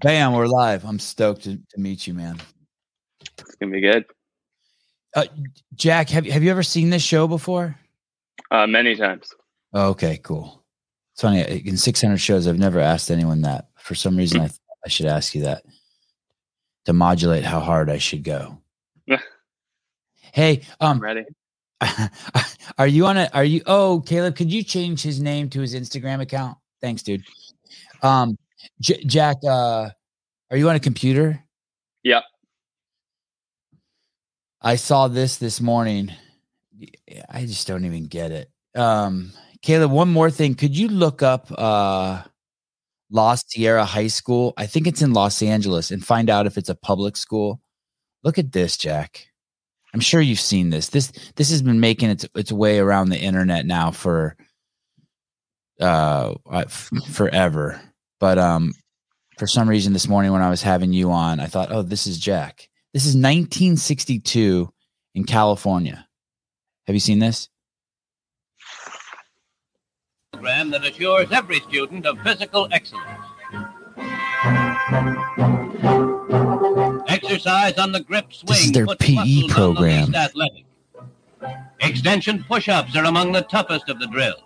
Bam, 0.00 0.34
we're 0.34 0.46
live. 0.46 0.84
I'm 0.84 0.98
stoked 0.98 1.44
to, 1.44 1.56
to 1.56 1.80
meet 1.80 2.06
you, 2.06 2.12
man. 2.12 2.38
It's 3.38 3.54
gonna 3.56 3.72
be 3.72 3.80
good. 3.80 4.04
Uh, 5.14 5.24
Jack, 5.74 6.10
have 6.10 6.26
have 6.26 6.42
you 6.42 6.50
ever 6.50 6.62
seen 6.62 6.90
this 6.90 7.02
show 7.02 7.26
before? 7.26 7.78
Uh, 8.50 8.66
many 8.66 8.94
times. 8.94 9.32
Okay, 9.74 10.18
cool. 10.22 10.62
It's 11.14 11.22
funny. 11.22 11.40
In 11.66 11.78
600 11.78 12.18
shows, 12.18 12.46
I've 12.46 12.58
never 12.58 12.78
asked 12.78 13.10
anyone 13.10 13.40
that. 13.42 13.68
For 13.78 13.94
some 13.94 14.16
reason, 14.16 14.40
I 14.40 14.50
I 14.84 14.88
should 14.88 15.06
ask 15.06 15.34
you 15.34 15.42
that 15.42 15.64
to 16.84 16.92
modulate 16.92 17.44
how 17.44 17.60
hard 17.60 17.88
I 17.88 17.98
should 17.98 18.22
go. 18.22 18.58
hey, 20.32 20.60
um, 20.80 20.96
I'm 20.96 21.00
ready. 21.00 21.24
are 22.78 22.86
you 22.86 23.06
on 23.06 23.16
a? 23.16 23.30
Are 23.32 23.44
you? 23.44 23.62
Oh, 23.64 24.02
Caleb, 24.04 24.36
could 24.36 24.52
you 24.52 24.62
change 24.62 25.02
his 25.02 25.20
name 25.20 25.48
to 25.50 25.60
his 25.60 25.74
Instagram 25.74 26.20
account? 26.20 26.58
Thanks, 26.82 27.02
dude. 27.02 27.24
Um, 28.02 28.36
J- 28.80 29.04
Jack, 29.04 29.36
uh, 29.46 29.90
are 30.50 30.56
you 30.56 30.68
on 30.68 30.76
a 30.76 30.80
computer? 30.80 31.42
Yeah. 32.02 32.20
I 34.60 34.76
saw 34.76 35.08
this 35.08 35.36
this 35.36 35.60
morning. 35.60 36.12
I 37.28 37.46
just 37.46 37.66
don't 37.66 37.84
even 37.84 38.06
get 38.06 38.32
it. 38.32 38.50
Um, 38.74 39.32
Caleb, 39.62 39.90
one 39.90 40.12
more 40.12 40.30
thing. 40.30 40.54
Could 40.54 40.76
you 40.76 40.88
look 40.88 41.22
up 41.22 41.50
uh 41.56 42.22
La 43.10 43.34
Sierra 43.36 43.84
High 43.84 44.08
School? 44.08 44.52
I 44.56 44.66
think 44.66 44.86
it's 44.86 45.02
in 45.02 45.12
Los 45.12 45.42
Angeles 45.42 45.90
and 45.90 46.04
find 46.04 46.28
out 46.28 46.46
if 46.46 46.58
it's 46.58 46.68
a 46.68 46.74
public 46.74 47.16
school. 47.16 47.60
Look 48.22 48.38
at 48.38 48.52
this, 48.52 48.76
Jack. 48.76 49.28
I'm 49.94 50.00
sure 50.00 50.20
you've 50.20 50.40
seen 50.40 50.70
this. 50.70 50.88
This 50.88 51.12
this 51.36 51.50
has 51.50 51.62
been 51.62 51.80
making 51.80 52.10
its 52.10 52.26
its 52.34 52.52
way 52.52 52.78
around 52.78 53.08
the 53.08 53.18
internet 53.18 53.66
now 53.66 53.90
for 53.90 54.36
uh 55.80 56.34
forever. 57.08 57.80
But 58.20 58.38
um 58.38 58.72
for 59.38 59.46
some 59.46 59.68
reason 59.68 59.92
this 59.92 60.08
morning 60.08 60.32
when 60.32 60.42
I 60.42 60.50
was 60.50 60.62
having 60.62 60.92
you 60.92 61.10
on, 61.10 61.40
I 61.40 61.46
thought, 61.46 61.70
"Oh, 61.70 61.82
this 61.82 62.06
is 62.06 62.18
Jack." 62.18 62.68
This 62.94 63.04
is 63.04 63.14
1962 63.14 64.72
in 65.14 65.24
California. 65.24 66.06
Have 66.86 66.94
you 66.94 67.00
seen 67.00 67.18
this? 67.18 67.48
program 70.46 70.70
that 70.70 70.84
assures 70.84 71.26
every 71.32 71.60
student 71.60 72.06
of 72.06 72.18
physical 72.20 72.68
excellence. 72.70 73.06
Exercise 77.08 77.78
on 77.78 77.92
the 77.92 78.04
grip 78.06 78.32
swing. 78.32 78.46
This 78.46 78.64
is 78.66 78.72
their 78.72 78.86
PE 78.86 79.48
program. 79.48 80.14
Extension 81.80 82.44
push-ups 82.44 82.96
are 82.96 83.04
among 83.04 83.32
the 83.32 83.42
toughest 83.42 83.88
of 83.88 83.98
the 83.98 84.06
drills. 84.06 84.42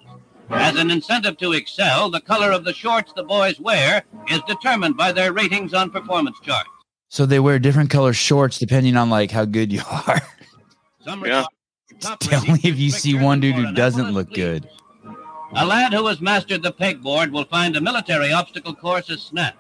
As 0.51 0.77
an 0.77 0.91
incentive 0.91 1.37
to 1.39 1.53
excel, 1.53 2.11
the 2.11 2.21
color 2.21 2.51
of 2.51 2.65
the 2.65 2.73
shorts 2.73 3.13
the 3.15 3.23
boys 3.23 3.61
wear 3.61 4.03
is 4.29 4.41
determined 4.49 4.97
by 4.97 5.13
their 5.13 5.33
ratings 5.33 5.75
on 5.75 5.91
performance 5.91 6.39
charts. 6.43 6.69
So 7.09 7.27
they 7.27 7.41
wear 7.41 7.59
different 7.59 7.91
color 7.91 8.13
shorts 8.13 8.59
depending 8.59 8.97
on 8.97 9.11
like 9.11 9.31
how 9.31 9.45
good 9.45 9.73
you 9.73 9.83
are. 10.07 10.21
Some 11.05 11.25
Yeah. 11.25 11.45
Tell 12.01 12.43
me 12.43 12.61
if 12.63 12.79
you 12.79 12.91
see 12.91 13.15
one 13.15 13.41
dude 13.41 13.57
who 13.57 13.75
doesn't 13.75 14.07
excellent 14.07 14.15
look 14.15 14.33
good. 14.33 14.69
A 15.55 15.67
lad 15.67 15.93
who 15.93 16.07
has 16.07 16.21
mastered 16.21 16.63
the 16.63 16.73
pegboard 16.73 17.31
will 17.31 17.45
find 17.45 17.77
a 17.77 17.81
military 17.81 18.33
obstacle 18.33 18.75
course 18.75 19.11
a 19.11 19.19
snap. 19.19 19.57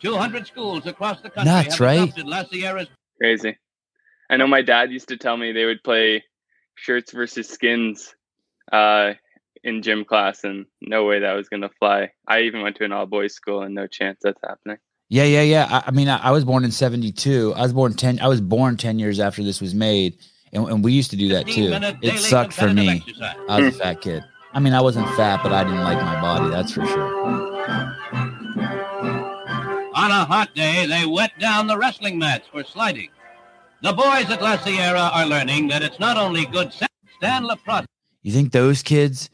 200 0.00 0.46
schools 0.46 0.86
across 0.86 1.20
the 1.20 1.28
country 1.28 1.52
Nuts, 1.52 1.72
have 1.74 1.80
right? 1.80 2.00
adopted 2.02 2.26
La 2.26 2.44
Sierra's 2.44 2.88
Crazy. 3.18 3.58
I 4.30 4.38
know 4.38 4.46
my 4.46 4.62
dad 4.62 4.90
used 4.90 5.08
to 5.08 5.18
tell 5.18 5.36
me 5.36 5.52
they 5.52 5.66
would 5.66 5.84
play 5.84 6.24
shirts 6.74 7.12
versus 7.12 7.48
skins 7.48 8.14
uh, 8.72 9.12
in 9.64 9.82
gym 9.82 10.04
class, 10.04 10.44
and 10.44 10.66
no 10.80 11.04
way 11.04 11.20
that 11.20 11.32
was 11.32 11.48
gonna 11.48 11.70
fly. 11.78 12.10
I 12.26 12.40
even 12.42 12.62
went 12.62 12.76
to 12.76 12.84
an 12.84 12.92
all 12.92 13.06
boys 13.06 13.34
school, 13.34 13.62
and 13.62 13.74
no 13.74 13.86
chance 13.86 14.18
that's 14.22 14.40
happening. 14.42 14.78
Yeah, 15.08 15.24
yeah, 15.24 15.42
yeah. 15.42 15.66
I, 15.68 15.88
I 15.88 15.90
mean, 15.90 16.08
I, 16.08 16.18
I 16.18 16.30
was 16.30 16.44
born 16.44 16.64
in 16.64 16.70
'72. 16.70 17.54
I 17.54 17.62
was 17.62 17.72
born 17.72 17.94
ten. 17.94 18.20
I 18.20 18.28
was 18.28 18.40
born 18.40 18.76
ten 18.76 18.98
years 18.98 19.20
after 19.20 19.42
this 19.42 19.60
was 19.60 19.74
made, 19.74 20.18
and, 20.52 20.68
and 20.68 20.84
we 20.84 20.92
used 20.92 21.10
to 21.10 21.16
do 21.16 21.28
that 21.30 21.46
too. 21.46 21.70
It 22.02 22.18
sucked 22.18 22.52
for 22.52 22.72
me. 22.72 23.00
competitive 23.00 23.08
exercise. 23.08 23.36
I 23.48 23.60
was 23.60 23.74
a 23.74 23.78
fat 23.78 24.00
kid. 24.00 24.24
I 24.52 24.60
mean, 24.60 24.72
I 24.72 24.80
wasn't 24.80 25.08
fat, 25.10 25.42
but 25.42 25.52
I 25.52 25.64
didn't 25.64 25.84
like 25.84 25.98
my 25.98 26.20
body. 26.20 26.50
That's 26.50 26.72
for 26.72 26.84
sure. 26.86 27.20
On 29.94 30.10
a 30.10 30.24
hot 30.24 30.54
day, 30.54 30.86
they 30.86 31.06
wet 31.06 31.32
down 31.38 31.66
the 31.66 31.76
wrestling 31.76 32.18
mats 32.18 32.48
for 32.50 32.64
sliding. 32.64 33.10
The 33.82 33.92
boys 33.92 34.30
at 34.30 34.42
La 34.42 34.58
Sierra 34.58 35.10
are 35.12 35.26
learning 35.26 35.68
that 35.68 35.82
it's 35.82 35.98
not 35.98 36.16
only 36.16 36.46
good 36.46 36.72
sense 36.72 36.90
and 37.22 37.46
lacrosse. 37.46 37.86
You 38.22 38.32
think 38.32 38.52
those 38.52 38.82
kids? 38.82 39.30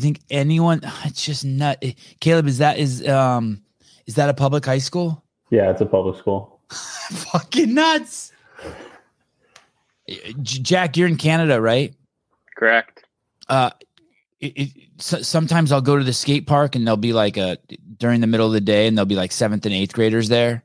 You 0.00 0.04
think 0.04 0.20
anyone? 0.30 0.80
It's 1.04 1.24
just 1.24 1.44
nut. 1.44 1.78
eh, 1.82 1.92
Caleb, 2.20 2.46
is 2.46 2.58
that 2.58 2.78
is 2.78 3.06
um 3.06 3.62
is 4.06 4.14
that 4.14 4.30
a 4.30 4.34
public 4.34 4.64
high 4.64 4.78
school? 4.78 5.22
Yeah, 5.50 5.70
it's 5.70 5.82
a 5.82 5.86
public 5.86 6.16
school. 6.16 6.60
Fucking 6.70 7.74
nuts. 7.74 8.32
Jack, 10.42 10.96
you're 10.96 11.06
in 11.06 11.16
Canada, 11.16 11.60
right? 11.60 11.94
Correct. 12.56 13.04
uh 13.48 13.70
it, 14.40 14.52
it, 14.56 14.70
so, 14.96 15.20
sometimes 15.20 15.70
I'll 15.70 15.82
go 15.82 15.98
to 15.98 16.04
the 16.04 16.14
skate 16.14 16.46
park 16.46 16.74
and 16.74 16.86
there'll 16.86 16.96
be 16.96 17.12
like 17.12 17.36
a 17.36 17.58
during 17.98 18.22
the 18.22 18.26
middle 18.26 18.46
of 18.46 18.54
the 18.54 18.60
day 18.62 18.86
and 18.86 18.96
there'll 18.96 19.04
be 19.04 19.14
like 19.14 19.32
seventh 19.32 19.66
and 19.66 19.74
eighth 19.74 19.92
graders 19.92 20.30
there, 20.30 20.64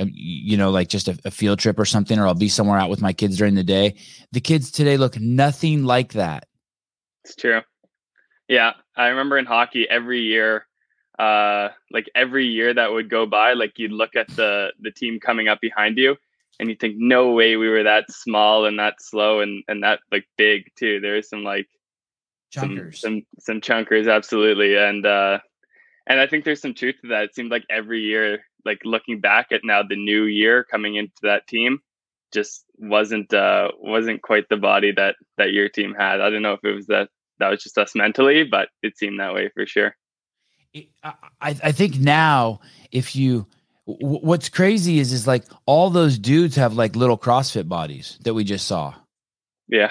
um, 0.00 0.10
you 0.12 0.56
know, 0.56 0.70
like 0.72 0.88
just 0.88 1.06
a, 1.06 1.16
a 1.24 1.30
field 1.30 1.60
trip 1.60 1.78
or 1.78 1.84
something, 1.84 2.18
or 2.18 2.26
I'll 2.26 2.34
be 2.34 2.48
somewhere 2.48 2.78
out 2.78 2.90
with 2.90 3.00
my 3.00 3.12
kids 3.12 3.36
during 3.38 3.54
the 3.54 3.62
day. 3.62 3.94
The 4.32 4.40
kids 4.40 4.72
today 4.72 4.96
look 4.96 5.20
nothing 5.20 5.84
like 5.84 6.14
that. 6.14 6.48
It's 7.24 7.36
true. 7.36 7.60
Yeah, 8.48 8.72
I 8.96 9.08
remember 9.08 9.38
in 9.38 9.46
hockey 9.46 9.88
every 9.88 10.20
year, 10.20 10.66
uh, 11.18 11.68
like 11.90 12.10
every 12.14 12.46
year 12.46 12.74
that 12.74 12.92
would 12.92 13.08
go 13.08 13.26
by, 13.26 13.52
like 13.52 13.78
you'd 13.78 13.92
look 13.92 14.16
at 14.16 14.28
the 14.28 14.72
the 14.80 14.90
team 14.90 15.20
coming 15.20 15.48
up 15.48 15.60
behind 15.60 15.98
you, 15.98 16.16
and 16.58 16.68
you 16.68 16.76
think, 16.76 16.96
no 16.98 17.30
way 17.32 17.56
we 17.56 17.68
were 17.68 17.84
that 17.84 18.10
small 18.10 18.66
and 18.66 18.78
that 18.78 19.00
slow 19.00 19.40
and 19.40 19.62
and 19.68 19.82
that 19.82 20.00
like 20.10 20.26
big 20.36 20.70
too. 20.76 21.00
There 21.00 21.16
is 21.16 21.28
some 21.28 21.44
like 21.44 21.68
some, 22.50 22.70
Chunkers. 22.70 22.96
some 22.96 23.22
some 23.38 23.60
chunkers, 23.60 24.12
absolutely, 24.12 24.76
and 24.76 25.06
uh, 25.06 25.38
and 26.06 26.20
I 26.20 26.26
think 26.26 26.44
there's 26.44 26.60
some 26.60 26.74
truth 26.74 26.96
to 27.02 27.08
that. 27.08 27.24
It 27.24 27.34
seemed 27.34 27.50
like 27.50 27.64
every 27.70 28.02
year, 28.02 28.44
like 28.64 28.80
looking 28.84 29.20
back 29.20 29.52
at 29.52 29.62
now 29.64 29.82
the 29.82 29.96
new 29.96 30.24
year 30.24 30.64
coming 30.64 30.96
into 30.96 31.12
that 31.22 31.46
team, 31.46 31.80
just 32.32 32.64
wasn't 32.78 33.32
uh 33.32 33.70
wasn't 33.78 34.22
quite 34.22 34.48
the 34.48 34.56
body 34.56 34.92
that 34.92 35.16
that 35.38 35.52
your 35.52 35.68
team 35.68 35.94
had. 35.94 36.20
I 36.20 36.30
don't 36.30 36.42
know 36.42 36.54
if 36.54 36.64
it 36.64 36.74
was 36.74 36.86
that 36.86 37.08
that 37.42 37.50
was 37.50 37.62
just 37.62 37.76
us 37.76 37.94
mentally, 37.94 38.44
but 38.44 38.68
it 38.82 38.96
seemed 38.96 39.18
that 39.18 39.34
way 39.34 39.50
for 39.52 39.66
sure. 39.66 39.96
I, 41.02 41.14
I 41.42 41.72
think 41.72 41.98
now 41.98 42.60
if 42.92 43.16
you 43.16 43.46
w- 43.86 44.20
what's 44.20 44.48
crazy 44.48 45.00
is 45.00 45.12
is 45.12 45.26
like 45.26 45.44
all 45.66 45.90
those 45.90 46.18
dudes 46.18 46.54
have 46.56 46.74
like 46.74 46.94
little 46.94 47.18
CrossFit 47.18 47.68
bodies 47.68 48.18
that 48.22 48.32
we 48.32 48.44
just 48.44 48.66
saw. 48.66 48.94
Yeah, 49.68 49.90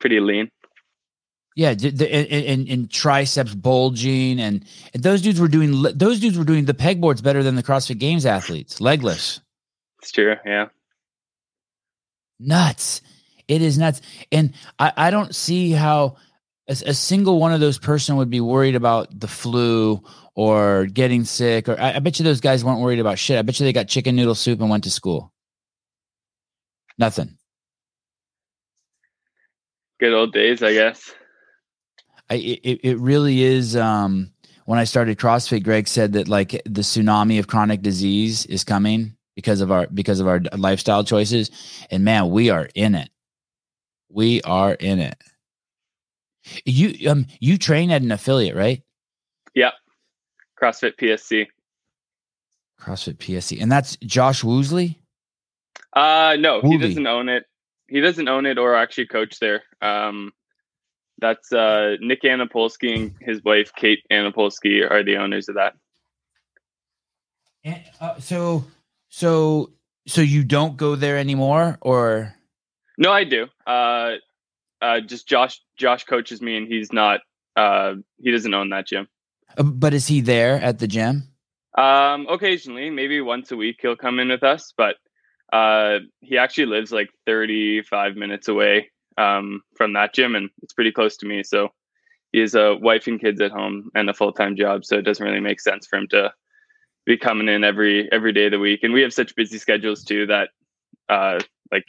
pretty 0.00 0.20
lean. 0.20 0.50
Yeah, 1.54 1.74
the, 1.74 2.12
and, 2.12 2.44
and, 2.44 2.68
and 2.68 2.90
triceps 2.90 3.54
bulging, 3.54 4.38
and, 4.38 4.64
and 4.94 5.02
those 5.02 5.22
dudes 5.22 5.40
were 5.40 5.48
doing 5.48 5.82
those 5.94 6.20
dudes 6.20 6.36
were 6.36 6.44
doing 6.44 6.66
the 6.66 6.74
pegboards 6.74 7.22
better 7.22 7.42
than 7.42 7.54
the 7.54 7.62
CrossFit 7.62 7.98
Games 7.98 8.26
athletes, 8.26 8.80
legless. 8.80 9.40
It's 10.02 10.12
true. 10.12 10.34
Yeah, 10.44 10.66
Nuts! 12.40 13.02
It 13.48 13.62
is 13.62 13.78
nuts, 13.78 14.00
and 14.30 14.52
I, 14.78 14.92
I 14.96 15.10
don't 15.10 15.34
see 15.34 15.72
how 15.72 16.16
a, 16.68 16.72
a 16.86 16.94
single 16.94 17.40
one 17.40 17.52
of 17.52 17.60
those 17.60 17.78
person 17.78 18.16
would 18.16 18.30
be 18.30 18.40
worried 18.40 18.76
about 18.76 19.18
the 19.18 19.28
flu 19.28 20.02
or 20.34 20.86
getting 20.86 21.24
sick. 21.24 21.68
Or 21.68 21.80
I, 21.80 21.94
I 21.94 21.98
bet 21.98 22.18
you 22.18 22.24
those 22.24 22.40
guys 22.40 22.64
weren't 22.64 22.80
worried 22.80 23.00
about 23.00 23.18
shit. 23.18 23.38
I 23.38 23.42
bet 23.42 23.58
you 23.58 23.64
they 23.64 23.72
got 23.72 23.88
chicken 23.88 24.14
noodle 24.16 24.34
soup 24.34 24.60
and 24.60 24.70
went 24.70 24.84
to 24.84 24.90
school. 24.90 25.32
Nothing. 26.98 27.38
good 29.98 30.12
old 30.12 30.32
days, 30.32 30.62
I 30.62 30.72
guess. 30.74 31.12
I, 32.30 32.34
it, 32.34 32.80
it 32.82 32.98
really 32.98 33.42
is. 33.42 33.76
Um, 33.76 34.32
when 34.66 34.78
I 34.78 34.84
started 34.84 35.18
CrossFit, 35.18 35.64
Greg 35.64 35.88
said 35.88 36.12
that 36.12 36.28
like 36.28 36.50
the 36.50 36.82
tsunami 36.82 37.38
of 37.38 37.46
chronic 37.46 37.80
disease 37.80 38.44
is 38.46 38.64
coming 38.64 39.16
because 39.34 39.60
of 39.60 39.72
our 39.72 39.86
because 39.86 40.20
of 40.20 40.28
our 40.28 40.40
lifestyle 40.56 41.04
choices, 41.04 41.50
and 41.90 42.04
man, 42.04 42.28
we 42.30 42.50
are 42.50 42.68
in 42.74 42.94
it. 42.94 43.08
We 44.10 44.42
are 44.42 44.72
in 44.72 45.00
it. 45.00 45.16
You 46.64 47.10
um 47.10 47.26
you 47.40 47.58
train 47.58 47.90
at 47.90 48.02
an 48.02 48.12
affiliate, 48.12 48.56
right? 48.56 48.82
Yep. 49.54 49.74
CrossFit 50.60 50.96
PSC. 50.96 51.46
CrossFit 52.80 53.16
PSC, 53.16 53.60
and 53.60 53.70
that's 53.70 53.96
Josh 53.98 54.42
Woosley. 54.42 54.96
Uh 55.92 56.36
no, 56.38 56.62
he 56.62 56.78
doesn't 56.78 57.06
own 57.06 57.28
it. 57.28 57.44
He 57.88 58.00
doesn't 58.00 58.28
own 58.28 58.46
it 58.46 58.58
or 58.58 58.74
actually 58.74 59.06
coach 59.06 59.38
there. 59.40 59.62
Um 59.82 60.32
that's 61.20 61.52
uh 61.52 61.96
Nick 62.00 62.22
Anapolsky 62.22 62.94
and 62.94 63.14
his 63.20 63.42
wife 63.44 63.72
Kate 63.76 64.04
Anapolsky 64.10 64.88
are 64.88 65.02
the 65.02 65.16
owners 65.16 65.48
of 65.48 65.56
that. 65.56 65.74
And, 67.64 67.82
uh, 68.00 68.18
so 68.20 68.64
so 69.10 69.72
so 70.06 70.22
you 70.22 70.44
don't 70.44 70.76
go 70.76 70.94
there 70.96 71.18
anymore, 71.18 71.76
or 71.82 72.34
No, 72.98 73.10
I 73.10 73.24
do. 73.24 73.46
Uh 73.66 74.16
uh 74.82 75.00
just 75.00 75.26
Josh 75.26 75.60
Josh 75.78 76.04
coaches 76.04 76.42
me 76.42 76.56
and 76.56 76.68
he's 76.68 76.92
not 76.92 77.20
uh 77.56 77.94
he 78.20 78.30
doesn't 78.30 78.52
own 78.52 78.68
that 78.70 78.86
gym. 78.86 79.08
uh, 79.56 79.62
but 79.62 79.94
is 79.94 80.06
he 80.08 80.20
there 80.20 80.60
at 80.60 80.78
the 80.80 80.86
gym? 80.86 81.28
Um, 81.76 82.26
occasionally, 82.28 82.90
maybe 82.90 83.20
once 83.20 83.52
a 83.52 83.56
week, 83.56 83.78
he'll 83.80 83.94
come 83.96 84.18
in 84.18 84.28
with 84.30 84.42
us, 84.42 84.72
but 84.76 84.96
uh, 85.52 86.00
he 86.20 86.36
actually 86.36 86.66
lives 86.66 86.90
like 86.90 87.08
35 87.24 88.16
minutes 88.16 88.48
away 88.48 88.90
um, 89.16 89.62
from 89.76 89.92
that 89.92 90.12
gym, 90.12 90.34
and 90.34 90.50
it's 90.62 90.72
pretty 90.72 90.90
close 90.90 91.16
to 91.18 91.26
me. 91.26 91.44
So 91.44 91.68
he 92.32 92.40
has 92.40 92.56
a 92.56 92.74
wife 92.74 93.06
and 93.06 93.20
kids 93.20 93.40
at 93.40 93.52
home 93.52 93.90
and 93.94 94.10
a 94.10 94.14
full 94.14 94.32
time 94.32 94.56
job, 94.56 94.84
so 94.84 94.98
it 94.98 95.02
doesn't 95.02 95.24
really 95.24 95.40
make 95.40 95.60
sense 95.60 95.86
for 95.86 95.98
him 96.00 96.08
to 96.08 96.32
be 97.06 97.16
coming 97.16 97.48
in 97.48 97.62
every 97.62 98.10
every 98.10 98.32
day 98.32 98.46
of 98.46 98.52
the 98.52 98.58
week. 98.58 98.80
And 98.82 98.92
we 98.92 99.02
have 99.02 99.14
such 99.14 99.36
busy 99.36 99.58
schedules 99.58 100.02
too 100.02 100.26
that 100.26 100.50
uh, 101.08 101.38
like 101.70 101.84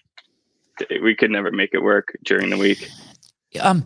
we 1.02 1.16
could 1.16 1.32
never 1.32 1.52
make 1.52 1.74
it 1.74 1.82
work 1.82 2.16
during 2.24 2.50
the 2.50 2.58
week. 2.58 2.90
Um, 3.60 3.86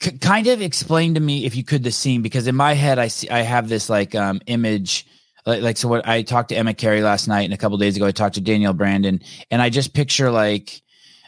c- 0.00 0.18
kind 0.18 0.46
of 0.46 0.60
explain 0.60 1.14
to 1.14 1.20
me 1.20 1.44
if 1.44 1.54
you 1.56 1.64
could 1.64 1.84
the 1.84 1.92
scene 1.92 2.22
because 2.22 2.46
in 2.46 2.56
my 2.56 2.74
head 2.74 2.98
I 2.98 3.08
see 3.08 3.28
I 3.30 3.40
have 3.40 3.68
this 3.68 3.88
like 3.88 4.14
um 4.14 4.40
image 4.46 5.06
like, 5.46 5.62
like 5.62 5.76
so 5.76 5.88
what 5.88 6.06
I 6.06 6.22
talked 6.22 6.50
to 6.50 6.56
Emma 6.56 6.74
Carey 6.74 7.02
last 7.02 7.28
night 7.28 7.42
and 7.42 7.54
a 7.54 7.56
couple 7.56 7.78
days 7.78 7.96
ago 7.96 8.06
I 8.06 8.12
talked 8.12 8.34
to 8.34 8.40
Danielle 8.40 8.74
Brandon 8.74 9.20
and 9.50 9.62
I 9.62 9.70
just 9.70 9.94
picture 9.94 10.30
like 10.30 10.82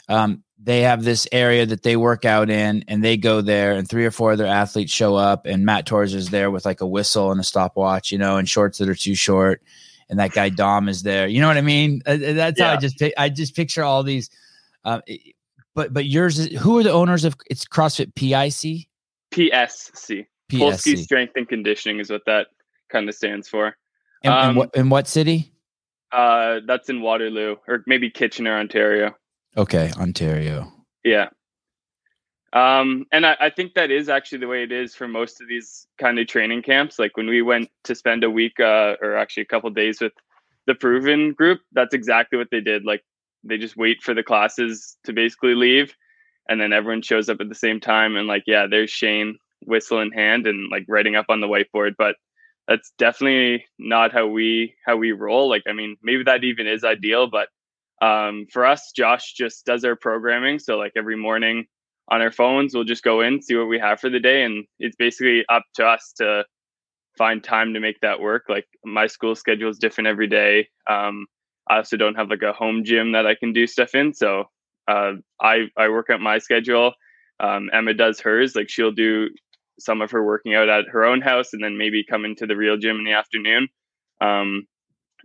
um 0.09 0.43
they 0.65 0.81
have 0.81 1.05
this 1.05 1.29
area 1.31 1.67
that 1.67 1.83
they 1.83 1.95
work 1.95 2.25
out 2.25 2.49
in 2.49 2.85
and 2.89 3.05
they 3.05 3.19
go 3.19 3.43
there 3.43 3.73
and 3.73 3.89
three 3.89 4.07
or 4.07 4.11
four 4.11 4.33
other 4.33 4.47
athletes 4.47 4.93
show 4.93 5.15
up 5.15 5.45
and 5.45 5.67
Matt 5.67 5.85
Torres 5.85 6.15
is 6.15 6.31
there 6.31 6.51
with 6.51 6.65
like 6.65 6.81
a 6.81 6.87
whistle 6.87 7.31
and 7.31 7.39
a 7.39 7.45
stopwatch, 7.45 8.11
you 8.11 8.17
know, 8.17 8.39
and 8.39 8.49
shorts 8.49 8.79
that 8.79 8.89
are 8.89 8.95
too 8.95 9.15
short. 9.15 9.61
And 10.09 10.19
that 10.19 10.33
guy 10.33 10.49
Dom 10.49 10.89
is 10.89 11.03
there. 11.03 11.27
You 11.27 11.41
know 11.41 11.49
what 11.49 11.59
I 11.59 11.63
mean? 11.63 12.03
Uh, 12.07 12.13
uh, 12.13 12.33
That's 12.33 12.61
how 12.61 12.73
I 12.73 12.77
just 12.77 13.03
I 13.17 13.29
just 13.29 13.55
picture 13.57 13.83
all 13.83 14.03
these. 14.03 14.31
Um, 14.85 15.03
but 15.75 15.93
but 15.93 16.05
yours 16.07 16.39
is 16.39 16.61
who 16.61 16.79
are 16.79 16.83
the 16.83 16.93
owners 16.93 17.25
of 17.25 17.37
it's 17.51 17.65
CrossFit 17.65 18.15
PIC 18.15 18.89
PSC, 19.35 20.27
PSC 20.51 20.99
Strength 20.99 21.33
and 21.37 21.49
Conditioning, 21.49 21.99
is 21.99 22.11
what 22.11 22.23
that 22.27 22.49
kind 22.91 23.09
of 23.09 23.15
stands 23.15 23.49
for. 23.49 23.77
in, 24.23 24.33
in 24.33 24.39
um, 24.39 24.57
what 24.57 24.71
in 24.75 24.89
what 24.89 25.09
city? 25.09 25.51
Uh, 26.13 26.61
that's 26.67 26.89
in 26.89 27.03
Waterloo 27.03 27.57
or 27.67 27.83
maybe 27.87 28.09
Kitchener, 28.09 28.57
Ontario. 28.57 29.17
Okay, 29.57 29.91
Ontario. 29.97 30.73
Yeah. 31.05 31.29
Um, 32.53 33.07
and 33.11 33.27
I, 33.27 33.37
I 33.41 33.51
think 33.51 33.75
that 33.75 33.91
is 33.91 34.09
actually 34.09 34.39
the 34.39 34.47
way 34.47 34.63
it 34.63 34.71
is 34.71 34.95
for 34.95 35.09
most 35.09 35.41
of 35.41 35.49
these 35.49 35.89
kind 35.99 36.21
of 36.21 36.29
training 36.29 36.63
camps. 36.63 37.01
Like 37.01 37.17
when 37.17 37.27
we 37.27 37.43
went 37.43 37.69
to 37.83 37.97
spend 37.97 38.23
a 38.23 38.31
week, 38.31 38.61
uh, 38.61 38.95
or 39.03 39.17
actually 39.17 39.43
a 39.43 39.47
couple 39.47 39.71
days 39.71 40.01
with 40.01 40.13
the 40.69 40.75
Proven 40.77 41.33
group, 41.33 41.61
that's 41.73 41.95
exactly 41.95 42.39
what 42.39 42.49
they 42.53 42.61
did. 42.61 42.85
Like 42.85 43.03
they 43.45 43.59
just 43.59 43.77
wait 43.77 44.03
for 44.03 44.15
the 44.15 44.23
classes 44.23 44.97
to 45.05 45.13
basically 45.13 45.55
leave, 45.55 45.95
and 46.49 46.61
then 46.61 46.73
everyone 46.73 47.03
shows 47.03 47.29
up 47.29 47.41
at 47.41 47.49
the 47.49 47.55
same 47.55 47.81
time. 47.81 48.17
And 48.17 48.27
like, 48.27 48.45
yeah, 48.47 48.67
there's 48.69 48.91
Shane, 48.91 49.39
whistle 49.67 50.01
in 50.01 50.13
hand, 50.13 50.47
and 50.47 50.71
like 50.71 50.85
writing 50.89 51.17
up 51.17 51.27
on 51.29 51.41
the 51.41 51.49
whiteboard. 51.49 51.95
But 51.99 52.17
that's 52.67 52.93
definitely 52.99 53.67
not 53.79 54.13
how 54.13 54.27
we 54.27 54.75
how 54.87 54.97
we 54.97 55.13
roll. 55.13 55.49
Like, 55.49 55.65
I 55.69 55.73
mean, 55.73 55.97
maybe 56.03 56.25
that 56.25 56.45
even 56.45 56.67
is 56.67 56.85
ideal, 56.85 57.29
but 57.29 57.49
um, 58.03 58.47
for 58.53 58.67
us, 58.67 58.93
Josh 58.95 59.33
just 59.35 59.65
does 59.65 59.85
our 59.85 59.97
programming. 59.97 60.59
So 60.59 60.77
like 60.77 60.93
every 60.97 61.17
morning 61.17 61.67
on 62.09 62.21
our 62.21 62.33
phones, 62.33 62.75
we'll 62.75 62.85
just 62.85 63.03
go 63.03 63.21
in, 63.21 63.41
see 63.41 63.55
what 63.57 63.69
we 63.69 63.79
have 63.79 64.01
for 64.01 64.11
the 64.11 64.21
day, 64.21 64.45
and 64.45 64.65
it's 64.79 64.97
basically 64.97 65.45
up 65.49 65.63
to 65.77 65.87
us 65.87 66.13
to 66.19 66.45
find 67.17 67.43
time 67.43 67.75
to 67.75 67.81
make 67.81 68.01
that 68.01 68.21
work. 68.21 68.45
Like 68.49 68.67
my 68.85 69.07
school 69.07 69.35
schedule 69.35 69.71
is 69.71 69.79
different 69.79 70.09
every 70.09 70.27
day. 70.27 70.69
Um, 70.89 71.27
I 71.69 71.79
also 71.79 71.97
don't 71.97 72.17
have 72.17 72.31
like 72.31 72.43
a 72.43 72.53
home 72.53 72.85
gym 72.85 73.13
that 73.13 73.27
I 73.27 73.35
can 73.35 73.53
do 73.53 73.67
stuff 73.67 73.95
in, 73.95 74.13
so 74.15 74.45
uh, 74.89 75.13
I 75.41 75.69
I 75.77 75.89
work 75.89 76.11
out 76.11 76.21
my 76.21 76.39
schedule. 76.39 76.93
Um, 77.41 77.71
Emma 77.73 77.95
does 77.95 78.21
hers. 78.21 78.55
Like 78.55 78.69
she'll 78.69 78.93
do 78.93 79.31
some 79.79 80.01
of 80.03 80.11
her 80.11 80.23
working 80.25 80.55
out 80.55 80.69
at 80.69 80.87
her 80.89 81.05
own 81.05 81.21
house, 81.21 81.53
and 81.53 81.63
then 81.63 81.79
maybe 81.79 82.05
come 82.05 82.25
into 82.25 82.47
the 82.47 82.57
real 82.57 82.77
gym 82.77 82.99
in 82.99 83.05
the 83.05 83.13
afternoon. 83.13 83.69
Um, 84.21 84.67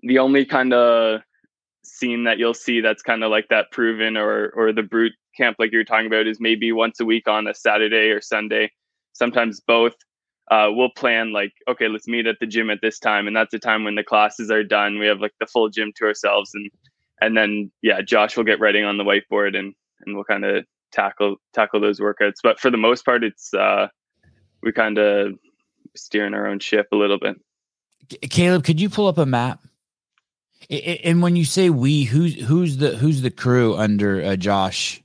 the 0.02 0.20
only 0.20 0.46
kind 0.46 0.74
of 0.74 1.22
scene 1.84 2.24
that 2.26 2.38
you'll 2.38 2.54
see 2.54 2.82
that's 2.82 3.02
kind 3.02 3.24
of 3.24 3.32
like 3.32 3.48
that 3.50 3.72
proven 3.72 4.18
or 4.18 4.50
or 4.56 4.72
the 4.72 4.84
brute 4.84 5.14
camp 5.36 5.58
like 5.60 5.72
you're 5.72 5.84
talking 5.84 6.08
about 6.08 6.28
is 6.28 6.40
maybe 6.40 6.72
once 6.72 7.00
a 7.00 7.06
week 7.06 7.28
on 7.28 7.48
a 7.48 7.54
Saturday 7.54 8.10
or 8.10 8.22
Sunday, 8.22 8.72
sometimes 9.14 9.60
both. 9.60 9.96
Uh, 10.50 10.70
we'll 10.72 10.90
plan 10.90 11.32
like 11.32 11.54
okay, 11.68 11.88
let's 11.88 12.08
meet 12.08 12.26
at 12.26 12.40
the 12.40 12.48
gym 12.48 12.70
at 12.70 12.80
this 12.82 12.98
time, 13.00 13.28
and 13.28 13.36
that's 13.36 13.52
the 13.52 13.60
time 13.60 13.84
when 13.84 13.96
the 13.96 14.04
classes 14.04 14.50
are 14.50 14.64
done. 14.64 14.98
We 14.98 15.06
have 15.06 15.20
like 15.20 15.34
the 15.40 15.46
full 15.46 15.70
gym 15.70 15.92
to 15.98 16.06
ourselves, 16.06 16.52
and 16.54 16.72
and 17.22 17.38
then 17.38 17.72
yeah, 17.82 18.02
Josh 18.02 18.36
will 18.36 18.44
get 18.44 18.60
writing 18.60 18.84
on 18.84 18.98
the 18.98 19.04
whiteboard, 19.04 19.58
and 19.58 19.76
and 20.06 20.16
we'll 20.16 20.24
kind 20.24 20.46
of 20.46 20.66
tackle 20.92 21.36
tackle 21.54 21.80
those 21.80 22.00
workouts. 22.00 22.38
But 22.42 22.60
for 22.60 22.72
the 22.72 22.78
most 22.78 23.06
part, 23.06 23.24
it's 23.24 23.54
uh, 23.54 23.90
we 24.62 24.72
kind 24.72 24.98
of 24.98 25.34
steering 25.96 26.34
our 26.34 26.48
own 26.48 26.60
ship 26.60 26.88
a 26.92 26.96
little 26.96 27.20
bit. 27.20 27.40
Caleb, 28.30 28.64
could 28.64 28.82
you 28.82 28.90
pull 28.90 29.08
up 29.08 29.18
a 29.18 29.26
map? 29.26 29.62
And 30.70 31.22
when 31.22 31.36
you 31.36 31.46
say 31.46 31.70
we, 31.70 32.04
who's 32.04 32.36
who's 32.36 32.78
the 32.78 32.96
who's 32.98 33.22
the 33.22 33.32
crew 33.32 33.76
under 33.76 34.24
uh, 34.24 34.36
Josh? 34.36 35.02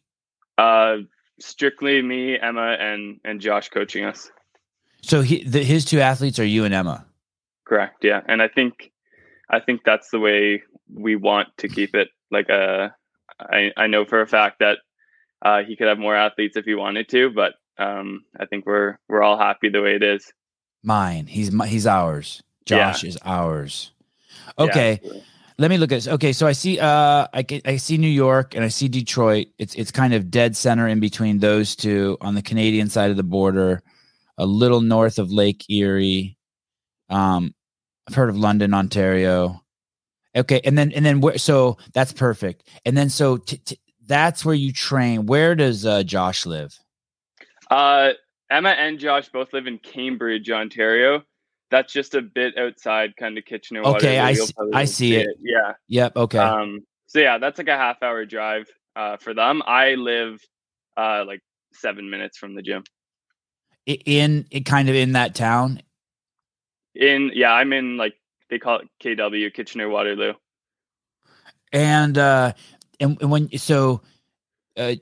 Uh, 0.58 0.98
strictly 1.38 2.02
me, 2.02 2.38
Emma, 2.38 2.76
and 2.78 3.20
and 3.24 3.40
Josh 3.40 3.68
coaching 3.68 4.04
us. 4.04 4.30
So 5.04 5.20
he, 5.22 5.44
the, 5.44 5.62
his 5.62 5.84
two 5.84 6.00
athletes 6.00 6.38
are 6.38 6.44
you 6.44 6.64
and 6.64 6.74
Emma. 6.74 7.04
Correct. 7.66 8.04
Yeah, 8.04 8.20
and 8.26 8.42
I 8.42 8.48
think 8.48 8.92
I 9.50 9.60
think 9.60 9.82
that's 9.84 10.10
the 10.10 10.18
way 10.18 10.62
we 10.92 11.16
want 11.16 11.48
to 11.58 11.68
keep 11.68 11.94
it. 11.94 12.08
Like, 12.30 12.50
uh, 12.50 12.88
I 13.38 13.70
I 13.76 13.86
know 13.86 14.04
for 14.04 14.20
a 14.20 14.26
fact 14.26 14.60
that 14.60 14.78
uh, 15.42 15.62
he 15.62 15.76
could 15.76 15.88
have 15.88 15.98
more 15.98 16.16
athletes 16.16 16.56
if 16.56 16.64
he 16.64 16.74
wanted 16.74 17.08
to, 17.10 17.30
but 17.30 17.54
um, 17.78 18.24
I 18.38 18.46
think 18.46 18.66
we're 18.66 18.98
we're 19.08 19.22
all 19.22 19.38
happy 19.38 19.68
the 19.68 19.82
way 19.82 19.94
it 19.94 20.02
is. 20.02 20.32
Mine. 20.82 21.26
He's 21.26 21.52
my, 21.52 21.66
he's 21.66 21.86
ours. 21.86 22.42
Yeah. 22.66 22.92
Josh 22.92 23.04
is 23.04 23.18
ours. 23.24 23.92
Okay. 24.58 24.94
absolutely. 24.94 25.24
Let 25.56 25.70
me 25.70 25.78
look 25.78 25.92
at 25.92 25.96
this. 25.96 26.08
Okay, 26.08 26.32
so 26.32 26.48
I 26.48 26.52
see 26.52 26.80
uh 26.80 27.28
I 27.32 27.42
get, 27.42 27.66
I 27.66 27.76
see 27.76 27.96
New 27.96 28.08
York 28.08 28.56
and 28.56 28.64
I 28.64 28.68
see 28.68 28.88
Detroit. 28.88 29.48
It's 29.58 29.74
it's 29.76 29.92
kind 29.92 30.12
of 30.12 30.30
dead 30.30 30.56
center 30.56 30.88
in 30.88 30.98
between 30.98 31.38
those 31.38 31.76
two 31.76 32.18
on 32.20 32.34
the 32.34 32.42
Canadian 32.42 32.88
side 32.88 33.10
of 33.10 33.16
the 33.16 33.22
border, 33.22 33.82
a 34.38 34.46
little 34.46 34.80
north 34.80 35.18
of 35.18 35.30
Lake 35.32 35.64
Erie. 35.70 36.36
Um 37.08 37.54
I've 38.08 38.14
heard 38.14 38.28
of 38.28 38.36
London, 38.36 38.74
Ontario. 38.74 39.62
Okay, 40.36 40.60
and 40.64 40.76
then 40.76 40.92
and 40.92 41.04
then 41.06 41.20
where 41.20 41.38
so 41.38 41.78
that's 41.92 42.12
perfect. 42.12 42.68
And 42.84 42.96
then 42.96 43.08
so 43.08 43.36
t- 43.38 43.58
t- 43.58 43.78
that's 44.06 44.44
where 44.44 44.54
you 44.54 44.72
train. 44.72 45.26
Where 45.26 45.54
does 45.54 45.86
uh 45.86 46.02
Josh 46.02 46.44
live? 46.44 46.76
Uh, 47.70 48.10
Emma 48.50 48.70
and 48.70 48.98
Josh 48.98 49.28
both 49.30 49.52
live 49.54 49.66
in 49.66 49.78
Cambridge, 49.78 50.50
Ontario. 50.50 51.22
That's 51.70 51.92
just 51.92 52.14
a 52.14 52.20
bit 52.20 52.56
outside, 52.58 53.16
kind 53.16 53.38
of 53.38 53.44
Kitchener. 53.46 53.82
Okay, 53.82 54.18
I 54.18 54.34
see- 54.34 54.52
I 54.74 54.84
see 54.84 55.16
it. 55.16 55.28
Yeah. 55.40 55.72
Yep, 55.88 56.16
okay. 56.16 56.38
Um, 56.38 56.80
so 57.06 57.20
yeah, 57.20 57.38
that's 57.38 57.56
like 57.58 57.68
a 57.68 57.76
half 57.76 58.02
hour 58.02 58.24
drive 58.26 58.68
uh, 58.96 59.16
for 59.16 59.32
them. 59.34 59.62
I 59.66 59.94
live 59.94 60.40
uh, 60.96 61.24
like 61.26 61.40
seven 61.72 62.10
minutes 62.10 62.36
from 62.36 62.54
the 62.54 62.62
gym. 62.62 62.84
In 63.86 64.46
it 64.50 64.64
kind 64.64 64.88
of 64.88 64.94
in 64.94 65.12
that 65.12 65.34
town. 65.34 65.82
In 66.94 67.30
yeah, 67.34 67.52
I'm 67.52 67.72
in 67.72 67.96
like 67.96 68.14
they 68.50 68.58
call 68.58 68.78
it 68.80 68.88
KW 69.02 69.52
Kitchener 69.52 69.88
Waterloo. 69.88 70.34
And 71.72 72.16
uh 72.16 72.52
and, 73.00 73.20
and 73.20 73.30
when 73.30 73.58
so 73.58 74.00
uh 74.76 74.94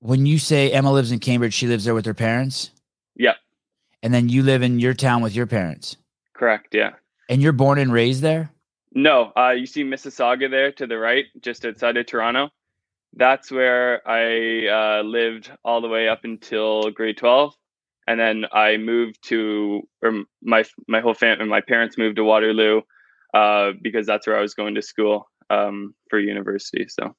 when 0.00 0.26
you 0.26 0.38
say 0.38 0.70
Emma 0.72 0.92
lives 0.92 1.12
in 1.12 1.18
Cambridge, 1.20 1.54
she 1.54 1.66
lives 1.66 1.84
there 1.84 1.94
with 1.94 2.06
her 2.06 2.14
parents? 2.14 2.70
Yep, 3.16 3.36
And 4.02 4.12
then 4.12 4.28
you 4.28 4.42
live 4.42 4.62
in 4.62 4.78
your 4.78 4.92
town 4.94 5.22
with 5.22 5.34
your 5.34 5.46
parents. 5.46 5.96
correct. 6.34 6.74
Yeah. 6.74 6.92
And 7.28 7.42
you're 7.42 7.52
born 7.52 7.78
and 7.78 7.92
raised 7.92 8.22
there? 8.22 8.50
No, 8.94 9.32
uh, 9.36 9.50
you 9.50 9.66
see 9.66 9.82
Mississauga 9.84 10.50
there 10.50 10.70
to 10.72 10.86
the 10.86 10.96
right, 10.98 11.24
just 11.40 11.64
outside 11.64 11.96
of 11.96 12.06
Toronto. 12.06 12.50
That's 13.14 13.50
where 13.50 14.06
I 14.06 14.68
uh, 14.68 15.02
lived 15.02 15.50
all 15.64 15.80
the 15.80 15.88
way 15.88 16.08
up 16.08 16.24
until 16.24 16.90
grade 16.90 17.16
twelve, 17.16 17.54
and 18.06 18.20
then 18.20 18.44
I 18.52 18.76
moved 18.76 19.18
to, 19.28 19.82
or 20.02 20.24
my 20.42 20.64
my 20.86 21.00
whole 21.00 21.14
family, 21.14 21.46
my 21.46 21.60
parents 21.60 21.98
moved 21.98 22.16
to 22.16 22.24
Waterloo, 22.24 22.82
uh, 23.34 23.72
because 23.82 24.06
that's 24.06 24.26
where 24.26 24.38
I 24.38 24.40
was 24.40 24.54
going 24.54 24.74
to 24.76 24.82
school 24.82 25.28
um, 25.50 25.94
for 26.08 26.18
university. 26.18 26.86
So, 26.88 27.14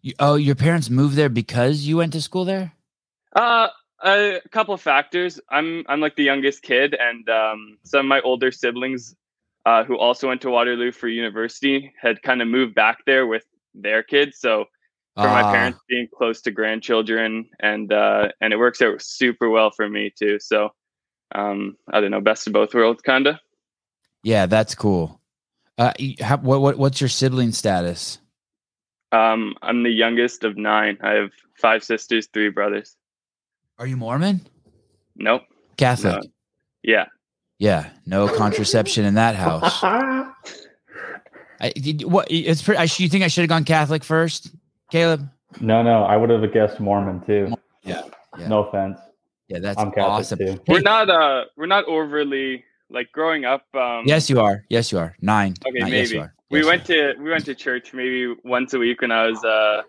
You, 0.00 0.14
oh, 0.18 0.34
your 0.34 0.54
parents 0.54 0.90
moved 0.90 1.16
there 1.16 1.28
because 1.28 1.82
you 1.82 1.96
went 1.98 2.12
to 2.14 2.20
school 2.22 2.44
there? 2.44 2.72
uh, 3.34 3.68
a 4.02 4.40
couple 4.50 4.74
of 4.74 4.80
factors. 4.80 5.40
I'm 5.50 5.84
I'm 5.88 6.00
like 6.00 6.16
the 6.16 6.24
youngest 6.24 6.62
kid, 6.62 6.94
and 6.98 7.28
um, 7.28 7.78
some 7.84 8.00
of 8.00 8.06
my 8.06 8.20
older 8.20 8.50
siblings, 8.50 9.14
uh, 9.64 9.84
who 9.84 9.96
also 9.98 10.28
went 10.28 10.40
to 10.42 10.50
Waterloo 10.50 10.92
for 10.92 11.08
university, 11.08 11.92
had 12.00 12.22
kind 12.22 12.42
of 12.42 12.48
moved 12.48 12.74
back 12.74 12.98
there 13.06 13.26
with 13.26 13.44
their 13.74 14.02
kids. 14.02 14.38
So 14.38 14.66
for 15.16 15.28
my 15.28 15.42
Ah, 15.42 15.52
parents 15.52 15.80
being 15.88 16.08
close 16.16 16.40
to 16.42 16.50
grandchildren 16.50 17.48
and 17.60 17.92
uh 17.92 18.28
and 18.40 18.52
it 18.52 18.56
works 18.58 18.80
out 18.80 19.00
super 19.02 19.50
well 19.50 19.70
for 19.70 19.88
me 19.88 20.10
too 20.16 20.38
so 20.40 20.70
um 21.34 21.76
i 21.92 22.00
don't 22.00 22.10
know 22.10 22.20
best 22.20 22.46
of 22.46 22.52
both 22.52 22.72
worlds 22.74 23.02
kind 23.02 23.26
of 23.26 23.36
Yeah, 24.22 24.46
that's 24.46 24.74
cool. 24.74 25.20
Uh 25.78 25.92
how, 26.20 26.38
what 26.38 26.60
what 26.62 26.78
what's 26.78 27.00
your 27.00 27.08
sibling 27.08 27.52
status? 27.52 28.18
um 29.12 29.54
i'm 29.62 29.82
the 29.82 29.90
youngest 29.90 30.44
of 30.44 30.56
nine 30.56 30.96
i 31.02 31.10
have 31.12 31.30
five 31.60 31.84
sisters 31.84 32.28
three 32.32 32.48
brothers 32.48 32.96
Are 33.78 33.86
you 33.86 33.96
Mormon? 33.98 34.40
nope 35.16 35.42
Catholic. 35.76 36.22
yeah 36.82 37.04
Yeah, 37.58 37.90
no 38.06 38.28
contraception 38.28 39.04
in 39.04 39.14
that 39.14 39.34
house. 39.36 39.82
I, 41.60 41.70
did, 41.70 42.02
what? 42.04 42.26
It's 42.30 42.60
pretty. 42.62 42.78
I, 42.78 42.82
you 42.96 43.08
think 43.08 43.22
I 43.22 43.28
should 43.28 43.42
have 43.42 43.48
gone 43.48 43.64
Catholic 43.64 44.02
first, 44.02 44.50
Caleb? 44.92 45.26
No, 45.58 45.82
no, 45.82 46.02
I 46.04 46.18
would 46.18 46.28
have 46.28 46.52
guessed 46.52 46.78
Mormon 46.78 47.24
too. 47.24 47.48
Yeah, 47.82 48.02
yeah. 48.38 48.46
No 48.48 48.64
offense. 48.64 48.98
Yeah, 49.48 49.58
that's 49.60 49.78
I'm 49.80 49.88
Catholic 49.90 50.04
awesome. 50.06 50.38
too. 50.38 50.60
We're 50.68 50.80
not 50.82 51.08
uh 51.08 51.44
we're 51.56 51.64
not 51.66 51.86
overly 51.86 52.62
like 52.90 53.10
growing 53.10 53.46
up. 53.46 53.64
Um, 53.74 54.02
yes, 54.04 54.28
you 54.28 54.38
are. 54.40 54.64
Yes, 54.68 54.92
you 54.92 54.98
are. 54.98 55.16
Nine. 55.22 55.54
Okay, 55.66 55.78
Nine. 55.78 55.92
Yes, 55.92 56.08
maybe. 56.08 56.14
you 56.16 56.20
are. 56.20 56.34
we 56.50 56.58
Yes, 56.58 56.66
went 56.66 56.84
to 56.86 57.14
we 57.18 57.30
went 57.30 57.46
to 57.46 57.54
church 57.54 57.94
maybe 57.94 58.34
once 58.44 58.74
a 58.74 58.78
week 58.78 59.00
when 59.00 59.10
I 59.12 59.26
was 59.28 59.42
uh, 59.42 59.80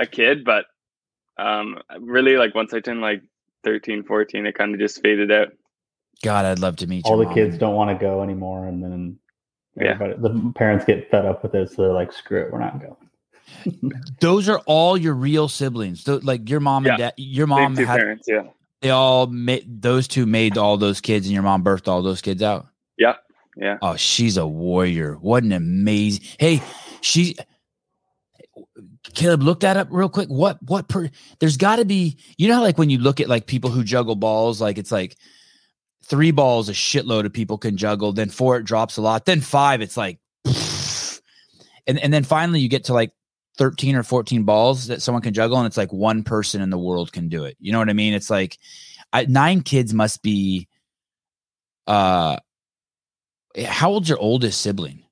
a 0.00 0.06
kid, 0.06 0.44
but 0.44 0.64
um, 1.38 1.78
really 2.00 2.36
like 2.36 2.56
once 2.56 2.74
I 2.74 2.80
turned 2.80 3.00
like 3.00 3.22
13, 3.62 4.02
14, 4.02 4.46
it 4.46 4.54
kind 4.58 4.74
of 4.74 4.80
just 4.80 5.00
faded 5.00 5.30
out. 5.30 5.48
God, 6.24 6.44
I'd 6.44 6.58
love 6.58 6.74
to 6.76 6.88
meet 6.88 7.04
All 7.04 7.12
your 7.12 7.18
the 7.20 7.24
mom. 7.26 7.34
kids 7.34 7.56
don't 7.56 7.74
want 7.76 7.96
to 7.96 8.04
go 8.04 8.20
anymore, 8.22 8.66
and 8.66 8.82
then 8.82 9.18
Yeah. 9.76 9.92
everybody, 9.92 10.20
the 10.20 10.52
parents 10.54 10.84
get 10.84 11.08
fed 11.10 11.24
up 11.24 11.44
with 11.44 11.54
it, 11.54 11.70
so 11.70 11.82
they're 11.82 11.92
like, 11.92 12.12
"Screw 12.12 12.42
it, 12.42 12.52
we're 12.52 12.58
not 12.58 12.80
going." 12.80 12.96
Those 14.20 14.48
are 14.48 14.58
all 14.66 14.96
your 14.96 15.14
real 15.14 15.48
siblings. 15.48 16.04
Tho- 16.04 16.20
like 16.22 16.48
your 16.48 16.60
mom 16.60 16.86
and 16.86 16.98
dad. 16.98 17.14
Your 17.16 17.46
mom 17.46 17.76
had. 17.76 17.86
parents, 17.86 18.26
yeah. 18.28 18.44
They 18.80 18.90
all 18.90 19.26
made. 19.26 19.80
Those 19.82 20.06
two 20.08 20.26
made 20.26 20.58
all 20.58 20.76
those 20.76 21.00
kids, 21.00 21.26
and 21.26 21.32
your 21.32 21.42
mom 21.42 21.64
birthed 21.64 21.88
all 21.88 22.02
those 22.02 22.20
kids 22.20 22.42
out. 22.42 22.66
Yeah, 22.98 23.14
yeah. 23.56 23.78
Oh, 23.80 23.96
she's 23.96 24.36
a 24.36 24.46
warrior. 24.46 25.14
What 25.14 25.42
an 25.42 25.52
amazing. 25.52 26.24
Hey, 26.38 26.62
she. 27.00 27.36
Caleb, 29.14 29.42
look 29.42 29.60
that 29.60 29.76
up 29.76 29.88
real 29.90 30.08
quick. 30.08 30.28
What 30.28 30.62
what 30.62 30.88
per? 30.88 31.08
There's 31.38 31.56
got 31.56 31.76
to 31.76 31.84
be. 31.84 32.18
You 32.36 32.48
know, 32.48 32.56
how, 32.56 32.62
like 32.62 32.76
when 32.76 32.90
you 32.90 32.98
look 32.98 33.20
at 33.20 33.28
like 33.28 33.46
people 33.46 33.70
who 33.70 33.84
juggle 33.84 34.16
balls, 34.16 34.60
like 34.60 34.76
it's 34.76 34.92
like 34.92 35.16
three 36.04 36.30
balls 36.30 36.68
a 36.68 36.72
shitload 36.72 37.24
of 37.24 37.32
people 37.32 37.56
can 37.58 37.76
juggle. 37.76 38.12
Then 38.12 38.28
four 38.28 38.58
it 38.58 38.64
drops 38.64 38.96
a 38.96 39.02
lot. 39.02 39.24
Then 39.24 39.40
five 39.40 39.80
it's 39.80 39.96
like, 39.96 40.18
and 41.86 41.98
and 41.98 42.12
then 42.12 42.24
finally 42.24 42.60
you 42.60 42.68
get 42.68 42.84
to 42.84 42.92
like 42.92 43.12
thirteen 43.56 43.96
or 43.96 44.02
fourteen 44.02 44.44
balls 44.44 44.88
that 44.88 45.02
someone 45.02 45.22
can 45.22 45.34
juggle, 45.34 45.58
and 45.58 45.66
it's 45.66 45.76
like 45.76 45.92
one 45.92 46.22
person 46.22 46.60
in 46.62 46.70
the 46.70 46.78
world 46.78 47.12
can 47.12 47.28
do 47.28 47.44
it. 47.44 47.56
You 47.60 47.72
know 47.72 47.78
what 47.78 47.90
I 47.90 47.94
mean? 47.94 48.14
It's 48.14 48.30
like 48.30 48.58
I, 49.12 49.26
nine 49.26 49.62
kids 49.62 49.94
must 49.94 50.22
be. 50.22 50.68
Uh, 51.86 52.38
how 53.66 53.90
old's 53.90 54.08
your 54.08 54.18
oldest 54.18 54.60
sibling? 54.60 55.04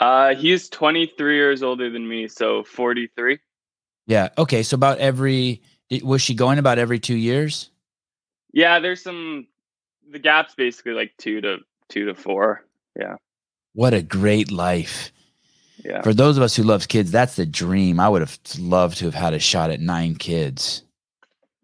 Uh, 0.00 0.34
he's 0.34 0.68
23 0.70 1.36
years 1.36 1.62
older 1.62 1.90
than 1.90 2.08
me, 2.08 2.26
so 2.26 2.64
43. 2.64 3.38
Yeah. 4.06 4.30
Okay. 4.36 4.62
So 4.62 4.74
about 4.74 4.98
every 4.98 5.62
was 6.02 6.22
she 6.22 6.34
going 6.34 6.58
about 6.58 6.78
every 6.78 6.98
two 6.98 7.16
years? 7.16 7.70
Yeah, 8.52 8.80
there's 8.80 9.02
some 9.02 9.46
the 10.10 10.18
gap's 10.18 10.54
basically 10.54 10.92
like 10.92 11.12
two 11.18 11.40
to 11.40 11.58
two 11.88 12.06
to 12.06 12.14
four. 12.14 12.64
yeah 12.98 13.16
What 13.72 13.94
a 13.94 14.02
great 14.02 14.50
life. 14.50 15.12
Yeah. 15.84 16.02
For 16.02 16.14
those 16.14 16.36
of 16.36 16.42
us 16.42 16.56
who 16.56 16.62
loves 16.62 16.86
kids, 16.86 17.10
that's 17.10 17.36
the 17.36 17.44
dream. 17.46 18.00
I 18.00 18.08
would 18.08 18.22
have 18.22 18.38
loved 18.58 18.98
to 18.98 19.04
have 19.06 19.14
had 19.14 19.34
a 19.34 19.38
shot 19.38 19.70
at 19.70 19.80
nine 19.80 20.16
kids. 20.16 20.82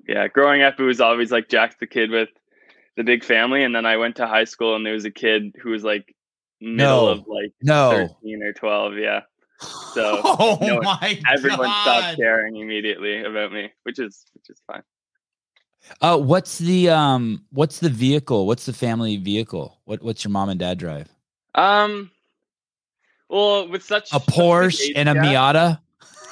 yeah 0.07 0.29
growing 0.29 0.63
up 0.63 0.79
it 0.79 0.83
was 0.85 1.01
always 1.01 1.31
like 1.33 1.49
jack's 1.49 1.77
the 1.81 1.87
kid 1.87 2.11
with 2.11 2.29
the 2.97 3.05
big 3.05 3.23
family 3.25 3.63
and 3.65 3.75
then 3.75 3.87
i 3.87 3.97
went 3.97 4.17
to 4.17 4.27
high 4.27 4.45
school 4.45 4.75
and 4.77 4.85
there 4.85 4.93
was 4.95 5.05
a 5.05 5.11
kid 5.11 5.55
who 5.63 5.71
was 5.71 5.85
like 5.85 6.15
middle 6.61 7.07
No. 7.07 7.09
of 7.09 7.27
like 7.29 7.53
No. 7.63 8.09
13 8.23 8.43
or 8.43 8.53
12 8.53 8.95
yeah 8.99 9.21
So, 9.95 10.21
oh 10.25 10.59
you 10.61 10.67
know, 10.75 10.81
my 10.83 11.19
everyone 11.33 11.67
God. 11.69 11.83
stopped 11.83 12.17
caring 12.17 12.57
immediately 12.57 13.23
about 13.23 13.53
me 13.53 13.71
which 13.85 13.99
is 13.99 14.25
which 14.35 14.49
is 14.51 14.61
fine 14.67 14.83
Uh, 16.03 16.19
what's 16.19 16.59
the 16.59 16.91
um 16.91 17.45
what's 17.51 17.79
the 17.81 17.89
vehicle? 17.89 18.47
What's 18.47 18.67
the 18.67 18.73
family 18.75 19.17
vehicle? 19.17 19.81
What 19.85 20.03
what's 20.03 20.25
your 20.25 20.31
mom 20.33 20.49
and 20.51 20.61
dad 20.61 20.79
drive? 20.79 21.09
um 21.55 22.11
well 23.31 23.69
with 23.69 23.83
such 23.83 24.05
A 24.13 24.21
such 24.21 24.27
big 24.27 24.35
Porsche 24.35 24.93
and 24.97 25.09
a 25.09 25.15
gap- 25.15 25.25
Miata? 25.25 25.81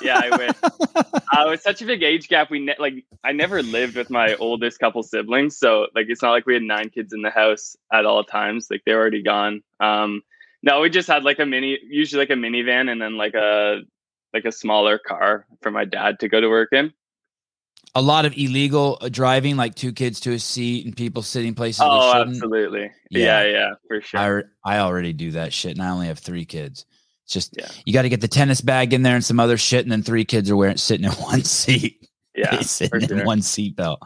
yeah 0.02 0.20
i 0.22 0.36
wish. 0.36 0.56
Uh, 1.36 1.46
with 1.50 1.60
such 1.60 1.82
a 1.82 1.84
big 1.86 2.02
age 2.02 2.28
gap 2.28 2.50
we 2.50 2.58
ne- 2.58 2.74
like 2.78 3.04
i 3.22 3.30
never 3.32 3.62
lived 3.62 3.94
with 3.96 4.10
my 4.10 4.34
oldest 4.36 4.78
couple 4.80 5.02
siblings 5.02 5.56
so 5.56 5.86
like 5.94 6.06
it's 6.08 6.22
not 6.22 6.30
like 6.30 6.46
we 6.46 6.54
had 6.54 6.62
nine 6.62 6.88
kids 6.90 7.12
in 7.12 7.22
the 7.22 7.30
house 7.30 7.76
at 7.92 8.04
all 8.06 8.24
times 8.24 8.68
like 8.70 8.82
they're 8.86 8.98
already 8.98 9.22
gone. 9.22 9.62
Um 9.80 10.22
no 10.62 10.80
we 10.80 10.90
just 10.90 11.06
had 11.08 11.22
like 11.24 11.38
a 11.38 11.46
mini 11.46 11.78
usually 11.88 12.20
like 12.22 12.30
a 12.30 12.34
minivan 12.40 12.90
and 12.90 13.00
then 13.00 13.16
like 13.16 13.34
a 13.34 13.80
like 14.34 14.44
a 14.44 14.52
smaller 14.52 14.98
car 14.98 15.46
for 15.62 15.70
my 15.70 15.84
dad 15.84 16.18
to 16.20 16.28
go 16.28 16.40
to 16.40 16.48
work 16.48 16.70
in 16.72 16.92
A 17.98 18.02
lot 18.02 18.24
of 18.26 18.32
illegal 18.36 18.96
uh, 19.00 19.08
driving, 19.08 19.56
like 19.56 19.74
two 19.74 19.92
kids 19.92 20.20
to 20.20 20.32
a 20.32 20.38
seat 20.38 20.84
and 20.86 20.96
people 20.96 21.20
sitting 21.22 21.52
places 21.54 21.80
oh 21.84 22.12
absolutely 22.22 22.90
Yeah. 23.10 23.42
yeah 23.42 23.50
yeah 23.50 23.70
for 23.88 24.00
sure 24.00 24.44
I 24.64 24.76
I 24.76 24.78
already 24.78 25.12
do 25.12 25.32
that 25.32 25.52
shit, 25.52 25.72
and 25.72 25.82
I 25.82 25.88
only 25.90 26.06
have 26.06 26.18
three 26.20 26.44
kids. 26.44 26.86
It's 27.24 27.32
just 27.34 27.54
Yeah. 27.58 27.68
you 27.84 27.92
got 27.92 28.02
to 28.02 28.08
get 28.08 28.20
the 28.20 28.28
tennis 28.28 28.60
bag 28.60 28.92
in 28.94 29.02
there 29.02 29.16
and 29.16 29.24
some 29.24 29.40
other 29.40 29.56
shit, 29.56 29.84
and 29.84 29.90
then 29.90 30.02
three 30.04 30.24
kids 30.24 30.48
are 30.50 30.56
wearing 30.56 30.76
sitting 30.76 31.06
in 31.06 31.12
one 31.32 31.42
seat. 31.42 32.08
yeah 32.36 32.60
sitting 32.60 33.10
in 33.10 33.24
one 33.24 33.42
seat 33.42 33.74
belt. 33.74 34.00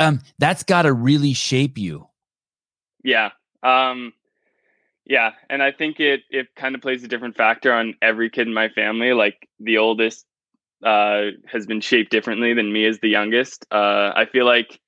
Um, 0.00 0.20
that's 0.40 0.64
got 0.64 0.82
to 0.82 0.92
really 0.92 1.34
shape 1.34 1.78
you. 1.78 2.08
Yeah. 3.04 3.30
Um 3.62 4.12
yeah, 5.04 5.32
and 5.48 5.62
I 5.62 5.70
think 5.72 6.00
it 6.00 6.22
it 6.28 6.48
kind 6.56 6.74
of 6.74 6.82
plays 6.82 7.02
a 7.04 7.08
different 7.08 7.36
factor 7.36 7.72
on 7.72 7.94
every 8.02 8.28
kid 8.30 8.46
in 8.48 8.52
my 8.52 8.68
family. 8.68 9.12
Like 9.14 9.48
the 9.60 9.78
oldest 9.78 10.26
uh 10.84 11.30
has 11.50 11.66
been 11.66 11.80
shaped 11.80 12.10
differently 12.10 12.54
than 12.54 12.72
me 12.72 12.86
as 12.86 12.98
the 13.00 13.08
youngest. 13.08 13.66
Uh 13.70 14.12
I 14.14 14.26
feel 14.30 14.44
like 14.46 14.78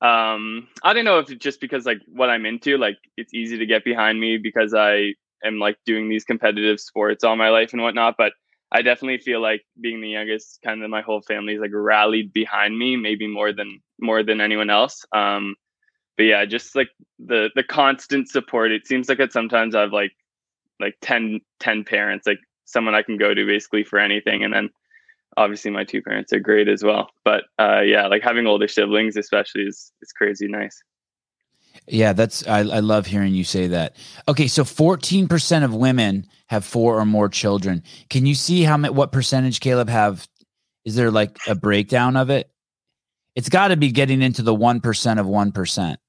um 0.00 0.68
I 0.82 0.92
don't 0.92 1.04
know 1.04 1.18
if 1.18 1.30
it's 1.30 1.42
just 1.42 1.60
because 1.60 1.84
like 1.86 1.98
what 2.06 2.30
I'm 2.30 2.46
into, 2.46 2.78
like 2.78 2.98
it's 3.16 3.34
easy 3.34 3.58
to 3.58 3.66
get 3.66 3.84
behind 3.84 4.20
me 4.20 4.38
because 4.38 4.74
I 4.74 5.14
am 5.44 5.58
like 5.58 5.76
doing 5.86 6.08
these 6.08 6.24
competitive 6.24 6.80
sports 6.80 7.24
all 7.24 7.36
my 7.36 7.48
life 7.48 7.72
and 7.72 7.82
whatnot, 7.82 8.14
but 8.16 8.32
I 8.70 8.82
definitely 8.82 9.18
feel 9.18 9.40
like 9.40 9.62
being 9.80 10.00
the 10.00 10.10
youngest, 10.10 10.60
kind 10.62 10.82
of 10.84 10.90
my 10.90 11.00
whole 11.00 11.22
family's 11.22 11.60
like 11.60 11.70
rallied 11.72 12.32
behind 12.32 12.78
me, 12.78 12.96
maybe 12.96 13.26
more 13.26 13.52
than 13.52 13.80
more 14.00 14.22
than 14.22 14.40
anyone 14.40 14.70
else. 14.70 15.04
Um 15.12 15.56
but 16.16 16.24
yeah, 16.24 16.44
just 16.44 16.76
like 16.76 16.90
the 17.18 17.50
the 17.54 17.62
constant 17.62 18.28
support. 18.28 18.72
It 18.72 18.86
seems 18.86 19.08
like 19.08 19.20
it 19.20 19.32
sometimes 19.32 19.74
I've 19.74 19.92
like 19.92 20.12
like 20.80 20.96
10, 21.02 21.40
10 21.60 21.84
parents, 21.84 22.26
like 22.26 22.38
someone 22.64 22.94
I 22.94 23.02
can 23.02 23.16
go 23.16 23.34
to 23.34 23.46
basically 23.46 23.84
for 23.84 23.98
anything. 23.98 24.44
And 24.44 24.52
then 24.52 24.70
obviously 25.38 25.70
my 25.70 25.84
two 25.84 26.02
parents 26.02 26.32
are 26.32 26.40
great 26.40 26.68
as 26.68 26.82
well. 26.82 27.10
But 27.24 27.44
uh 27.58 27.80
yeah, 27.80 28.06
like 28.08 28.22
having 28.22 28.46
older 28.46 28.68
siblings 28.68 29.16
especially 29.16 29.62
is 29.62 29.92
is 30.02 30.12
crazy 30.12 30.48
nice. 30.48 30.82
Yeah, 31.86 32.12
that's 32.12 32.46
I, 32.46 32.58
I 32.58 32.80
love 32.80 33.06
hearing 33.06 33.34
you 33.34 33.44
say 33.44 33.68
that. 33.68 33.96
Okay, 34.26 34.48
so 34.48 34.64
fourteen 34.64 35.28
percent 35.28 35.64
of 35.64 35.74
women 35.74 36.26
have 36.48 36.64
four 36.64 36.98
or 36.98 37.06
more 37.06 37.28
children. 37.28 37.82
Can 38.10 38.26
you 38.26 38.34
see 38.34 38.62
how 38.62 38.78
what 38.90 39.12
percentage 39.12 39.60
Caleb 39.60 39.88
have? 39.88 40.28
Is 40.84 40.96
there 40.96 41.10
like 41.10 41.36
a 41.46 41.54
breakdown 41.54 42.16
of 42.16 42.30
it? 42.30 42.50
It's 43.34 43.48
got 43.48 43.68
to 43.68 43.76
be 43.76 43.92
getting 43.92 44.22
into 44.22 44.42
the 44.42 44.54
one 44.54 44.80
percent 44.80 45.20
of 45.20 45.26
one 45.26 45.52
percent. 45.52 46.00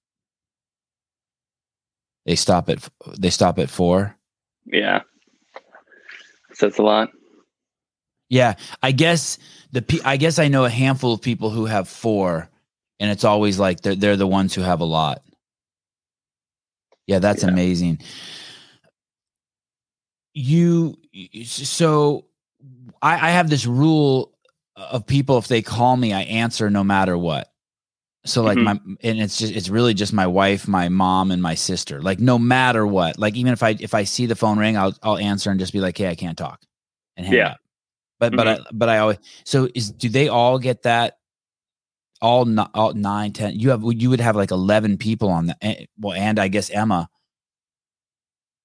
They 2.25 2.35
stop 2.35 2.69
at 2.69 2.87
they 3.17 3.29
stop 3.29 3.59
at 3.59 3.69
four. 3.69 4.15
Yeah. 4.65 5.01
Says 6.53 6.77
a 6.77 6.81
lot. 6.81 7.09
Yeah, 8.29 8.55
I 8.83 8.91
guess 8.91 9.37
the 9.71 9.81
pe- 9.81 10.01
I 10.05 10.17
guess 10.17 10.39
I 10.39 10.47
know 10.49 10.65
a 10.65 10.69
handful 10.69 11.13
of 11.13 11.21
people 11.21 11.49
who 11.49 11.65
have 11.65 11.87
four, 11.89 12.49
and 12.99 13.11
it's 13.11 13.23
always 13.23 13.59
like 13.59 13.81
they're 13.81 13.95
they're 13.95 14.17
the 14.17 14.27
ones 14.27 14.53
who 14.53 14.61
have 14.61 14.81
a 14.81 14.85
lot. 14.85 15.23
Yeah, 17.07 17.19
that's 17.19 17.43
Yeah. 17.43 17.49
amazing. 17.49 17.99
You 20.33 20.97
so 21.45 22.25
I, 23.01 23.13
I 23.29 23.31
have 23.31 23.49
this 23.49 23.65
rule 23.65 24.33
of 24.75 25.05
people 25.07 25.37
if 25.39 25.47
they 25.47 25.61
call 25.61 25.97
me, 25.97 26.13
I 26.13 26.21
answer 26.23 26.69
no 26.69 26.83
matter 26.83 27.17
what. 27.17 27.51
So 28.25 28.43
like 28.43 28.59
Mhm. 28.59 28.63
my 28.63 28.71
and 29.03 29.19
it's 29.21 29.39
just 29.39 29.53
it's 29.53 29.69
really 29.69 29.93
just 29.95 30.13
my 30.13 30.27
wife, 30.27 30.67
my 30.67 30.89
mom, 30.89 31.31
and 31.31 31.41
my 31.41 31.55
sister. 31.55 32.01
Like 32.01 32.19
no 32.19 32.39
matter 32.39 32.85
what. 32.87 33.17
Like 33.19 33.35
even 33.35 33.53
if 33.53 33.63
I 33.63 33.71
if 33.79 33.93
I 33.95 34.03
see 34.05 34.27
the 34.27 34.35
phone 34.35 34.59
ring, 34.59 34.77
I'll 34.77 34.95
I'll 35.03 35.17
answer 35.17 35.51
and 35.51 35.59
just 35.59 35.73
be 35.73 35.81
like, 35.81 35.97
hey, 35.97 36.09
I 36.09 36.15
can't 36.15 36.37
talk, 36.37 36.61
and 37.17 37.25
hang 37.25 37.35
Yeah. 37.37 37.47
up. 37.47 37.59
But 38.19 38.35
but 38.35 38.47
I 38.47 38.59
but 38.73 38.89
I 38.89 38.97
always 38.99 39.17
so 39.45 39.69
is 39.73 39.91
do 39.91 40.09
they 40.09 40.27
all 40.27 40.59
get 40.59 40.83
that? 40.83 41.17
All, 42.21 42.45
all 42.73 42.93
nine, 42.93 43.31
ten. 43.31 43.57
You 43.57 43.69
have 43.69 43.81
you 43.85 44.09
would 44.09 44.19
have 44.19 44.35
like 44.35 44.51
eleven 44.51 44.97
people 44.97 45.29
on 45.29 45.47
that. 45.47 45.87
Well, 45.97 46.13
and 46.13 46.37
I 46.37 46.49
guess 46.49 46.69
Emma. 46.69 47.09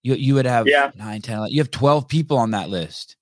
You 0.02 0.14
you 0.14 0.34
would 0.34 0.46
have 0.46 0.66
Yeah. 0.66 0.90
nine, 0.96 1.23
ten. 1.23 1.37
11 1.38 1.52
You 1.54 1.61
have 1.61 1.70
twelve 1.70 2.08
people 2.08 2.37
on 2.37 2.50
that 2.50 2.68
list. 2.68 3.16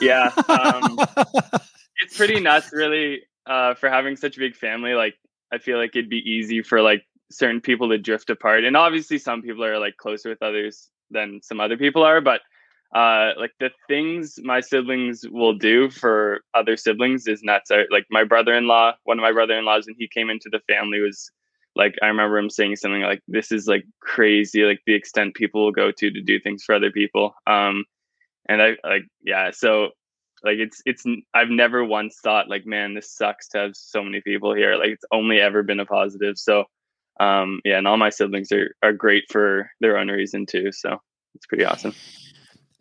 Yeah. 0.00 0.32
Um 0.48 0.98
it's 2.02 2.16
pretty 2.16 2.40
nuts 2.40 2.70
really 2.72 3.22
uh 3.46 3.74
for 3.74 3.88
having 3.88 4.16
such 4.16 4.36
a 4.36 4.40
big 4.40 4.54
family 4.56 4.92
like 4.94 5.14
i 5.52 5.58
feel 5.58 5.78
like 5.78 5.94
it'd 5.96 6.10
be 6.10 6.18
easy 6.30 6.60
for 6.62 6.82
like 6.82 7.02
certain 7.30 7.60
people 7.60 7.88
to 7.88 7.96
drift 7.96 8.28
apart 8.28 8.64
and 8.64 8.76
obviously 8.76 9.18
some 9.18 9.40
people 9.40 9.64
are 9.64 9.78
like 9.78 9.96
closer 9.96 10.28
with 10.28 10.42
others 10.42 10.90
than 11.10 11.40
some 11.42 11.60
other 11.60 11.76
people 11.76 12.02
are 12.02 12.20
but 12.20 12.40
uh 12.94 13.32
like 13.36 13.52
the 13.58 13.70
things 13.88 14.38
my 14.42 14.60
siblings 14.60 15.24
will 15.30 15.54
do 15.54 15.90
for 15.90 16.40
other 16.54 16.76
siblings 16.76 17.26
is 17.26 17.42
nuts 17.42 17.70
I, 17.70 17.84
like 17.90 18.06
my 18.10 18.24
brother-in-law 18.24 18.94
one 19.04 19.18
of 19.18 19.22
my 19.22 19.32
brother-in-laws 19.32 19.86
when 19.86 19.96
he 19.98 20.08
came 20.08 20.30
into 20.30 20.48
the 20.50 20.60
family 20.68 21.00
was 21.00 21.30
like 21.76 21.94
I 22.02 22.06
remember 22.06 22.38
him 22.38 22.50
saying 22.50 22.76
something 22.76 23.02
like, 23.02 23.22
"This 23.28 23.52
is 23.52 23.68
like 23.68 23.84
crazy, 24.00 24.62
like 24.62 24.80
the 24.86 24.94
extent 24.94 25.34
people 25.34 25.64
will 25.64 25.72
go 25.72 25.92
to 25.92 26.10
to 26.10 26.22
do 26.22 26.40
things 26.40 26.64
for 26.64 26.74
other 26.74 26.90
people." 26.90 27.34
Um, 27.46 27.84
and 28.48 28.62
I 28.62 28.76
like, 28.82 29.04
yeah, 29.22 29.50
so 29.52 29.90
like 30.42 30.58
it's 30.58 30.82
it's 30.86 31.04
I've 31.34 31.50
never 31.50 31.84
once 31.84 32.18
thought 32.22 32.48
like, 32.48 32.66
man, 32.66 32.94
this 32.94 33.12
sucks 33.14 33.48
to 33.48 33.58
have 33.58 33.76
so 33.76 34.02
many 34.02 34.22
people 34.22 34.54
here. 34.54 34.76
Like 34.76 34.90
it's 34.90 35.04
only 35.12 35.40
ever 35.40 35.62
been 35.62 35.80
a 35.80 35.86
positive. 35.86 36.38
So, 36.38 36.64
um, 37.20 37.60
yeah, 37.64 37.78
and 37.78 37.86
all 37.86 37.98
my 37.98 38.10
siblings 38.10 38.50
are 38.52 38.74
are 38.82 38.92
great 38.92 39.24
for 39.30 39.70
their 39.80 39.98
own 39.98 40.08
reason 40.08 40.46
too. 40.46 40.72
So 40.72 40.98
it's 41.34 41.46
pretty 41.46 41.64
awesome 41.64 41.94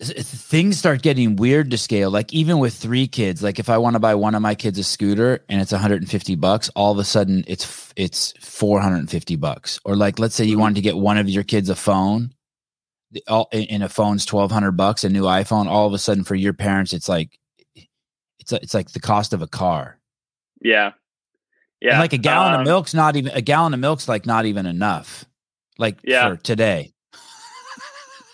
things 0.01 0.77
start 0.77 1.01
getting 1.01 1.37
weird 1.37 1.71
to 1.71 1.77
scale. 1.77 2.11
Like 2.11 2.33
even 2.33 2.59
with 2.59 2.73
three 2.73 3.07
kids 3.07 3.41
like 3.41 3.59
if 3.59 3.69
i 3.69 3.77
want 3.77 3.93
to 3.95 3.99
buy 3.99 4.15
one 4.15 4.35
of 4.35 4.41
my 4.41 4.55
kids 4.55 4.77
a 4.77 4.83
scooter 4.83 5.43
and 5.47 5.61
it's 5.61 5.71
150 5.71 6.35
bucks 6.35 6.69
all 6.75 6.91
of 6.91 6.97
a 6.97 7.03
sudden 7.03 7.43
it's 7.47 7.93
it's 7.95 8.33
450 8.41 9.35
bucks. 9.37 9.79
Or 9.85 9.95
like 9.95 10.19
let's 10.19 10.35
say 10.35 10.43
you 10.43 10.53
mm-hmm. 10.53 10.61
wanted 10.61 10.75
to 10.75 10.81
get 10.81 10.97
one 10.97 11.17
of 11.17 11.29
your 11.29 11.43
kids 11.43 11.69
a 11.69 11.75
phone 11.75 12.33
all 13.27 13.47
in 13.51 13.81
a 13.81 13.89
phone's 13.89 14.29
1200 14.31 14.73
bucks 14.73 15.05
a 15.05 15.09
new 15.09 15.23
iphone 15.23 15.67
all 15.67 15.87
of 15.87 15.93
a 15.93 15.97
sudden 15.97 16.25
for 16.25 16.35
your 16.35 16.51
parents 16.51 16.91
it's 16.91 17.07
like 17.07 17.39
it's 18.39 18.51
it's 18.51 18.73
like 18.73 18.91
the 18.91 18.99
cost 18.99 19.33
of 19.33 19.41
a 19.41 19.47
car. 19.47 19.99
Yeah. 20.61 20.91
Yeah 21.79 21.91
and 21.91 21.99
like 21.99 22.13
a 22.13 22.17
gallon 22.17 22.53
um, 22.53 22.61
of 22.61 22.65
milk's 22.65 22.93
not 22.93 23.15
even 23.15 23.31
a 23.33 23.41
gallon 23.41 23.73
of 23.73 23.79
milk's 23.79 24.09
like 24.09 24.25
not 24.25 24.45
even 24.45 24.65
enough 24.65 25.25
like 25.77 25.99
yeah. 26.03 26.29
for 26.29 26.37
today 26.37 26.94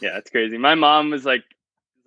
yeah, 0.01 0.17
it's 0.17 0.29
crazy. 0.29 0.57
My 0.57 0.75
mom 0.75 1.11
was 1.11 1.25
like, 1.25 1.43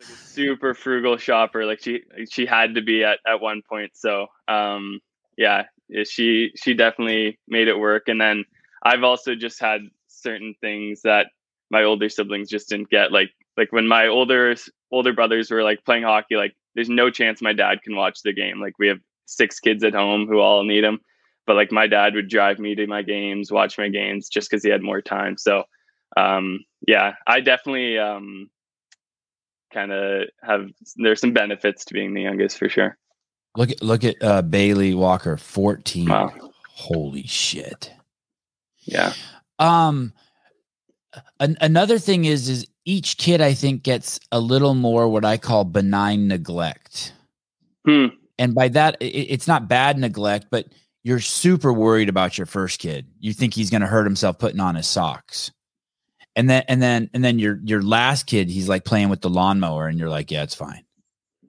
like 0.01 0.09
a 0.09 0.13
super 0.13 0.75
frugal 0.75 1.17
shopper. 1.17 1.65
Like 1.65 1.81
she 1.83 2.03
she 2.31 2.47
had 2.47 2.75
to 2.75 2.83
be 2.83 3.05
at 3.05 3.19
at 3.27 3.41
one 3.41 3.63
point. 3.69 3.93
So 3.95 4.27
um 4.49 5.01
yeah, 5.37 5.65
she 6.05 6.51
she 6.57 6.75
definitely 6.75 7.39
made 7.49 7.69
it 7.69 7.79
work. 7.79 8.09
And 8.09 8.21
then 8.21 8.45
I've 8.85 9.05
also 9.05 9.35
just 9.35 9.61
had 9.61 9.83
certain 10.09 10.55
things 10.61 11.03
that 11.03 11.29
my 11.71 11.85
older 11.85 12.09
siblings 12.09 12.49
just 12.49 12.69
didn't 12.69 12.91
get. 12.91 13.13
Like 13.13 13.31
like 13.57 13.73
when 13.73 13.87
my 13.87 14.09
older 14.09 14.55
older 14.91 15.13
brothers 15.13 15.51
were 15.51 15.63
like 15.63 15.85
playing 15.85 16.03
hockey, 16.05 16.37
like 16.37 16.55
there's 16.75 16.89
no 16.89 17.11
chance 17.11 17.41
my 17.41 17.53
dad 17.53 17.83
can 17.83 17.97
watch 17.97 18.23
the 18.23 18.33
game. 18.33 18.61
Like 18.61 18.79
we 18.79 18.89
have 18.89 18.99
six 19.27 19.61
kids 19.61 19.85
at 19.85 19.95
home 19.95 20.27
who 20.27 20.41
all 20.41 20.65
need 20.65 20.85
him. 20.85 21.01
But 21.47 21.57
like 21.57 21.71
my 21.71 21.87
dad 21.87 22.15
would 22.15 22.29
drive 22.29 22.59
me 22.59 22.75
to 22.75 22.87
my 22.87 23.03
games, 23.03 23.53
watch 23.53 23.77
my 23.79 23.89
games 23.89 24.29
just 24.29 24.51
because 24.51 24.65
he 24.65 24.71
had 24.71 24.83
more 24.83 25.03
time. 25.03 25.37
So 25.37 25.65
um, 26.17 26.65
yeah, 26.87 27.15
I 27.27 27.41
definitely 27.41 27.99
um, 27.99 28.51
kind 29.73 29.93
of 29.93 30.29
have. 30.43 30.69
There's 30.97 31.21
some 31.21 31.33
benefits 31.33 31.85
to 31.87 31.95
being 31.95 32.15
the 32.15 32.23
youngest 32.23 32.59
for 32.59 32.69
sure. 32.69 32.97
Look 33.57 33.71
at 33.71 33.83
look 33.83 34.05
at 34.05 34.17
uh, 34.23 34.43
Bailey 34.43 34.95
Walker, 34.95 35.37
fourteen. 35.37 36.09
Wow. 36.09 36.33
Holy 36.69 37.27
shit. 37.27 37.93
Yeah. 38.83 39.13
Um. 39.59 40.13
An- 41.39 41.59
another 41.61 41.99
thing 41.99 42.25
is 42.25 42.49
is 42.49 42.67
each 42.85 43.17
kid 43.17 43.41
I 43.41 43.55
think 43.55 43.83
gets 43.83 44.19
a 44.33 44.41
little 44.41 44.75
more 44.75 45.09
what 45.09 45.25
I 45.25 45.37
call 45.37 45.65
benign 45.65 46.29
neglect. 46.29 47.13
Hmm. 47.87 48.07
And 48.39 48.55
by 48.55 48.69
that, 48.69 48.97
it, 49.01 49.07
it's 49.07 49.47
not 49.47 49.69
bad 49.69 49.97
neglect, 49.99 50.47
but 50.51 50.67
you're 51.05 51.21
super 51.21 51.73
worried 51.73 52.09
about 52.09 52.37
your 52.37 52.47
first 52.47 52.81
kid. 52.81 53.07
You 53.21 53.33
think 53.33 53.55
he's 53.55 53.71
going 53.71 53.83
to 53.83 53.87
hurt 53.87 54.05
himself 54.05 54.39
putting 54.39 54.61
on 54.61 54.75
his 54.75 54.89
socks 54.89 55.53
and 56.37 56.49
then 56.51 56.65
and 56.69 56.83
then 56.83 57.11
and 57.15 57.25
then 57.25 57.39
your 57.39 57.61
your 57.65 57.83
last 57.83 58.27
kid 58.27 58.49
he's 58.49 58.69
like 58.69 58.85
playing 58.85 59.09
with 59.09 59.21
the 59.21 59.31
lawnmower 59.31 59.87
and 59.89 59.99
you're 59.99 60.09
like 60.09 60.31
yeah 60.31 60.43
it's 60.43 60.55
fine 60.55 60.85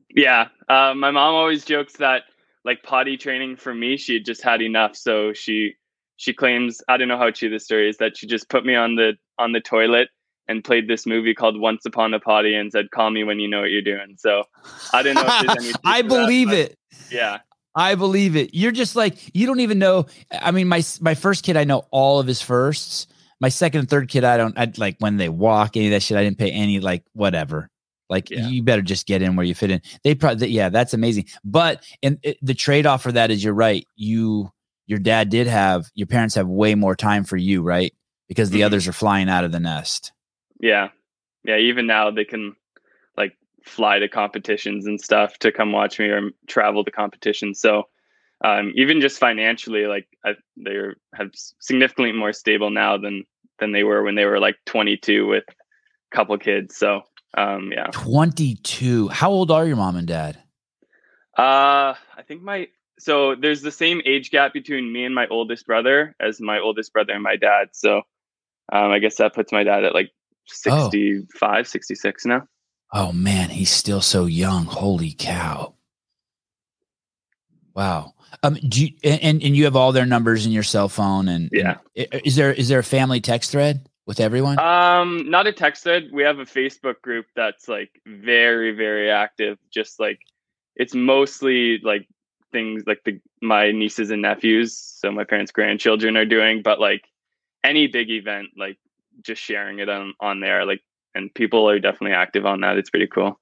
yeah 0.09 0.47
uh, 0.69 0.93
my 0.95 1.11
mom 1.11 1.35
always 1.35 1.65
jokes 1.65 1.93
that 1.93 2.23
like 2.63 2.83
potty 2.83 3.17
training 3.17 3.55
for 3.55 3.73
me 3.73 3.97
she 3.97 4.19
just 4.19 4.43
had 4.43 4.61
enough 4.61 4.95
so 4.95 5.33
she 5.33 5.73
she 6.17 6.33
claims 6.33 6.81
i 6.87 6.97
don't 6.97 7.07
know 7.07 7.17
how 7.17 7.31
true 7.31 7.49
the 7.49 7.59
story 7.59 7.89
is 7.89 7.97
that 7.97 8.17
she 8.17 8.27
just 8.27 8.49
put 8.49 8.65
me 8.65 8.75
on 8.75 8.95
the 8.95 9.13
on 9.37 9.51
the 9.51 9.61
toilet 9.61 10.09
and 10.47 10.63
played 10.63 10.87
this 10.87 11.05
movie 11.05 11.33
called 11.33 11.59
once 11.59 11.85
upon 11.85 12.13
a 12.13 12.19
potty 12.19 12.53
and 12.53 12.71
said 12.71 12.91
call 12.91 13.09
me 13.09 13.23
when 13.23 13.39
you 13.39 13.47
know 13.47 13.61
what 13.61 13.71
you're 13.71 13.81
doing 13.81 14.15
so 14.17 14.43
i 14.93 15.01
didn't 15.01 15.15
know 15.15 15.27
if 15.27 15.45
there's 15.45 15.65
any 15.65 15.73
i 15.85 16.01
believe 16.01 16.49
that, 16.49 16.71
it 16.71 16.77
yeah 17.11 17.39
I 17.77 17.95
believe 17.95 18.37
it. 18.37 18.51
You're 18.53 18.71
just 18.71 18.95
like 18.95 19.35
you 19.35 19.45
don't 19.45 19.59
even 19.59 19.79
know. 19.79 20.05
I 20.31 20.51
mean, 20.51 20.69
my 20.69 20.81
my 21.01 21.13
first 21.13 21.43
kid, 21.43 21.57
I 21.57 21.65
know 21.65 21.85
all 21.91 22.19
of 22.19 22.25
his 22.25 22.41
firsts, 22.41 23.05
my 23.45 23.49
second 23.49 23.81
and 23.81 23.87
third 23.87 24.09
kid, 24.09 24.23
I 24.23 24.37
don't 24.37 24.57
I 24.57 24.71
like 24.75 24.95
when 24.97 25.17
they 25.17 25.29
walk 25.29 25.77
any 25.77 25.85
of 25.85 25.91
that 25.91 26.01
shit. 26.01 26.17
I 26.17 26.23
didn't 26.23 26.39
pay 26.39 26.49
any 26.49 26.79
like 26.79 27.03
whatever. 27.13 27.69
Like 28.09 28.31
yeah. 28.31 28.47
you 28.47 28.63
better 28.63 28.81
just 28.81 29.05
get 29.05 29.21
in 29.21 29.35
where 29.35 29.45
you 29.45 29.53
fit 29.53 29.69
in. 29.69 29.83
They 30.03 30.15
probably 30.15 30.47
yeah, 30.47 30.69
that's 30.69 30.95
amazing. 30.95 31.25
But 31.43 31.85
and 32.01 32.17
it, 32.23 32.39
the 32.41 32.55
trade 32.55 32.87
off 32.87 33.03
for 33.03 33.11
that 33.11 33.29
is 33.29 33.43
you're 33.43 33.53
right. 33.53 33.85
You 33.95 34.51
your 34.87 34.97
dad 34.97 35.29
did 35.29 35.45
have 35.45 35.85
your 35.93 36.07
parents 36.07 36.33
have 36.33 36.47
way 36.47 36.73
more 36.73 36.95
time 36.95 37.23
for 37.23 37.37
you, 37.37 37.61
right? 37.61 37.93
Because 38.27 38.49
the 38.49 38.61
mm-hmm. 38.61 38.65
others 38.65 38.87
are 38.87 38.93
flying 38.93 39.29
out 39.29 39.43
of 39.43 39.51
the 39.51 39.59
nest. 39.59 40.11
Yeah, 40.59 40.87
yeah. 41.43 41.57
Even 41.57 41.85
now 41.85 42.09
they 42.09 42.25
can 42.25 42.55
like 43.15 43.37
fly 43.63 43.99
to 43.99 44.09
competitions 44.09 44.87
and 44.87 44.99
stuff 44.99 45.37
to 45.41 45.51
come 45.51 45.71
watch 45.71 45.99
me 45.99 46.07
or 46.07 46.31
travel 46.47 46.83
to 46.83 46.89
competitions. 46.89 47.59
So 47.59 47.89
um, 48.43 48.73
even 48.75 49.01
just 49.01 49.19
financially, 49.19 49.85
like 49.85 50.07
I, 50.25 50.31
they're 50.57 50.95
have 51.13 51.29
significantly 51.59 52.11
more 52.11 52.33
stable 52.33 52.71
now 52.71 52.97
than 52.97 53.23
than 53.59 53.71
they 53.71 53.83
were 53.83 54.03
when 54.03 54.15
they 54.15 54.25
were 54.25 54.39
like 54.39 54.57
22 54.65 55.27
with 55.27 55.43
a 55.47 56.15
couple 56.15 56.37
kids. 56.37 56.75
So 56.77 57.01
um, 57.37 57.71
yeah, 57.71 57.87
22. 57.91 59.09
How 59.09 59.29
old 59.29 59.51
are 59.51 59.65
your 59.65 59.75
mom 59.75 59.95
and 59.95 60.07
dad? 60.07 60.37
Uh, 61.37 61.93
I 62.17 62.23
think 62.27 62.41
my 62.41 62.67
so 62.97 63.35
there's 63.35 63.61
the 63.61 63.71
same 63.71 64.01
age 64.05 64.31
gap 64.31 64.53
between 64.53 64.91
me 64.91 65.03
and 65.03 65.13
my 65.13 65.27
oldest 65.27 65.67
brother 65.67 66.15
as 66.19 66.39
my 66.39 66.59
oldest 66.59 66.93
brother 66.93 67.13
and 67.13 67.23
my 67.23 67.35
dad. 67.35 67.69
So 67.73 67.97
um, 68.71 68.91
I 68.91 68.99
guess 68.99 69.17
that 69.17 69.33
puts 69.33 69.51
my 69.51 69.63
dad 69.63 69.83
at 69.83 69.93
like 69.93 70.11
65, 70.47 71.27
oh. 71.41 71.63
66 71.63 72.25
now. 72.25 72.47
Oh 72.93 73.11
man, 73.11 73.49
he's 73.49 73.71
still 73.71 74.01
so 74.01 74.25
young. 74.25 74.65
Holy 74.65 75.11
cow. 75.11 75.75
Wow. 77.73 78.13
Um, 78.43 78.55
do 78.55 78.85
you, 78.85 78.93
and 79.03 79.41
and 79.43 79.55
you 79.55 79.65
have 79.65 79.75
all 79.75 79.91
their 79.91 80.05
numbers 80.05 80.45
in 80.45 80.51
your 80.51 80.63
cell 80.63 80.89
phone 80.89 81.27
and 81.27 81.49
yeah. 81.51 81.77
And 81.95 82.21
is 82.23 82.35
there 82.35 82.51
is 82.51 82.67
there 82.67 82.79
a 82.79 82.83
family 82.83 83.21
text 83.21 83.51
thread 83.51 83.89
with 84.05 84.19
everyone? 84.19 84.59
Um, 84.59 85.29
not 85.29 85.47
a 85.47 85.53
text 85.53 85.83
thread. 85.83 86.09
We 86.11 86.23
have 86.23 86.39
a 86.39 86.45
Facebook 86.45 87.01
group 87.01 87.25
that's 87.35 87.67
like 87.67 88.01
very 88.05 88.71
very 88.71 89.09
active. 89.09 89.57
Just 89.71 89.99
like 89.99 90.19
it's 90.75 90.95
mostly 90.95 91.79
like 91.79 92.07
things 92.51 92.83
like 92.85 93.03
the 93.05 93.19
my 93.41 93.71
nieces 93.71 94.11
and 94.11 94.21
nephews, 94.21 94.77
so 94.77 95.11
my 95.11 95.23
parents' 95.23 95.51
grandchildren 95.51 96.17
are 96.17 96.25
doing, 96.25 96.61
but 96.61 96.79
like 96.79 97.05
any 97.63 97.87
big 97.87 98.09
event, 98.09 98.49
like 98.57 98.77
just 99.21 99.41
sharing 99.41 99.79
it 99.79 99.89
on 99.89 100.13
on 100.19 100.39
there, 100.39 100.65
like 100.65 100.81
and 101.13 101.33
people 101.33 101.69
are 101.69 101.79
definitely 101.79 102.15
active 102.15 102.45
on 102.45 102.61
that. 102.61 102.77
It's 102.77 102.89
pretty 102.89 103.07
cool 103.07 103.39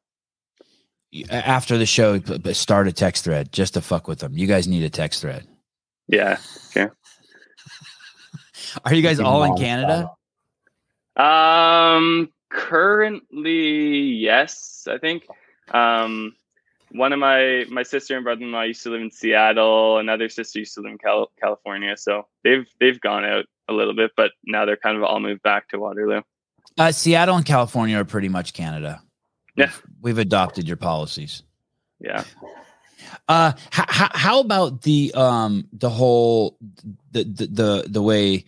after 1.30 1.78
the 1.78 1.86
show, 1.86 2.20
start 2.54 2.88
a 2.88 2.92
text 2.92 3.24
thread 3.24 3.52
just 3.52 3.76
to 3.76 3.82
fuck 3.82 4.08
with 4.08 4.20
them. 4.20 4.38
You 4.38 4.48
guys 4.48 4.68
need 4.68 4.84
a 4.84 4.90
text 4.90 5.22
thread. 5.22 5.48
Yeah. 6.08 6.38
Yeah. 6.76 6.90
Are 8.86 8.94
you 8.94 9.02
guys 9.02 9.20
all 9.20 9.44
in 9.44 9.56
Canada? 9.56 10.10
Um, 11.16 12.32
currently, 12.50 14.00
yes, 14.00 14.88
I 14.90 14.98
think. 14.98 15.24
Um, 15.72 16.36
one 16.92 17.12
of 17.14 17.20
my 17.20 17.66
my 17.70 17.84
sister 17.84 18.16
and 18.16 18.24
brother-in-law 18.24 18.64
used 18.64 18.84
to 18.84 18.90
live 18.90 19.02
in 19.02 19.12
Seattle. 19.12 19.98
Another 19.98 20.30
sister 20.30 20.60
used 20.60 20.76
to 20.76 20.82
live 20.82 20.92
in 20.92 20.98
Cal- 20.98 21.32
California. 21.40 21.98
So 21.98 22.28
they've 22.44 22.66
they've 22.80 23.00
gone 23.00 23.26
out 23.26 23.46
a 23.68 23.74
little 23.74 23.96
bit, 23.96 24.12
but 24.16 24.32
now 24.46 24.66
they're 24.66 24.78
kind 24.78 24.98
of 24.98 25.04
all 25.04 25.20
moved 25.20 25.42
back 25.42 25.70
to 25.70 25.80
Waterloo. 25.80 26.22
Uh, 26.78 26.92
Seattle 26.92 27.36
and 27.36 27.46
California 27.46 27.98
are 27.98 28.06
pretty 28.06 28.30
much 28.30 28.54
Canada. 28.54 29.02
Yeah, 29.56 29.72
we've 30.02 30.18
adopted 30.18 30.68
your 30.68 30.78
policies. 30.78 31.44
Yeah. 32.00 32.24
Uh, 33.28 33.54
how, 33.70 34.10
how 34.14 34.40
about 34.40 34.82
the 34.82 35.14
um 35.16 35.68
the 35.74 35.90
whole 35.90 36.58
the, 37.12 37.24
the 37.24 37.48
the 37.48 37.86
the 37.90 38.02
way 38.02 38.46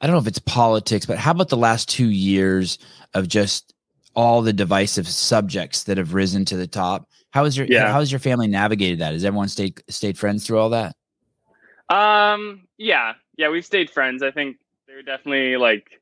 I 0.00 0.06
don't 0.06 0.14
know 0.14 0.20
if 0.20 0.26
it's 0.26 0.40
politics, 0.40 1.06
but 1.06 1.16
how 1.16 1.30
about 1.30 1.48
the 1.48 1.56
last 1.56 1.88
two 1.88 2.10
years 2.10 2.78
of 3.14 3.28
just 3.28 3.72
all 4.14 4.42
the 4.42 4.52
divisive 4.52 5.06
subjects 5.08 5.84
that 5.84 5.96
have 5.96 6.12
risen 6.12 6.44
to 6.46 6.56
the 6.56 6.66
top? 6.66 7.08
How 7.30 7.44
is 7.44 7.56
your 7.56 7.66
yeah. 7.66 7.90
how 7.90 8.00
has 8.00 8.10
your 8.10 8.18
family 8.18 8.48
navigated 8.48 8.98
that? 8.98 9.12
Has 9.12 9.24
everyone 9.24 9.48
stayed 9.48 9.82
stayed 9.88 10.18
friends 10.18 10.46
through 10.46 10.58
all 10.58 10.70
that? 10.70 10.96
Um, 11.88 12.66
yeah, 12.78 13.14
yeah, 13.36 13.48
we've 13.48 13.64
stayed 13.64 13.90
friends. 13.90 14.22
I 14.22 14.32
think 14.32 14.56
they're 14.86 15.02
definitely 15.02 15.56
like 15.56 16.01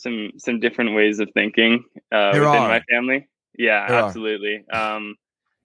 some 0.00 0.32
some 0.38 0.60
different 0.60 0.94
ways 0.94 1.20
of 1.20 1.30
thinking 1.34 1.84
uh, 2.12 2.30
within 2.32 2.46
are. 2.46 2.68
my 2.68 2.80
family. 2.90 3.28
Yeah, 3.56 3.86
there 3.88 3.98
absolutely. 3.98 4.64
Um, 4.68 5.16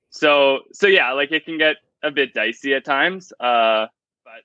so 0.09 0.59
so 0.73 0.87
yeah, 0.87 1.11
like 1.13 1.31
it 1.31 1.45
can 1.45 1.57
get 1.57 1.77
a 2.03 2.11
bit 2.11 2.33
dicey 2.33 2.73
at 2.73 2.85
times, 2.85 3.31
uh, 3.39 3.87
but 4.23 4.43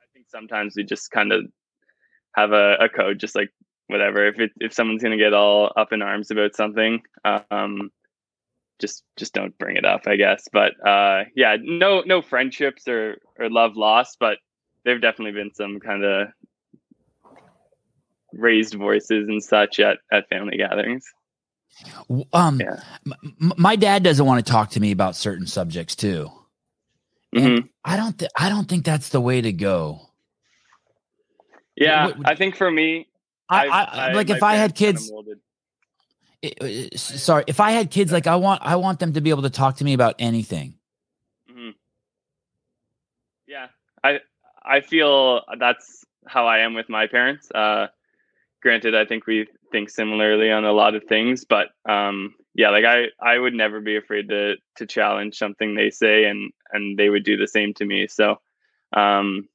I 0.00 0.06
think 0.12 0.26
sometimes 0.28 0.74
we 0.76 0.84
just 0.84 1.10
kind 1.10 1.32
of 1.32 1.44
have 2.34 2.52
a, 2.52 2.76
a 2.80 2.88
code, 2.88 3.18
just 3.18 3.34
like 3.34 3.52
whatever. 3.88 4.26
If 4.26 4.38
it, 4.38 4.52
if 4.60 4.72
someone's 4.72 5.02
gonna 5.02 5.16
get 5.16 5.34
all 5.34 5.72
up 5.76 5.92
in 5.92 6.02
arms 6.02 6.30
about 6.30 6.54
something, 6.54 7.02
um, 7.24 7.90
just 8.78 9.04
just 9.16 9.34
don't 9.34 9.56
bring 9.58 9.76
it 9.76 9.84
up, 9.84 10.02
I 10.06 10.16
guess. 10.16 10.48
But 10.52 10.72
uh, 10.86 11.24
yeah, 11.34 11.56
no 11.60 12.02
no 12.06 12.22
friendships 12.22 12.86
or 12.88 13.18
or 13.38 13.50
love 13.50 13.76
lost, 13.76 14.18
but 14.20 14.38
there've 14.84 15.00
definitely 15.00 15.32
been 15.32 15.52
some 15.54 15.80
kind 15.80 16.04
of 16.04 16.28
raised 18.38 18.74
voices 18.74 19.28
and 19.28 19.42
such 19.42 19.80
at 19.80 19.98
at 20.12 20.28
family 20.28 20.56
gatherings. 20.56 21.04
Um, 22.32 22.60
Yeah. 22.60 22.80
m- 23.06 23.52
my 23.58 23.76
dad 23.76 24.02
doesn't 24.02 24.24
want 24.24 24.44
to 24.44 24.50
talk 24.50 24.70
to 24.70 24.80
me 24.80 24.92
about 24.92 25.14
certain 25.16 25.46
subjects 25.46 25.94
too. 25.94 26.30
Mhm. 27.34 27.68
I 27.84 27.96
don't. 27.96 28.18
Th- 28.18 28.30
I 28.38 28.48
don't 28.48 28.66
think 28.68 28.84
that's 28.84 29.10
the 29.10 29.20
way 29.20 29.40
to 29.40 29.52
go. 29.52 30.00
Yeah, 31.76 32.06
what 32.06 32.18
would- 32.18 32.26
I 32.26 32.34
think 32.34 32.56
for 32.56 32.70
me, 32.70 33.08
I, 33.48 33.68
I've- 33.68 33.70
I, 33.98 34.12
like 34.12 34.30
if 34.30 34.42
I 34.42 34.54
had 34.54 34.74
kids. 34.74 35.12
i- 36.42 36.52
i- 36.62 36.88
s- 36.92 37.22
sorry, 37.22 37.44
if 37.46 37.60
I 37.60 37.72
had 37.72 37.90
kids, 37.90 38.10
like 38.12 38.26
I 38.26 38.36
want, 38.36 38.62
I 38.62 38.76
want 38.76 38.98
them 39.00 39.12
to 39.12 39.20
be 39.20 39.30
able 39.30 39.42
to 39.42 39.50
talk 39.50 39.76
to 39.76 39.84
me 39.84 39.92
about 39.92 40.14
anything. 40.18 40.78
Mhm. 41.50 41.74
Yeah, 43.46 43.68
I 44.02 44.20
I 44.62 44.80
feel 44.80 45.42
that's 45.58 46.04
how 46.26 46.46
I 46.46 46.60
am 46.60 46.72
with 46.74 46.88
my 46.88 47.06
parents. 47.06 47.50
Uh, 47.50 47.88
granted, 48.62 48.94
I 48.94 49.04
think 49.04 49.26
we 49.26 49.46
think 49.72 49.90
similarly 49.90 50.50
on 50.50 50.64
a 50.64 50.72
lot 50.72 50.94
of 50.94 51.04
things, 51.04 51.44
but 51.44 51.68
um, 51.88 52.34
yeah, 52.54 52.70
like 52.70 52.84
I 52.84 53.06
I 53.20 53.38
would 53.38 53.54
never 53.54 53.80
be 53.80 53.96
afraid 53.96 54.28
to 54.30 54.54
to 54.76 54.86
challenge 54.86 55.36
something 55.36 55.74
they 55.74 55.90
say, 55.90 56.24
and 56.24 56.52
and 56.72 56.98
they 56.98 57.08
would 57.08 57.24
do 57.24 57.36
the 57.36 57.48
same 57.48 57.74
to 57.74 57.84
me. 57.84 58.06
So, 58.06 58.36
um, 58.96 59.48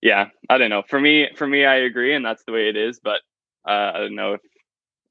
yeah, 0.00 0.28
I 0.48 0.58
don't 0.58 0.70
know. 0.70 0.82
For 0.88 1.00
me, 1.00 1.28
for 1.36 1.46
me, 1.46 1.64
I 1.64 1.76
agree, 1.76 2.14
and 2.14 2.24
that's 2.24 2.44
the 2.44 2.52
way 2.52 2.68
it 2.68 2.76
is. 2.76 3.00
But 3.02 3.20
uh, 3.66 3.92
I 3.94 3.98
don't 3.98 4.14
know 4.14 4.34
if 4.34 4.40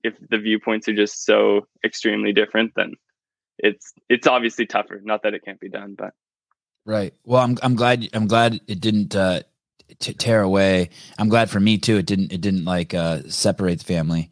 if 0.04 0.30
the 0.30 0.38
viewpoints 0.38 0.88
are 0.88 0.96
just 0.96 1.24
so 1.24 1.68
extremely 1.84 2.34
different, 2.34 2.74
then 2.76 2.94
it's 3.58 3.94
it's 4.10 4.28
obviously 4.28 4.66
tougher. 4.66 5.00
Not 5.04 5.24
that 5.24 5.34
it 5.34 5.44
can't 5.46 5.60
be 5.60 5.70
done, 5.70 5.96
but. 5.98 6.14
Right. 6.86 7.14
Well, 7.24 7.42
I'm 7.42 7.58
I'm 7.64 7.76
glad 7.76 8.10
I'm 8.14 8.28
glad 8.28 8.60
it 8.68 8.82
didn't 8.82 9.16
uh, 9.16 9.44
t- 10.00 10.14
tear 10.14 10.42
away. 10.42 10.90
I'm 11.18 11.30
glad 11.30 11.50
for 11.50 11.60
me 11.60 11.78
too. 11.78 11.98
It 11.98 12.06
didn't 12.06 12.32
it 12.32 12.42
didn't 12.42 12.66
like 12.66 12.94
uh, 12.94 13.22
separate 13.28 13.80
the 13.80 13.86
family. 13.86 14.30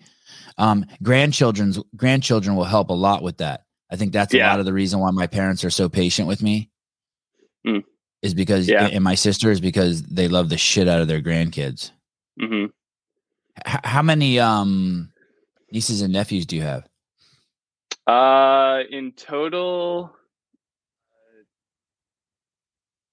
Um, 0.57 0.85
grandchildren's 1.01 1.79
grandchildren 1.95 2.55
will 2.55 2.65
help 2.65 2.89
a 2.89 2.93
lot 2.93 3.23
with 3.23 3.37
that. 3.37 3.65
I 3.91 3.95
think 3.95 4.13
that's 4.13 4.33
a 4.33 4.39
lot 4.39 4.59
of 4.59 4.65
the 4.65 4.73
reason 4.73 4.99
why 4.99 5.11
my 5.11 5.27
parents 5.27 5.63
are 5.63 5.69
so 5.69 5.89
patient 5.89 6.27
with 6.27 6.41
me. 6.41 6.69
Mm. 7.67 7.83
Is 8.21 8.33
because 8.33 8.67
Yeah. 8.69 8.87
and 8.87 9.03
my 9.03 9.15
sister 9.15 9.49
is 9.51 9.59
because 9.59 10.03
they 10.03 10.27
love 10.27 10.49
the 10.49 10.57
shit 10.57 10.87
out 10.87 11.01
of 11.01 11.07
their 11.07 11.21
grandkids. 11.21 11.91
Mm-hmm. 12.39 12.65
H- 13.67 13.79
how 13.83 14.01
many 14.01 14.39
um 14.39 15.11
nieces 15.71 16.01
and 16.01 16.13
nephews 16.13 16.45
do 16.45 16.55
you 16.55 16.61
have? 16.61 16.87
Uh, 18.07 18.79
in 18.89 19.11
total, 19.13 20.11
uh, 21.13 21.43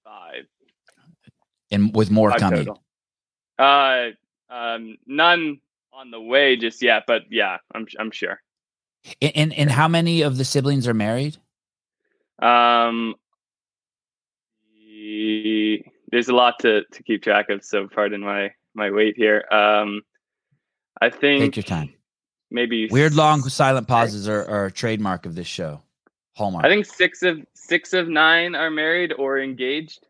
five. 0.03 0.45
And 1.71 1.95
with 1.95 2.09
more 2.09 2.31
coming. 2.31 2.65
total. 2.65 2.83
Uh, 3.57 4.09
um, 4.49 4.97
none 5.05 5.59
on 5.93 6.11
the 6.11 6.19
way 6.19 6.55
just 6.55 6.81
yet, 6.81 7.03
but 7.05 7.23
yeah, 7.29 7.57
I'm 7.75 7.87
I'm 7.99 8.11
sure. 8.11 8.41
And, 9.21 9.31
and 9.35 9.53
and 9.53 9.71
how 9.71 9.87
many 9.87 10.21
of 10.21 10.37
the 10.37 10.45
siblings 10.45 10.87
are 10.87 10.93
married? 10.93 11.37
Um, 12.41 13.15
there's 16.11 16.29
a 16.29 16.33
lot 16.33 16.59
to 16.59 16.83
to 16.83 17.03
keep 17.03 17.23
track 17.23 17.49
of, 17.49 17.63
so 17.63 17.87
pardon 17.87 18.21
my 18.21 18.51
my 18.73 18.89
weight 18.91 19.15
here. 19.17 19.45
Um, 19.51 20.01
I 21.01 21.09
think 21.09 21.43
Take 21.43 21.55
your 21.57 21.63
time. 21.63 21.93
maybe 22.49 22.87
Weird 22.87 23.13
long 23.13 23.41
silent 23.43 23.87
pauses 23.87 24.27
are, 24.27 24.45
are 24.45 24.65
a 24.65 24.71
trademark 24.71 25.25
of 25.25 25.35
this 25.35 25.47
show. 25.47 25.81
Hallmark. 26.35 26.65
I 26.65 26.69
think 26.69 26.85
six 26.85 27.23
of 27.23 27.39
six 27.53 27.93
of 27.93 28.07
nine 28.07 28.55
are 28.55 28.69
married 28.69 29.13
or 29.17 29.39
engaged. 29.39 30.07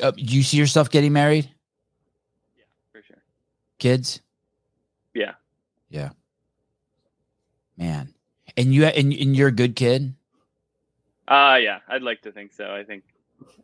Uh, 0.00 0.10
do 0.10 0.22
you 0.22 0.42
see 0.42 0.56
yourself 0.56 0.90
getting 0.90 1.12
married? 1.12 1.48
Yeah, 2.56 2.64
for 2.92 3.02
sure. 3.02 3.22
Kids? 3.78 4.20
Yeah. 5.14 5.34
Yeah. 5.88 6.10
Man. 7.76 8.14
And 8.56 8.74
you 8.74 8.84
and, 8.84 9.12
and 9.12 9.36
you're 9.36 9.48
a 9.48 9.52
good 9.52 9.76
kid? 9.76 10.14
Uh 11.26 11.58
yeah, 11.60 11.78
I'd 11.88 12.02
like 12.02 12.22
to 12.22 12.32
think 12.32 12.52
so. 12.52 12.72
I 12.74 12.84
think 12.84 13.04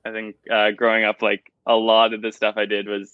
I 0.05 0.12
think 0.12 0.37
uh 0.51 0.71
growing 0.71 1.05
up 1.05 1.23
like 1.23 1.53
a 1.66 1.77
lot 1.77 2.14
of 2.14 2.23
the 2.23 2.33
stuff 2.33 2.57
I 2.57 2.66
did 2.66 2.88
was 2.88 3.12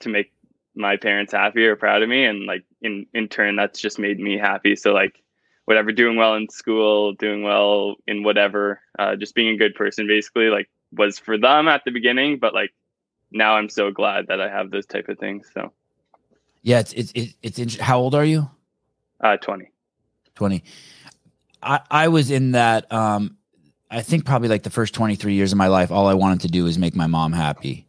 to 0.00 0.08
make 0.08 0.32
my 0.74 0.96
parents 0.96 1.32
happy 1.32 1.66
or 1.66 1.74
proud 1.74 2.02
of 2.02 2.08
me 2.08 2.24
and 2.24 2.44
like 2.44 2.64
in 2.82 3.06
in 3.14 3.28
turn 3.28 3.56
that's 3.56 3.80
just 3.80 3.98
made 3.98 4.20
me 4.20 4.38
happy. 4.38 4.76
So 4.76 4.92
like 4.92 5.22
whatever 5.64 5.90
doing 5.90 6.16
well 6.16 6.34
in 6.34 6.48
school, 6.48 7.14
doing 7.14 7.42
well 7.42 7.96
in 8.06 8.22
whatever, 8.22 8.80
uh 8.98 9.16
just 9.16 9.34
being 9.34 9.54
a 9.54 9.58
good 9.58 9.74
person 9.74 10.06
basically 10.06 10.48
like 10.48 10.68
was 10.92 11.18
for 11.18 11.38
them 11.38 11.68
at 11.68 11.84
the 11.84 11.90
beginning, 11.90 12.38
but 12.38 12.54
like 12.54 12.72
now 13.30 13.56
I'm 13.56 13.68
so 13.68 13.90
glad 13.90 14.28
that 14.28 14.40
I 14.40 14.48
have 14.48 14.70
those 14.70 14.86
type 14.86 15.08
of 15.08 15.18
things. 15.18 15.50
So 15.52 15.72
Yeah, 16.62 16.80
it's 16.80 16.92
it's 16.92 17.12
it's, 17.14 17.34
it's 17.42 17.58
int- 17.58 17.80
how 17.80 17.98
old 17.98 18.14
are 18.14 18.24
you? 18.24 18.50
uh 19.20 19.36
20. 19.36 19.70
20. 20.34 20.62
I 21.62 21.80
I 21.90 22.08
was 22.08 22.30
in 22.30 22.52
that 22.52 22.90
um 22.92 23.36
I 23.90 24.02
think 24.02 24.24
probably 24.24 24.48
like 24.48 24.62
the 24.62 24.70
first 24.70 24.94
23 24.94 25.34
years 25.34 25.52
of 25.52 25.58
my 25.58 25.68
life 25.68 25.90
all 25.90 26.06
I 26.06 26.14
wanted 26.14 26.40
to 26.42 26.48
do 26.48 26.64
was 26.64 26.78
make 26.78 26.94
my 26.94 27.06
mom 27.06 27.32
happy. 27.32 27.86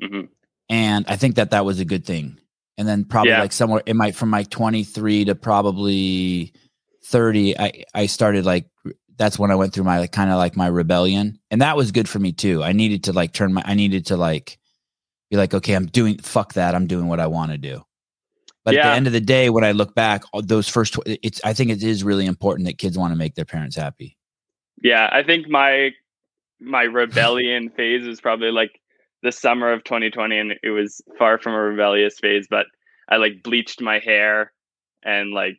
hmm 0.00 0.22
and 0.68 1.04
I 1.08 1.14
think 1.16 1.36
that 1.36 1.50
that 1.50 1.64
was 1.64 1.78
a 1.78 1.84
good 1.84 2.04
thing. 2.04 2.38
And 2.76 2.88
then 2.88 3.04
probably 3.04 3.30
Yeah. 3.30 3.40
like 3.42 3.52
somewhere 3.52 3.82
it 3.86 3.94
might 3.94 4.16
from 4.16 4.30
like 4.32 4.50
23 4.50 5.26
to 5.26 5.34
probably 5.36 6.52
30, 7.04 7.56
I 7.58 7.84
I 7.94 8.06
started 8.06 8.44
like 8.44 8.66
that's 9.18 9.38
when 9.38 9.50
I 9.50 9.54
went 9.54 9.72
through 9.72 9.84
my 9.84 9.98
like 9.98 10.12
kind 10.12 10.30
of 10.30 10.36
like 10.36 10.56
my 10.56 10.66
rebellion, 10.66 11.38
and 11.50 11.62
that 11.62 11.76
was 11.76 11.92
good 11.92 12.08
for 12.08 12.18
me 12.18 12.32
too. 12.32 12.62
I 12.62 12.72
needed 12.72 13.04
to 13.04 13.12
like 13.12 13.32
turn 13.32 13.52
my 13.52 13.62
I 13.64 13.74
needed 13.74 14.06
to 14.06 14.16
like 14.16 14.58
be 15.30 15.36
like 15.36 15.54
okay, 15.54 15.74
I'm 15.74 15.86
doing 15.86 16.18
fuck 16.18 16.54
that, 16.54 16.74
I'm 16.74 16.86
doing 16.86 17.08
what 17.08 17.20
I 17.20 17.26
want 17.26 17.52
to 17.52 17.58
do. 17.58 17.82
But 18.64 18.74
at 18.74 18.82
the 18.82 18.96
end 18.96 19.06
of 19.06 19.12
the 19.12 19.20
day, 19.20 19.48
when 19.48 19.62
I 19.62 19.70
look 19.70 19.94
back, 19.94 20.24
those 20.42 20.68
first 20.68 20.94
tw- 20.94 21.02
it's 21.06 21.40
I 21.44 21.52
think 21.52 21.70
it 21.70 21.84
is 21.84 22.02
really 22.02 22.26
important 22.26 22.66
that 22.66 22.78
kids 22.78 22.98
want 22.98 23.12
to 23.12 23.16
make 23.16 23.36
their 23.36 23.44
parents 23.44 23.76
happy. 23.76 24.16
Yeah, 24.82 25.08
I 25.10 25.22
think 25.22 25.48
my 25.48 25.92
my 26.60 26.82
rebellion 26.82 27.70
phase 27.76 28.06
was 28.06 28.20
probably 28.20 28.50
like 28.50 28.80
the 29.22 29.30
summer 29.30 29.72
of 29.72 29.84
2020 29.84 30.38
and 30.38 30.54
it 30.62 30.70
was 30.70 31.00
far 31.18 31.38
from 31.38 31.54
a 31.54 31.60
rebellious 31.60 32.18
phase, 32.18 32.46
but 32.50 32.66
I 33.08 33.16
like 33.16 33.42
bleached 33.42 33.80
my 33.80 34.00
hair 34.00 34.52
and 35.04 35.32
like 35.32 35.58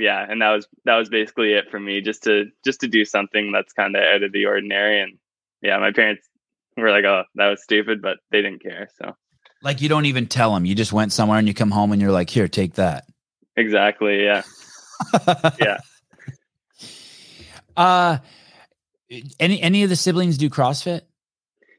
yeah, 0.00 0.24
and 0.28 0.42
that 0.42 0.50
was 0.50 0.66
that 0.84 0.96
was 0.96 1.08
basically 1.08 1.52
it 1.52 1.70
for 1.70 1.78
me 1.78 2.00
just 2.00 2.24
to 2.24 2.46
just 2.64 2.80
to 2.80 2.88
do 2.88 3.04
something 3.04 3.52
that's 3.52 3.72
kind 3.72 3.94
of 3.94 4.02
out 4.02 4.22
of 4.22 4.32
the 4.32 4.46
ordinary 4.46 5.00
and 5.00 5.18
yeah, 5.62 5.78
my 5.78 5.92
parents 5.92 6.26
were 6.76 6.90
like, 6.90 7.04
"Oh, 7.04 7.24
that 7.34 7.48
was 7.48 7.62
stupid," 7.62 8.00
but 8.00 8.18
they 8.30 8.40
didn't 8.40 8.62
care. 8.62 8.88
So, 8.98 9.14
Like 9.62 9.82
you 9.82 9.88
don't 9.90 10.06
even 10.06 10.26
tell 10.26 10.54
them. 10.54 10.64
You 10.64 10.74
just 10.74 10.92
went 10.92 11.12
somewhere 11.12 11.38
and 11.38 11.46
you 11.46 11.52
come 11.52 11.70
home 11.70 11.92
and 11.92 12.00
you're 12.00 12.12
like, 12.12 12.30
"Here, 12.30 12.48
take 12.48 12.74
that." 12.74 13.04
exactly, 13.56 14.24
yeah. 14.24 14.42
Yeah. 15.60 15.78
Uh 17.76 18.18
any 19.38 19.60
any 19.60 19.82
of 19.82 19.90
the 19.90 19.96
siblings 19.96 20.38
do 20.38 20.48
CrossFit? 20.48 21.02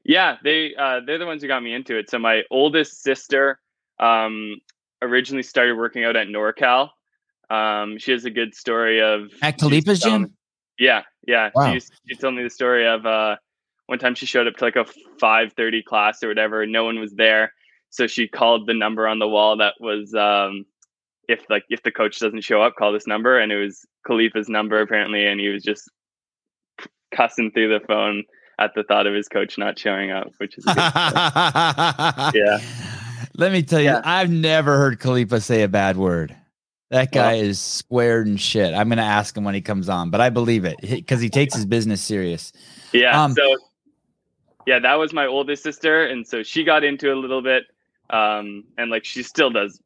Yeah, 0.03 0.37
they 0.43 0.75
uh, 0.75 1.01
they're 1.05 1.17
the 1.17 1.25
ones 1.25 1.41
who 1.41 1.47
got 1.47 1.61
me 1.63 1.73
into 1.73 1.97
it. 1.97 2.09
So 2.09 2.19
my 2.19 2.43
oldest 2.49 3.03
sister 3.03 3.59
um, 3.99 4.59
originally 5.01 5.43
started 5.43 5.77
working 5.77 6.03
out 6.03 6.15
at 6.15 6.27
NorCal. 6.27 6.89
Um, 7.51 7.97
she 7.97 8.11
has 8.11 8.23
a 8.25 8.29
good 8.29 8.55
story 8.55 9.01
of 9.01 9.31
Khalipa's 9.41 9.99
gym? 9.99 10.33
Yeah, 10.79 11.01
yeah. 11.27 11.49
Wow. 11.53 11.67
She, 11.67 11.73
used, 11.75 11.91
she 12.07 12.15
told 12.15 12.35
me 12.35 12.43
the 12.43 12.49
story 12.49 12.87
of 12.87 13.05
uh, 13.05 13.35
one 13.87 13.99
time 13.99 14.15
she 14.15 14.25
showed 14.25 14.47
up 14.47 14.55
to 14.57 14.63
like 14.65 14.75
a 14.77 14.85
five 15.19 15.53
thirty 15.53 15.83
class 15.83 16.23
or 16.23 16.27
whatever. 16.29 16.61
and 16.63 16.71
No 16.71 16.85
one 16.85 16.99
was 16.99 17.13
there, 17.13 17.51
so 17.89 18.07
she 18.07 18.27
called 18.27 18.67
the 18.67 18.73
number 18.73 19.07
on 19.07 19.19
the 19.19 19.27
wall 19.27 19.57
that 19.57 19.73
was 19.79 20.13
um, 20.15 20.65
if 21.27 21.41
like 21.49 21.63
if 21.69 21.83
the 21.83 21.91
coach 21.91 22.19
doesn't 22.19 22.41
show 22.43 22.61
up, 22.61 22.75
call 22.77 22.93
this 22.93 23.05
number, 23.07 23.37
and 23.37 23.51
it 23.51 23.57
was 23.57 23.85
Khalipa's 24.07 24.49
number 24.49 24.79
apparently, 24.79 25.25
and 25.27 25.39
he 25.39 25.49
was 25.49 25.61
just 25.63 25.89
cussing 27.13 27.51
through 27.51 27.77
the 27.77 27.85
phone 27.85 28.23
at 28.59 28.71
the 28.75 28.83
thought 28.83 29.07
of 29.07 29.13
his 29.13 29.27
coach 29.27 29.57
not 29.57 29.77
showing 29.77 30.11
up, 30.11 30.29
which 30.37 30.57
is 30.57 30.65
a 30.67 30.73
good 30.73 32.31
story. 32.31 32.31
Yeah. 32.45 32.59
Let 33.35 33.51
me 33.51 33.63
tell 33.63 33.79
you, 33.79 33.87
Yeah. 33.87 34.01
I've 34.03 34.29
never 34.29 34.77
heard 34.77 34.99
Khalifa 34.99 35.41
say 35.41 35.63
a 35.63 35.67
bad 35.67 35.97
word. 35.97 36.35
That 36.91 37.13
guy 37.13 37.35
is 37.35 37.57
squared 37.57 38.27
and 38.27 38.39
shit. 38.39 38.73
I'm 38.73 38.89
gonna 38.89 39.01
ask 39.01 39.35
him 39.35 39.45
when 39.45 39.55
he 39.55 39.61
comes 39.61 39.87
on, 39.87 40.09
but 40.09 40.19
I 40.19 40.29
believe 40.29 40.65
it 40.65 40.75
because 40.81 41.21
he 41.21 41.29
takes 41.29 41.55
his 41.55 41.65
business 41.65 42.01
serious. 42.01 42.51
Yeah. 42.91 43.23
Um, 43.23 43.31
so 43.31 43.55
yeah, 44.67 44.77
that 44.79 44.95
was 44.95 45.13
my 45.13 45.25
oldest 45.25 45.63
sister, 45.63 46.03
and 46.03 46.27
so 46.27 46.43
she 46.43 46.65
got 46.65 46.83
into 46.83 47.09
it 47.09 47.15
a 47.15 47.19
little 47.19 47.41
bit, 47.41 47.63
um, 48.09 48.65
and 48.77 48.91
like 48.91 49.05
she 49.05 49.23
still 49.23 49.49
does 49.49 49.79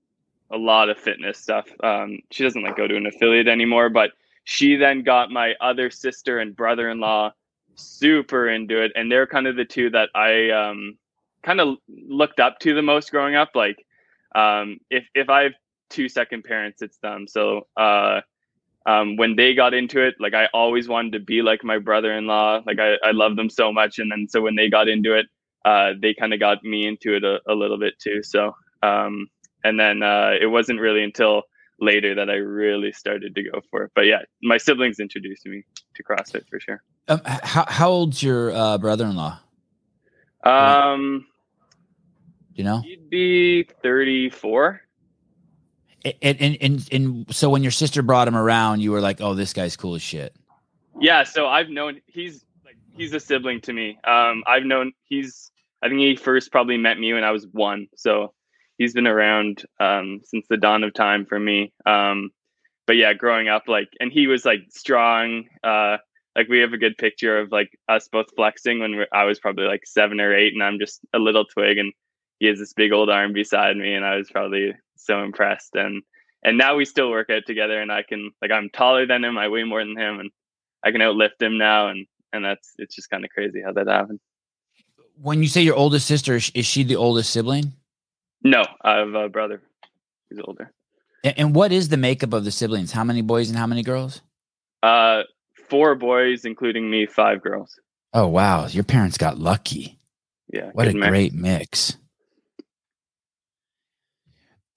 a 0.49 0.57
lot 0.57 0.89
of 0.89 0.97
fitness 0.97 1.37
stuff. 1.37 1.67
Um, 1.83 2.19
she 2.31 2.43
doesn't 2.43 2.63
like 2.63 2.75
go 2.75 2.87
to 2.87 2.97
an 2.97 3.05
affiliate 3.05 3.47
anymore, 3.47 3.89
but 3.89 4.11
she 4.43 4.75
then 4.75 5.03
got 5.03 5.29
my 5.29 5.53
other 5.61 5.91
sister 5.91 6.39
and 6.39 6.55
brother-in-law 6.55 7.33
super 7.75 8.49
into 8.49 8.81
it, 8.81 8.91
and 8.95 9.11
they're 9.11 9.27
kind 9.27 9.45
of 9.45 9.55
the 9.55 9.65
two 9.65 9.91
that 9.91 10.09
I 10.15 10.49
um, 10.49 10.97
kind 11.43 11.61
of 11.61 11.77
looked 11.87 12.39
up 12.39 12.57
to 12.61 12.73
the 12.73 12.81
most 12.81 13.11
growing 13.11 13.35
up. 13.35 13.51
Like, 13.53 13.85
um, 14.33 14.79
if 14.89 15.05
if 15.13 15.29
I 15.29 15.43
have 15.43 15.53
two 15.89 16.09
second 16.09 16.43
parents, 16.43 16.81
it's 16.81 16.97
them. 16.97 17.27
So. 17.27 17.67
Uh, 17.77 18.21
um, 18.87 19.15
when 19.15 19.35
they 19.35 19.55
got 19.55 19.73
into 19.73 19.99
it, 20.05 20.15
like 20.19 20.35
I 20.35 20.47
always 20.53 20.87
wanted 20.87 21.13
to 21.13 21.19
be 21.19 21.41
like 21.41 21.63
my 21.63 21.79
brother-in-law. 21.79 22.61
Like 22.67 22.79
I, 22.79 22.97
I 23.03 23.11
love 23.11 23.35
them 23.35 23.49
so 23.49 23.73
much, 23.73 23.97
and 23.97 24.11
then 24.11 24.27
so 24.29 24.41
when 24.41 24.55
they 24.55 24.69
got 24.69 24.87
into 24.87 25.15
it, 25.15 25.25
uh, 25.65 25.93
they 25.99 26.13
kind 26.13 26.33
of 26.33 26.39
got 26.39 26.63
me 26.63 26.85
into 26.85 27.15
it 27.15 27.23
a, 27.23 27.39
a, 27.47 27.55
little 27.55 27.79
bit 27.79 27.97
too. 27.99 28.21
So, 28.21 28.55
um, 28.83 29.27
and 29.63 29.79
then 29.79 30.03
uh, 30.03 30.33
it 30.39 30.45
wasn't 30.45 30.79
really 30.79 31.03
until 31.03 31.43
later 31.79 32.13
that 32.13 32.29
I 32.29 32.35
really 32.35 32.91
started 32.91 33.33
to 33.33 33.43
go 33.43 33.61
for 33.71 33.83
it. 33.83 33.91
But 33.95 34.05
yeah, 34.05 34.19
my 34.43 34.57
siblings 34.57 34.99
introduced 34.99 35.47
me 35.47 35.63
to 35.95 36.03
CrossFit 36.03 36.47
for 36.47 36.59
sure. 36.59 36.83
Um, 37.07 37.21
how 37.25 37.65
how 37.67 37.89
old's 37.89 38.21
your 38.21 38.51
uh, 38.51 38.77
brother-in-law? 38.77 39.39
Um, 40.43 41.25
you 42.53 42.63
know, 42.63 42.81
he'd 42.81 43.09
be 43.09 43.63
thirty-four. 43.81 44.81
And, 46.21 46.37
and 46.39 46.57
and 46.61 46.89
and 46.91 47.35
so 47.35 47.49
when 47.49 47.63
your 47.63 47.71
sister 47.71 48.03
brought 48.03 48.27
him 48.27 48.35
around, 48.35 48.81
you 48.81 48.91
were 48.91 49.01
like, 49.01 49.21
"Oh, 49.21 49.33
this 49.33 49.53
guy's 49.53 49.75
cool 49.75 49.95
as 49.95 50.03
shit." 50.03 50.35
Yeah, 50.99 51.23
so 51.23 51.47
I've 51.47 51.69
known 51.69 51.99
he's 52.05 52.45
like 52.63 52.77
he's 52.95 53.13
a 53.13 53.19
sibling 53.19 53.61
to 53.61 53.73
me. 53.73 53.97
Um, 54.03 54.43
I've 54.45 54.63
known 54.63 54.91
he's 55.05 55.51
I 55.81 55.89
think 55.89 55.99
he 55.99 56.15
first 56.15 56.51
probably 56.51 56.77
met 56.77 56.99
me 56.99 57.13
when 57.13 57.23
I 57.23 57.31
was 57.31 57.47
one, 57.51 57.87
so 57.95 58.33
he's 58.77 58.93
been 58.93 59.07
around 59.07 59.63
um, 59.79 60.21
since 60.23 60.45
the 60.49 60.57
dawn 60.57 60.83
of 60.83 60.93
time 60.93 61.25
for 61.25 61.39
me. 61.39 61.73
Um, 61.85 62.31
but 62.87 62.97
yeah, 62.97 63.13
growing 63.13 63.47
up, 63.47 63.63
like, 63.67 63.89
and 63.99 64.11
he 64.11 64.27
was 64.27 64.45
like 64.45 64.61
strong. 64.69 65.45
Uh, 65.63 65.97
like 66.35 66.49
we 66.49 66.59
have 66.59 66.73
a 66.73 66.77
good 66.77 66.97
picture 66.97 67.39
of 67.39 67.51
like 67.51 67.69
us 67.87 68.09
both 68.11 68.27
flexing 68.35 68.79
when 68.79 69.05
I 69.13 69.23
was 69.23 69.39
probably 69.39 69.65
like 69.65 69.85
seven 69.85 70.19
or 70.19 70.35
eight, 70.35 70.53
and 70.53 70.63
I'm 70.63 70.79
just 70.79 71.01
a 71.13 71.19
little 71.19 71.45
twig, 71.45 71.77
and 71.77 71.93
he 72.39 72.47
has 72.47 72.59
this 72.59 72.73
big 72.73 72.91
old 72.91 73.09
arm 73.09 73.33
beside 73.33 73.77
me, 73.77 73.93
and 73.93 74.05
I 74.05 74.15
was 74.17 74.29
probably 74.29 74.73
so 74.95 75.23
impressed. 75.23 75.75
And 75.75 76.03
and 76.43 76.57
now 76.57 76.75
we 76.75 76.85
still 76.85 77.09
work 77.09 77.29
out 77.29 77.43
together, 77.45 77.81
and 77.81 77.91
I 77.91 78.03
can 78.03 78.31
like 78.41 78.51
I'm 78.51 78.69
taller 78.69 79.05
than 79.05 79.23
him, 79.23 79.37
I 79.37 79.47
weigh 79.47 79.63
more 79.63 79.83
than 79.83 79.97
him, 79.97 80.19
and 80.19 80.31
I 80.83 80.91
can 80.91 81.01
outlift 81.01 81.41
him 81.41 81.57
now, 81.57 81.87
and 81.87 82.05
and 82.33 82.43
that's 82.43 82.73
it's 82.77 82.95
just 82.95 83.09
kind 83.09 83.23
of 83.23 83.31
crazy 83.31 83.61
how 83.63 83.73
that 83.73 83.87
happened. 83.87 84.19
When 85.21 85.41
you 85.41 85.47
say 85.47 85.61
your 85.61 85.75
oldest 85.75 86.07
sister, 86.07 86.35
is 86.35 86.65
she 86.65 86.83
the 86.83 86.97
oldest 86.97 87.31
sibling? 87.31 87.73
No, 88.43 88.63
I 88.81 88.97
have 88.97 89.13
a 89.13 89.29
brother. 89.29 89.61
He's 90.29 90.39
older. 90.45 90.71
And 91.23 91.55
what 91.55 91.71
is 91.71 91.89
the 91.89 91.97
makeup 91.97 92.33
of 92.33 92.43
the 92.43 92.51
siblings? 92.51 92.91
How 92.91 93.03
many 93.03 93.21
boys 93.21 93.49
and 93.49 93.57
how 93.57 93.65
many 93.65 93.81
girls? 93.81 94.21
Uh, 94.83 95.23
four 95.69 95.95
boys, 95.95 96.45
including 96.45 96.89
me, 96.89 97.05
five 97.05 97.41
girls. 97.41 97.79
Oh 98.13 98.27
wow, 98.27 98.67
your 98.67 98.83
parents 98.83 99.17
got 99.17 99.39
lucky. 99.39 99.97
Yeah, 100.53 100.69
what 100.73 100.87
a 100.87 100.93
mix. 100.93 101.07
great 101.07 101.33
mix. 101.33 101.97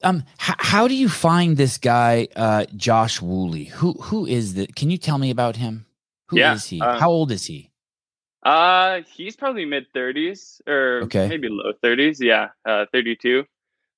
Um, 0.03 0.25
h- 0.41 0.57
how 0.59 0.87
do 0.87 0.95
you 0.95 1.09
find 1.09 1.57
this 1.57 1.79
guy, 1.79 2.29
uh, 2.37 2.67
Josh 2.77 3.21
Woolley? 3.21 3.65
Who 3.65 3.95
who 3.95 4.27
is 4.27 4.55
that? 4.55 4.77
Can 4.77 4.91
you 4.91 4.99
tell 4.99 5.19
me 5.19 5.31
about 5.31 5.57
him? 5.57 5.87
Who 6.27 6.39
yeah, 6.39 6.55
is 6.55 6.67
he? 6.67 6.81
Uh, 6.81 6.99
how 6.99 7.11
old 7.11 7.33
is 7.33 7.47
he? 7.47 7.71
Uh, 8.45 9.01
he's 9.13 9.35
probably 9.35 9.65
mid 9.65 9.87
thirties 9.93 10.63
or 10.67 11.01
okay. 11.05 11.29
maybe 11.29 11.49
low 11.49 11.73
thirties. 11.83 12.21
Yeah, 12.21 12.49
uh, 12.65 12.87
thirty-two. 12.93 13.45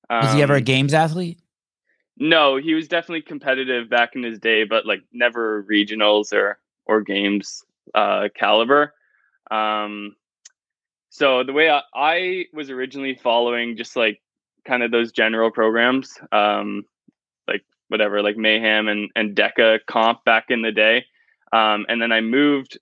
Um, 0.09 0.25
was 0.25 0.33
he 0.33 0.41
ever 0.41 0.55
a 0.55 0.57
um, 0.57 0.63
games 0.63 0.93
athlete? 0.93 1.39
No, 2.17 2.57
he 2.57 2.73
was 2.73 2.87
definitely 2.87 3.21
competitive 3.21 3.89
back 3.89 4.15
in 4.15 4.23
his 4.23 4.39
day, 4.39 4.63
but 4.63 4.85
like 4.85 5.03
never 5.13 5.63
regionals 5.63 6.33
or 6.33 6.59
or 6.85 7.01
games 7.01 7.63
uh, 7.93 8.29
caliber. 8.35 8.93
Um, 9.49 10.15
so 11.09 11.43
the 11.43 11.53
way 11.53 11.69
I, 11.69 11.81
I, 11.93 12.45
was 12.53 12.69
originally 12.69 13.15
following 13.15 13.75
just 13.75 13.95
like 13.95 14.21
kind 14.65 14.83
of 14.83 14.91
those 14.91 15.11
general 15.11 15.51
programs, 15.51 16.17
um, 16.31 16.83
like 17.47 17.63
whatever, 17.87 18.21
like 18.21 18.37
Mayhem 18.37 18.87
and 18.87 19.09
and 19.15 19.35
Deca 19.35 19.79
comp 19.87 20.23
back 20.25 20.45
in 20.49 20.61
the 20.61 20.71
day, 20.71 21.05
um, 21.53 21.85
and 21.89 22.01
then 22.01 22.11
I 22.11 22.21
moved 22.21 22.79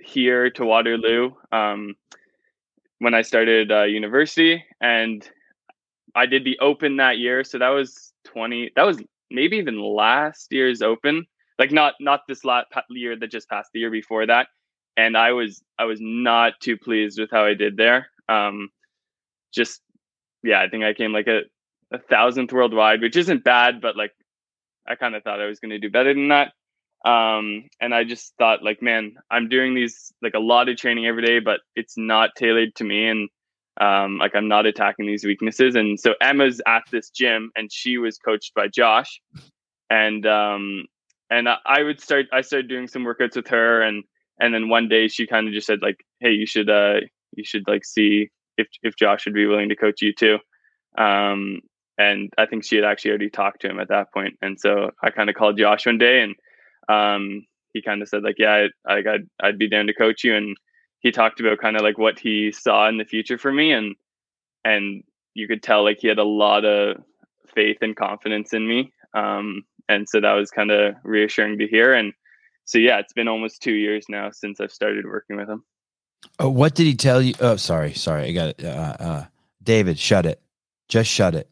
here 0.00 0.50
to 0.50 0.64
Waterloo 0.64 1.32
um, 1.52 1.94
when 2.98 3.14
I 3.14 3.22
started 3.22 3.70
uh, 3.70 3.84
university, 3.84 4.64
and 4.80 5.28
I 6.14 6.26
did 6.26 6.44
the 6.44 6.58
Open 6.60 6.96
that 6.96 7.18
year. 7.18 7.44
So 7.44 7.58
that 7.58 7.70
was 7.70 8.12
twenty. 8.24 8.70
That 8.76 8.86
was 8.86 9.02
maybe 9.30 9.56
even 9.56 9.80
last 9.80 10.52
year's 10.52 10.82
Open, 10.82 11.26
like 11.58 11.72
not 11.72 11.94
not 12.00 12.20
this 12.28 12.44
last 12.44 12.66
year 12.90 13.16
that 13.16 13.30
just 13.30 13.48
passed, 13.48 13.70
the 13.72 13.80
year 13.80 13.90
before 13.90 14.26
that. 14.26 14.48
And 14.96 15.16
I 15.16 15.32
was 15.32 15.62
I 15.78 15.84
was 15.84 15.98
not 16.00 16.54
too 16.60 16.76
pleased 16.76 17.18
with 17.18 17.30
how 17.30 17.44
I 17.44 17.54
did 17.54 17.76
there. 17.76 18.08
Um, 18.28 18.68
just 19.52 19.80
yeah, 20.42 20.60
I 20.60 20.68
think 20.68 20.84
I 20.84 20.94
came 20.94 21.12
like 21.12 21.28
a 21.28 21.42
a 21.92 21.98
thousandth 21.98 22.52
worldwide, 22.52 23.02
which 23.02 23.16
isn't 23.16 23.44
bad, 23.44 23.80
but 23.80 23.96
like 23.96 24.12
I 24.88 24.94
kind 24.94 25.14
of 25.14 25.22
thought 25.22 25.40
I 25.40 25.46
was 25.46 25.60
going 25.60 25.70
to 25.70 25.78
do 25.78 25.90
better 25.90 26.14
than 26.14 26.28
that. 26.28 26.52
Um 27.04 27.64
and 27.80 27.92
i 27.92 28.04
just 28.04 28.32
thought 28.38 28.62
like 28.62 28.80
man 28.80 29.14
i'm 29.28 29.48
doing 29.48 29.74
these 29.74 30.12
like 30.22 30.34
a 30.34 30.38
lot 30.38 30.68
of 30.68 30.76
training 30.76 31.04
every 31.04 31.24
day 31.24 31.40
but 31.40 31.58
it's 31.74 31.94
not 31.96 32.30
tailored 32.36 32.76
to 32.76 32.84
me 32.84 33.08
and 33.08 33.28
um 33.80 34.18
like 34.18 34.36
i'm 34.36 34.46
not 34.46 34.66
attacking 34.66 35.06
these 35.08 35.24
weaknesses. 35.24 35.74
And 35.74 35.98
so 35.98 36.14
emma's 36.20 36.60
at 36.64 36.84
this 36.92 37.10
gym 37.10 37.50
and 37.56 37.72
she 37.72 37.98
was 37.98 38.18
coached 38.18 38.54
by 38.54 38.68
josh. 38.68 39.20
And 39.90 40.24
um 40.26 40.84
and 41.28 41.48
i 41.48 41.82
would 41.82 42.00
start 42.00 42.26
i 42.32 42.40
started 42.40 42.68
doing 42.68 42.86
some 42.86 43.04
workouts 43.04 43.34
with 43.34 43.48
her 43.48 43.82
and 43.82 44.04
and 44.38 44.54
then 44.54 44.68
one 44.68 44.88
day 44.88 45.08
she 45.08 45.26
kind 45.26 45.48
of 45.48 45.54
just 45.54 45.66
said 45.66 45.80
like 45.82 46.04
hey 46.20 46.30
you 46.30 46.46
should 46.46 46.70
uh 46.70 47.00
you 47.36 47.44
should 47.44 47.64
like 47.66 47.84
see 47.84 48.30
if 48.58 48.68
if 48.82 48.96
josh 48.96 49.24
would 49.24 49.34
be 49.34 49.46
willing 49.46 49.68
to 49.68 49.76
coach 49.76 50.02
you 50.02 50.12
too 50.12 50.38
um 50.98 51.60
and 51.98 52.32
i 52.38 52.46
think 52.46 52.64
she 52.64 52.76
had 52.76 52.84
actually 52.84 53.10
already 53.10 53.30
talked 53.30 53.60
to 53.60 53.68
him 53.68 53.80
at 53.80 53.88
that 53.88 54.12
point 54.12 54.36
and 54.42 54.58
so 54.58 54.90
i 55.02 55.10
kind 55.10 55.30
of 55.30 55.36
called 55.36 55.58
josh 55.58 55.86
one 55.86 55.98
day 55.98 56.20
and 56.22 56.34
um, 56.88 57.46
he 57.72 57.82
kind 57.82 58.02
of 58.02 58.08
said 58.08 58.22
like, 58.22 58.36
yeah, 58.38 58.66
I, 58.86 58.92
I, 58.92 58.98
I'd, 58.98 59.26
I'd 59.42 59.58
be 59.58 59.68
down 59.68 59.86
to 59.86 59.94
coach 59.94 60.24
you. 60.24 60.34
And 60.36 60.56
he 61.00 61.10
talked 61.10 61.40
about 61.40 61.58
kind 61.58 61.76
of 61.76 61.82
like 61.82 61.98
what 61.98 62.18
he 62.18 62.52
saw 62.52 62.88
in 62.88 62.98
the 62.98 63.04
future 63.04 63.38
for 63.38 63.52
me. 63.52 63.72
And, 63.72 63.94
and 64.64 65.02
you 65.34 65.48
could 65.48 65.62
tell 65.62 65.82
like 65.82 65.98
he 66.00 66.08
had 66.08 66.18
a 66.18 66.24
lot 66.24 66.64
of 66.64 67.02
faith 67.54 67.78
and 67.80 67.96
confidence 67.96 68.52
in 68.52 68.66
me. 68.66 68.92
Um, 69.14 69.64
and 69.88 70.08
so 70.08 70.20
that 70.20 70.32
was 70.32 70.50
kind 70.50 70.70
of 70.70 70.94
reassuring 71.02 71.58
to 71.58 71.66
hear. 71.66 71.94
And 71.94 72.12
so, 72.64 72.78
yeah, 72.78 72.98
it's 72.98 73.12
been 73.12 73.28
almost 73.28 73.62
two 73.62 73.72
years 73.72 74.06
now 74.08 74.30
since 74.30 74.60
I've 74.60 74.72
started 74.72 75.04
working 75.06 75.36
with 75.36 75.48
him. 75.48 75.64
Oh, 76.38 76.48
what 76.48 76.74
did 76.74 76.84
he 76.84 76.94
tell 76.94 77.20
you? 77.20 77.34
Oh, 77.40 77.56
sorry, 77.56 77.92
sorry. 77.94 78.24
I 78.24 78.32
got 78.32 78.48
it. 78.48 78.64
Uh, 78.64 78.96
uh, 78.98 79.24
David, 79.62 79.98
shut 79.98 80.26
it. 80.26 80.40
Just 80.88 81.10
shut 81.10 81.34
it. 81.34 81.48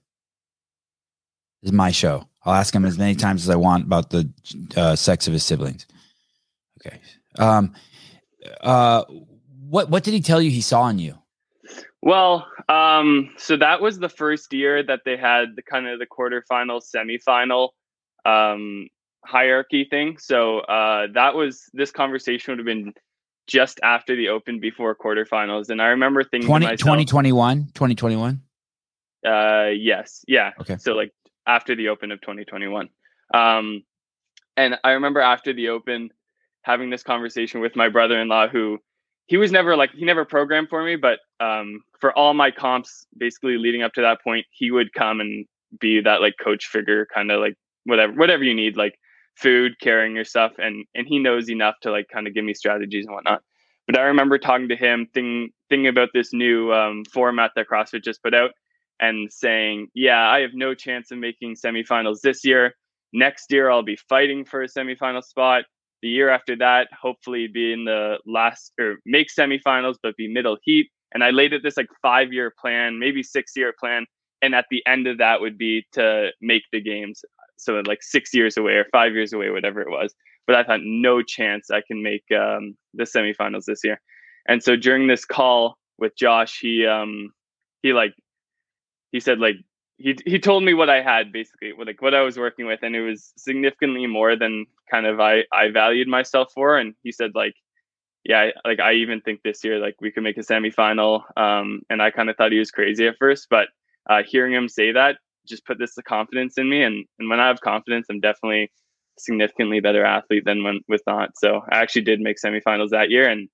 This 1.62 1.70
is 1.70 1.72
my 1.72 1.90
show. 1.90 2.28
I'll 2.44 2.54
ask 2.54 2.74
him 2.74 2.84
as 2.84 2.98
many 2.98 3.14
times 3.14 3.42
as 3.42 3.50
I 3.50 3.56
want 3.56 3.84
about 3.84 4.10
the 4.10 4.30
uh, 4.76 4.96
sex 4.96 5.26
of 5.26 5.32
his 5.32 5.44
siblings. 5.44 5.86
Okay. 6.80 6.98
Um, 7.38 7.74
uh, 8.62 9.04
what 9.68 9.90
what 9.90 10.02
did 10.02 10.14
he 10.14 10.20
tell 10.20 10.40
you 10.40 10.50
he 10.50 10.62
saw 10.62 10.88
in 10.88 10.98
you? 10.98 11.18
Well, 12.02 12.46
um, 12.68 13.30
so 13.36 13.56
that 13.58 13.82
was 13.82 13.98
the 13.98 14.08
first 14.08 14.52
year 14.52 14.82
that 14.82 15.00
they 15.04 15.16
had 15.18 15.54
the 15.54 15.62
kind 15.62 15.86
of 15.86 15.98
the 15.98 16.06
quarterfinal, 16.06 16.82
semifinal 16.82 17.70
um, 18.24 18.88
hierarchy 19.24 19.84
thing. 19.84 20.16
So 20.18 20.60
uh, 20.60 21.08
that 21.12 21.34
was 21.34 21.64
this 21.74 21.90
conversation 21.90 22.52
would 22.52 22.58
have 22.58 22.66
been 22.66 22.94
just 23.46 23.80
after 23.82 24.16
the 24.16 24.28
open 24.28 24.60
before 24.60 24.94
quarterfinals. 24.94 25.70
And 25.70 25.82
I 25.82 25.86
remember 25.86 26.22
thinking 26.22 26.46
20, 26.46 26.66
myself, 26.66 26.78
2021, 26.78 27.66
2021. 27.74 28.42
Uh, 29.26 29.66
yes. 29.76 30.24
Yeah. 30.26 30.52
Okay. 30.60 30.76
So 30.78 30.94
like 30.94 31.12
after 31.46 31.74
the 31.74 31.88
Open 31.88 32.12
of 32.12 32.20
2021. 32.20 32.88
Um, 33.34 33.84
and 34.56 34.78
I 34.84 34.92
remember 34.92 35.20
after 35.20 35.52
the 35.52 35.68
Open 35.68 36.10
having 36.62 36.90
this 36.90 37.02
conversation 37.02 37.60
with 37.60 37.76
my 37.76 37.88
brother-in-law, 37.88 38.48
who 38.48 38.78
he 39.26 39.36
was 39.36 39.52
never 39.52 39.76
like 39.76 39.90
he 39.92 40.04
never 40.04 40.24
programmed 40.24 40.68
for 40.68 40.82
me, 40.82 40.96
but 40.96 41.20
um, 41.38 41.82
for 42.00 42.16
all 42.16 42.34
my 42.34 42.50
comps, 42.50 43.06
basically 43.16 43.58
leading 43.58 43.82
up 43.82 43.92
to 43.94 44.00
that 44.00 44.22
point, 44.22 44.46
he 44.50 44.70
would 44.70 44.92
come 44.92 45.20
and 45.20 45.46
be 45.80 46.00
that 46.00 46.20
like 46.20 46.34
coach 46.42 46.66
figure, 46.66 47.06
kind 47.14 47.30
of 47.30 47.40
like 47.40 47.54
whatever 47.84 48.12
whatever 48.14 48.44
you 48.44 48.54
need, 48.54 48.76
like 48.76 48.98
food, 49.40 49.78
carrying 49.80 50.14
your 50.14 50.24
stuff, 50.24 50.52
and 50.58 50.84
and 50.94 51.06
he 51.06 51.18
knows 51.18 51.48
enough 51.50 51.76
to 51.82 51.90
like 51.90 52.08
kind 52.12 52.26
of 52.26 52.34
give 52.34 52.44
me 52.44 52.54
strategies 52.54 53.06
and 53.06 53.14
whatnot. 53.14 53.42
But 53.86 53.98
I 53.98 54.02
remember 54.02 54.38
talking 54.38 54.68
to 54.68 54.76
him, 54.76 55.06
thinking 55.14 55.50
thinking 55.68 55.88
about 55.88 56.10
this 56.14 56.32
new 56.32 56.72
um, 56.72 57.04
format 57.12 57.52
that 57.56 57.66
CrossFit 57.68 58.04
just 58.04 58.22
put 58.22 58.34
out, 58.34 58.52
and 59.00 59.32
saying, 59.32 59.88
yeah, 59.94 60.28
I 60.28 60.40
have 60.40 60.50
no 60.54 60.74
chance 60.74 61.10
of 61.10 61.18
making 61.18 61.56
semifinals 61.56 62.20
this 62.20 62.44
year. 62.44 62.74
Next 63.12 63.50
year, 63.50 63.70
I'll 63.70 63.82
be 63.82 63.98
fighting 64.08 64.44
for 64.44 64.62
a 64.62 64.68
semifinal 64.68 65.24
spot. 65.24 65.64
The 66.02 66.08
year 66.08 66.30
after 66.30 66.56
that, 66.56 66.88
hopefully 66.98 67.48
be 67.48 67.72
in 67.72 67.84
the 67.84 68.18
last 68.26 68.72
or 68.78 68.98
make 69.04 69.28
semifinals, 69.28 69.96
but 70.02 70.16
be 70.16 70.32
middle 70.32 70.58
heat. 70.62 70.88
And 71.12 71.24
I 71.24 71.30
laid 71.30 71.52
out 71.52 71.62
this 71.62 71.76
like 71.76 71.88
five 72.00 72.32
year 72.32 72.52
plan, 72.60 72.98
maybe 72.98 73.22
six 73.22 73.52
year 73.56 73.74
plan. 73.78 74.06
And 74.42 74.54
at 74.54 74.66
the 74.70 74.82
end 74.86 75.06
of 75.06 75.18
that 75.18 75.40
would 75.40 75.58
be 75.58 75.86
to 75.92 76.30
make 76.40 76.62
the 76.72 76.80
games. 76.80 77.22
So 77.60 77.82
like 77.86 78.02
six 78.02 78.32
years 78.34 78.56
away 78.56 78.72
or 78.72 78.86
five 78.92 79.12
years 79.12 79.32
away, 79.32 79.50
whatever 79.50 79.80
it 79.80 79.90
was. 79.90 80.14
But 80.46 80.56
I 80.56 80.64
thought 80.64 80.80
no 80.82 81.22
chance 81.22 81.70
I 81.70 81.82
can 81.86 82.02
make 82.02 82.24
um, 82.32 82.76
the 82.94 83.04
semifinals 83.04 83.64
this 83.66 83.84
year. 83.84 84.00
And 84.48 84.62
so 84.62 84.76
during 84.76 85.06
this 85.06 85.24
call 85.24 85.78
with 85.98 86.16
Josh, 86.16 86.58
he 86.60 86.86
um, 86.86 87.32
he 87.82 87.92
like 87.92 88.14
he 89.12 89.20
said 89.20 89.38
like 89.38 89.56
he 89.98 90.16
he 90.24 90.38
told 90.38 90.64
me 90.64 90.74
what 90.74 90.90
I 90.90 91.02
had 91.02 91.30
basically, 91.32 91.72
like 91.78 92.00
what 92.02 92.14
I 92.14 92.22
was 92.22 92.38
working 92.38 92.66
with, 92.66 92.80
and 92.82 92.96
it 92.96 93.02
was 93.02 93.32
significantly 93.36 94.06
more 94.06 94.34
than 94.34 94.66
kind 94.90 95.06
of 95.06 95.20
I 95.20 95.44
I 95.52 95.70
valued 95.70 96.08
myself 96.08 96.52
for. 96.54 96.78
And 96.78 96.94
he 97.02 97.12
said 97.12 97.32
like, 97.34 97.54
yeah, 98.24 98.50
like 98.64 98.80
I 98.80 98.94
even 98.94 99.20
think 99.20 99.42
this 99.42 99.62
year 99.62 99.78
like 99.78 99.96
we 100.00 100.10
could 100.10 100.22
make 100.22 100.38
a 100.38 100.40
semifinal. 100.40 101.22
Um, 101.36 101.82
and 101.90 102.02
I 102.02 102.10
kind 102.10 102.30
of 102.30 102.36
thought 102.36 102.52
he 102.52 102.58
was 102.58 102.70
crazy 102.70 103.06
at 103.06 103.18
first, 103.18 103.48
but 103.50 103.68
uh, 104.08 104.22
hearing 104.26 104.54
him 104.54 104.68
say 104.68 104.92
that 104.92 105.18
just 105.50 105.66
put 105.66 105.78
this 105.78 105.94
confidence 106.06 106.56
in 106.56 106.68
me. 106.68 106.82
And 106.82 107.04
and 107.18 107.28
when 107.28 107.40
I 107.40 107.48
have 107.48 107.60
confidence, 107.60 108.06
I'm 108.08 108.20
definitely 108.20 108.70
significantly 109.18 109.80
better 109.80 110.04
athlete 110.04 110.44
than 110.46 110.64
when 110.64 110.80
with 110.88 111.02
not. 111.06 111.36
So 111.36 111.62
I 111.70 111.78
actually 111.78 112.02
did 112.02 112.20
make 112.20 112.36
semifinals 112.42 112.90
that 112.90 113.10
year, 113.10 113.28
and 113.28 113.48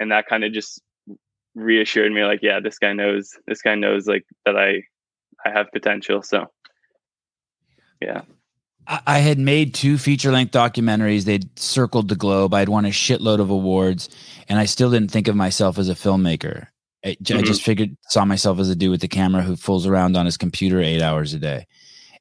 and 0.00 0.10
that 0.10 0.26
kind 0.26 0.44
of 0.44 0.52
just 0.52 0.80
reassured 1.54 2.12
me 2.12 2.24
like, 2.24 2.40
yeah, 2.42 2.60
this 2.60 2.78
guy 2.78 2.92
knows 2.92 3.38
this 3.46 3.62
guy 3.62 3.74
knows 3.74 4.06
like 4.06 4.24
that 4.44 4.56
I 4.56 4.82
I 5.44 5.50
have 5.50 5.70
potential. 5.72 6.22
So, 6.22 6.50
yeah. 8.00 8.22
I 8.86 9.20
had 9.20 9.38
made 9.38 9.72
two 9.72 9.96
feature 9.96 10.30
length 10.30 10.52
documentaries. 10.52 11.24
They'd 11.24 11.58
circled 11.58 12.08
the 12.08 12.16
globe. 12.16 12.52
I'd 12.52 12.68
won 12.68 12.84
a 12.84 12.90
shitload 12.90 13.40
of 13.40 13.48
awards, 13.48 14.10
and 14.46 14.58
I 14.58 14.66
still 14.66 14.90
didn't 14.90 15.10
think 15.10 15.26
of 15.26 15.34
myself 15.34 15.78
as 15.78 15.88
a 15.88 15.94
filmmaker. 15.94 16.66
I, 17.04 17.10
mm-hmm. 17.10 17.38
I 17.38 17.42
just 17.42 17.62
figured, 17.62 17.96
saw 18.08 18.24
myself 18.24 18.58
as 18.58 18.70
a 18.70 18.76
dude 18.76 18.90
with 18.90 19.00
the 19.00 19.08
camera 19.08 19.42
who 19.42 19.56
fools 19.56 19.86
around 19.86 20.16
on 20.16 20.24
his 20.24 20.36
computer 20.36 20.80
eight 20.80 21.02
hours 21.02 21.34
a 21.34 21.38
day. 21.38 21.66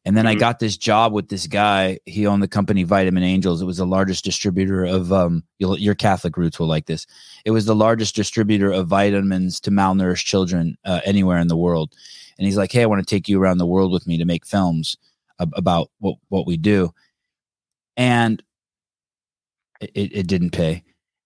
And 0.05 0.17
then 0.17 0.25
mm-hmm. 0.25 0.35
I 0.37 0.39
got 0.39 0.59
this 0.59 0.75
job 0.75 1.13
with 1.13 1.29
this 1.29 1.47
guy. 1.47 1.99
He 2.05 2.27
owned 2.27 2.43
the 2.43 2.47
company 2.49 2.83
Vitamin 2.83 3.23
Angels. 3.23 3.61
It 3.61 3.65
was 3.65 3.77
the 3.77 3.87
largest 3.87 4.25
distributor 4.25 4.83
of 4.83 5.13
um 5.13 5.43
your 5.59 5.95
Catholic 5.95 6.35
roots 6.35 6.59
will 6.59 6.67
like 6.67 6.87
this. 6.87 7.07
It 7.45 7.51
was 7.51 7.65
the 7.65 7.75
largest 7.75 8.13
distributor 8.13 8.69
of 8.69 8.87
vitamins 8.87 9.61
to 9.61 9.71
malnourished 9.71 10.25
children 10.25 10.77
uh, 10.83 10.99
anywhere 11.05 11.37
in 11.37 11.47
the 11.47 11.55
world 11.55 11.95
and 12.37 12.45
he's 12.45 12.57
like, 12.57 12.71
"Hey, 12.71 12.83
I 12.83 12.87
want 12.87 13.05
to 13.05 13.15
take 13.15 13.29
you 13.29 13.41
around 13.41 13.57
the 13.57 13.65
world 13.65 13.91
with 13.91 14.07
me 14.07 14.17
to 14.17 14.25
make 14.25 14.45
films 14.45 14.97
ab- 15.39 15.53
about 15.55 15.89
what 15.99 16.17
what 16.29 16.47
we 16.47 16.57
do," 16.57 16.93
and 17.97 18.41
it, 19.79 20.11
it 20.15 20.27
didn't 20.27 20.51
pay, 20.51 20.83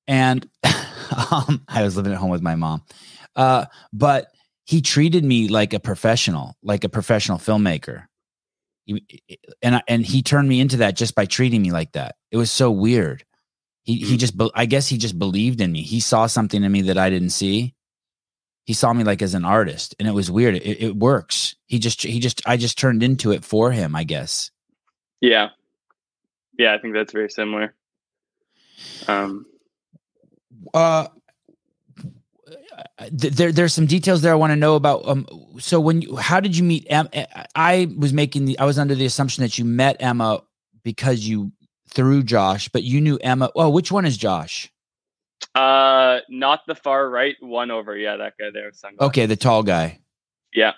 and 0.08 0.48
um, 1.32 1.64
I 1.68 1.84
was 1.84 1.96
living 1.96 2.14
at 2.14 2.20
home 2.20 2.30
with 2.30 2.42
my 2.42 2.56
mom, 2.56 2.84
uh, 3.38 3.66
but 3.94 4.28
he 4.66 4.82
treated 4.82 5.24
me 5.24 5.48
like 5.48 5.74
a 5.74 5.80
professional, 5.80 6.58
like 6.62 6.84
a 6.84 6.90
professional 6.90 7.38
filmmaker. 7.38 8.08
and 9.62 9.82
and 9.88 10.06
he 10.06 10.22
turned 10.22 10.50
me 10.50 10.60
into 10.60 10.78
that 10.78 10.98
just 10.98 11.16
by 11.16 11.26
treating 11.26 11.62
me 11.62 11.72
like 11.72 11.94
that. 11.94 12.16
It 12.32 12.38
was 12.38 12.52
so 12.52 12.70
weird. 12.70 13.24
He 13.84 13.96
he 13.96 14.16
mm. 14.16 14.20
just 14.20 14.34
I 14.54 14.66
guess 14.66 14.90
he 14.90 14.98
just 14.98 15.18
believed 15.18 15.62
in 15.62 15.72
me. 15.72 15.84
He 15.84 16.02
saw 16.02 16.28
something 16.28 16.62
in 16.62 16.72
me 16.72 16.82
that 16.84 16.98
I 16.98 17.10
didn't 17.10 17.30
see, 17.30 17.76
he 18.68 18.74
saw 18.74 18.92
me 18.92 19.06
like 19.06 19.22
as 19.22 19.34
an 19.34 19.46
artist 19.46 19.96
and 19.98 20.08
it 20.08 20.12
was 20.12 20.30
weird 20.30 20.56
it, 20.56 20.82
it, 20.82 20.96
works 20.96 21.56
he 21.66 21.80
just 21.80 22.04
he 22.04 22.20
just 22.20 22.42
i 22.46 22.58
just 22.58 22.78
turned 22.78 23.02
into 23.02 23.32
it 23.32 23.44
for 23.44 23.72
him 23.72 23.96
i 23.96 24.04
guess 24.04 24.52
yeah 25.22 25.50
yeah 26.60 26.74
i 26.74 26.78
think 26.78 26.94
that's 26.94 27.14
very 27.14 27.30
similar 27.30 27.74
um 29.08 29.46
uh 30.74 31.08
there 33.12 33.52
there's 33.52 33.74
some 33.74 33.86
details 33.86 34.22
there 34.22 34.32
i 34.32 34.36
want 34.36 34.52
to 34.52 34.56
know 34.56 34.76
about 34.76 35.08
um 35.08 35.26
so 35.60 35.80
when 35.80 36.02
you 36.02 36.16
how 36.16 36.40
did 36.40 36.56
you 36.56 36.64
meet 36.64 36.86
emma 36.90 37.10
i 37.56 37.88
was 37.98 38.14
making 38.14 38.46
the 38.46 38.58
i 38.60 38.66
was 38.66 38.78
under 38.78 38.96
the 38.96 39.06
assumption 39.06 39.42
that 39.42 39.58
you 39.58 39.66
met 39.66 39.96
emma 40.00 40.42
because 40.84 41.28
you 41.28 41.52
through 41.90 42.24
josh 42.24 42.70
but 42.70 42.84
you 42.84 43.02
knew 43.02 43.18
emma 43.18 43.50
oh 43.56 43.70
which 43.70 43.92
one 43.92 44.06
is 44.06 44.18
josh 44.18 44.72
uh, 45.56 46.20
not 46.30 46.62
the 46.68 46.76
far 46.76 47.10
right, 47.10 47.36
one 47.40 47.72
over. 47.72 47.98
Yeah, 47.98 48.18
that 48.18 48.34
guy 48.40 48.50
there. 48.54 48.72
Sunglasses. 48.72 49.10
Okay, 49.10 49.26
the 49.26 49.36
tall 49.36 49.64
guy. 49.64 50.00
Yeah. 50.54 50.74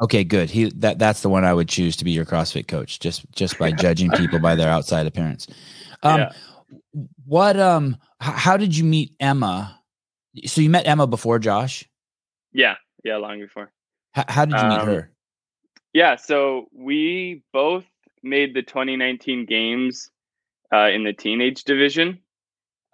Okay, 0.00 0.24
good. 0.24 0.50
He 0.50 0.70
that 0.76 0.98
that's 0.98 1.20
the 1.22 1.28
one 1.28 1.44
I 1.44 1.52
would 1.52 1.68
choose 1.68 1.96
to 1.96 2.04
be 2.04 2.12
your 2.12 2.24
CrossFit 2.24 2.68
coach, 2.68 3.00
just 3.00 3.30
just 3.32 3.58
by 3.58 3.72
judging 3.84 4.10
people 4.12 4.38
by 4.38 4.54
their 4.54 4.70
outside 4.70 5.06
appearance. 5.06 5.46
Um, 6.02 6.20
yeah. 6.20 6.32
what 7.26 7.58
um, 7.58 7.96
h- 8.22 8.34
how 8.34 8.56
did 8.56 8.76
you 8.76 8.84
meet 8.84 9.14
Emma? 9.20 9.79
So 10.46 10.60
you 10.60 10.70
met 10.70 10.86
Emma 10.86 11.06
before 11.06 11.38
Josh? 11.38 11.88
Yeah, 12.52 12.76
yeah, 13.04 13.16
long 13.16 13.40
before. 13.40 13.72
H- 14.16 14.24
how 14.28 14.44
did 14.44 14.60
you 14.60 14.66
meet 14.68 14.80
um, 14.80 14.88
her? 14.88 15.10
Yeah, 15.92 16.16
so 16.16 16.66
we 16.72 17.42
both 17.52 17.84
made 18.22 18.54
the 18.54 18.62
2019 18.62 19.46
games 19.46 20.10
uh, 20.72 20.88
in 20.88 21.04
the 21.04 21.12
teenage 21.12 21.64
division. 21.64 22.20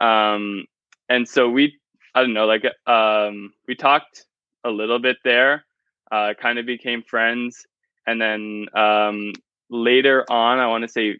Um, 0.00 0.66
and 1.08 1.28
so 1.28 1.48
we 1.48 1.78
i 2.14 2.20
don't 2.20 2.32
know 2.32 2.46
like 2.46 2.64
um 2.86 3.52
we 3.68 3.74
talked 3.74 4.26
a 4.64 4.70
little 4.70 4.98
bit 4.98 5.16
there 5.24 5.64
uh 6.12 6.34
kind 6.40 6.58
of 6.58 6.66
became 6.66 7.02
friends 7.02 7.66
and 8.06 8.20
then 8.20 8.66
um 8.74 9.32
later 9.70 10.24
on 10.30 10.58
i 10.58 10.66
want 10.66 10.82
to 10.82 10.88
say 10.88 11.18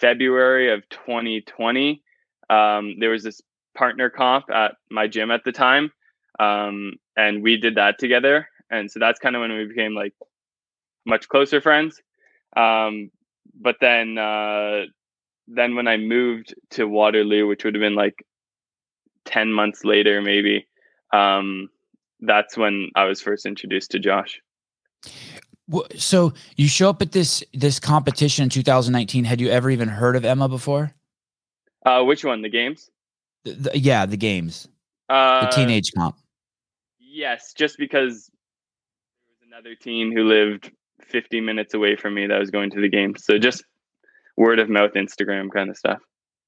february 0.00 0.72
of 0.72 0.88
2020 0.88 2.02
um 2.50 2.98
there 2.98 3.10
was 3.10 3.22
this 3.22 3.40
partner 3.74 4.10
comp 4.10 4.50
at 4.50 4.74
my 4.90 5.06
gym 5.06 5.30
at 5.30 5.44
the 5.44 5.52
time 5.52 5.92
um 6.40 6.94
and 7.16 7.42
we 7.42 7.56
did 7.56 7.76
that 7.76 7.98
together 7.98 8.48
and 8.70 8.90
so 8.90 8.98
that's 8.98 9.18
kind 9.18 9.36
of 9.36 9.40
when 9.40 9.52
we 9.52 9.66
became 9.66 9.94
like 9.94 10.14
much 11.06 11.28
closer 11.28 11.60
friends 11.60 12.00
um 12.56 13.10
but 13.60 13.76
then 13.80 14.18
uh 14.18 14.82
then 15.46 15.74
when 15.74 15.88
i 15.88 15.96
moved 15.96 16.54
to 16.70 16.86
waterloo 16.86 17.46
which 17.46 17.64
would 17.64 17.74
have 17.74 17.80
been 17.80 17.94
like 17.94 18.24
10 19.28 19.52
months 19.52 19.84
later, 19.84 20.20
maybe, 20.20 20.66
um, 21.12 21.68
that's 22.20 22.56
when 22.56 22.90
I 22.96 23.04
was 23.04 23.20
first 23.20 23.46
introduced 23.46 23.92
to 23.92 23.98
Josh. 23.98 24.40
So 25.96 26.32
you 26.56 26.66
show 26.66 26.88
up 26.88 27.02
at 27.02 27.12
this 27.12 27.44
this 27.52 27.78
competition 27.78 28.44
in 28.44 28.48
2019. 28.48 29.24
Had 29.24 29.38
you 29.40 29.50
ever 29.50 29.70
even 29.70 29.88
heard 29.88 30.16
of 30.16 30.24
Emma 30.24 30.48
before? 30.48 30.94
Uh, 31.84 32.02
which 32.02 32.24
one? 32.24 32.40
The 32.40 32.48
games? 32.48 32.90
The, 33.44 33.52
the, 33.52 33.78
yeah, 33.78 34.06
the 34.06 34.16
games. 34.16 34.68
Uh, 35.08 35.46
the 35.46 35.50
teenage 35.50 35.92
comp. 35.96 36.16
Yes, 36.98 37.52
just 37.56 37.78
because 37.78 38.30
there 39.22 39.30
was 39.30 39.46
another 39.46 39.74
teen 39.74 40.12
who 40.12 40.24
lived 40.24 40.70
50 41.06 41.40
minutes 41.40 41.74
away 41.74 41.96
from 41.96 42.14
me 42.14 42.26
that 42.26 42.38
was 42.38 42.50
going 42.50 42.70
to 42.70 42.80
the 42.80 42.88
game. 42.88 43.14
So 43.16 43.38
just 43.38 43.64
word 44.36 44.58
of 44.58 44.68
mouth, 44.68 44.92
Instagram 44.92 45.50
kind 45.50 45.70
of 45.70 45.76
stuff. 45.76 45.98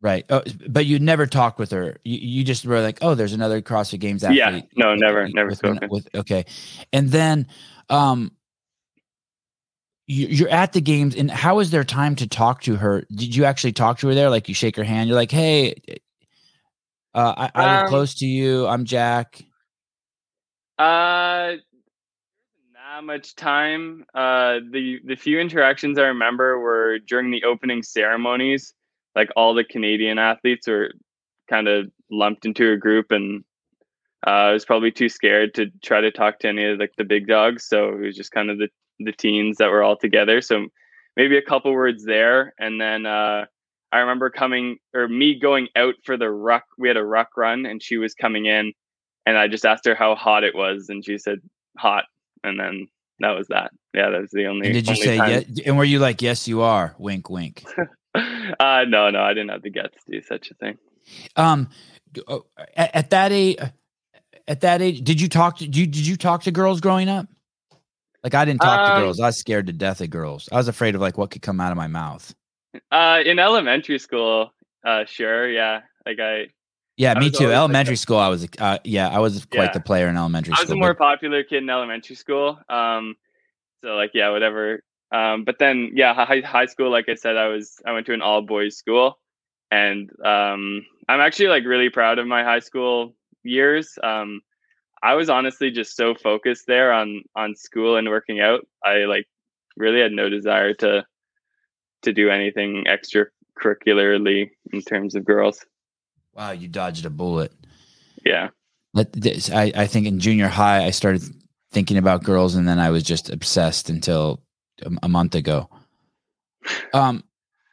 Right. 0.03 0.25
Oh, 0.31 0.43
but 0.69 0.87
you 0.87 0.99
never 0.99 1.27
talked 1.27 1.59
with 1.59 1.71
her. 1.73 1.99
You, 2.05 2.19
you 2.19 2.45
just 2.45 2.65
were 2.65 2.81
like, 2.81 2.99
oh, 3.03 3.15
there's 3.15 3.35
another 3.35 3.61
CrossFit 3.61 4.01
Games 4.01 4.25
athlete. 4.25 4.41
Yeah. 4.41 4.61
No, 4.77 4.95
never, 4.95 5.29
never 5.29 5.51
with, 5.51 5.59
spoken. 5.59 5.89
With, 5.91 6.09
okay. 6.15 6.47
And 6.93 7.11
then 7.11 7.47
um, 7.91 8.33
you, 10.07 10.27
you're 10.29 10.49
at 10.49 10.73
the 10.73 10.81
games, 10.81 11.15
and 11.15 11.31
how 11.31 11.59
is 11.59 11.71
there 11.71 11.85
time 11.85 12.17
to 12.17 12.27
talk 12.27 12.63
to 12.63 12.77
her? 12.77 13.05
Did 13.15 13.37
you 13.37 13.45
actually 13.45 13.73
talk 13.73 13.99
to 13.99 14.09
her 14.09 14.15
there? 14.15 14.31
Like 14.31 14.49
you 14.49 14.55
shake 14.55 14.77
her 14.77 14.85
hand, 14.85 15.09
you're 15.09 15.19
like, 15.19 15.31
hey, 15.31 15.75
uh, 17.15 17.35
I, 17.37 17.51
I 17.55 17.75
live 17.75 17.83
um, 17.85 17.89
close 17.89 18.15
to 18.17 18.27
you. 18.27 18.67
I'm 18.67 18.85
Jack. 18.85 19.43
Uh, 20.79 21.55
not 22.73 23.05
much 23.05 23.35
time. 23.37 24.05
Uh, 24.15 24.61
the 24.71 25.01
the 25.05 25.17
few 25.17 25.39
interactions 25.39 25.99
I 25.99 26.07
remember 26.07 26.59
were 26.59 26.99
during 26.99 27.31
the 27.31 27.45
opening 27.45 27.83
ceremonies 27.83 28.75
like 29.15 29.31
all 29.37 29.55
the 29.55 29.65
Canadian 29.65 30.19
athletes 30.19 30.67
were 30.69 30.93
kind 31.49 31.69
of 31.69 31.91
lumped 32.11 32.45
into 32.47 32.73
a 32.73 32.77
group 32.77 33.11
and 33.11 33.45
uh, 34.27 34.31
I 34.31 34.53
was 34.53 34.65
probably 34.65 34.93
too 34.93 35.09
scared 35.09 35.55
to 35.55 35.71
try 35.83 36.01
to 36.01 36.11
talk 36.11 36.39
to 36.41 36.49
any 36.49 36.65
of 36.65 36.79
like 36.79 36.93
the 36.99 37.05
big 37.05 37.27
dogs. 37.27 37.65
So 37.65 37.89
it 37.89 38.01
was 38.01 38.17
just 38.17 38.33
kind 38.33 38.51
of 38.51 38.59
the, 38.59 38.69
the 38.99 39.13
teens 39.13 39.57
that 39.57 39.71
were 39.71 39.83
all 39.83 39.97
together. 39.97 40.43
So 40.43 40.67
maybe 41.17 41.39
a 41.39 41.43
couple 41.43 41.73
words 41.73 42.05
there. 42.05 42.53
And 42.59 42.79
then 42.79 43.07
uh, 43.07 43.47
I 43.93 43.99
remember 43.99 44.31
coming 44.31 44.79
or 44.95 45.09
me 45.09 45.39
going 45.39 45.69
out 45.77 45.95
for 46.05 46.17
the 46.17 46.31
ruck. 46.31 46.65
We 46.79 46.89
had 46.89 46.97
a 46.97 47.05
ruck 47.05 47.37
run 47.37 47.67
and 47.67 47.83
she 47.83 47.97
was 47.99 48.15
coming 48.15 48.47
in 48.47 48.73
and 49.27 49.37
I 49.37 49.49
just 49.49 49.65
asked 49.65 49.87
her 49.87 49.95
how 49.95 50.15
hot 50.15 50.45
it 50.45 50.55
was. 50.55 50.89
And 50.89 51.05
she 51.05 51.19
said 51.19 51.41
hot. 51.77 52.05
And 52.43 52.59
then 52.59 52.89
that 53.19 53.31
was 53.31 53.49
that. 53.49 53.73
Yeah, 53.95 54.11
that 54.11 54.21
was 54.21 54.31
the 54.31 54.47
only. 54.47 54.67
And 54.67 54.75
did 54.75 54.89
you 54.89 54.97
say 54.97 55.17
yes? 55.17 55.45
And 55.67 55.77
were 55.77 55.85
you 55.85 55.99
like, 55.99 56.23
yes, 56.23 56.49
you 56.49 56.63
are? 56.63 56.95
Wink, 56.99 57.29
wink. 57.29 57.65
uh, 58.15 58.85
no, 58.89 59.11
no, 59.11 59.23
I 59.23 59.35
didn't 59.35 59.51
have 59.51 59.63
the 59.63 59.71
guts 59.71 60.03
to 60.05 60.13
do 60.13 60.23
such 60.23 60.51
a 60.51 60.55
thing. 60.55 60.79
Um, 61.37 61.69
uh, 62.29 62.39
at, 62.77 62.95
at 62.95 63.11
that 63.11 63.33
age, 63.33 63.59
at 64.49 64.61
that 64.63 64.83
age, 64.83 65.03
did 65.03 65.21
you 65.21 65.29
talk 65.29 65.59
to 65.59 65.65
did 65.65 65.77
you, 65.77 65.87
did 65.87 66.07
you 66.07 66.17
talk 66.17 66.45
to 66.45 66.51
girls 66.51 66.81
growing 66.81 67.09
up? 67.09 67.27
Like 68.23 68.35
I 68.35 68.45
didn't 68.45 68.61
talk 68.61 68.81
um, 68.81 68.97
to 68.97 69.03
girls. 69.03 69.21
I 69.21 69.27
was 69.27 69.39
scared 69.39 69.67
to 69.67 69.73
death 69.73 70.01
of 70.01 70.11
girls. 70.11 70.49
I 70.53 70.57
was 70.57 70.69
afraid 70.69 70.95
of 70.95 71.01
like 71.01 71.19
what 71.19 71.31
could 71.31 71.43
come 71.43 71.61
out 71.61 71.73
of 71.73 71.77
my 71.77 71.87
mouth. 71.87 72.35
Uh, 72.91 73.21
in 73.25 73.39
elementary 73.39 73.99
school, 73.99 74.53
uh, 74.85 75.05
sure, 75.05 75.49
yeah. 75.49 75.81
Like 76.07 76.21
I. 76.21 76.49
Yeah, 76.97 77.15
I 77.17 77.21
me 77.21 77.31
too. 77.31 77.51
Elementary 77.51 77.93
like 77.93 77.99
school, 77.99 78.19
I 78.19 78.29
was, 78.29 78.47
uh, 78.59 78.79
yeah, 78.85 79.09
I 79.09 79.19
was 79.21 79.45
quite 79.47 79.67
yeah. 79.67 79.73
the 79.73 79.81
player 79.81 80.09
in 80.09 80.17
elementary 80.17 80.55
school. 80.55 80.63
I 80.63 80.65
was 80.65 80.71
a 80.71 80.77
more 80.77 80.95
but... 80.95 80.99
popular 80.99 81.43
kid 81.43 81.63
in 81.63 81.71
elementary 81.71 82.17
school. 82.17 82.59
Um, 82.69 83.17
so 83.83 83.95
like, 83.95 84.11
yeah, 84.13 84.31
whatever 84.31 84.83
um, 85.13 85.45
but 85.45 85.59
then, 85.59 85.91
yeah, 85.95 86.15
high, 86.15 86.41
high 86.41 86.67
school, 86.67 86.91
like 86.91 87.09
I 87.09 87.15
said, 87.15 87.37
I 87.37 87.49
was 87.49 87.81
I 87.85 87.93
went 87.93 88.07
to 88.07 88.15
an 88.15 88.23
all 88.23 88.43
boys 88.43 88.77
school, 88.77 89.19
and 89.71 90.11
um, 90.25 90.87
I'm 91.09 91.21
actually 91.21 91.49
like 91.49 91.65
really 91.65 91.91
proud 91.91 92.19
of 92.19 92.27
my 92.27 92.45
high 92.45 92.61
school 92.61 93.15
years. 93.43 93.99
Um, 94.03 94.41
I 95.03 95.15
was 95.15 95.29
honestly 95.29 95.71
just 95.71 95.97
so 95.97 96.15
focused 96.15 96.67
there 96.67 96.93
on 96.93 97.23
on 97.35 97.57
school 97.57 97.97
and 97.97 98.09
working 98.09 98.41
out. 98.41 98.67
I 98.85 98.99
like 99.07 99.27
really 99.77 100.01
had 100.01 100.13
no 100.13 100.29
desire 100.29 100.75
to 100.75 101.05
to 102.03 102.13
do 102.13 102.31
anything 102.31 102.85
extracurricularly 102.87 104.51
in 104.73 104.83
terms 104.83 105.15
of 105.15 105.25
girls. 105.25 105.65
Wow, 106.35 106.53
you 106.53 106.69
dodged 106.69 107.05
a 107.07 107.11
bullet. 107.11 107.53
Yeah. 108.25 108.49
But 108.93 109.13
this, 109.13 109.51
I, 109.51 109.73
I 109.75 109.87
think 109.87 110.07
in 110.07 110.21
junior 110.21 110.49
high, 110.49 110.85
I 110.85 110.91
started 110.91 111.23
thinking 111.73 111.97
about 111.97 112.25
girls, 112.25 112.55
and 112.55 112.69
then 112.69 112.79
I 112.79 112.91
was 112.91 113.03
just 113.03 113.31
obsessed 113.31 113.89
until 113.91 114.43
a, 114.83 114.91
a 115.05 115.09
month 115.09 115.35
ago. 115.35 115.69
Um, 116.93 117.25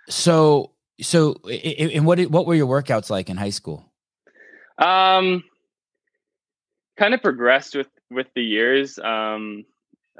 so 0.09 0.71
so, 1.01 1.35
and 1.45 2.05
what 2.05 2.19
what 2.27 2.45
were 2.45 2.55
your 2.55 2.67
workouts 2.67 3.09
like 3.09 3.29
in 3.29 3.37
high 3.37 3.51
school? 3.51 3.85
Um, 4.77 5.43
kind 6.97 7.13
of 7.13 7.21
progressed 7.21 7.75
with 7.75 7.89
with 8.09 8.27
the 8.35 8.43
years. 8.43 8.97
Um, 8.99 9.65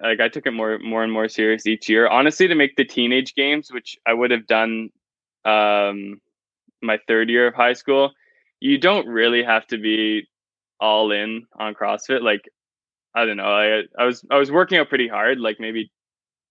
like 0.02 0.20
I 0.20 0.30
took 0.30 0.46
it 0.46 0.52
more 0.52 0.80
more 0.80 1.04
and 1.04 1.12
more 1.12 1.28
serious 1.28 1.66
each 1.66 1.90
year. 1.90 2.08
Honestly, 2.08 2.48
to 2.48 2.56
make 2.56 2.76
the 2.76 2.86
teenage 2.86 3.36
games, 3.36 3.72
which 3.72 3.98
I 4.06 4.14
would 4.14 4.32
have 4.32 4.48
done 4.48 4.90
um 5.46 6.22
my 6.82 7.00
third 7.08 7.30
year 7.30 7.48
of 7.48 7.56
high 7.56 7.74
school, 7.74 8.12
you 8.60 8.78
don't 8.78 9.08
really 9.08 9.44
have 9.44 9.66
to 9.68 9.78
be 9.78 10.28
all 10.80 11.12
in 11.12 11.46
on 11.58 11.74
CrossFit. 11.74 12.22
Like 12.22 12.42
I 13.16 13.26
don't 13.26 13.38
know, 13.38 13.46
I 13.46 13.84
I 13.98 14.06
was 14.06 14.24
I 14.30 14.38
was 14.38 14.52
working 14.52 14.78
out 14.78 14.90
pretty 14.90 15.08
hard, 15.08 15.40
like 15.40 15.58
maybe 15.60 15.92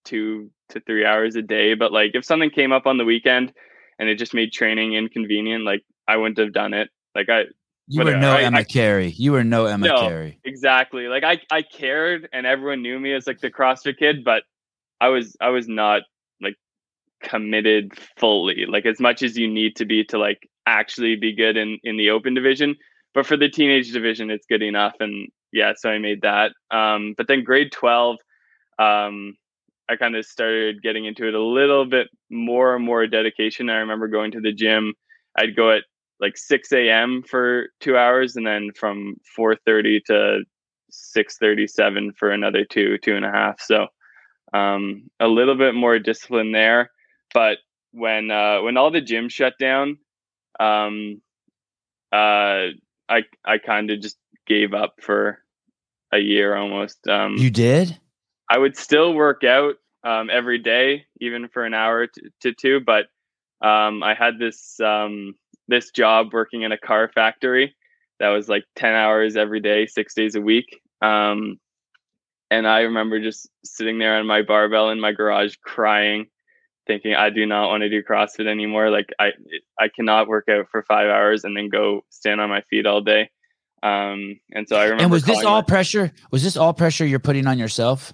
two 0.05 0.49
to 0.69 0.79
three 0.81 1.05
hours 1.05 1.35
a 1.35 1.41
day. 1.41 1.73
But 1.73 1.91
like 1.93 2.11
if 2.13 2.25
something 2.25 2.49
came 2.49 2.71
up 2.71 2.85
on 2.85 2.97
the 2.97 3.05
weekend 3.05 3.53
and 3.99 4.09
it 4.09 4.19
just 4.19 4.33
made 4.33 4.51
training 4.51 4.93
inconvenient, 4.93 5.63
like 5.63 5.83
I 6.07 6.17
wouldn't 6.17 6.39
have 6.39 6.53
done 6.53 6.73
it. 6.73 6.89
Like 7.15 7.29
I 7.29 7.43
you 7.87 8.03
were 8.03 8.17
no 8.17 8.33
I, 8.33 8.41
Emma 8.41 8.59
I, 8.59 8.63
Carey. 8.63 9.13
You 9.17 9.31
were 9.31 9.43
no 9.43 9.65
Emma 9.65 9.87
no, 9.87 10.01
Carey. 10.01 10.39
Exactly. 10.43 11.07
Like 11.07 11.23
I, 11.23 11.39
I 11.49 11.61
cared 11.61 12.27
and 12.33 12.45
everyone 12.45 12.81
knew 12.81 12.99
me 12.99 13.13
as 13.13 13.27
like 13.27 13.39
the 13.39 13.49
CrossFit 13.49 13.97
kid, 13.97 14.23
but 14.23 14.43
I 14.99 15.07
was 15.09 15.35
I 15.39 15.49
was 15.49 15.67
not 15.67 16.03
like 16.41 16.55
committed 17.23 17.93
fully, 18.17 18.65
like 18.67 18.85
as 18.85 18.99
much 18.99 19.23
as 19.23 19.37
you 19.37 19.47
need 19.47 19.75
to 19.77 19.85
be 19.85 20.03
to 20.05 20.17
like 20.17 20.49
actually 20.65 21.15
be 21.15 21.33
good 21.33 21.55
in 21.55 21.79
in 21.83 21.97
the 21.97 22.09
open 22.09 22.33
division. 22.33 22.75
But 23.13 23.25
for 23.25 23.37
the 23.37 23.49
teenage 23.49 23.91
division, 23.93 24.29
it's 24.29 24.45
good 24.45 24.61
enough. 24.61 24.95
And 24.99 25.29
yeah, 25.51 25.73
so 25.75 25.89
I 25.89 25.97
made 25.97 26.21
that. 26.21 26.51
Um, 26.71 27.13
but 27.17 27.27
then 27.27 27.43
grade 27.43 27.71
12, 27.71 28.17
um, 28.79 29.35
I 29.89 29.95
kind 29.95 30.15
of 30.15 30.25
started 30.25 30.83
getting 30.83 31.05
into 31.05 31.27
it 31.27 31.33
a 31.33 31.41
little 31.41 31.85
bit 31.85 32.09
more 32.29 32.75
and 32.75 32.83
more 32.83 33.07
dedication. 33.07 33.69
I 33.69 33.77
remember 33.77 34.07
going 34.07 34.31
to 34.31 34.41
the 34.41 34.51
gym. 34.51 34.93
I'd 35.37 35.55
go 35.55 35.71
at 35.71 35.83
like 36.19 36.37
6 36.37 36.71
a.m. 36.73 37.23
for 37.23 37.67
two 37.79 37.97
hours, 37.97 38.35
and 38.35 38.45
then 38.45 38.71
from 38.73 39.15
4:30 39.37 40.03
to 40.05 40.43
6:37 40.91 42.15
for 42.17 42.31
another 42.31 42.65
two, 42.65 42.97
two 42.97 43.15
and 43.15 43.25
a 43.25 43.31
half. 43.31 43.59
So 43.61 43.87
um, 44.53 45.09
a 45.19 45.27
little 45.27 45.55
bit 45.55 45.75
more 45.75 45.99
discipline 45.99 46.51
there. 46.51 46.91
But 47.33 47.57
when 47.91 48.31
uh, 48.31 48.61
when 48.61 48.77
all 48.77 48.91
the 48.91 49.01
gyms 49.01 49.31
shut 49.31 49.53
down, 49.59 49.97
um, 50.59 51.21
uh, 52.11 52.73
I 53.09 53.23
I 53.45 53.57
kind 53.63 53.91
of 53.91 54.01
just 54.01 54.17
gave 54.45 54.73
up 54.73 54.95
for 55.01 55.39
a 56.11 56.19
year 56.19 56.55
almost. 56.55 57.07
Um, 57.07 57.35
you 57.37 57.49
did? 57.49 57.97
I 58.49 58.57
would 58.57 58.77
still 58.77 59.13
work 59.13 59.43
out 59.43 59.75
um, 60.03 60.29
every 60.29 60.59
day, 60.59 61.05
even 61.19 61.49
for 61.49 61.65
an 61.65 61.73
hour 61.73 62.07
to, 62.07 62.21
to 62.41 62.53
two. 62.53 62.79
But 62.79 63.07
um, 63.61 64.03
I 64.03 64.13
had 64.17 64.39
this 64.39 64.79
um, 64.79 65.35
this 65.67 65.91
job 65.91 66.33
working 66.33 66.61
in 66.61 66.71
a 66.71 66.77
car 66.77 67.09
factory 67.13 67.75
that 68.19 68.29
was 68.29 68.49
like 68.49 68.63
10 68.75 68.93
hours 68.93 69.35
every 69.37 69.59
day, 69.59 69.85
six 69.85 70.13
days 70.13 70.35
a 70.35 70.41
week. 70.41 70.81
Um, 71.01 71.59
and 72.49 72.67
I 72.67 72.81
remember 72.81 73.19
just 73.19 73.49
sitting 73.63 73.99
there 73.99 74.17
on 74.17 74.25
my 74.25 74.41
barbell 74.41 74.89
in 74.89 74.99
my 74.99 75.11
garage 75.11 75.55
crying, 75.63 76.27
thinking, 76.87 77.13
I 77.13 77.29
do 77.29 77.45
not 77.45 77.67
want 77.67 77.81
to 77.81 77.89
do 77.89 78.01
CrossFit 78.01 78.47
anymore. 78.47 78.89
Like 78.89 79.09
I, 79.19 79.31
I 79.79 79.89
cannot 79.93 80.27
work 80.27 80.45
out 80.49 80.67
for 80.71 80.83
five 80.83 81.09
hours 81.09 81.43
and 81.43 81.55
then 81.55 81.69
go 81.69 82.05
stand 82.09 82.39
on 82.39 82.49
my 82.49 82.61
feet 82.61 82.85
all 82.85 83.01
day. 83.01 83.29
Um, 83.83 84.39
and 84.53 84.67
so 84.67 84.77
I 84.77 84.85
remember. 84.85 85.03
And 85.03 85.11
was 85.11 85.23
this 85.23 85.43
all 85.43 85.61
my- 85.61 85.65
pressure? 85.65 86.11
Was 86.31 86.43
this 86.43 86.57
all 86.57 86.73
pressure 86.73 87.05
you're 87.05 87.19
putting 87.19 87.45
on 87.47 87.59
yourself? 87.59 88.13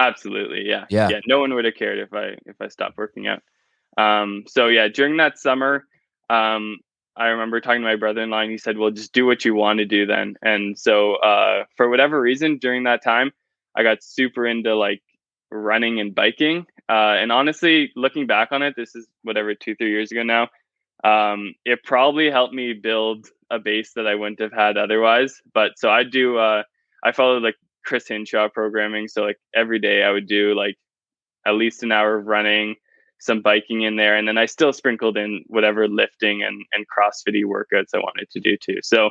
Absolutely. 0.00 0.66
Yeah. 0.66 0.86
Yeah. 0.90 1.08
Yeah. 1.10 1.20
No 1.26 1.40
one 1.40 1.54
would 1.54 1.64
have 1.64 1.74
cared 1.74 1.98
if 1.98 2.12
I, 2.12 2.34
if 2.46 2.56
I 2.60 2.68
stopped 2.68 2.98
working 2.98 3.26
out. 3.26 3.42
Um, 3.96 4.44
so 4.46 4.66
yeah, 4.68 4.88
during 4.88 5.18
that 5.18 5.38
summer, 5.38 5.84
um, 6.30 6.78
I 7.16 7.26
remember 7.26 7.60
talking 7.60 7.82
to 7.82 7.86
my 7.86 7.96
brother-in-law 7.96 8.40
and 8.40 8.50
he 8.50 8.58
said, 8.58 8.78
well, 8.78 8.90
just 8.90 9.12
do 9.12 9.26
what 9.26 9.44
you 9.44 9.54
want 9.54 9.78
to 9.78 9.84
do 9.84 10.06
then. 10.06 10.36
And 10.42 10.78
so, 10.78 11.16
uh, 11.16 11.64
for 11.76 11.90
whatever 11.90 12.20
reason 12.20 12.58
during 12.58 12.84
that 12.84 13.02
time, 13.02 13.32
I 13.76 13.82
got 13.82 14.02
super 14.02 14.46
into 14.46 14.76
like 14.76 15.02
running 15.50 16.00
and 16.00 16.14
biking. 16.14 16.66
Uh, 16.88 17.16
and 17.18 17.32
honestly, 17.32 17.90
looking 17.96 18.26
back 18.26 18.52
on 18.52 18.62
it, 18.62 18.74
this 18.76 18.94
is 18.94 19.06
whatever, 19.22 19.54
two, 19.54 19.74
three 19.74 19.90
years 19.90 20.12
ago 20.12 20.22
now. 20.22 20.48
Um, 21.02 21.54
it 21.64 21.82
probably 21.84 22.30
helped 22.30 22.54
me 22.54 22.74
build 22.74 23.26
a 23.50 23.58
base 23.58 23.92
that 23.94 24.06
I 24.06 24.14
wouldn't 24.14 24.40
have 24.40 24.52
had 24.52 24.76
otherwise. 24.76 25.40
But 25.52 25.72
so 25.78 25.90
I 25.90 26.04
do, 26.04 26.38
uh, 26.38 26.62
I 27.02 27.12
follow 27.12 27.38
like 27.38 27.56
Chris 27.84 28.06
Hinshaw 28.08 28.48
programming. 28.48 29.08
So 29.08 29.22
like 29.22 29.38
every 29.54 29.80
day 29.80 30.04
I 30.04 30.10
would 30.10 30.28
do 30.28 30.54
like 30.54 30.76
at 31.44 31.54
least 31.54 31.82
an 31.82 31.92
hour 31.92 32.16
of 32.16 32.26
running, 32.26 32.76
some 33.20 33.42
biking 33.42 33.82
in 33.82 33.96
there, 33.96 34.16
and 34.16 34.26
then 34.26 34.38
I 34.38 34.46
still 34.46 34.72
sprinkled 34.72 35.16
in 35.16 35.44
whatever 35.46 35.86
lifting 35.88 36.42
and 36.42 36.64
and 36.72 36.86
CrossFitty 36.88 37.44
workouts 37.44 37.94
I 37.94 37.98
wanted 37.98 38.30
to 38.30 38.40
do 38.40 38.56
too. 38.56 38.78
So 38.82 39.10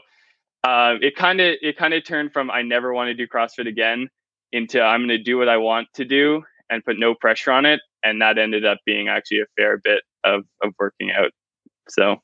uh, 0.64 0.95
it 1.01 1.16
kind 1.16 1.39
of 1.39 1.55
it 1.62 1.78
kind 1.78 1.93
of 1.93 2.03
turned 2.03 2.34
from 2.34 2.51
I 2.51 2.62
never 2.62 2.93
want 2.93 3.07
to 3.07 3.14
do 3.14 3.28
CrossFit 3.28 3.68
again 3.68 4.10
into 4.51 4.82
I'm 4.82 5.01
going 5.01 5.10
to 5.10 5.18
do 5.18 5.38
what 5.38 5.47
I 5.47 5.57
want 5.57 5.88
to 5.93 6.05
do 6.05 6.43
and 6.70 6.84
put 6.84 6.99
no 6.99 7.14
pressure 7.16 7.51
on 7.51 7.66
it, 7.66 7.82
and 8.03 8.22
that 8.22 8.38
ended 8.38 8.66
up 8.66 8.80
being 8.86 9.07
actually 9.07 9.41
a 9.41 9.45
fair 9.55 9.78
bit 9.78 10.01
of 10.24 10.43
of 10.64 10.74
working 10.80 11.12
out. 11.12 11.32
So 11.88 12.22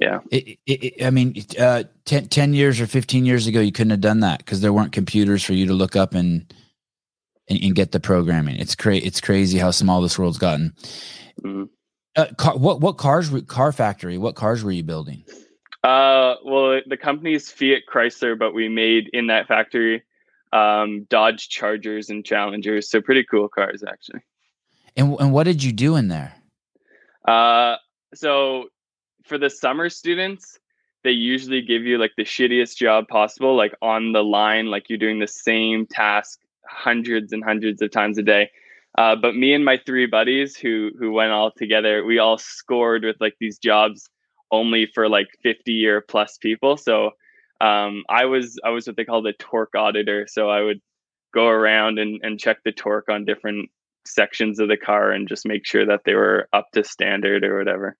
yeah 0.00 0.20
it, 0.30 0.58
it, 0.66 1.04
i 1.04 1.10
mean 1.10 1.34
uh 1.58 1.82
10, 2.04 2.28
10, 2.28 2.54
years 2.54 2.80
or 2.80 2.86
15 2.86 3.26
years 3.26 3.48
ago 3.48 3.58
you 3.60 3.72
couldn't 3.72 3.90
have 3.90 4.00
done 4.00 4.20
that 4.20 4.38
because 4.38 4.60
there 4.60 4.72
weren't 4.72 4.92
computers 4.92 5.42
for 5.42 5.54
you 5.54 5.66
to 5.66 5.72
look 5.72 5.96
up 5.96 6.14
and 6.14 6.54
and, 7.48 7.62
and 7.62 7.74
get 7.74 7.92
the 7.92 8.00
programming. 8.00 8.56
It's 8.56 8.74
crazy. 8.74 9.06
It's 9.06 9.20
crazy 9.20 9.58
how 9.58 9.70
small 9.70 10.00
this 10.02 10.18
world's 10.18 10.38
gotten. 10.38 10.74
Mm-hmm. 11.42 11.64
Uh, 12.16 12.26
car, 12.36 12.56
what 12.56 12.80
what 12.80 12.98
cars? 12.98 13.30
Car 13.46 13.72
factory? 13.72 14.18
What 14.18 14.34
cars 14.34 14.64
were 14.64 14.72
you 14.72 14.82
building? 14.82 15.24
Uh, 15.84 16.34
well, 16.44 16.80
the 16.86 16.96
company's 16.96 17.50
Fiat 17.50 17.82
Chrysler, 17.88 18.36
but 18.36 18.52
we 18.52 18.68
made 18.68 19.08
in 19.12 19.28
that 19.28 19.46
factory 19.46 20.02
um, 20.52 21.06
Dodge 21.08 21.48
Chargers 21.48 22.10
and 22.10 22.24
Challengers. 22.24 22.90
So 22.90 23.00
pretty 23.00 23.24
cool 23.24 23.48
cars, 23.48 23.84
actually. 23.86 24.20
And 24.96 25.16
and 25.20 25.32
what 25.32 25.44
did 25.44 25.62
you 25.62 25.72
do 25.72 25.96
in 25.96 26.08
there? 26.08 26.34
Uh, 27.26 27.76
so 28.14 28.64
for 29.24 29.38
the 29.38 29.50
summer 29.50 29.88
students, 29.88 30.58
they 31.04 31.10
usually 31.10 31.62
give 31.62 31.82
you 31.82 31.98
like 31.98 32.12
the 32.16 32.24
shittiest 32.24 32.76
job 32.76 33.06
possible, 33.08 33.54
like 33.54 33.74
on 33.80 34.12
the 34.12 34.24
line, 34.24 34.66
like 34.66 34.88
you're 34.88 34.98
doing 34.98 35.20
the 35.20 35.28
same 35.28 35.86
task 35.86 36.40
hundreds 36.68 37.32
and 37.32 37.42
hundreds 37.44 37.82
of 37.82 37.90
times 37.90 38.18
a 38.18 38.22
day. 38.22 38.50
Uh, 38.96 39.14
but 39.14 39.36
me 39.36 39.52
and 39.52 39.64
my 39.64 39.78
three 39.86 40.06
buddies 40.06 40.56
who 40.56 40.90
who 40.98 41.12
went 41.12 41.32
all 41.32 41.50
together, 41.50 42.04
we 42.04 42.18
all 42.18 42.38
scored 42.38 43.04
with 43.04 43.16
like 43.20 43.34
these 43.40 43.58
jobs 43.58 44.08
only 44.50 44.86
for 44.94 45.08
like 45.08 45.28
50 45.42 45.72
year 45.72 46.00
plus 46.00 46.38
people. 46.38 46.76
So 46.76 47.10
um, 47.60 48.04
I 48.08 48.24
was 48.24 48.58
I 48.64 48.70
was 48.70 48.86
what 48.86 48.96
they 48.96 49.04
call 49.04 49.22
the 49.22 49.34
torque 49.34 49.74
auditor. 49.76 50.26
So 50.28 50.48
I 50.48 50.62
would 50.62 50.80
go 51.34 51.46
around 51.48 51.98
and, 51.98 52.20
and 52.22 52.40
check 52.40 52.58
the 52.64 52.72
torque 52.72 53.08
on 53.08 53.24
different 53.24 53.70
sections 54.06 54.58
of 54.58 54.68
the 54.68 54.76
car 54.76 55.12
and 55.12 55.28
just 55.28 55.46
make 55.46 55.66
sure 55.66 55.84
that 55.86 56.00
they 56.04 56.14
were 56.14 56.48
up 56.52 56.68
to 56.72 56.82
standard 56.82 57.44
or 57.44 57.58
whatever. 57.58 57.96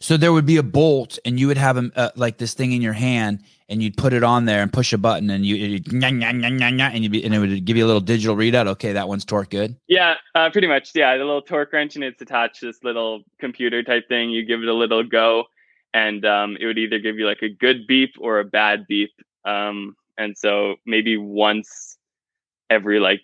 So 0.00 0.16
there 0.16 0.32
would 0.32 0.46
be 0.46 0.56
a 0.56 0.62
bolt, 0.62 1.18
and 1.24 1.40
you 1.40 1.46
would 1.46 1.56
have 1.56 1.76
a, 1.76 1.90
uh, 1.96 2.10
like 2.16 2.38
this 2.38 2.54
thing 2.54 2.72
in 2.72 2.82
your 2.82 2.92
hand, 2.92 3.42
and 3.68 3.82
you'd 3.82 3.96
put 3.96 4.12
it 4.12 4.22
on 4.22 4.44
there 4.44 4.62
and 4.62 4.72
push 4.72 4.92
a 4.92 4.98
button, 4.98 5.30
and 5.30 5.46
you 5.46 5.56
and 5.56 7.02
you'd 7.02 7.12
be, 7.12 7.24
and 7.24 7.34
it 7.34 7.38
would 7.38 7.64
give 7.64 7.76
you 7.76 7.84
a 7.84 7.88
little 7.88 8.00
digital 8.00 8.36
readout. 8.36 8.66
Okay, 8.66 8.92
that 8.92 9.08
one's 9.08 9.24
torque 9.24 9.50
good. 9.50 9.76
Yeah, 9.88 10.14
uh, 10.34 10.50
pretty 10.50 10.66
much. 10.66 10.90
Yeah, 10.94 11.16
the 11.16 11.24
little 11.24 11.42
torque 11.42 11.72
wrench, 11.72 11.94
and 11.94 12.04
it's 12.04 12.20
attached 12.20 12.60
to 12.60 12.66
this 12.66 12.84
little 12.84 13.22
computer 13.40 13.82
type 13.82 14.08
thing. 14.08 14.30
You 14.30 14.44
give 14.44 14.60
it 14.62 14.68
a 14.68 14.74
little 14.74 15.02
go, 15.02 15.44
and 15.92 16.24
um, 16.24 16.56
it 16.60 16.66
would 16.66 16.78
either 16.78 16.98
give 16.98 17.18
you 17.18 17.26
like 17.26 17.42
a 17.42 17.48
good 17.48 17.86
beep 17.86 18.14
or 18.20 18.40
a 18.40 18.44
bad 18.44 18.86
beep. 18.86 19.12
Um, 19.44 19.96
and 20.18 20.36
so 20.36 20.76
maybe 20.84 21.16
once 21.16 21.96
every 22.70 23.00
like 23.00 23.22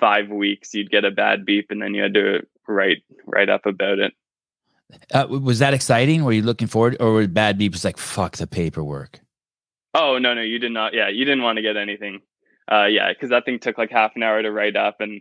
five 0.00 0.28
weeks, 0.30 0.74
you'd 0.74 0.90
get 0.90 1.04
a 1.04 1.10
bad 1.10 1.44
beep, 1.44 1.70
and 1.70 1.82
then 1.82 1.94
you 1.94 2.02
had 2.02 2.14
to 2.14 2.46
write 2.66 3.02
write 3.26 3.50
up 3.50 3.66
about 3.66 3.98
it. 3.98 4.14
Uh, 5.12 5.26
was 5.28 5.58
that 5.58 5.74
exciting? 5.74 6.24
Were 6.24 6.32
you 6.32 6.42
looking 6.42 6.68
forward, 6.68 6.96
or 7.00 7.12
were 7.12 7.26
bad 7.26 7.58
beeps 7.58 7.84
like 7.84 7.98
fuck 7.98 8.36
the 8.36 8.46
paperwork? 8.46 9.20
Oh 9.94 10.18
no, 10.18 10.34
no, 10.34 10.42
you 10.42 10.58
did 10.58 10.72
not. 10.72 10.94
Yeah, 10.94 11.08
you 11.08 11.24
didn't 11.24 11.42
want 11.42 11.56
to 11.56 11.62
get 11.62 11.76
anything. 11.76 12.20
Uh, 12.70 12.86
yeah, 12.86 13.12
because 13.12 13.30
that 13.30 13.44
thing 13.44 13.58
took 13.58 13.78
like 13.78 13.90
half 13.90 14.12
an 14.16 14.22
hour 14.22 14.42
to 14.42 14.50
write 14.50 14.76
up, 14.76 14.96
and 15.00 15.20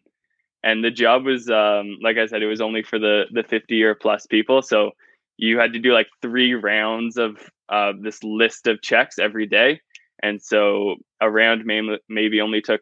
and 0.64 0.84
the 0.84 0.92
job 0.92 1.26
was 1.26 1.50
um, 1.50 1.98
like 2.02 2.18
I 2.18 2.26
said, 2.26 2.42
it 2.42 2.48
was 2.48 2.62
only 2.62 2.84
for 2.84 3.00
the 3.00 3.26
the 3.32 3.44
fifty 3.44 3.76
year 3.76 3.96
plus 3.96 4.26
people. 4.26 4.62
So 4.62 4.92
you 5.38 5.60
had 5.60 5.74
to 5.74 5.80
do 5.80 5.94
like 5.94 6.08
three 6.22 6.54
rounds 6.54 7.18
of 7.18 7.38
uh, 7.70 7.94
this 8.02 8.24
list 8.24 8.68
of 8.68 8.82
checks 8.82 9.20
every 9.20 9.46
day, 9.46 9.82
and 10.22 10.42
so 10.42 10.96
a 11.22 11.30
round 11.30 11.66
may, 11.66 11.82
maybe 12.10 12.42
only 12.42 12.62
took 12.62 12.82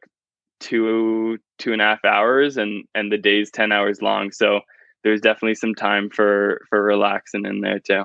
two 0.59 1.37
two 1.57 1.73
and 1.73 1.81
a 1.81 1.85
half 1.85 2.05
hours, 2.05 2.57
and 2.57 2.85
and 2.95 3.11
the 3.11 3.17
day's 3.17 3.51
ten 3.51 3.71
hours 3.71 4.01
long. 4.01 4.31
So 4.31 4.61
there's 5.03 5.21
definitely 5.21 5.55
some 5.55 5.75
time 5.75 6.09
for 6.09 6.65
for 6.69 6.81
relaxing 6.81 7.45
in 7.45 7.61
there 7.61 7.79
too. 7.79 8.03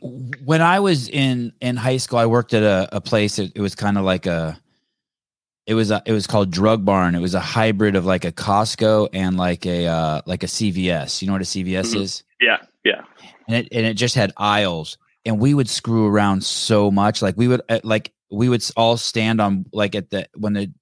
When 0.00 0.62
I 0.62 0.80
was 0.80 1.08
in 1.08 1.52
in 1.60 1.76
high 1.76 1.96
school, 1.96 2.18
I 2.18 2.26
worked 2.26 2.54
at 2.54 2.62
a, 2.62 2.88
a 2.96 3.00
place. 3.00 3.38
It, 3.38 3.52
it 3.56 3.60
was 3.60 3.74
kind 3.74 3.98
of 3.98 4.04
like 4.04 4.26
a 4.26 4.60
it 5.66 5.74
was 5.74 5.90
a, 5.90 6.00
it 6.06 6.12
was 6.12 6.26
called 6.28 6.52
Drug 6.52 6.84
Barn. 6.84 7.14
It 7.16 7.20
was 7.20 7.34
a 7.34 7.40
hybrid 7.40 7.96
of 7.96 8.06
like 8.06 8.24
a 8.24 8.30
Costco 8.30 9.08
and 9.12 9.36
like 9.36 9.66
a 9.66 9.86
uh, 9.86 10.20
like 10.26 10.44
a 10.44 10.46
CVS. 10.46 11.20
You 11.20 11.26
know 11.26 11.32
what 11.32 11.42
a 11.42 11.44
CVS 11.44 11.92
Mhm. 11.94 12.00
is? 12.02 12.22
Yeah, 12.40 12.58
yeah. 12.84 13.02
And 13.48 13.56
it 13.56 13.68
and 13.72 13.84
it 13.84 13.94
just 13.94 14.14
had 14.14 14.32
aisles, 14.36 14.98
and 15.24 15.40
we 15.40 15.54
would 15.54 15.68
screw 15.68 16.06
around 16.06 16.44
so 16.44 16.90
much. 16.92 17.20
Like 17.22 17.36
we 17.36 17.48
would 17.48 17.62
uh, 17.68 17.80
like 17.82 18.12
we 18.30 18.48
would 18.48 18.62
all 18.76 18.96
stand 18.96 19.40
on 19.40 19.66
like 19.72 19.96
at 19.96 20.10
the 20.10 20.28
when 20.36 20.52
the 20.52 20.72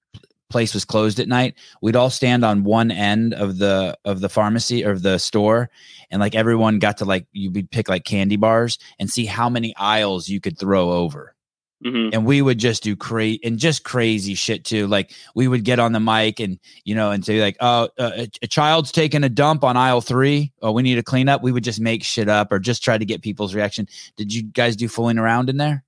place 0.54 0.72
was 0.72 0.84
closed 0.84 1.18
at 1.18 1.26
night. 1.26 1.56
We'd 1.82 1.96
all 1.96 2.10
stand 2.10 2.44
on 2.44 2.62
one 2.62 2.92
end 2.92 3.34
of 3.34 3.58
the 3.58 3.98
of 4.04 4.20
the 4.20 4.28
pharmacy 4.28 4.84
or 4.84 4.96
the 4.96 5.18
store, 5.18 5.68
and 6.12 6.20
like 6.20 6.36
everyone 6.36 6.78
got 6.78 6.98
to 6.98 7.04
like 7.04 7.26
you 7.32 7.50
would 7.50 7.72
pick 7.72 7.88
like 7.88 8.04
candy 8.04 8.36
bars 8.36 8.78
and 9.00 9.10
see 9.10 9.26
how 9.26 9.48
many 9.48 9.74
aisles 9.76 10.28
you 10.28 10.40
could 10.40 10.56
throw 10.56 10.92
over 10.92 11.34
hmm 11.82 12.08
and 12.12 12.24
we 12.24 12.40
would 12.40 12.58
just 12.58 12.84
do 12.84 12.94
crazy 12.94 13.40
and 13.42 13.58
just 13.58 13.82
crazy 13.82 14.34
shit 14.34 14.64
too. 14.64 14.86
Like 14.86 15.12
we 15.34 15.48
would 15.48 15.64
get 15.64 15.80
on 15.80 15.90
the 15.90 15.98
mic 16.00 16.38
and 16.38 16.60
you 16.84 16.94
know 16.94 17.10
and 17.10 17.24
say 17.24 17.40
like, 17.40 17.56
"Oh, 17.60 17.88
uh, 17.98 18.12
a, 18.16 18.28
a 18.42 18.46
child's 18.46 18.92
taking 18.92 19.24
a 19.24 19.28
dump 19.28 19.64
on 19.64 19.76
aisle 19.76 20.00
three. 20.00 20.52
Oh, 20.62 20.70
we 20.70 20.82
need 20.82 20.94
to 20.94 21.02
clean 21.02 21.28
up." 21.28 21.42
We 21.42 21.50
would 21.50 21.64
just 21.64 21.80
make 21.80 22.04
shit 22.04 22.28
up 22.28 22.52
or 22.52 22.60
just 22.60 22.84
try 22.84 22.96
to 22.96 23.04
get 23.04 23.22
people's 23.22 23.54
reaction. 23.54 23.88
Did 24.16 24.32
you 24.32 24.44
guys 24.44 24.76
do 24.76 24.86
fooling 24.86 25.18
around 25.18 25.50
in 25.50 25.56
there? 25.56 25.84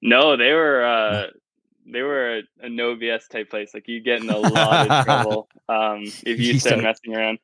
No, 0.00 0.36
they 0.36 0.52
were 0.52 0.82
uh, 0.82 1.26
they 1.92 2.02
were 2.02 2.38
a, 2.38 2.42
a 2.62 2.68
no 2.68 2.94
BS 2.96 3.28
type 3.28 3.50
place. 3.50 3.72
Like 3.74 3.88
you 3.88 4.00
get 4.00 4.22
in 4.22 4.30
a 4.30 4.38
lot 4.38 4.90
of 4.90 5.04
trouble 5.04 5.48
um, 5.68 6.04
if 6.24 6.38
you 6.38 6.58
start 6.60 6.82
messing 6.82 7.16
around. 7.16 7.38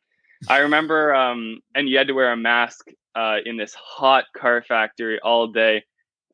I 0.49 0.59
remember, 0.59 1.15
um, 1.15 1.61
and 1.75 1.89
you 1.89 1.97
had 1.97 2.09
to 2.09 2.13
wear 2.13 2.33
a 2.33 2.37
mask 2.37 2.89
uh, 3.15 3.37
in 3.45 3.57
this 3.57 3.75
hot 3.75 4.25
car 4.37 4.63
factory 4.63 5.21
all 5.21 5.49
day. 5.49 5.85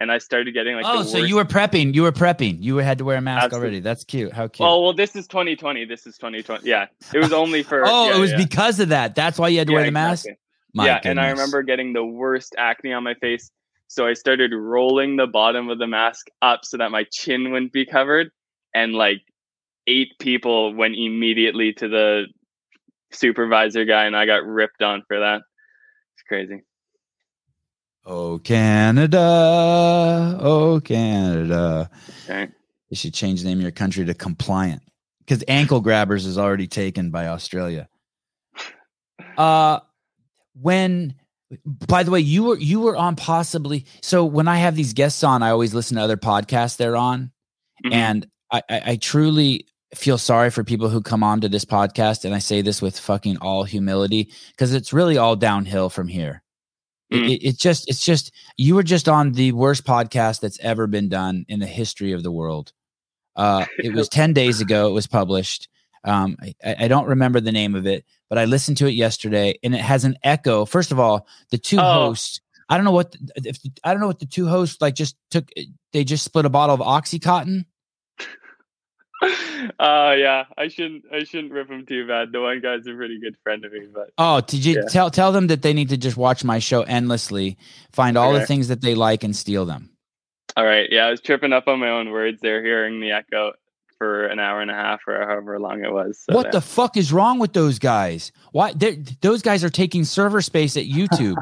And 0.00 0.10
I 0.10 0.16
started 0.16 0.54
getting 0.54 0.76
like 0.76 0.86
oh, 0.88 1.02
so 1.02 1.18
you 1.18 1.36
were 1.36 1.44
prepping. 1.44 1.94
You 1.94 2.04
were 2.04 2.12
prepping. 2.12 2.62
You 2.62 2.78
had 2.78 2.96
to 2.98 3.04
wear 3.04 3.18
a 3.18 3.20
mask 3.20 3.44
Absolutely. 3.44 3.66
already. 3.66 3.80
That's 3.80 4.02
cute. 4.02 4.32
How 4.32 4.48
cute. 4.48 4.66
Oh 4.66 4.80
well, 4.80 4.92
this 4.94 5.14
is 5.14 5.26
2020. 5.26 5.84
This 5.84 6.06
is 6.06 6.16
2020. 6.16 6.66
Yeah, 6.66 6.86
it 7.12 7.18
was 7.18 7.34
only 7.34 7.62
for. 7.64 7.84
oh, 7.84 8.08
yeah, 8.08 8.16
it 8.16 8.18
was 8.18 8.30
yeah. 8.30 8.38
because 8.38 8.80
of 8.80 8.88
that. 8.88 9.14
That's 9.14 9.38
why 9.38 9.48
you 9.48 9.58
had 9.58 9.66
to 9.66 9.74
wear 9.74 9.82
Yeah, 9.82 9.88
the 9.88 9.92
mask. 9.92 10.24
exactly. 10.26 10.40
Yeah, 10.86 11.00
and 11.04 11.20
I 11.20 11.28
remember 11.28 11.62
getting 11.62 11.92
the 11.92 12.04
worst 12.04 12.54
acne 12.56 12.94
on 12.94 13.04
my 13.04 13.12
face. 13.12 13.50
So 13.90 14.06
I 14.06 14.12
started 14.12 14.52
rolling 14.54 15.16
the 15.16 15.26
bottom 15.26 15.68
of 15.68 15.80
the 15.80 15.88
mask 15.88 16.28
up 16.40 16.60
so 16.62 16.76
that 16.76 16.92
my 16.92 17.04
chin 17.10 17.50
wouldn't 17.50 17.72
be 17.72 17.84
covered. 17.84 18.30
And 18.72 18.92
like 18.92 19.22
eight 19.88 20.12
people 20.20 20.72
went 20.72 20.94
immediately 20.94 21.72
to 21.72 21.88
the 21.88 22.26
supervisor 23.10 23.84
guy, 23.84 24.04
and 24.04 24.16
I 24.16 24.26
got 24.26 24.44
ripped 24.44 24.80
on 24.80 25.02
for 25.08 25.18
that. 25.18 25.42
It's 26.14 26.22
crazy. 26.28 26.62
Oh 28.06 28.38
Canada, 28.38 29.18
oh 30.40 30.80
Canada. 30.84 31.90
Okay. 32.24 32.48
You 32.90 32.96
should 32.96 33.12
change 33.12 33.42
the 33.42 33.48
name 33.48 33.58
of 33.58 33.62
your 33.62 33.72
country 33.72 34.04
to 34.04 34.14
compliant 34.14 34.82
because 35.18 35.42
ankle 35.48 35.80
grabbers 35.80 36.26
is 36.26 36.38
already 36.38 36.68
taken 36.68 37.10
by 37.10 37.26
Australia. 37.26 37.88
Uh, 39.36 39.80
when, 40.54 41.16
by 41.64 42.02
the 42.02 42.10
way, 42.10 42.20
you 42.20 42.44
were 42.44 42.58
you 42.58 42.80
were 42.80 42.96
on 42.96 43.16
possibly. 43.16 43.86
So 44.02 44.24
when 44.24 44.48
I 44.48 44.56
have 44.58 44.76
these 44.76 44.92
guests 44.92 45.24
on, 45.24 45.42
I 45.42 45.50
always 45.50 45.74
listen 45.74 45.96
to 45.96 46.02
other 46.02 46.16
podcasts 46.16 46.76
they're 46.76 46.96
on, 46.96 47.32
Mhm. 47.84 47.92
and 47.92 48.26
I, 48.52 48.62
I, 48.68 48.82
I 48.92 48.96
truly 48.96 49.66
feel 49.94 50.18
sorry 50.18 50.50
for 50.50 50.62
people 50.62 50.88
who 50.88 51.00
come 51.00 51.22
on 51.24 51.40
to 51.40 51.48
this 51.48 51.64
podcast, 51.64 52.24
and 52.24 52.34
I 52.34 52.38
say 52.38 52.62
this 52.62 52.80
with 52.80 52.98
fucking 52.98 53.38
all 53.38 53.64
humility 53.64 54.30
because 54.50 54.72
it's 54.74 54.92
really 54.92 55.18
all 55.18 55.34
downhill 55.36 55.90
from 55.90 56.08
here. 56.08 56.42
It, 57.10 57.16
Mm. 57.16 57.30
it, 57.30 57.42
it 57.48 57.58
just 57.58 57.88
it's 57.90 58.04
just 58.04 58.30
you 58.56 58.76
were 58.76 58.84
just 58.84 59.08
on 59.08 59.32
the 59.32 59.50
worst 59.52 59.84
podcast 59.84 60.40
that's 60.40 60.60
ever 60.60 60.86
been 60.86 61.08
done 61.08 61.44
in 61.48 61.58
the 61.58 61.66
history 61.66 62.12
of 62.12 62.22
the 62.22 62.30
world. 62.30 62.72
Uh, 63.34 63.64
it 63.78 63.92
was 63.92 64.08
ten 64.20 64.32
days 64.32 64.60
ago. 64.60 64.86
It 64.88 64.92
was 64.92 65.08
published. 65.08 65.68
Um, 66.04 66.36
I, 66.40 66.54
I 66.84 66.88
don't 66.88 67.08
remember 67.08 67.40
the 67.40 67.52
name 67.52 67.74
of 67.74 67.86
it, 67.86 68.04
but 68.30 68.38
I 68.38 68.46
listened 68.46 68.78
to 68.78 68.86
it 68.86 68.92
yesterday, 68.94 69.58
and 69.62 69.74
it 69.74 69.80
has 69.82 70.04
an 70.04 70.16
echo. 70.22 70.64
First 70.64 70.92
of 70.92 70.98
all, 70.98 71.26
the 71.50 71.58
two 71.58 71.76
Oh. 71.78 72.06
hosts. 72.06 72.40
I 72.70 72.76
don't 72.76 72.84
know 72.86 72.92
what 72.92 73.10
the- 73.12 73.48
if 73.50 73.58
I 73.84 73.92
don't 73.92 74.00
know 74.00 74.06
what 74.06 74.20
the 74.20 74.26
two 74.26 74.46
hosts 74.46 74.80
like. 74.80 74.94
Just 74.94 75.16
took 75.30 75.50
they 75.92 76.04
just 76.04 76.24
split 76.24 76.44
a 76.46 76.48
bottle 76.48 76.74
of 76.74 76.80
OxyContin. 76.80 77.64
uh 79.78 80.14
yeah, 80.16 80.44
I 80.56 80.68
shouldn't 80.68 81.04
I 81.12 81.24
shouldn't 81.24 81.52
rip 81.52 81.68
them 81.68 81.84
too 81.84 82.06
bad. 82.06 82.32
The 82.32 82.40
one 82.40 82.60
guy's 82.60 82.86
a 82.86 82.94
pretty 82.94 83.18
good 83.20 83.36
friend 83.42 83.64
of 83.64 83.72
me, 83.72 83.86
but 83.92 84.10
Oh, 84.16 84.40
did 84.40 84.64
you 84.64 84.76
Yeah. 84.76 84.88
tell 84.88 85.10
tell 85.10 85.32
them 85.32 85.48
that 85.48 85.62
they 85.62 85.72
need 85.74 85.88
to 85.90 85.96
just 85.96 86.16
watch 86.16 86.44
my 86.44 86.58
show 86.60 86.82
endlessly, 86.82 87.58
find 87.92 88.16
all 88.16 88.32
the 88.32 88.46
things 88.46 88.68
that 88.68 88.80
they 88.80 88.94
like, 88.94 89.24
and 89.24 89.34
steal 89.36 89.66
them. 89.66 89.90
all 90.56 90.64
right. 90.64 90.88
Yeah, 90.90 91.06
I 91.06 91.10
was 91.10 91.20
tripping 91.20 91.52
up 91.52 91.68
on 91.68 91.80
my 91.80 91.90
own 91.90 92.10
words 92.10 92.40
there, 92.40 92.62
hearing 92.62 93.00
the 93.00 93.10
echo 93.12 93.52
for 94.00 94.24
an 94.24 94.40
hour 94.40 94.62
and 94.62 94.70
a 94.70 94.74
half 94.74 95.02
or 95.06 95.26
however 95.26 95.60
long 95.60 95.84
it 95.84 95.92
was. 95.92 96.18
So 96.24 96.34
what 96.34 96.46
yeah. 96.46 96.52
the 96.52 96.62
fuck 96.62 96.96
is 96.96 97.12
wrong 97.12 97.38
with 97.38 97.52
those 97.52 97.78
guys? 97.78 98.32
Why 98.52 98.72
those 99.20 99.42
guys 99.42 99.62
are 99.62 99.68
taking 99.68 100.04
server 100.04 100.40
space 100.40 100.74
at 100.78 100.86
YouTube? 100.86 101.36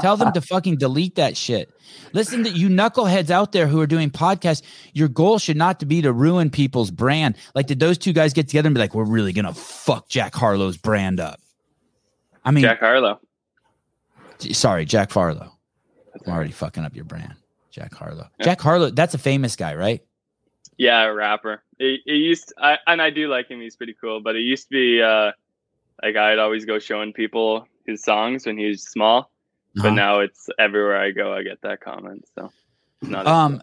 Tell 0.00 0.16
them 0.16 0.32
to 0.32 0.40
fucking 0.40 0.78
delete 0.78 1.14
that 1.14 1.36
shit. 1.36 1.72
Listen 2.12 2.42
to 2.42 2.50
you 2.50 2.68
knuckleheads 2.68 3.30
out 3.30 3.52
there 3.52 3.68
who 3.68 3.80
are 3.80 3.86
doing 3.86 4.10
podcasts. 4.10 4.62
Your 4.92 5.06
goal 5.06 5.38
should 5.38 5.56
not 5.56 5.78
to 5.78 5.86
be 5.86 6.02
to 6.02 6.12
ruin 6.12 6.50
people's 6.50 6.90
brand. 6.90 7.36
Like, 7.54 7.68
did 7.68 7.78
those 7.78 7.98
two 7.98 8.12
guys 8.12 8.32
get 8.32 8.48
together 8.48 8.66
and 8.66 8.74
be 8.74 8.80
like, 8.80 8.96
"We're 8.96 9.04
really 9.04 9.32
gonna 9.32 9.54
fuck 9.54 10.08
Jack 10.08 10.34
Harlow's 10.34 10.76
brand 10.76 11.20
up"? 11.20 11.38
I 12.44 12.50
mean, 12.50 12.64
Jack 12.64 12.80
Harlow. 12.80 13.20
sorry, 14.40 14.86
Jack 14.86 15.12
Farlow. 15.12 15.52
I'm 16.26 16.32
already 16.32 16.50
fucking 16.50 16.84
up 16.84 16.96
your 16.96 17.04
brand, 17.04 17.36
Jack 17.70 17.94
Harlow. 17.94 18.28
Jack 18.42 18.60
Harlow, 18.60 18.90
that's 18.90 19.14
a 19.14 19.18
famous 19.18 19.54
guy, 19.54 19.76
right? 19.76 20.02
Yeah, 20.78 21.02
a 21.04 21.12
rapper. 21.12 21.62
It, 21.78 22.00
it 22.06 22.14
used, 22.14 22.52
I, 22.58 22.78
and 22.86 23.00
I 23.02 23.10
do 23.10 23.28
like 23.28 23.48
him. 23.50 23.60
He's 23.60 23.76
pretty 23.76 23.94
cool. 24.00 24.20
But 24.20 24.36
it 24.36 24.40
used 24.40 24.64
to 24.64 24.70
be 24.70 25.02
uh, 25.02 25.32
like 26.02 26.16
I'd 26.16 26.38
always 26.38 26.64
go 26.64 26.78
showing 26.78 27.12
people 27.12 27.66
his 27.86 28.02
songs 28.02 28.46
when 28.46 28.56
he 28.58 28.66
was 28.66 28.82
small. 28.82 29.30
But 29.74 29.86
Uh-huh. 29.86 29.94
now 29.94 30.18
it's 30.20 30.48
everywhere 30.58 31.00
I 31.00 31.10
go, 31.12 31.32
I 31.34 31.42
get 31.42 31.60
that 31.62 31.80
comment. 31.80 32.26
So 32.34 32.50
not. 33.02 33.26
Um, 33.26 33.62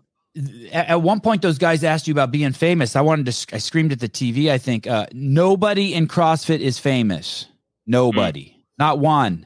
at, 0.71 0.89
at 0.89 1.01
one 1.01 1.19
point, 1.19 1.41
those 1.41 1.57
guys 1.57 1.83
asked 1.83 2.07
you 2.07 2.13
about 2.13 2.31
being 2.31 2.51
famous. 2.53 2.95
I 2.95 3.01
wanted 3.01 3.25
to. 3.27 3.31
sc- 3.31 3.53
I 3.53 3.57
screamed 3.57 3.91
at 3.91 3.99
the 3.99 4.09
TV. 4.09 4.49
I 4.51 4.57
think 4.57 4.87
uh, 4.87 5.07
nobody 5.11 5.93
in 5.93 6.07
CrossFit 6.07 6.59
is 6.59 6.79
famous. 6.79 7.45
Nobody, 7.85 8.55
not 8.77 8.99
one, 8.99 9.45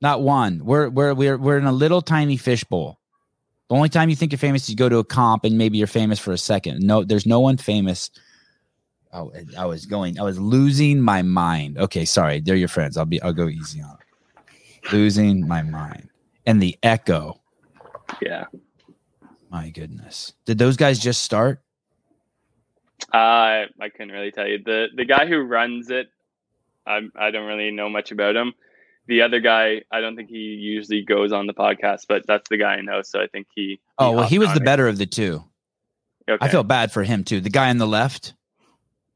not 0.00 0.22
one. 0.22 0.64
We're 0.64 0.88
we're 0.88 1.12
we're 1.14 1.36
we're 1.36 1.58
in 1.58 1.64
a 1.66 1.72
little 1.72 2.00
tiny 2.02 2.36
fishbowl. 2.36 2.98
The 3.68 3.74
only 3.74 3.88
time 3.90 4.08
you 4.08 4.16
think 4.16 4.32
you're 4.32 4.38
famous 4.38 4.62
is 4.64 4.70
you 4.70 4.76
go 4.76 4.88
to 4.88 4.98
a 4.98 5.04
comp 5.04 5.44
and 5.44 5.58
maybe 5.58 5.76
you're 5.78 5.86
famous 5.86 6.18
for 6.18 6.32
a 6.32 6.38
second. 6.38 6.80
No, 6.80 7.04
there's 7.04 7.26
no 7.26 7.40
one 7.40 7.58
famous. 7.58 8.10
Oh, 9.12 9.32
I 9.56 9.66
was 9.66 9.86
going. 9.86 10.18
I 10.18 10.22
was 10.22 10.38
losing 10.38 11.00
my 11.00 11.22
mind. 11.22 11.78
Okay, 11.78 12.04
sorry. 12.04 12.40
They're 12.40 12.56
your 12.56 12.68
friends. 12.68 12.96
I'll 12.96 13.04
be. 13.06 13.20
I'll 13.22 13.32
go 13.32 13.48
easy 13.48 13.80
on. 13.82 13.90
'em. 13.90 13.96
Losing 14.92 15.46
my 15.46 15.62
mind 15.62 16.08
and 16.46 16.62
the 16.62 16.78
echo. 16.82 17.40
yeah. 18.22 18.44
My 19.50 19.70
goodness. 19.70 20.34
Did 20.44 20.58
those 20.58 20.76
guys 20.76 20.98
just 20.98 21.22
start? 21.22 21.62
Uh, 23.12 23.64
I 23.80 23.88
couldn't 23.90 24.12
really 24.12 24.30
tell 24.30 24.46
you. 24.46 24.58
the 24.62 24.88
The 24.94 25.04
guy 25.06 25.26
who 25.26 25.40
runs 25.40 25.90
it, 25.90 26.08
I 26.86 27.00
I 27.16 27.30
don't 27.30 27.46
really 27.46 27.70
know 27.70 27.88
much 27.88 28.12
about 28.12 28.36
him. 28.36 28.52
The 29.08 29.22
other 29.22 29.40
guy, 29.40 29.82
I 29.90 30.00
don't 30.02 30.16
think 30.16 30.28
he 30.28 30.36
usually 30.36 31.02
goes 31.02 31.32
on 31.32 31.46
the 31.46 31.54
podcast, 31.54 32.02
but 32.08 32.26
that's 32.26 32.48
the 32.50 32.58
guy 32.58 32.74
I 32.74 32.80
know. 32.82 33.00
So 33.02 33.20
I 33.20 33.26
think 33.26 33.46
he. 33.54 33.80
Oh, 33.98 34.12
well, 34.12 34.26
he 34.26 34.38
was 34.38 34.50
the 34.50 34.60
it. 34.60 34.64
better 34.64 34.86
of 34.86 34.98
the 34.98 35.06
two. 35.06 35.42
Okay. 36.28 36.44
I 36.44 36.48
feel 36.48 36.62
bad 36.62 36.92
for 36.92 37.02
him 37.02 37.24
too. 37.24 37.40
The 37.40 37.48
guy 37.50 37.70
on 37.70 37.78
the 37.78 37.86
left. 37.86 38.34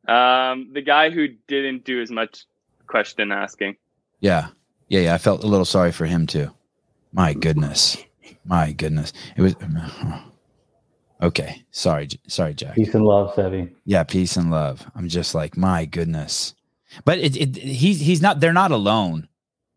Um, 0.08 0.70
the 0.72 0.80
guy 0.80 1.10
who 1.10 1.28
didn't 1.46 1.84
do 1.84 2.00
as 2.00 2.10
much 2.10 2.46
question 2.86 3.32
asking. 3.32 3.76
Yeah. 4.20 4.48
Yeah. 4.88 5.00
Yeah. 5.00 5.14
I 5.14 5.18
felt 5.18 5.44
a 5.44 5.46
little 5.46 5.66
sorry 5.66 5.92
for 5.92 6.06
him 6.06 6.26
too. 6.26 6.50
My 7.12 7.34
goodness. 7.34 7.98
My 8.46 8.72
goodness. 8.72 9.12
It 9.36 9.42
was. 9.42 9.54
Okay. 11.20 11.62
Sorry. 11.70 12.08
Sorry, 12.26 12.52
Jack. 12.52 12.74
Peace 12.74 12.94
and 12.94 13.04
love, 13.04 13.32
Sevi. 13.36 13.72
Yeah. 13.84 14.02
Peace 14.02 14.36
and 14.36 14.50
love. 14.50 14.84
I'm 14.96 15.08
just 15.08 15.36
like, 15.36 15.56
my 15.56 15.84
goodness. 15.84 16.56
But 17.04 17.20
it, 17.20 17.36
it 17.36 17.56
he's, 17.56 18.00
he's 18.00 18.20
not, 18.20 18.40
they're 18.40 18.52
not 18.52 18.72
alone. 18.72 19.28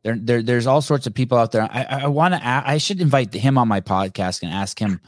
There, 0.06 0.16
there, 0.16 0.43
there's 0.43 0.68
all 0.68 0.82
sorts 0.84 1.08
of 1.08 1.16
people 1.16 1.36
out 1.36 1.51
there. 1.51 1.64
I, 1.64 2.03
I, 2.03 2.08
want 2.08 2.36
to, 2.36 2.39
I 2.47 2.78
should 2.78 3.01
invite 3.01 3.34
him 3.34 3.58
on 3.58 3.68
my 3.68 3.82
podcast 3.82 4.43
and 4.43 4.53
ask 4.53 4.78
him, 4.78 5.01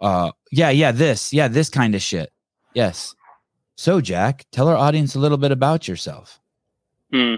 uh, 0.00 0.32
yeah, 0.50 0.70
yeah, 0.70 0.90
this, 0.90 1.34
yeah, 1.34 1.48
this 1.48 1.68
kind 1.68 1.94
of 1.94 2.00
shit. 2.00 2.32
Yes. 2.72 3.14
So, 3.76 4.00
Jack, 4.00 4.46
tell 4.52 4.68
our 4.68 4.76
audience 4.76 5.16
a 5.16 5.18
little 5.18 5.36
bit 5.36 5.52
about 5.52 5.86
yourself. 5.86 6.40
Hmm. 7.12 7.34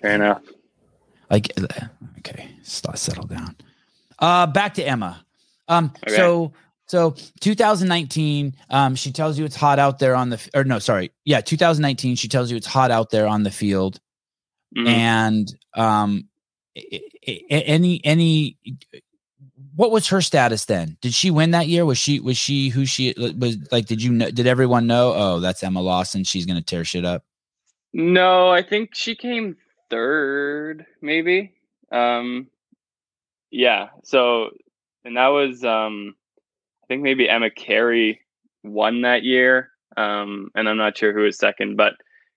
Fair 0.00 0.14
enough. 0.14 0.40
Like, 1.30 1.52
okay, 2.20 2.48
settle 2.62 3.26
down. 3.26 3.54
Uh, 4.18 4.46
back 4.46 4.72
to 4.74 4.82
Emma. 4.82 5.26
Um, 5.68 5.92
Okay. 6.06 6.16
so, 6.16 6.54
So 6.86 7.14
2019, 7.40 8.54
um, 8.70 8.94
she 8.94 9.12
tells 9.12 9.38
you 9.38 9.44
it's 9.44 9.56
hot 9.56 9.78
out 9.78 9.98
there 9.98 10.14
on 10.14 10.30
the 10.30 10.50
or 10.54 10.64
no, 10.64 10.78
sorry, 10.78 11.10
yeah, 11.26 11.42
2019. 11.42 12.16
She 12.16 12.28
tells 12.28 12.50
you 12.50 12.56
it's 12.56 12.66
hot 12.66 12.90
out 12.90 13.10
there 13.10 13.26
on 13.26 13.42
the 13.42 13.50
field, 13.50 14.00
Mhm. 14.76 14.88
and 14.88 15.54
um, 15.74 16.28
any 17.50 18.00
any 18.04 18.56
what 19.74 19.90
was 19.90 20.08
her 20.08 20.20
status 20.20 20.64
then? 20.66 20.96
Did 21.00 21.14
she 21.14 21.30
win 21.30 21.50
that 21.52 21.68
year? 21.68 21.84
Was 21.84 21.98
she 21.98 22.20
was 22.20 22.36
she 22.36 22.68
who 22.68 22.84
she 22.86 23.14
was 23.16 23.56
like? 23.70 23.86
Did 23.86 24.02
you 24.02 24.12
know? 24.12 24.30
Did 24.30 24.46
everyone 24.46 24.86
know? 24.86 25.12
Oh, 25.14 25.40
that's 25.40 25.62
Emma 25.62 25.80
Lawson. 25.80 26.24
She's 26.24 26.46
gonna 26.46 26.62
tear 26.62 26.84
shit 26.84 27.04
up. 27.04 27.24
No, 27.92 28.48
I 28.50 28.62
think 28.62 28.94
she 28.94 29.14
came 29.14 29.56
third, 29.90 30.86
maybe. 31.02 31.52
Um, 31.92 32.48
yeah. 33.50 33.88
So, 34.02 34.50
and 35.04 35.16
that 35.18 35.28
was, 35.28 35.62
um, 35.62 36.14
I 36.82 36.86
think 36.86 37.02
maybe 37.02 37.28
Emma 37.28 37.50
Carey 37.50 38.20
won 38.64 39.02
that 39.02 39.22
year. 39.22 39.70
Um, 39.96 40.50
and 40.54 40.68
I'm 40.68 40.78
not 40.78 40.96
sure 40.96 41.12
who 41.12 41.24
was 41.24 41.36
second, 41.36 41.76
but 41.76 41.92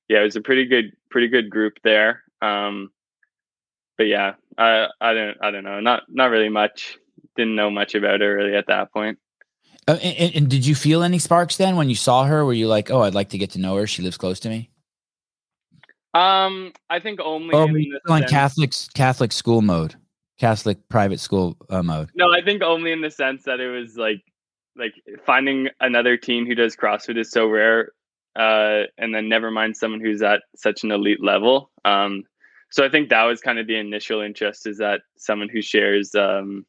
yeah, 0.10 0.20
it 0.20 0.24
was 0.24 0.36
a 0.36 0.42
pretty 0.42 0.66
good, 0.66 0.92
pretty 1.10 1.30
good 1.30 1.50
group 1.50 1.76
there. 1.86 2.24
Um, 2.42 2.92
but 3.98 4.06
yeah, 4.08 4.34
I, 4.58 4.88
I 5.00 5.14
don't, 5.14 5.38
I 5.42 5.52
don't 5.52 5.64
know, 5.64 5.80
not, 5.80 6.04
not 6.10 6.30
really 6.32 6.50
much. 6.50 6.98
Didn't 7.36 7.56
know 7.56 7.70
much 7.70 7.96
about 7.96 8.22
her 8.22 8.36
really 8.36 8.56
at 8.56 8.68
that 8.68 8.92
point. 8.94 9.20
Uh, 9.88 9.98
and, 10.02 10.36
and 10.36 10.50
did 10.50 10.66
you 10.66 10.74
feel 10.74 11.04
any 11.04 11.20
sparks 11.20 11.58
then 11.58 11.76
when 11.76 11.90
you 11.90 11.96
saw 11.96 12.26
her? 12.26 12.44
Were 12.46 12.54
you 12.54 12.68
like, 12.68 12.90
oh, 12.90 13.02
I'd 13.02 13.14
like 13.14 13.30
to 13.30 13.38
get 13.38 13.52
to 13.52 13.60
know 13.60 13.76
her? 13.76 13.86
She 13.86 14.02
lives 14.02 14.18
close 14.18 14.40
to 14.42 14.50
me. 14.50 14.70
Um, 16.16 16.72
I 16.90 17.00
think 17.00 17.20
only 17.20 17.54
Oh, 17.54 17.66
in 17.66 17.74
the 17.74 18.00
on 18.10 18.24
Catholic 18.24 18.72
Catholic 18.94 19.34
school 19.34 19.62
mode, 19.62 19.96
Catholic 20.40 20.78
private 20.88 21.20
school 21.20 21.58
uh, 21.70 21.84
mode. 21.84 22.10
No, 22.16 22.32
I 22.32 22.42
think 22.42 22.64
only 22.64 22.94
in 22.94 23.02
the 23.02 23.12
sense 23.12 23.44
that 23.44 23.60
it 23.60 23.70
was 23.70 23.98
like 23.98 24.22
like 24.78 24.94
finding 25.26 25.68
another 25.82 26.16
team 26.16 26.46
who 26.46 26.56
does 26.56 26.76
CrossFit 26.76 27.18
is 27.18 27.32
so 27.32 27.48
rare. 27.48 27.92
Uh, 28.36 28.84
and 28.98 29.14
then 29.16 29.30
never 29.30 29.50
mind 29.50 29.78
someone 29.78 30.02
who's 30.02 30.22
at 30.22 30.44
such 30.56 30.84
an 30.84 30.92
elite 30.92 31.24
level. 31.24 31.72
Um, 31.86 32.24
so 32.70 32.84
I 32.84 32.90
think 32.90 33.10
that 33.10 33.24
was 33.24 33.40
kind 33.40 33.60
of 33.60 33.68
the 33.68 33.78
initial 33.78 34.22
interest 34.22 34.68
is 34.68 34.80
that 34.80 35.02
someone 35.18 35.50
who 35.50 35.62
shares 35.62 36.14
um, 36.16 36.66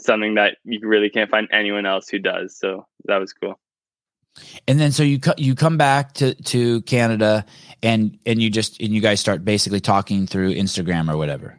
something 0.00 0.34
that 0.34 0.56
you 0.64 0.80
really 0.82 1.10
can't 1.10 1.30
find 1.30 1.48
anyone 1.52 1.86
else 1.86 2.08
who 2.08 2.18
does. 2.18 2.56
So 2.56 2.86
that 3.04 3.18
was 3.18 3.32
cool. 3.32 3.58
And 4.66 4.80
then 4.80 4.90
so 4.90 5.02
you 5.02 5.20
co- 5.20 5.34
you 5.36 5.54
come 5.54 5.76
back 5.76 6.14
to 6.14 6.34
to 6.34 6.82
Canada 6.82 7.44
and 7.82 8.18
and 8.26 8.42
you 8.42 8.50
just 8.50 8.80
and 8.80 8.92
you 8.92 9.00
guys 9.00 9.20
start 9.20 9.44
basically 9.44 9.80
talking 9.80 10.26
through 10.26 10.54
Instagram 10.54 11.12
or 11.12 11.16
whatever. 11.16 11.56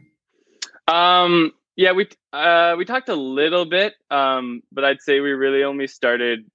Um, 0.87 1.53
yeah, 1.75 1.93
we 1.93 2.09
uh, 2.33 2.75
we 2.77 2.85
talked 2.85 3.09
a 3.09 3.15
little 3.15 3.65
bit, 3.65 3.93
um, 4.11 4.61
but 4.71 4.83
I'd 4.83 5.01
say 5.01 5.19
we 5.21 5.31
really 5.31 5.63
only 5.63 5.87
started 5.87 6.49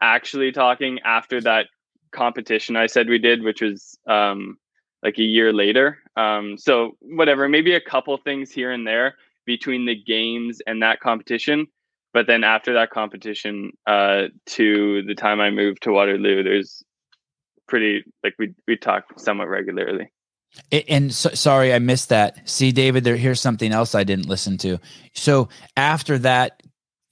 actually 0.00 0.52
talking 0.52 0.98
after 1.04 1.40
that 1.40 1.68
competition 2.14 2.76
I 2.76 2.86
said 2.86 3.08
we 3.08 3.18
did, 3.18 3.42
which 3.42 3.60
was 3.60 3.98
um, 4.06 4.56
like 5.02 5.18
a 5.18 5.22
year 5.22 5.52
later. 5.52 5.98
Um, 6.16 6.56
so 6.56 6.96
whatever, 7.00 7.48
maybe 7.48 7.74
a 7.74 7.80
couple 7.80 8.16
things 8.16 8.50
here 8.50 8.72
and 8.72 8.86
there 8.86 9.16
between 9.44 9.84
the 9.86 9.94
games 9.94 10.60
and 10.66 10.82
that 10.82 11.00
competition. 11.00 11.66
But 12.14 12.26
then 12.26 12.44
after 12.44 12.74
that 12.74 12.90
competition, 12.90 13.72
uh, 13.86 14.28
to 14.46 15.02
the 15.02 15.14
time 15.14 15.40
I 15.40 15.50
moved 15.50 15.82
to 15.82 15.92
Waterloo, 15.92 16.42
there's 16.42 16.82
pretty 17.66 18.04
like 18.22 18.34
we 18.38 18.54
we 18.66 18.76
talk 18.76 19.04
somewhat 19.18 19.48
regularly. 19.48 20.10
And 20.88 21.12
so, 21.12 21.30
sorry, 21.30 21.74
I 21.74 21.80
missed 21.80 22.10
that. 22.10 22.48
See, 22.48 22.70
David, 22.70 23.02
there 23.02 23.16
here's 23.16 23.40
something 23.40 23.72
else 23.72 23.94
I 23.94 24.04
didn't 24.04 24.28
listen 24.28 24.56
to. 24.58 24.78
So 25.12 25.48
after 25.76 26.18
that 26.18 26.62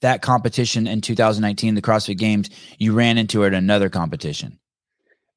that 0.01 0.21
competition 0.21 0.85
in 0.85 1.01
2019, 1.01 1.75
the 1.75 1.81
CrossFit 1.81 2.17
Games, 2.17 2.49
you 2.77 2.93
ran 2.93 3.17
into 3.17 3.41
her 3.41 3.47
at 3.47 3.53
another 3.53 3.89
competition. 3.89 4.59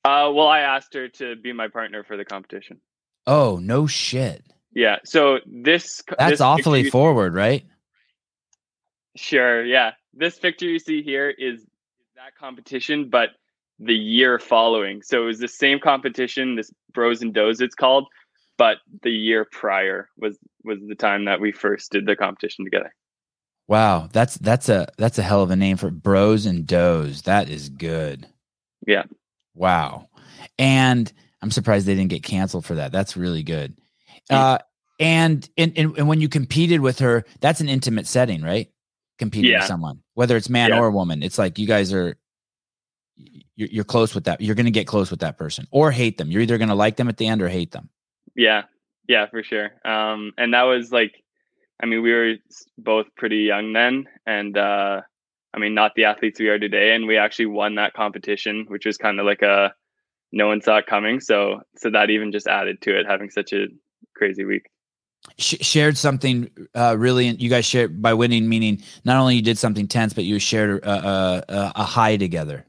Uh, 0.07 0.30
well, 0.30 0.46
I 0.46 0.61
asked 0.61 0.94
her 0.94 1.09
to 1.09 1.34
be 1.34 1.52
my 1.52 1.66
partner 1.66 2.04
for 2.04 2.16
the 2.16 2.24
competition. 2.24 2.80
Oh 3.26 3.59
no 3.61 3.88
shit! 3.88 4.44
Yeah. 4.72 4.98
So 5.04 5.40
this 5.46 6.02
That's 6.16 6.32
this 6.32 6.40
awfully 6.40 6.82
picture- 6.84 6.92
forward, 6.92 7.34
right? 7.34 7.64
Sure. 9.16 9.64
Yeah. 9.64 9.92
This 10.14 10.38
picture 10.38 10.66
you 10.66 10.78
see 10.78 11.02
here 11.02 11.28
is 11.28 11.64
that 12.14 12.36
competition, 12.38 13.09
but 13.11 13.30
the 13.80 13.94
year 13.94 14.38
following. 14.38 15.02
So 15.02 15.22
it 15.22 15.26
was 15.26 15.40
the 15.40 15.48
same 15.48 15.80
competition, 15.80 16.54
this 16.54 16.70
Bros 16.92 17.20
and 17.20 17.34
Does 17.34 17.61
it's 17.61 17.74
called, 17.74 18.07
but 18.59 18.76
the 19.02 19.11
year 19.11 19.44
prior 19.50 20.09
was 20.16 20.38
was 20.62 20.78
the 20.86 20.94
time 20.94 21.24
that 21.24 21.40
we 21.40 21.50
first 21.50 21.90
did 21.90 22.07
the 22.07 22.14
competition 22.14 22.64
together. 22.64 22.94
Wow, 23.66 24.09
that's 24.12 24.36
that's 24.36 24.68
a 24.68 24.86
that's 24.98 25.18
a 25.18 25.22
hell 25.22 25.42
of 25.42 25.50
a 25.50 25.57
name 25.57 25.78
for 25.78 25.90
bros 25.90 26.46
and 26.46 26.64
does. 26.64 27.22
That 27.22 27.48
is 27.48 27.70
good. 27.70 28.28
Yeah. 28.86 29.02
Wow. 29.57 30.09
And 30.59 31.12
I'm 31.42 31.50
surprised 31.50 31.86
they 31.86 31.94
didn't 31.94 32.11
get 32.11 32.22
canceled 32.22 32.64
for 32.64 32.76
that. 32.76 32.92
That's 32.92 33.16
really 33.16 33.42
good. 33.42 33.76
Yeah. 34.30 34.40
Uh 34.40 34.59
and, 34.98 35.48
and 35.59 35.72
and 35.76 35.98
and 35.98 36.09
when 36.09 36.20
you 36.22 36.28
competed 36.28 36.80
with 36.80 37.00
her, 37.00 37.24
that's 37.40 37.61
an 37.61 37.68
intimate 37.68 38.07
setting, 38.07 38.42
right? 38.42 38.68
Competing 39.18 39.52
with 39.54 39.64
someone, 39.64 40.00
whether 40.14 40.36
it's 40.36 40.48
man 40.48 40.70
Yeah. 40.70 40.78
or 40.80 40.90
woman. 40.90 41.22
It's 41.22 41.38
like 41.38 41.59
you 41.59 41.66
guys 41.66 41.92
are 41.92 42.16
you're, 43.57 43.68
you're 43.70 43.84
close 43.84 44.14
with 44.14 44.24
that. 44.24 44.40
You're 44.40 44.54
going 44.54 44.66
to 44.66 44.70
get 44.72 44.86
close 44.86 45.11
with 45.11 45.20
that 45.20 45.38
person 45.38 45.66
or 45.70 45.90
hate 45.90 46.18
them. 46.18 46.30
You're 46.30 46.42
either 46.42 46.59
going 46.59 46.68
to 46.68 46.74
like 46.74 46.96
them 46.96 47.09
at 47.09 47.16
the 47.16 47.26
end 47.26 47.40
or 47.42 47.48
hate 47.48 47.72
them. 47.72 47.88
Yeah. 48.34 48.64
Yeah, 49.09 49.26
for 49.26 49.42
sure. 49.42 49.70
Um 49.84 50.32
and 50.38 50.54
that 50.54 50.62
was 50.62 50.90
like 50.92 51.12
I 51.82 51.86
mean, 51.86 52.02
we 52.02 52.12
were 52.12 52.34
both 52.78 53.07
pretty 53.16 53.38
young 53.38 53.72
then 53.74 54.07
and 54.26 54.57
uh 54.57 55.02
I 55.57 55.59
mean, 55.59 55.74
not 55.74 55.94
the 55.94 56.04
athletes 56.04 56.38
we 56.38 56.48
are 56.48 56.59
today 56.59 56.94
and 56.94 57.07
we 57.07 57.16
actually 57.16 57.46
won 57.46 57.76
that 57.76 57.94
competition, 57.94 58.66
which 58.68 58.84
was 58.84 58.98
kind 58.98 59.18
of 59.18 59.24
like 59.24 59.40
a 59.42 59.74
no 60.32 60.48
one 60.48 60.61
saw 60.61 60.76
it 60.76 60.86
coming. 60.86 61.18
So 61.18 61.62
so 61.76 61.90
that 61.90 62.11
even 62.11 62.30
just 62.30 62.46
added 62.46 62.82
to 62.82 62.98
it 62.98 63.07
having 63.07 63.30
such 63.30 63.52
a 63.52 63.68
crazy 64.14 64.44
week. 64.44 64.68
Sh- 65.38 65.62
shared 65.62 65.96
something 65.96 66.50
uh, 66.74 66.96
really. 66.98 67.28
You 67.28 67.48
guys 67.48 67.64
shared 67.64 68.00
by 68.02 68.12
winning, 68.14 68.48
meaning 68.48 68.82
not 69.04 69.16
only 69.16 69.36
you 69.36 69.42
did 69.42 69.59
something 69.59 69.88
tense, 69.88 70.12
but 70.12 70.24
you 70.24 70.38
shared 70.38 70.84
a, 70.84 70.90
a, 70.90 71.44
a, 71.48 71.72
a 71.76 71.84
high 71.84 72.16
together. 72.16 72.66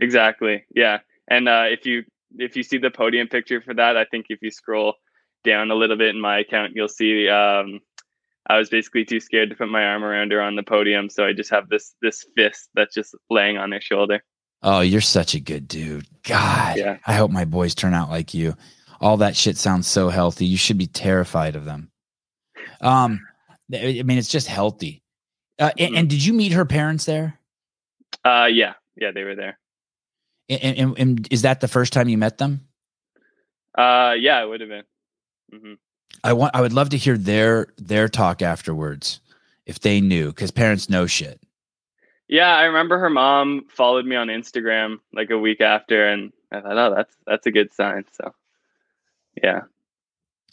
Exactly. 0.00 0.64
Yeah. 0.74 0.98
And 1.28 1.48
uh, 1.48 1.66
if 1.68 1.86
you 1.86 2.04
if 2.38 2.56
you 2.56 2.64
see 2.64 2.78
the 2.78 2.90
podium 2.90 3.28
picture 3.28 3.60
for 3.60 3.72
that, 3.74 3.96
I 3.96 4.04
think 4.04 4.26
if 4.30 4.42
you 4.42 4.50
scroll 4.50 4.94
down 5.44 5.70
a 5.70 5.74
little 5.74 5.96
bit 5.96 6.14
in 6.14 6.20
my 6.20 6.40
account, 6.40 6.72
you'll 6.74 6.88
see 6.88 7.28
um, 7.28 7.80
I 8.48 8.58
was 8.58 8.70
basically 8.70 9.04
too 9.04 9.20
scared 9.20 9.50
to 9.50 9.56
put 9.56 9.68
my 9.68 9.84
arm 9.84 10.04
around 10.04 10.30
her 10.32 10.40
on 10.40 10.54
the 10.56 10.62
podium, 10.62 11.08
so 11.10 11.24
I 11.26 11.32
just 11.32 11.50
have 11.50 11.68
this 11.68 11.94
this 12.02 12.24
fist 12.36 12.68
that's 12.74 12.94
just 12.94 13.14
laying 13.30 13.56
on 13.58 13.72
her 13.72 13.80
shoulder. 13.80 14.22
Oh, 14.62 14.80
you're 14.80 15.00
such 15.00 15.34
a 15.34 15.40
good 15.40 15.68
dude. 15.68 16.06
God, 16.22 16.76
Yeah. 16.78 16.98
I 17.06 17.14
hope 17.14 17.30
my 17.30 17.44
boys 17.44 17.74
turn 17.74 17.92
out 17.94 18.08
like 18.10 18.34
you. 18.34 18.54
All 19.00 19.18
that 19.18 19.36
shit 19.36 19.56
sounds 19.56 19.86
so 19.86 20.08
healthy. 20.08 20.46
You 20.46 20.56
should 20.56 20.78
be 20.78 20.86
terrified 20.86 21.56
of 21.56 21.64
them. 21.64 21.90
Um, 22.80 23.20
I 23.72 24.02
mean, 24.02 24.16
it's 24.18 24.28
just 24.30 24.46
healthy. 24.48 25.02
Uh, 25.58 25.70
and, 25.78 25.94
Mhm. 25.94 25.98
and 25.98 26.10
did 26.10 26.24
you 26.24 26.32
meet 26.32 26.52
her 26.52 26.64
parents 26.64 27.04
there? 27.04 27.38
Uh, 28.24 28.48
yeah, 28.50 28.74
yeah, 28.96 29.10
they 29.10 29.24
were 29.24 29.34
there. 29.36 29.58
And, 30.48 30.78
and, 30.78 30.98
and 30.98 31.28
is 31.32 31.42
that 31.42 31.60
the 31.60 31.68
first 31.68 31.92
time 31.92 32.08
you 32.08 32.16
met 32.18 32.38
them? 32.38 32.66
Uh, 33.76 34.14
yeah, 34.18 34.42
it 34.42 34.46
would 34.48 34.60
have 34.60 34.70
been. 34.70 34.84
hmm 35.52 35.74
I 36.26 36.32
want. 36.32 36.54
I 36.54 36.60
would 36.60 36.72
love 36.72 36.90
to 36.90 36.96
hear 36.96 37.16
their 37.16 37.68
their 37.76 38.08
talk 38.08 38.42
afterwards, 38.42 39.20
if 39.64 39.80
they 39.80 40.00
knew, 40.00 40.28
because 40.28 40.50
parents 40.50 40.90
know 40.90 41.06
shit. 41.06 41.40
Yeah, 42.28 42.54
I 42.54 42.64
remember 42.64 42.98
her 42.98 43.10
mom 43.10 43.66
followed 43.68 44.04
me 44.04 44.16
on 44.16 44.26
Instagram 44.28 44.98
like 45.14 45.30
a 45.30 45.38
week 45.38 45.60
after, 45.60 46.06
and 46.08 46.32
I 46.50 46.60
thought, 46.60 46.76
oh, 46.78 46.94
that's 46.94 47.16
that's 47.26 47.46
a 47.46 47.52
good 47.52 47.72
sign. 47.72 48.04
So, 48.12 48.34
yeah, 49.42 49.60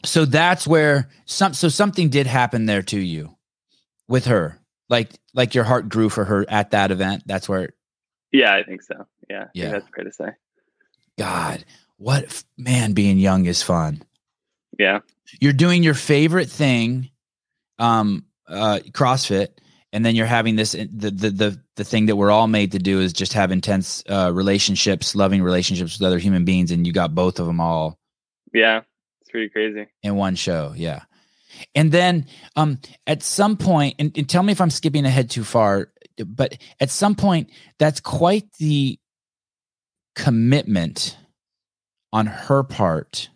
so 0.05 0.26
that's 0.26 0.67
where 0.67 1.09
some 1.26 1.53
so 1.53 1.69
something 1.69 2.09
did 2.09 2.28
happen 2.28 2.65
there 2.65 2.84
to 2.84 2.99
you 2.99 3.36
with 4.07 4.26
her 4.26 4.59
like 4.89 5.11
like 5.34 5.55
your 5.55 5.63
heart 5.63 5.89
grew 5.89 6.09
for 6.09 6.26
her 6.26 6.45
at 6.49 6.71
that 6.71 6.91
event 6.91 7.24
that's 7.26 7.47
where 7.47 7.69
yeah, 8.32 8.53
I 8.53 8.63
think 8.63 8.82
so. 8.82 9.07
Yeah, 9.30 9.45
think 9.45 9.51
Yeah. 9.53 9.71
that's 9.71 9.88
fair 9.95 10.03
to 10.03 10.11
say. 10.11 10.30
god 11.17 11.63
what 11.97 12.43
man 12.57 12.93
being 12.93 13.17
young 13.17 13.45
is 13.45 13.63
fun 13.63 14.03
Yeah, 14.80 14.99
you're 15.39 15.53
doing 15.53 15.84
your 15.84 15.93
favorite 15.93 16.49
thing 16.49 17.09
um 17.80 18.26
uh 18.47 18.80
crossfit 18.91 19.49
and 19.91 20.05
then 20.05 20.15
you're 20.15 20.26
having 20.26 20.55
this 20.55 20.74
the 20.74 21.11
the 21.11 21.30
the, 21.30 21.61
the 21.76 21.84
thing 21.84 22.05
that 22.05 22.15
we're 22.15 22.32
all 22.32 22.47
made 22.47 22.71
to 22.74 22.80
do 22.80 22.99
is 22.99 23.13
just 23.13 23.34
have 23.34 23.51
intense 23.51 24.03
uh 24.09 24.32
relationships 24.34 25.15
loving 25.15 25.41
relationships 25.41 25.97
with 25.97 26.05
other 26.05 26.19
human 26.19 26.45
beings 26.45 26.71
and 26.71 26.86
you 26.86 26.93
got 26.93 27.15
both 27.15 27.39
of 27.39 27.47
them 27.47 27.59
all 27.59 27.97
yeah, 28.53 28.82
it's 29.21 29.32
pretty 29.32 29.49
crazy. 29.49 29.88
in 30.03 30.15
one 30.15 30.36
show. 30.36 30.74
Yeah. 30.76 31.01
And 31.74 31.91
then 31.91 32.28
um 32.55 32.80
at 33.07 33.24
some 33.24 33.57
point 33.57 33.95
and, 33.99 34.15
and 34.17 34.30
tell 34.30 34.43
me 34.43 34.51
if 34.51 34.61
i'm 34.61 34.69
skipping 34.69 35.05
ahead 35.05 35.30
too 35.30 35.43
far 35.43 35.91
but 36.26 36.57
at 36.80 36.89
some 36.89 37.15
point 37.15 37.49
that's 37.80 37.99
quite 37.99 38.51
the 38.59 38.99
commitment 40.15 41.17
on 42.11 42.28
her 42.28 42.63
part 42.63 43.30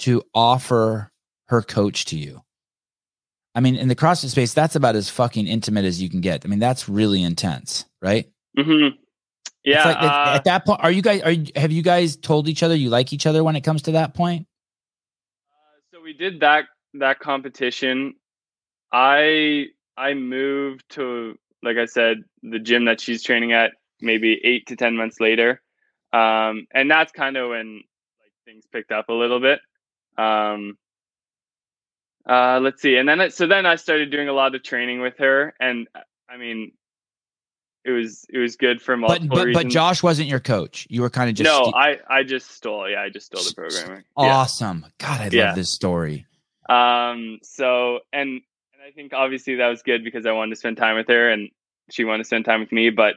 to 0.00 0.22
offer 0.34 1.10
her 1.48 1.62
coach 1.62 2.04
to 2.06 2.16
you 2.16 2.42
I 3.54 3.60
mean, 3.60 3.76
in 3.76 3.88
the 3.88 3.96
CrossFit 3.96 4.30
space, 4.30 4.54
that's 4.54 4.76
about 4.76 4.94
as 4.96 5.10
fucking 5.10 5.46
intimate 5.46 5.84
as 5.84 6.00
you 6.00 6.08
can 6.08 6.20
get. 6.20 6.44
I 6.44 6.48
mean, 6.48 6.60
that's 6.60 6.88
really 6.88 7.22
intense, 7.22 7.84
right? 8.00 8.30
Mm-hmm. 8.56 8.96
Yeah. 9.64 9.88
Like, 9.88 9.96
uh, 9.96 10.32
at 10.36 10.44
that 10.44 10.64
point, 10.64 10.80
are 10.82 10.90
you 10.90 11.02
guys? 11.02 11.22
Are 11.22 11.32
you, 11.32 11.46
have 11.56 11.72
you 11.72 11.82
guys 11.82 12.16
told 12.16 12.48
each 12.48 12.62
other 12.62 12.74
you 12.74 12.90
like 12.90 13.12
each 13.12 13.26
other 13.26 13.42
when 13.42 13.56
it 13.56 13.62
comes 13.62 13.82
to 13.82 13.92
that 13.92 14.14
point? 14.14 14.46
so 15.92 16.00
we 16.00 16.12
did 16.12 16.40
that 16.40 16.66
that 16.94 17.18
competition. 17.18 18.14
I 18.92 19.66
I 19.96 20.14
moved 20.14 20.84
to 20.90 21.36
like 21.62 21.76
I 21.76 21.86
said 21.86 22.22
the 22.42 22.58
gym 22.58 22.84
that 22.86 23.00
she's 23.00 23.22
training 23.22 23.52
at 23.52 23.72
maybe 24.00 24.40
eight 24.44 24.66
to 24.68 24.76
ten 24.76 24.96
months 24.96 25.20
later, 25.20 25.60
um, 26.12 26.66
and 26.72 26.90
that's 26.90 27.12
kind 27.12 27.36
of 27.36 27.50
when 27.50 27.82
like 28.22 28.32
things 28.46 28.64
picked 28.72 28.92
up 28.92 29.08
a 29.08 29.12
little 29.12 29.40
bit. 29.40 29.60
Um, 30.16 30.76
uh, 32.28 32.60
let's 32.60 32.82
see, 32.82 32.96
and 32.96 33.08
then 33.08 33.20
it, 33.20 33.34
so 33.34 33.46
then 33.46 33.66
I 33.66 33.76
started 33.76 34.10
doing 34.10 34.28
a 34.28 34.32
lot 34.32 34.54
of 34.54 34.62
training 34.62 35.00
with 35.00 35.18
her, 35.18 35.54
and 35.58 35.88
uh, 35.94 36.00
I 36.28 36.36
mean, 36.36 36.72
it 37.84 37.90
was 37.90 38.26
it 38.28 38.38
was 38.38 38.56
good 38.56 38.82
for 38.82 38.96
But 38.96 39.22
multiple 39.22 39.36
but, 39.36 39.44
but 39.44 39.46
reasons. 39.46 39.74
Josh 39.74 40.02
wasn't 40.02 40.28
your 40.28 40.40
coach. 40.40 40.86
You 40.90 41.02
were 41.02 41.10
kind 41.10 41.30
of 41.30 41.36
just 41.36 41.48
no, 41.48 41.72
I 41.74 41.98
I 42.08 42.22
just 42.22 42.50
stole. 42.50 42.88
Yeah, 42.88 43.00
I 43.00 43.08
just 43.08 43.26
stole 43.26 43.42
the 43.42 43.52
programming. 43.54 44.04
Yeah. 44.16 44.36
awesome. 44.36 44.86
God, 44.98 45.20
I 45.20 45.28
Yeah. 45.28 45.46
love 45.46 45.56
this 45.56 45.72
story. 45.72 46.26
Um, 46.68 47.38
so 47.42 48.00
and 48.12 48.28
and 48.28 48.82
I 48.86 48.90
think 48.94 49.12
obviously 49.12 49.56
that 49.56 49.68
was 49.68 49.82
good 49.82 50.04
because 50.04 50.26
I 50.26 50.32
wanted 50.32 50.50
to 50.50 50.56
spend 50.56 50.76
time 50.76 50.96
with 50.96 51.08
her 51.08 51.30
and 51.30 51.50
she 51.90 52.04
wanted 52.04 52.24
to 52.24 52.26
spend 52.26 52.44
time 52.44 52.60
with 52.60 52.72
me, 52.72 52.90
but 52.90 53.14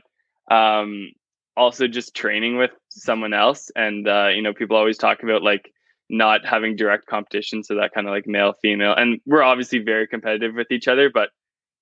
um 0.50 1.12
also 1.56 1.88
just 1.88 2.16
training 2.16 2.58
with 2.58 2.72
someone 2.90 3.34
else 3.34 3.70
and 3.76 4.08
uh, 4.08 4.30
you 4.34 4.42
know, 4.42 4.54
people 4.54 4.76
always 4.78 4.98
talk 4.98 5.22
about 5.24 5.44
like 5.44 5.72
not 6.14 6.46
having 6.46 6.76
direct 6.76 7.08
competition, 7.08 7.64
so 7.64 7.76
that 7.76 7.92
kind 7.92 8.08
of 8.08 8.12
like 8.12 8.28
male 8.28 8.54
female. 8.62 8.94
And 8.94 9.20
we're 9.26 9.42
obviously 9.42 9.80
very 9.80 10.08
competitive 10.08 10.54
with 10.54 10.72
each 10.72 10.88
other, 10.88 11.10
but 11.10 11.30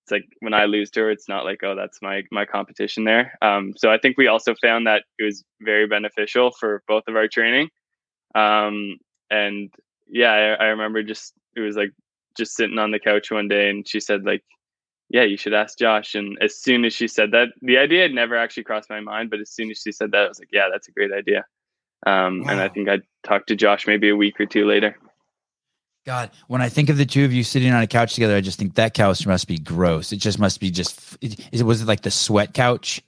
it's 0.04 0.12
like 0.12 0.24
when 0.40 0.54
I 0.54 0.66
lose 0.66 0.90
to 0.92 1.02
her, 1.02 1.12
it's 1.12 1.28
not 1.28 1.44
like, 1.44 1.60
oh, 1.64 1.76
that's 1.76 2.02
my 2.02 2.24
my 2.32 2.46
competition 2.46 3.04
there. 3.04 3.38
Um, 3.42 3.74
so 3.76 3.92
I 3.92 3.98
think 3.98 4.18
we 4.18 4.28
also 4.28 4.56
found 4.56 4.88
that 4.88 5.04
it 5.20 5.26
was 5.26 5.44
very 5.60 5.86
beneficial 5.86 6.52
for 6.58 6.82
both 6.88 7.04
of 7.10 7.18
our 7.18 7.28
training. 7.28 7.70
Um, 8.34 8.98
and 9.30 9.70
yeah, 10.08 10.32
I, 10.32 10.64
I 10.64 10.68
remember 10.68 11.04
just 11.04 11.34
it 11.58 11.60
was 11.60 11.76
like 11.76 11.92
just 12.38 12.56
sitting 12.56 12.80
on 12.80 12.92
the 12.92 13.00
couch 13.00 13.32
one 13.32 13.50
day, 13.50 13.70
and 13.70 13.86
she 13.86 14.00
said 14.00 14.24
like, 14.24 14.44
yeah, 15.10 15.24
you 15.24 15.36
should 15.36 15.54
ask 15.54 15.78
Josh. 15.78 16.16
And 16.16 16.38
as 16.42 16.58
soon 16.58 16.86
as 16.86 16.94
she 16.94 17.10
said 17.10 17.32
that, 17.32 17.50
the 17.62 17.78
idea 17.78 18.04
had 18.04 18.14
never 18.14 18.38
actually 18.38 18.64
crossed 18.64 18.90
my 18.90 19.02
mind, 19.02 19.30
but 19.30 19.42
as 19.42 19.52
soon 19.52 19.70
as 19.70 19.80
she 19.80 19.92
said 19.92 20.12
that, 20.12 20.26
I 20.26 20.28
was 20.30 20.40
like, 20.40 20.54
yeah, 20.54 20.70
that's 20.72 20.88
a 20.88 20.92
great 20.94 21.12
idea. 21.12 21.44
Um, 22.06 22.44
and 22.50 22.60
I 22.62 22.68
think 22.70 22.90
I 22.90 23.00
talked 23.24 23.48
to 23.50 23.56
Josh 23.56 23.86
maybe 23.88 24.10
a 24.10 24.16
week 24.16 24.40
or 24.40 24.46
two 24.46 24.66
later. 24.66 24.98
God, 26.06 26.32
when 26.48 26.62
I 26.62 26.70
think 26.70 26.90
of 26.90 26.98
the 26.98 27.06
two 27.06 27.24
of 27.26 27.32
you 27.32 27.44
sitting 27.44 27.72
on 27.72 27.84
a 27.84 27.88
couch 27.88 28.16
together, 28.16 28.36
I 28.36 28.42
just 28.42 28.58
think 28.58 28.74
that 28.76 28.96
couch 28.96 29.28
must 29.28 29.48
be 29.48 29.58
gross. 29.60 30.12
It 30.12 30.18
just 30.18 30.40
must 30.40 30.60
be 30.60 30.72
just. 30.72 31.16
It, 31.22 31.40
is 31.52 31.62
it 31.62 31.64
was 31.64 31.82
it 31.84 31.88
like 31.88 32.02
the 32.02 32.10
sweat 32.10 32.54
couch? 32.56 33.02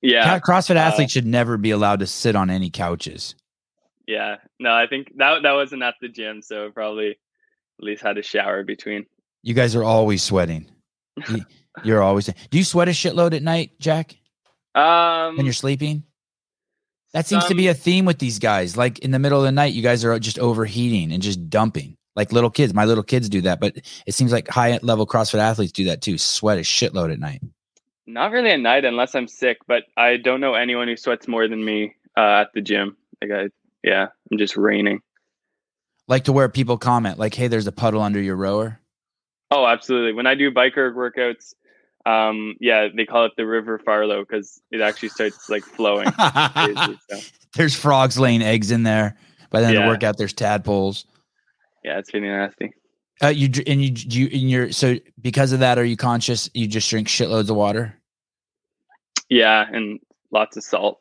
Yeah, 0.00 0.38
CrossFit 0.40 0.76
uh, 0.76 0.78
athletes 0.78 1.12
should 1.12 1.26
never 1.26 1.58
be 1.58 1.70
allowed 1.72 2.00
to 2.00 2.06
sit 2.06 2.34
on 2.34 2.48
any 2.48 2.70
couches. 2.70 3.34
yeah. 4.06 4.36
No, 4.58 4.72
I 4.72 4.86
think 4.86 5.12
that 5.18 5.42
that 5.42 5.52
wasn't 5.52 5.82
at 5.82 5.96
the 6.00 6.08
gym, 6.08 6.40
so 6.40 6.70
probably 6.70 7.10
at 7.10 7.16
least 7.84 8.02
had 8.02 8.16
a 8.16 8.22
shower 8.22 8.62
between. 8.64 9.04
You 9.42 9.52
guys 9.52 9.76
are 9.76 9.84
always 9.84 10.22
sweating. 10.22 10.70
You- 11.28 11.44
You're 11.84 12.02
always. 12.02 12.26
Do 12.50 12.58
you 12.58 12.64
sweat 12.64 12.88
a 12.88 12.92
shitload 12.92 13.32
at 13.34 13.42
night, 13.42 13.78
Jack, 13.78 14.16
Um, 14.74 15.36
when 15.36 15.46
you're 15.46 15.52
sleeping? 15.52 16.02
That 17.12 17.26
seems 17.26 17.44
to 17.46 17.54
be 17.54 17.66
a 17.66 17.74
theme 17.74 18.04
with 18.04 18.18
these 18.18 18.38
guys. 18.38 18.76
Like 18.76 19.00
in 19.00 19.10
the 19.10 19.18
middle 19.18 19.38
of 19.38 19.44
the 19.44 19.52
night, 19.52 19.72
you 19.72 19.82
guys 19.82 20.04
are 20.04 20.18
just 20.18 20.38
overheating 20.38 21.12
and 21.12 21.22
just 21.22 21.50
dumping. 21.50 21.96
Like 22.16 22.32
little 22.32 22.50
kids. 22.50 22.74
My 22.74 22.84
little 22.84 23.04
kids 23.04 23.28
do 23.28 23.40
that, 23.42 23.60
but 23.60 23.76
it 24.06 24.14
seems 24.14 24.32
like 24.32 24.48
high 24.48 24.78
level 24.82 25.06
CrossFit 25.06 25.38
athletes 25.38 25.72
do 25.72 25.84
that 25.84 26.02
too. 26.02 26.18
Sweat 26.18 26.58
a 26.58 26.62
shitload 26.62 27.12
at 27.12 27.18
night. 27.18 27.40
Not 28.06 28.32
really 28.32 28.50
at 28.50 28.60
night 28.60 28.84
unless 28.84 29.14
I'm 29.14 29.28
sick, 29.28 29.58
but 29.66 29.84
I 29.96 30.16
don't 30.16 30.40
know 30.40 30.54
anyone 30.54 30.88
who 30.88 30.96
sweats 30.96 31.28
more 31.28 31.46
than 31.46 31.64
me 31.64 31.94
uh, 32.16 32.42
at 32.42 32.52
the 32.52 32.60
gym. 32.60 32.96
Like 33.22 33.30
I, 33.30 33.48
yeah, 33.84 34.08
I'm 34.30 34.38
just 34.38 34.56
raining. 34.56 35.00
Like 36.08 36.24
to 36.24 36.32
where 36.32 36.48
people 36.48 36.76
comment, 36.76 37.18
like, 37.18 37.34
"Hey, 37.34 37.46
there's 37.46 37.68
a 37.68 37.72
puddle 37.72 38.02
under 38.02 38.20
your 38.20 38.36
rower." 38.36 38.80
Oh, 39.52 39.66
absolutely. 39.66 40.12
When 40.12 40.26
I 40.26 40.34
do 40.34 40.50
biker 40.50 40.94
workouts, 40.94 41.54
um, 42.06 42.56
yeah, 42.60 42.88
they 42.94 43.04
call 43.06 43.26
it 43.26 43.32
the 43.36 43.46
River 43.46 43.78
Farlow 43.78 44.20
because 44.20 44.60
it 44.70 44.80
actually 44.80 45.10
starts 45.10 45.48
like 45.50 45.64
flowing. 45.64 46.10
crazy, 46.52 46.98
so, 47.10 47.18
there's 47.54 47.74
frogs 47.74 48.18
laying 48.18 48.42
eggs 48.42 48.70
in 48.70 48.82
there. 48.82 49.16
By 49.50 49.60
the 49.60 49.66
end 49.66 49.76
of 49.76 49.82
the 49.82 49.88
workout, 49.88 50.16
there's 50.16 50.32
tadpoles. 50.32 51.06
yeah, 51.84 51.98
it's 51.98 52.10
pretty 52.10 52.28
nasty. 52.28 52.72
Uh, 53.22 53.28
you 53.28 53.50
and 53.66 53.82
you 53.82 53.90
do 53.90 54.18
you 54.20 54.26
in 54.28 54.48
your 54.48 54.72
so 54.72 54.96
because 55.20 55.52
of 55.52 55.60
that, 55.60 55.78
are 55.78 55.84
you 55.84 55.96
conscious? 55.96 56.48
You 56.54 56.66
just 56.66 56.88
drink 56.88 57.08
shitloads 57.08 57.50
of 57.50 57.56
water. 57.56 57.94
Yeah, 59.28 59.66
and 59.70 60.00
lots 60.30 60.56
of 60.56 60.62
salt. 60.64 61.00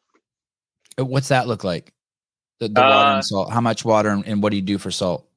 Uh, 1.00 1.06
What's 1.06 1.30
that 1.30 1.48
look 1.48 1.64
like? 1.64 1.94
The, 2.60 2.68
the 2.68 2.82
water 2.82 2.94
Uh, 2.94 3.16
and 3.16 3.26
salt. 3.26 3.52
How 3.54 3.62
much 3.62 3.86
water 3.86 4.10
and, 4.10 4.26
and 4.28 4.44
what 4.44 4.50
do 4.50 4.58
you 4.58 4.62
do 4.62 4.78
for 4.78 4.92
salt? 4.92 5.29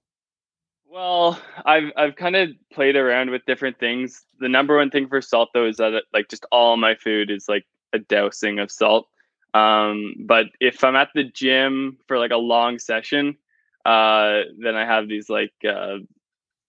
Well, 0.93 1.40
I've 1.64 1.90
I've 1.97 2.16
kind 2.16 2.36
of 2.36 2.51
played 2.70 2.97
around 2.97 3.30
with 3.30 3.47
different 3.47 3.78
things. 3.78 4.26
The 4.40 4.49
number 4.49 4.76
one 4.76 4.90
thing 4.90 5.09
for 5.09 5.22
salt 5.22 5.49
though 5.55 5.64
is 5.66 5.78
that 5.78 5.95
it, 5.95 6.05
like 6.12 6.28
just 6.28 6.45
all 6.53 6.76
my 6.76 6.97
food 6.97 7.30
is 7.30 7.47
like 7.49 7.64
a 7.95 7.99
dousing 7.99 8.59
of 8.59 8.70
salt. 8.70 9.09
Um, 9.55 10.14
but 10.26 10.47
if 10.61 10.84
I'm 10.84 10.95
at 10.97 11.09
the 11.14 11.24
gym 11.24 11.97
for 12.07 12.18
like 12.18 12.30
a 12.30 12.36
long 12.36 12.78
session, 12.78 13.38
uh, 13.86 14.40
then 14.59 14.74
I 14.74 14.84
have 14.84 15.09
these 15.09 15.30
like 15.30 15.55
uh, 15.66 16.01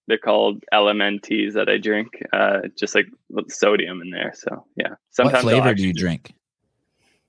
they're 0.06 0.16
called 0.16 0.64
LMNTs 0.72 1.52
that 1.52 1.68
I 1.68 1.76
drink, 1.76 2.22
uh, 2.32 2.60
just 2.78 2.94
like 2.94 3.08
with 3.28 3.52
sodium 3.52 4.00
in 4.00 4.08
there. 4.08 4.32
So 4.34 4.64
yeah, 4.74 4.94
sometimes 5.10 5.44
I'll 5.44 5.50
flavor 5.50 5.74
do 5.74 5.86
you 5.86 5.92
drink? 5.92 6.34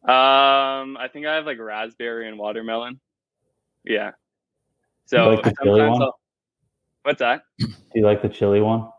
Um, 0.03 0.95
I 0.95 1.09
think 1.11 1.25
I 1.25 1.35
have 1.35 1.45
like 1.45 1.59
raspberry 1.59 2.29
and 2.29 2.39
watermelon. 2.39 3.01
Yeah. 3.83 4.11
So 5.07 5.41
like 5.43 5.55
sometimes? 5.61 5.99
I'll- 5.99 6.19
What's 7.05 7.19
that? 7.19 7.43
Do 7.59 7.67
you 7.93 8.03
like 8.03 8.23
the 8.23 8.29
chili 8.29 8.61
one? 8.61 8.89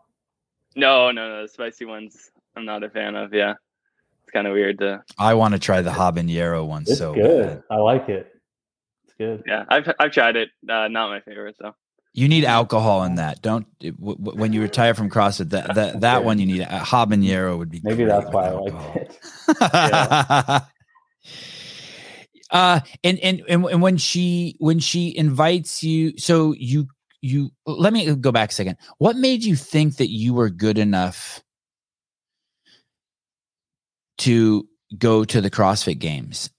No, 0.77 1.11
no, 1.11 1.27
no. 1.27 1.41
The 1.41 1.49
spicy 1.49 1.83
ones 1.83 2.31
I'm 2.55 2.63
not 2.63 2.81
a 2.81 2.89
fan 2.89 3.15
of. 3.15 3.33
Yeah. 3.33 3.55
It's 4.23 4.31
kind 4.31 4.47
of 4.47 4.53
weird 4.53 4.79
to 4.79 5.03
I 5.19 5.33
want 5.33 5.55
to 5.55 5.59
try 5.59 5.81
the 5.81 5.89
habanero 5.89 6.65
one. 6.65 6.83
It's 6.83 6.97
so 6.97 7.13
good. 7.13 7.47
bad. 7.47 7.63
I 7.69 7.75
like 7.75 8.07
it. 8.07 8.31
It's 9.03 9.13
good. 9.17 9.43
yeah. 9.45 9.65
I've 9.67 9.91
I've 9.99 10.11
tried 10.11 10.37
it. 10.37 10.49
Uh, 10.69 10.87
not 10.87 11.09
my 11.09 11.19
favorite 11.19 11.57
though. 11.59 11.75
You 12.13 12.29
need 12.29 12.45
alcohol 12.45 13.03
in 13.03 13.15
that. 13.15 13.41
Don't 13.41 13.67
w- 13.79 14.15
w- 14.17 14.39
when 14.39 14.53
you 14.53 14.61
retire 14.61 14.93
from 14.93 15.09
CrossFit. 15.09 15.49
That 15.49 15.75
that 15.75 15.99
that 15.99 16.23
one 16.23 16.39
you 16.39 16.45
need. 16.45 16.61
A 16.61 16.79
habanero 16.79 17.57
would 17.57 17.69
be. 17.69 17.81
Maybe 17.83 18.05
that's 18.05 18.25
with 18.25 18.33
why 18.33 18.47
I 18.47 18.51
like 18.51 18.73
liked 18.73 19.19
it. 19.49 20.63
uh 22.51 22.79
and, 23.03 23.19
and 23.19 23.43
and 23.49 23.65
and 23.65 23.81
when 23.81 23.97
she 23.97 24.55
when 24.59 24.79
she 24.79 25.15
invites 25.17 25.83
you 25.83 26.17
so 26.17 26.53
you 26.53 26.87
you 27.21 27.51
let 27.65 27.93
me 27.93 28.15
go 28.15 28.31
back 28.31 28.51
a 28.51 28.53
second. 28.53 28.77
What 28.97 29.15
made 29.15 29.43
you 29.43 29.55
think 29.55 29.97
that 29.97 30.09
you 30.09 30.33
were 30.33 30.49
good 30.49 30.77
enough 30.77 31.41
to 34.19 34.67
go 34.97 35.23
to 35.23 35.41
the 35.41 35.49
crossfit 35.49 35.99
games 35.99 36.49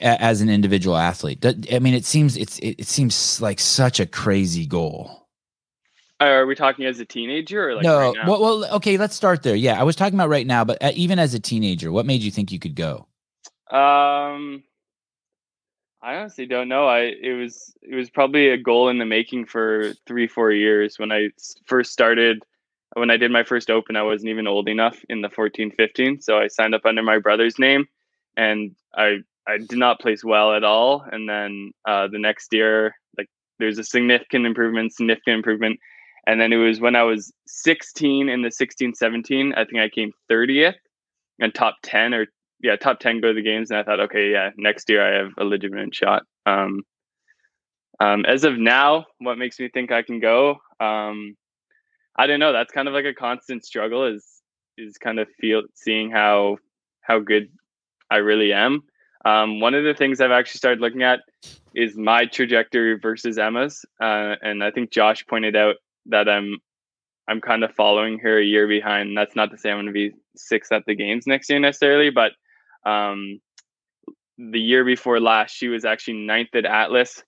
as 0.00 0.40
an 0.40 0.48
individual 0.48 0.96
athlete? 0.96 1.44
I 1.72 1.78
mean 1.78 1.94
it 1.94 2.04
seems 2.04 2.36
it's 2.36 2.58
it, 2.60 2.86
seems 2.86 3.40
like 3.40 3.60
such 3.60 4.00
a 4.00 4.06
crazy 4.06 4.66
goal. 4.66 5.28
Are 6.18 6.44
we 6.44 6.54
talking 6.54 6.84
as 6.84 7.00
a 7.00 7.06
teenager 7.06 7.70
or 7.70 7.74
like 7.76 7.84
no 7.84 7.98
right 7.98 8.26
well, 8.26 8.40
well 8.42 8.74
okay 8.76 8.98
let's 8.98 9.14
start 9.14 9.42
there. 9.42 9.56
Yeah 9.56 9.80
i 9.80 9.84
was 9.84 9.96
talking 9.96 10.14
about 10.14 10.28
right 10.28 10.46
now 10.46 10.64
but 10.64 10.82
uh, 10.82 10.92
even 10.94 11.18
as 11.18 11.32
a 11.32 11.40
teenager 11.40 11.90
what 11.90 12.04
made 12.04 12.20
you 12.20 12.30
think 12.30 12.52
you 12.52 12.58
could 12.58 12.74
go? 12.74 13.06
Um, 13.70 14.64
I 16.02 16.16
honestly 16.16 16.46
don't 16.46 16.68
know. 16.68 16.86
I 16.86 17.12
it 17.20 17.32
was 17.32 17.74
it 17.82 17.94
was 17.94 18.08
probably 18.10 18.48
a 18.48 18.56
goal 18.56 18.88
in 18.88 18.98
the 18.98 19.04
making 19.04 19.46
for 19.46 19.92
three 20.06 20.26
four 20.26 20.50
years 20.50 20.98
when 20.98 21.12
I 21.12 21.30
first 21.66 21.92
started. 21.92 22.42
When 22.94 23.10
I 23.10 23.16
did 23.16 23.30
my 23.30 23.44
first 23.44 23.70
open, 23.70 23.94
I 23.94 24.02
wasn't 24.02 24.30
even 24.30 24.48
old 24.48 24.68
enough 24.68 24.98
in 25.08 25.20
the 25.20 25.28
14 25.28 25.70
15. 25.70 26.20
So 26.22 26.38
I 26.38 26.48
signed 26.48 26.74
up 26.74 26.84
under 26.84 27.02
my 27.02 27.18
brother's 27.18 27.58
name 27.58 27.86
and 28.36 28.74
I 28.96 29.18
I 29.46 29.58
did 29.58 29.78
not 29.78 30.00
place 30.00 30.24
well 30.24 30.54
at 30.54 30.64
all. 30.64 31.04
And 31.12 31.28
then 31.28 31.72
uh, 31.86 32.08
the 32.08 32.18
next 32.18 32.52
year, 32.52 32.94
like 33.18 33.28
there's 33.58 33.78
a 33.78 33.84
significant 33.84 34.46
improvement, 34.46 34.94
significant 34.94 35.36
improvement. 35.36 35.78
And 36.26 36.40
then 36.40 36.52
it 36.52 36.56
was 36.56 36.80
when 36.80 36.96
I 36.96 37.02
was 37.02 37.32
16 37.46 38.28
in 38.28 38.42
the 38.42 38.50
16 38.50 38.94
17, 38.94 39.54
I 39.54 39.64
think 39.64 39.78
I 39.80 39.88
came 39.88 40.12
30th 40.30 40.74
and 41.38 41.54
top 41.54 41.76
10 41.82 42.14
or 42.14 42.26
yeah, 42.62 42.76
top 42.76 43.00
10 43.00 43.20
go 43.20 43.28
to 43.28 43.34
the 43.34 43.42
games. 43.42 43.70
And 43.70 43.80
I 43.80 43.82
thought, 43.82 44.00
okay, 44.00 44.30
yeah, 44.30 44.50
next 44.56 44.88
year 44.88 45.02
I 45.02 45.18
have 45.18 45.32
a 45.38 45.44
legitimate 45.44 45.94
shot. 45.94 46.22
Um, 46.46 46.82
um, 48.00 48.24
as 48.24 48.44
of 48.44 48.58
now, 48.58 49.06
what 49.18 49.38
makes 49.38 49.58
me 49.58 49.68
think 49.68 49.92
I 49.92 50.02
can 50.02 50.20
go? 50.20 50.58
Um, 50.80 51.36
I 52.16 52.26
don't 52.26 52.40
know. 52.40 52.52
That's 52.52 52.72
kind 52.72 52.88
of 52.88 52.94
like 52.94 53.04
a 53.04 53.14
constant 53.14 53.64
struggle 53.64 54.06
is, 54.06 54.26
is 54.76 54.96
kind 54.96 55.18
of 55.18 55.28
feel 55.40 55.62
seeing 55.74 56.10
how, 56.10 56.58
how 57.02 57.18
good 57.18 57.48
I 58.10 58.16
really 58.16 58.52
am. 58.52 58.82
Um, 59.24 59.60
one 59.60 59.74
of 59.74 59.84
the 59.84 59.94
things 59.94 60.20
I've 60.20 60.30
actually 60.30 60.58
started 60.58 60.80
looking 60.80 61.02
at 61.02 61.20
is 61.74 61.96
my 61.96 62.24
trajectory 62.24 62.98
versus 62.98 63.38
Emma's. 63.38 63.84
Uh, 64.00 64.34
and 64.42 64.64
I 64.64 64.70
think 64.70 64.90
Josh 64.90 65.26
pointed 65.26 65.56
out 65.56 65.76
that 66.06 66.28
I'm, 66.28 66.58
I'm 67.28 67.40
kind 67.40 67.62
of 67.62 67.74
following 67.74 68.18
her 68.20 68.38
a 68.38 68.44
year 68.44 68.66
behind. 68.66 69.16
That's 69.16 69.36
not 69.36 69.50
to 69.50 69.58
say 69.58 69.70
I'm 69.70 69.76
going 69.76 69.86
to 69.86 69.92
be 69.92 70.12
sixth 70.36 70.72
at 70.72 70.84
the 70.86 70.94
games 70.94 71.26
next 71.26 71.50
year 71.50 71.60
necessarily, 71.60 72.10
but 72.10 72.32
um, 72.84 73.40
the 74.38 74.60
year 74.60 74.84
before 74.84 75.20
last, 75.20 75.52
she 75.52 75.68
was 75.68 75.84
actually 75.84 76.18
ninth 76.18 76.54
at 76.54 76.64
Atlas, 76.64 77.22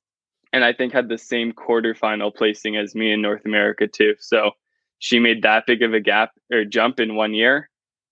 and 0.52 0.64
I 0.64 0.72
think 0.72 0.92
had 0.92 1.08
the 1.08 1.18
same 1.18 1.52
quarterfinal 1.52 2.34
placing 2.34 2.76
as 2.76 2.94
me 2.94 3.12
in 3.12 3.22
North 3.22 3.44
America 3.44 3.86
too. 3.86 4.14
So 4.18 4.52
she 4.98 5.18
made 5.18 5.42
that 5.42 5.64
big 5.66 5.82
of 5.82 5.94
a 5.94 6.00
gap 6.00 6.30
or 6.52 6.64
jump 6.64 7.00
in 7.00 7.14
one 7.14 7.34
year, 7.34 7.68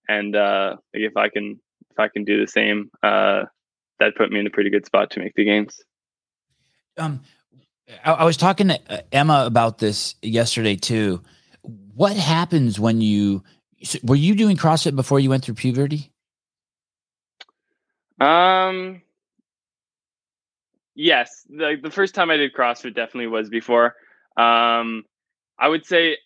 and 0.08 0.36
uh, 0.36 0.76
if 0.92 1.16
I 1.16 1.28
can 1.28 1.60
if 1.90 1.98
I 1.98 2.08
can 2.08 2.24
do 2.24 2.40
the 2.40 2.50
same, 2.50 2.90
uh, 3.02 3.44
that 3.98 4.16
put 4.16 4.30
me 4.30 4.40
in 4.40 4.46
a 4.46 4.50
pretty 4.50 4.70
good 4.70 4.86
spot 4.86 5.10
to 5.12 5.20
make 5.20 5.34
the 5.34 5.44
games. 5.44 5.80
Um, 6.96 7.20
I, 8.04 8.12
I 8.12 8.24
was 8.24 8.36
talking 8.36 8.68
to 8.68 8.80
uh, 8.88 9.00
Emma 9.12 9.44
about 9.46 9.78
this 9.78 10.14
yesterday 10.22 10.76
too. 10.76 11.22
What 11.94 12.16
happens 12.16 12.78
when 12.78 13.00
you 13.00 13.42
were 14.02 14.16
you 14.16 14.34
doing 14.34 14.56
CrossFit 14.56 14.94
before 14.94 15.20
you 15.20 15.30
went 15.30 15.44
through 15.44 15.54
puberty? 15.54 16.12
Um, 18.20 19.02
yes, 20.94 21.46
the 21.48 21.78
the 21.82 21.90
first 21.90 22.14
time 22.14 22.30
I 22.30 22.36
did 22.36 22.52
CrossFit 22.52 22.94
definitely 22.94 23.28
was 23.28 23.48
before. 23.48 23.96
Um, 24.36 25.04
I 25.58 25.68
would 25.68 25.84
say 25.86 26.12
a 26.12 26.16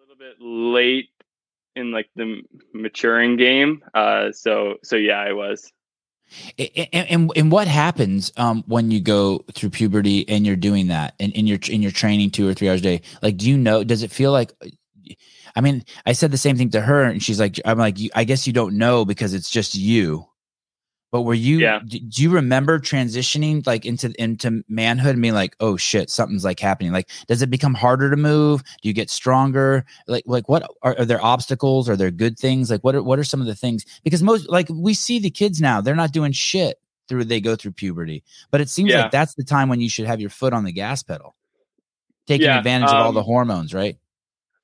little 0.00 0.16
bit 0.16 0.36
late 0.40 1.08
in 1.74 1.90
like 1.90 2.08
the 2.16 2.42
maturing 2.74 3.36
game. 3.36 3.82
Uh, 3.94 4.32
so 4.32 4.76
so 4.82 4.96
yeah, 4.96 5.20
I 5.20 5.32
was. 5.32 5.72
And, 6.58 6.88
and, 6.92 7.32
and 7.36 7.52
what 7.52 7.68
happens 7.68 8.32
um, 8.38 8.64
when 8.66 8.90
you 8.90 9.00
go 9.00 9.44
through 9.52 9.70
puberty 9.70 10.26
and 10.30 10.46
you're 10.46 10.56
doing 10.56 10.88
that 10.88 11.14
and 11.20 11.30
in 11.32 11.46
your 11.46 11.58
in 11.68 11.82
your 11.82 11.90
training 11.90 12.30
two 12.30 12.48
or 12.48 12.54
three 12.54 12.68
hours 12.68 12.80
a 12.80 12.84
day? 12.84 13.02
Like, 13.22 13.36
do 13.36 13.48
you 13.48 13.56
know? 13.58 13.84
Does 13.84 14.02
it 14.02 14.10
feel 14.10 14.32
like? 14.32 14.52
I 15.54 15.60
mean, 15.60 15.84
I 16.06 16.12
said 16.12 16.30
the 16.30 16.38
same 16.38 16.56
thing 16.56 16.70
to 16.70 16.80
her, 16.80 17.02
and 17.02 17.22
she's 17.22 17.38
like, 17.40 17.60
"I'm 17.64 17.78
like, 17.78 17.98
I 18.14 18.24
guess 18.24 18.46
you 18.46 18.52
don't 18.52 18.78
know 18.78 19.04
because 19.04 19.34
it's 19.34 19.50
just 19.50 19.74
you." 19.74 20.26
But 21.12 21.22
were 21.22 21.34
you? 21.34 21.58
Yeah. 21.60 21.80
Do, 21.86 22.00
do 22.00 22.22
you 22.22 22.30
remember 22.30 22.80
transitioning 22.80 23.64
like 23.66 23.84
into 23.84 24.12
into 24.20 24.64
manhood 24.68 25.12
and 25.12 25.22
being 25.22 25.34
like, 25.34 25.54
"Oh 25.60 25.76
shit, 25.76 26.10
something's 26.10 26.44
like 26.44 26.58
happening"? 26.58 26.90
Like, 26.90 27.10
does 27.28 27.42
it 27.42 27.50
become 27.50 27.74
harder 27.74 28.10
to 28.10 28.16
move? 28.16 28.62
Do 28.80 28.88
you 28.88 28.94
get 28.94 29.10
stronger? 29.10 29.84
Like, 30.08 30.24
like 30.26 30.48
what 30.48 30.62
are, 30.82 30.96
are 30.98 31.04
there 31.04 31.22
obstacles? 31.22 31.88
Are 31.88 31.96
there 31.96 32.10
good 32.10 32.38
things? 32.38 32.70
Like, 32.70 32.82
what 32.82 32.94
are 32.94 33.02
what 33.02 33.18
are 33.18 33.24
some 33.24 33.42
of 33.42 33.46
the 33.46 33.54
things? 33.54 33.84
Because 34.02 34.22
most 34.22 34.48
like 34.48 34.68
we 34.70 34.94
see 34.94 35.18
the 35.18 35.30
kids 35.30 35.60
now, 35.60 35.82
they're 35.82 35.94
not 35.94 36.12
doing 36.12 36.32
shit 36.32 36.80
through 37.08 37.24
they 37.24 37.40
go 37.42 37.56
through 37.56 37.72
puberty, 37.72 38.24
but 38.50 38.62
it 38.62 38.70
seems 38.70 38.90
Yeah. 38.90 39.02
like 39.02 39.10
that's 39.10 39.34
the 39.34 39.44
time 39.44 39.68
when 39.68 39.80
you 39.82 39.90
should 39.90 40.06
have 40.06 40.20
your 40.20 40.30
foot 40.30 40.54
on 40.54 40.64
the 40.64 40.72
gas 40.72 41.02
pedal, 41.02 41.36
taking 42.26 42.46
Yeah, 42.46 42.58
advantage 42.58 42.90
of 42.90 42.98
all 43.00 43.12
the 43.12 43.20
um, 43.20 43.26
hormones, 43.26 43.74
right? 43.74 43.98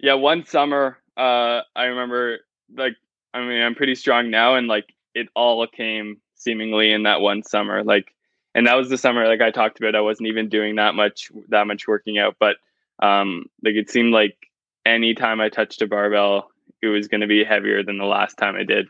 Yeah, 0.01 0.15
one 0.15 0.47
summer, 0.47 0.97
uh, 1.17 1.61
I 1.77 1.85
remember 1.85 2.39
like 2.75 2.95
I 3.35 3.41
mean 3.41 3.61
I'm 3.61 3.75
pretty 3.75 3.97
strong 3.97 4.31
now, 4.31 4.55
and 4.55 4.67
like 4.67 4.87
it 5.15 5.29
all 5.35 5.67
came 5.67 6.21
seemingly 6.39 6.93
in 6.93 7.05
that 7.05 7.21
one 7.21 7.43
summer. 7.43 7.85
Like, 7.85 8.15
and 8.55 8.67
that 8.67 8.77
was 8.77 8.89
the 8.89 8.99
summer 8.99 9.27
like 9.27 9.41
I 9.41 9.51
talked 9.51 9.79
about. 9.79 9.95
I 9.95 10.01
wasn't 10.01 10.29
even 10.29 10.49
doing 10.49 10.77
that 10.77 10.95
much 10.95 11.31
that 11.49 11.67
much 11.67 11.87
working 11.87 12.19
out, 12.19 12.37
but 12.39 12.57
um, 13.01 13.47
like 13.65 13.75
it 13.75 13.91
seemed 13.91 14.13
like 14.13 14.37
any 14.87 15.15
time 15.15 15.41
I 15.41 15.49
touched 15.49 15.83
a 15.83 15.87
barbell, 15.87 16.51
it 16.83 16.89
was 16.89 17.09
going 17.09 17.21
to 17.21 17.27
be 17.27 17.45
heavier 17.45 17.83
than 17.83 17.99
the 17.99 18.05
last 18.05 18.37
time 18.37 18.57
I 18.57 18.65
did. 18.65 18.87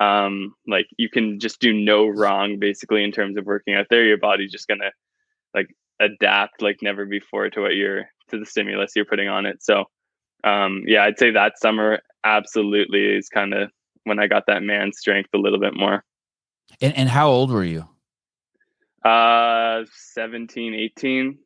Um, 0.00 0.54
like 0.66 0.86
you 0.96 1.08
can 1.08 1.40
just 1.40 1.60
do 1.60 1.72
no 1.72 2.06
wrong 2.06 2.58
basically 2.58 3.02
in 3.02 3.12
terms 3.12 3.36
of 3.36 3.46
working 3.46 3.74
out 3.74 3.86
there. 3.90 4.04
Your 4.04 4.18
body's 4.18 4.52
just 4.52 4.68
gonna 4.68 4.92
like 5.54 5.74
adapt 6.00 6.62
like 6.62 6.78
never 6.82 7.04
before 7.06 7.50
to 7.50 7.60
what 7.60 7.74
you're 7.74 8.08
to 8.28 8.38
the 8.38 8.46
stimulus 8.46 8.92
you're 8.94 9.04
putting 9.04 9.28
on 9.28 9.46
it. 9.46 9.62
So 9.62 9.86
um 10.44 10.82
yeah 10.86 11.04
i'd 11.04 11.18
say 11.18 11.30
that 11.30 11.58
summer 11.58 12.00
absolutely 12.24 13.04
is 13.04 13.28
kind 13.28 13.52
of 13.54 13.70
when 14.04 14.18
i 14.18 14.26
got 14.26 14.44
that 14.46 14.62
man 14.62 14.92
strength 14.92 15.30
a 15.34 15.38
little 15.38 15.58
bit 15.58 15.74
more 15.74 16.04
And 16.80 16.94
and 16.96 17.08
how 17.08 17.28
old 17.28 17.50
were 17.50 17.64
you? 17.64 17.88
uh 19.04 19.84
17 20.12 20.74
18 20.74 21.38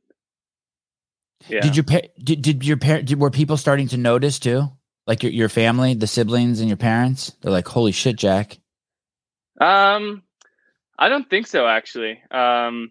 yeah 1.48 1.60
Did 1.60 1.76
your 1.76 1.84
pa- 1.84 2.08
did, 2.22 2.42
did 2.42 2.64
your 2.64 2.78
parent 2.78 3.06
did, 3.06 3.20
were 3.20 3.30
people 3.30 3.56
starting 3.56 3.88
to 3.88 3.96
notice 3.96 4.38
too? 4.38 4.70
Like 5.06 5.22
your 5.22 5.32
your 5.32 5.48
family, 5.48 5.94
the 5.94 6.06
siblings, 6.06 6.60
and 6.60 6.68
your 6.68 6.76
parents? 6.76 7.32
They're 7.40 7.52
like, 7.52 7.68
"Holy 7.68 7.92
shit, 7.92 8.16
Jack!" 8.16 8.58
um 9.60 10.22
i 10.98 11.08
don't 11.08 11.28
think 11.28 11.46
so 11.46 11.66
actually 11.66 12.12
um 12.30 12.90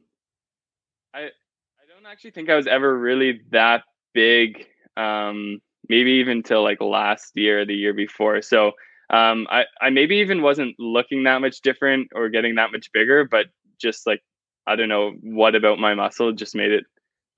i 1.13 1.21
i 1.23 1.83
don't 1.89 2.05
actually 2.09 2.31
think 2.31 2.49
i 2.49 2.55
was 2.55 2.67
ever 2.67 2.97
really 2.97 3.41
that 3.51 3.83
big 4.13 4.65
um 4.95 5.59
maybe 5.89 6.11
even 6.11 6.43
till 6.43 6.63
like 6.63 6.79
last 6.81 7.31
year 7.35 7.61
or 7.61 7.65
the 7.65 7.73
year 7.73 7.93
before 7.93 8.41
so 8.41 8.73
um 9.11 9.47
i 9.49 9.65
i 9.81 9.89
maybe 9.89 10.17
even 10.17 10.41
wasn't 10.41 10.75
looking 10.79 11.23
that 11.23 11.41
much 11.41 11.61
different 11.61 12.07
or 12.15 12.29
getting 12.29 12.55
that 12.55 12.71
much 12.71 12.91
bigger 12.91 13.25
but 13.25 13.47
just 13.79 14.07
like 14.07 14.21
i 14.67 14.75
don't 14.75 14.89
know 14.89 15.11
what 15.21 15.55
about 15.55 15.79
my 15.79 15.93
muscle 15.93 16.31
just 16.31 16.55
made 16.55 16.71
it 16.71 16.85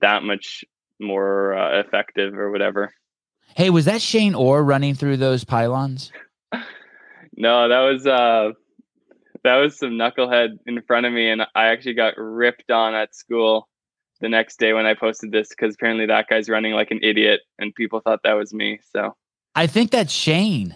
that 0.02 0.24
much 0.24 0.64
more 1.00 1.54
uh, 1.54 1.80
effective 1.80 2.34
or 2.38 2.52
whatever 2.52 2.94
Hey, 3.56 3.70
was 3.70 3.86
that 3.86 4.02
Shane 4.02 4.34
Orr 4.34 4.64
running 4.64 4.96
through 4.96 5.18
those 5.18 5.44
pylons? 5.44 6.12
no 7.38 7.68
that 7.68 7.80
was 7.80 8.08
uh 8.08 8.52
that 9.44 9.56
was 9.58 9.78
some 9.78 9.92
knucklehead 9.92 10.58
in 10.66 10.82
front 10.84 11.06
of 11.06 11.14
me 11.14 11.30
and 11.30 11.42
i 11.56 11.66
actually 11.66 11.96
got 11.96 12.14
ripped 12.18 12.70
on 12.70 12.94
at 12.94 13.16
school 13.16 13.68
the 14.22 14.30
next 14.30 14.60
day 14.60 14.74
when 14.74 14.86
i 14.86 14.94
posted 14.94 15.32
this 15.32 15.50
because 15.50 15.74
apparently 15.74 16.06
that 16.06 16.28
guy's 16.30 16.48
running 16.48 16.74
like 16.74 16.92
an 16.92 17.00
idiot 17.02 17.42
and 17.58 17.74
people 17.74 18.02
thought 18.02 18.22
that 18.24 18.34
was 18.34 18.54
me 18.54 18.80
so 18.92 19.16
I 19.56 19.68
think 19.68 19.92
that's 19.92 20.12
Shane. 20.12 20.76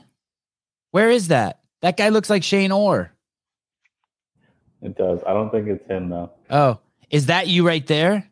Where 0.98 1.12
is 1.12 1.28
that? 1.28 1.60
That 1.84 1.96
guy 1.96 2.10
looks 2.10 2.28
like 2.28 2.42
Shane 2.42 2.72
Orr. 2.72 3.12
It 4.82 4.98
does. 4.98 5.20
I 5.28 5.34
don't 5.34 5.52
think 5.52 5.68
it's 5.68 5.86
him 5.88 6.10
though. 6.10 6.32
Oh, 6.50 6.80
is 7.12 7.28
that 7.28 7.48
you 7.48 7.68
right 7.68 7.86
there? 7.86 8.28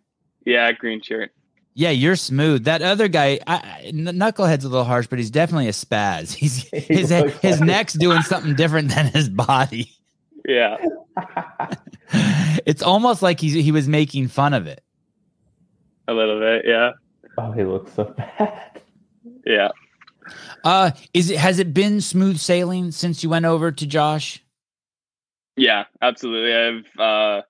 yeah 0.48 0.72
green 0.72 1.00
shirt 1.00 1.32
Yeah, 1.76 1.92
you're 1.92 2.16
smooth. 2.16 2.64
That 2.64 2.82
other 2.82 3.08
guy, 3.08 3.40
I, 3.46 3.56
I, 3.86 3.92
Knucklehead's 3.94 4.66
a 4.66 4.70
little 4.70 4.84
harsh, 4.84 5.06
but 5.06 5.20
he's 5.20 5.30
definitely 5.30 5.68
a 5.68 5.74
spaz. 5.74 6.34
He's 6.42 6.64
He 6.70 6.80
his 6.80 7.12
looks 7.12 7.38
his 7.38 7.60
like- 7.60 7.68
neck's 7.68 7.94
doing 7.94 8.24
something 8.24 8.56
different 8.56 8.90
than 8.90 9.06
his 9.14 9.30
body. 9.30 9.92
yeah 10.44 10.78
It's 12.66 12.82
almost 12.82 13.22
like 13.22 13.40
he 13.40 13.62
he 13.62 13.72
was 13.72 13.88
making 13.88 14.30
fun 14.30 14.56
of 14.56 14.66
it. 14.66 14.82
a 16.08 16.14
little 16.14 16.40
bit 16.40 16.64
yeah 16.66 16.94
oh, 17.38 17.52
he 17.52 17.64
looks 17.64 17.94
so 17.94 18.06
bad. 18.18 18.82
yeah 19.46 19.70
Uh, 20.64 20.92
is 21.14 21.30
it 21.30 21.38
has 21.38 21.60
it 21.60 21.74
been 21.74 22.02
smooth 22.02 22.38
sailing 22.38 22.92
since 22.92 23.24
you 23.24 23.30
went 23.30 23.46
over 23.46 23.72
to 23.72 23.86
Josh? 23.86 24.44
Yeah, 25.56 25.86
absolutely. 26.02 26.54
I've 26.54 27.00
uh 27.00 27.42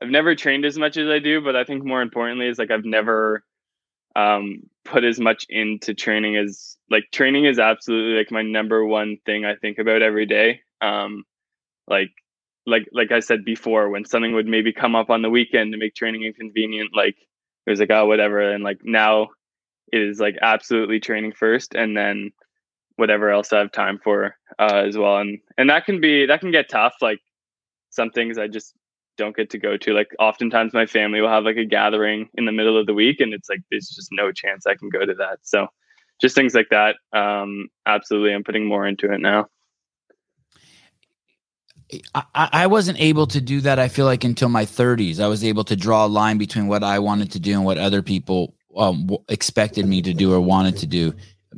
I've 0.00 0.10
never 0.10 0.34
trained 0.34 0.64
as 0.64 0.78
much 0.78 0.96
as 0.96 1.08
I 1.08 1.18
do, 1.18 1.40
but 1.40 1.56
I 1.56 1.64
think 1.64 1.84
more 1.84 2.02
importantly 2.02 2.48
is 2.48 2.58
like 2.58 2.70
I've 2.70 2.84
never 2.84 3.44
um 4.16 4.64
put 4.84 5.04
as 5.04 5.20
much 5.20 5.46
into 5.48 5.94
training 5.94 6.36
as 6.36 6.76
like 6.90 7.04
training 7.12 7.44
is 7.44 7.58
absolutely 7.58 8.18
like 8.18 8.30
my 8.30 8.42
number 8.42 8.84
one 8.84 9.16
thing 9.24 9.44
I 9.44 9.54
think 9.56 9.78
about 9.78 10.02
every 10.02 10.26
day. 10.26 10.60
Um 10.80 11.24
like 11.88 12.10
like 12.66 12.88
like 12.92 13.12
I 13.12 13.20
said 13.20 13.44
before, 13.44 13.90
when 13.90 14.04
something 14.04 14.34
would 14.34 14.46
maybe 14.46 14.72
come 14.72 14.94
up 14.94 15.10
on 15.10 15.22
the 15.22 15.30
weekend 15.30 15.72
to 15.72 15.78
make 15.78 15.94
training 15.94 16.22
inconvenient, 16.22 16.90
like 16.94 17.16
it 17.66 17.70
was 17.70 17.80
like, 17.80 17.90
oh 17.90 18.06
whatever. 18.06 18.40
And 18.40 18.64
like 18.64 18.80
now 18.84 19.30
is 19.92 20.18
like 20.18 20.36
absolutely 20.42 21.00
training 21.00 21.32
first 21.32 21.74
and 21.74 21.96
then 21.96 22.32
whatever 22.96 23.30
else 23.30 23.52
I 23.52 23.58
have 23.58 23.72
time 23.72 23.98
for 24.02 24.36
uh, 24.58 24.82
as 24.86 24.96
well. 24.96 25.18
And 25.18 25.38
and 25.58 25.70
that 25.70 25.84
can 25.84 26.00
be 26.00 26.26
that 26.26 26.40
can 26.40 26.50
get 26.50 26.68
tough. 26.68 26.94
Like 27.00 27.20
some 27.90 28.10
things 28.10 28.38
I 28.38 28.48
just 28.48 28.74
don't 29.18 29.36
get 29.36 29.50
to 29.50 29.58
go 29.58 29.76
to. 29.76 29.92
Like 29.92 30.08
oftentimes 30.18 30.72
my 30.72 30.86
family 30.86 31.20
will 31.20 31.28
have 31.28 31.44
like 31.44 31.56
a 31.56 31.64
gathering 31.64 32.28
in 32.34 32.46
the 32.46 32.52
middle 32.52 32.78
of 32.78 32.86
the 32.86 32.94
week 32.94 33.20
and 33.20 33.34
it's 33.34 33.48
like 33.48 33.60
there's 33.70 33.88
just 33.88 34.08
no 34.12 34.32
chance 34.32 34.66
I 34.66 34.74
can 34.74 34.88
go 34.88 35.04
to 35.04 35.14
that. 35.14 35.40
So 35.42 35.68
just 36.20 36.34
things 36.34 36.54
like 36.54 36.68
that. 36.70 36.96
Um 37.12 37.68
absolutely 37.86 38.34
I'm 38.34 38.44
putting 38.44 38.66
more 38.66 38.86
into 38.86 39.12
it 39.12 39.20
now. 39.20 39.48
I, 42.14 42.24
I 42.34 42.66
wasn't 42.68 42.98
able 43.00 43.26
to 43.26 43.40
do 43.40 43.60
that. 43.62 43.78
I 43.78 43.88
feel 43.88 44.06
like 44.06 44.24
until 44.24 44.48
my 44.48 44.64
30s, 44.64 45.20
I 45.20 45.26
was 45.26 45.44
able 45.44 45.64
to 45.64 45.76
draw 45.76 46.06
a 46.06 46.08
line 46.08 46.38
between 46.38 46.66
what 46.66 46.82
I 46.82 46.98
wanted 46.98 47.32
to 47.32 47.40
do 47.40 47.52
and 47.52 47.66
what 47.66 47.76
other 47.76 48.00
people 48.00 48.54
um, 48.76 49.08
expected 49.28 49.86
me 49.86 50.02
to 50.02 50.14
do 50.14 50.32
or 50.32 50.40
wanted 50.40 50.76
to 50.78 50.86
do. 50.86 51.14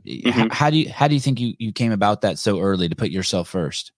Mhm. 0.07 0.53
How 0.53 0.71
do 0.71 0.79
you 0.79 0.91
how 0.91 1.09
do 1.09 1.15
you 1.15 1.21
think 1.21 1.41
you, 1.41 1.55
you 1.59 1.73
came 1.73 1.93
about 1.93 2.23
that 2.23 2.39
so 2.39 2.61
early 2.61 2.89
to 2.89 2.97
put 2.97 3.11
yourself 3.11 3.49
first? 3.49 3.93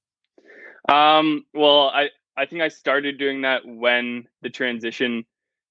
Um, 0.89 1.45
well, 1.55 1.89
I 1.89 2.11
I 2.37 2.47
think 2.47 2.63
I 2.63 2.69
started 2.69 3.19
doing 3.19 3.43
that 3.43 3.63
when 3.65 4.27
the 4.43 4.51
transition 4.51 5.25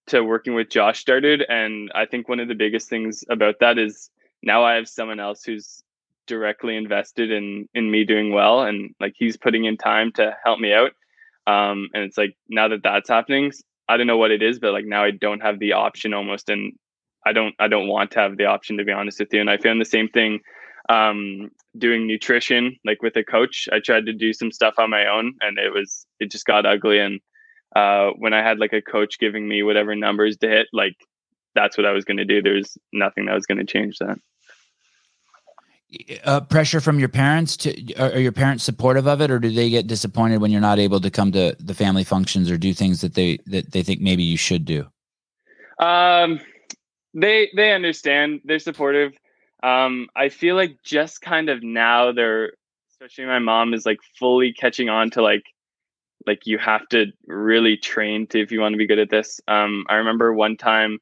to 0.08 0.24
working 0.24 0.54
with 0.54 0.70
Josh 0.70 1.00
started, 1.00 1.44
and 1.48 1.92
I 1.96 2.06
think 2.06 2.28
one 2.28 2.40
of 2.40 2.48
the 2.48 2.56
biggest 2.56 2.90
things 2.90 3.24
about 3.30 3.60
that 3.60 3.78
is 3.78 4.10
now 4.44 4.64
I 4.64 4.74
have 4.76 4.88
someone 4.88 5.20
else 5.20 5.44
who's 5.44 5.84
directly 6.28 6.76
invested 6.76 7.32
in 7.32 7.70
in 7.74 7.92
me 7.92 8.04
doing 8.04 8.32
well, 8.32 8.64
and 8.64 8.96
like 9.00 9.14
he's 9.16 9.38
putting 9.38 9.66
in 9.66 9.78
time 9.78 10.12
to 10.14 10.36
help 10.44 10.60
me 10.60 10.74
out. 10.74 10.92
Um, 11.48 11.90
and 11.94 12.04
it's 12.04 12.18
like 12.18 12.36
now 12.50 12.68
that 12.70 12.82
that's 12.82 13.10
happening, 13.10 13.52
I 13.88 13.98
don't 13.98 14.08
know 14.08 14.18
what 14.18 14.32
it 14.32 14.42
is, 14.42 14.58
but 14.58 14.74
like 14.74 14.86
now 14.86 15.04
I 15.04 15.12
don't 15.12 15.42
have 15.42 15.60
the 15.60 15.74
option 15.74 16.14
almost, 16.14 16.50
and 16.50 16.74
I 17.26 17.34
don't 17.34 17.56
I 17.60 17.68
don't 17.68 17.88
want 17.88 18.12
to 18.12 18.20
have 18.20 18.38
the 18.38 18.46
option 18.46 18.78
to 18.78 18.84
be 18.84 18.92
honest 18.92 19.20
with 19.20 19.34
you. 19.34 19.42
And 19.42 19.50
I 19.50 19.58
found 19.58 19.82
the 19.82 19.86
same 19.86 20.10
thing 20.10 20.42
um, 20.90 21.52
doing 21.78 22.08
nutrition, 22.08 22.78
like 22.86 23.02
with 23.02 23.16
a 23.16 23.24
coach. 23.24 23.68
I 23.72 23.80
tried 23.80 24.06
to 24.06 24.14
do 24.14 24.34
some 24.34 24.52
stuff 24.52 24.76
on 24.78 24.90
my 24.90 25.08
own, 25.08 25.34
and 25.42 25.58
it 25.58 25.74
was 25.74 26.06
it 26.20 26.32
just 26.32 26.46
got 26.46 26.66
ugly. 26.66 27.00
And 27.00 27.20
uh, 27.76 28.12
when 28.18 28.34
I 28.34 28.42
had 28.42 28.60
like 28.60 28.74
a 28.74 28.82
coach 28.82 29.20
giving 29.20 29.48
me 29.48 29.64
whatever 29.64 29.96
numbers 29.96 30.38
to 30.38 30.48
hit, 30.48 30.68
like 30.74 30.96
that's 31.56 31.78
what 31.78 31.86
I 31.86 31.92
was 31.92 32.06
going 32.06 32.18
to 32.18 32.26
do. 32.26 32.42
There's 32.42 32.78
nothing 32.94 33.26
that 33.26 33.34
was 33.34 33.46
going 33.46 33.58
to 33.58 33.66
change 33.66 33.98
that. 34.00 34.20
Uh, 36.24 36.42
pressure 36.42 36.82
from 36.82 37.00
your 37.00 37.08
parents 37.08 37.56
to 37.56 37.94
are, 37.96 38.20
your 38.20 38.32
parents 38.32 38.64
supportive 38.64 39.08
of 39.08 39.22
it 39.22 39.32
or 39.32 39.40
do 39.40 39.50
they 39.50 39.70
get 39.70 39.88
disappointed 39.88 40.42
when 40.42 40.52
you're 40.52 40.60
not 40.60 40.80
able 40.80 41.00
to 41.00 41.10
come 41.10 41.32
to 41.32 41.56
the 41.60 41.74
family 41.74 42.04
functions 42.04 42.52
or 42.52 42.58
do 42.58 42.74
things 42.74 43.02
that 43.02 43.14
they 43.14 43.38
that 43.46 43.72
they 43.72 43.82
think 43.82 44.02
maybe 44.02 44.24
you 44.24 44.36
should 44.36 44.66
do 44.66 44.86
um 45.80 46.42
they 47.16 47.50
they 47.56 47.72
understand 47.72 48.42
they're 48.44 48.60
supportive 48.60 49.14
um 49.64 50.08
i 50.16 50.30
feel 50.30 50.56
like 50.56 50.78
just 50.84 51.22
kind 51.22 51.50
of 51.50 51.64
now 51.64 52.12
they're 52.12 52.52
especially 52.92 53.26
my 53.26 53.40
mom 53.40 53.74
is 53.74 53.86
like 53.86 54.00
fully 54.20 54.54
catching 54.54 54.90
on 54.90 55.10
to 55.10 55.22
like 55.22 55.44
like 56.28 56.42
you 56.46 56.58
have 56.58 56.88
to 56.90 57.06
really 57.26 57.78
train 57.78 58.28
to 58.28 58.40
if 58.42 58.52
you 58.52 58.60
want 58.60 58.74
to 58.74 58.78
be 58.78 58.86
good 58.86 59.00
at 59.00 59.10
this 59.10 59.40
um 59.48 59.86
i 59.90 59.96
remember 59.96 60.34
one 60.34 60.58
time 60.58 61.00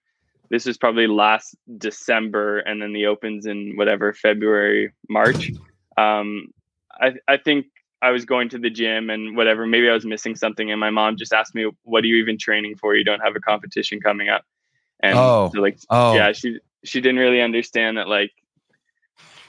this 0.49 0.65
was 0.65 0.77
probably 0.77 1.07
last 1.07 1.55
december 1.77 2.59
and 2.59 2.81
then 2.81 2.93
the 2.93 3.07
opens 3.07 3.45
in 3.47 3.73
whatever 3.75 4.13
february 4.13 4.93
march 5.09 5.51
um 5.97 6.47
i 7.01 7.11
i 7.27 7.37
think 7.37 7.65
I 8.03 8.11
was 8.11 8.25
going 8.25 8.49
to 8.49 8.59
the 8.59 8.69
gym 8.69 9.09
and 9.09 9.37
whatever. 9.37 9.65
Maybe 9.65 9.89
I 9.89 9.93
was 9.93 10.05
missing 10.05 10.35
something, 10.35 10.69
and 10.69 10.77
my 10.77 10.89
mom 10.89 11.15
just 11.15 11.31
asked 11.31 11.55
me, 11.55 11.71
"What 11.83 12.03
are 12.03 12.07
you 12.07 12.17
even 12.17 12.37
training 12.37 12.75
for? 12.75 12.97
You 12.97 13.05
don't 13.05 13.21
have 13.21 13.37
a 13.37 13.39
competition 13.39 14.01
coming 14.01 14.27
up." 14.27 14.43
And 15.03 15.17
oh, 15.17 15.51
so 15.53 15.61
like, 15.61 15.77
oh, 15.91 16.15
yeah, 16.15 16.31
she 16.31 16.59
she 16.83 16.99
didn't 17.01 17.19
really 17.19 17.41
understand 17.41 17.97
that 17.97 18.07
like 18.07 18.31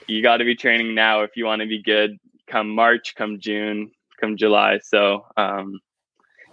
you 0.07 0.23
got 0.23 0.39
to 0.39 0.45
be 0.45 0.55
training 0.55 0.95
now 0.95 1.23
if 1.23 1.31
you 1.37 1.47
want 1.47 1.63
to 1.63 1.69
be 1.69 1.83
good 1.83 2.19
come 2.47 2.69
March, 2.69 3.15
come 3.17 3.39
June, 3.41 3.91
come 4.21 4.37
July. 4.37 4.79
So 4.83 5.27
um, 5.37 5.81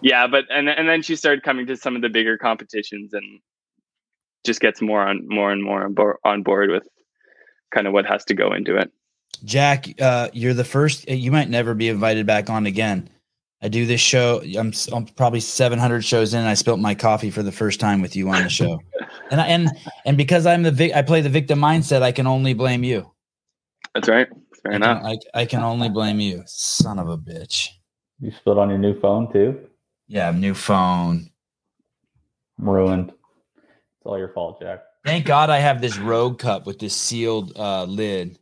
yeah, 0.01 0.27
but 0.27 0.45
and 0.49 0.69
and 0.69 0.87
then 0.87 1.01
she 1.01 1.15
started 1.15 1.43
coming 1.43 1.67
to 1.67 1.77
some 1.77 1.95
of 1.95 2.01
the 2.01 2.09
bigger 2.09 2.37
competitions 2.37 3.13
and 3.13 3.39
just 4.45 4.59
gets 4.59 4.81
more 4.81 5.01
on 5.01 5.27
more 5.27 5.51
and 5.51 5.63
more 5.63 5.83
on 5.83 5.93
board, 5.93 6.17
on 6.23 6.43
board 6.43 6.69
with 6.69 6.87
kind 7.73 7.87
of 7.87 7.93
what 7.93 8.05
has 8.05 8.25
to 8.25 8.33
go 8.33 8.53
into 8.53 8.77
it. 8.77 8.91
Jack, 9.43 9.87
uh, 9.99 10.29
you're 10.33 10.53
the 10.53 10.63
first. 10.63 11.09
You 11.09 11.31
might 11.31 11.49
never 11.49 11.73
be 11.73 11.89
invited 11.89 12.25
back 12.25 12.49
on 12.49 12.65
again. 12.65 13.09
I 13.61 13.67
do 13.67 13.85
this 13.85 14.01
show. 14.01 14.41
I'm, 14.57 14.73
I'm 14.91 15.05
probably 15.05 15.39
700 15.39 16.03
shows 16.03 16.33
in. 16.33 16.39
And 16.39 16.49
I 16.49 16.55
spilt 16.55 16.79
my 16.79 16.95
coffee 16.95 17.29
for 17.29 17.43
the 17.43 17.51
first 17.51 17.79
time 17.79 18.01
with 18.01 18.15
you 18.15 18.29
on 18.29 18.43
the 18.43 18.49
show, 18.49 18.79
and 19.31 19.39
I, 19.39 19.47
and 19.47 19.69
and 20.05 20.17
because 20.17 20.45
I'm 20.45 20.63
the 20.63 20.71
vic, 20.71 20.93
I 20.95 21.01
play 21.01 21.21
the 21.21 21.29
victim 21.29 21.59
mindset. 21.59 22.01
I 22.01 22.11
can 22.11 22.27
only 22.27 22.53
blame 22.53 22.83
you. 22.83 23.11
That's 23.93 24.09
right. 24.09 24.27
Fair 24.63 24.73
I 24.73 24.75
enough. 24.75 25.01
Can, 25.01 25.19
I, 25.35 25.41
I 25.41 25.45
can 25.45 25.63
only 25.63 25.89
blame 25.89 26.19
you, 26.19 26.43
son 26.45 26.99
of 26.99 27.09
a 27.09 27.17
bitch. 27.17 27.67
You 28.19 28.31
spilled 28.31 28.57
on 28.57 28.69
your 28.69 28.77
new 28.77 28.99
phone 28.99 29.31
too. 29.31 29.59
Yeah, 30.07 30.31
new 30.31 30.53
phone. 30.53 31.29
I'm 32.59 32.69
ruined. 32.69 33.09
It's 33.09 34.05
all 34.05 34.17
your 34.17 34.33
fault, 34.33 34.61
Jack. 34.61 34.81
Thank 35.05 35.25
God 35.25 35.49
I 35.49 35.57
have 35.57 35.81
this 35.81 35.97
Rogue 35.97 36.37
cup 36.37 36.67
with 36.67 36.79
this 36.79 36.95
sealed 36.95 37.57
uh, 37.57 37.85
lid. 37.85 38.37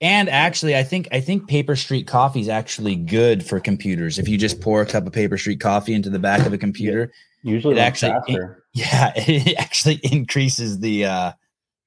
And 0.00 0.30
actually, 0.30 0.74
I 0.76 0.82
think 0.82 1.08
I 1.12 1.20
think 1.20 1.46
Paper 1.48 1.76
Street 1.76 2.06
coffee 2.06 2.40
is 2.40 2.48
actually 2.48 2.96
good 2.96 3.44
for 3.44 3.60
computers. 3.60 4.18
If 4.18 4.28
you 4.28 4.38
just 4.38 4.60
pour 4.60 4.80
a 4.80 4.86
cup 4.86 5.06
of 5.06 5.12
Paper 5.12 5.36
Street 5.36 5.60
coffee 5.60 5.92
into 5.92 6.08
the 6.08 6.18
back 6.18 6.46
of 6.46 6.52
a 6.52 6.58
computer, 6.58 7.12
Usually, 7.42 7.76
It 7.76 7.80
actually- 7.80 8.12
yeah, 8.74 9.12
it 9.16 9.56
actually 9.58 9.94
increases 10.02 10.78
the 10.78 11.06
uh, 11.06 11.32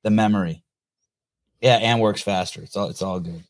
the 0.03 0.09
memory. 0.09 0.63
Yeah, 1.61 1.77
and 1.77 2.01
works 2.01 2.21
faster. 2.21 2.61
It's 2.61 2.75
all 2.75 2.89
it's 2.89 3.01
all 3.01 3.19
good. 3.19 3.43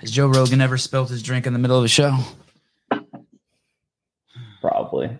Has 0.00 0.10
Joe 0.10 0.28
Rogan 0.28 0.60
ever 0.60 0.78
spilt 0.78 1.10
his 1.10 1.22
drink 1.22 1.46
in 1.46 1.52
the 1.52 1.58
middle 1.58 1.78
of 1.78 1.84
a 1.84 1.88
show? 1.88 2.16
probably. 4.60 5.18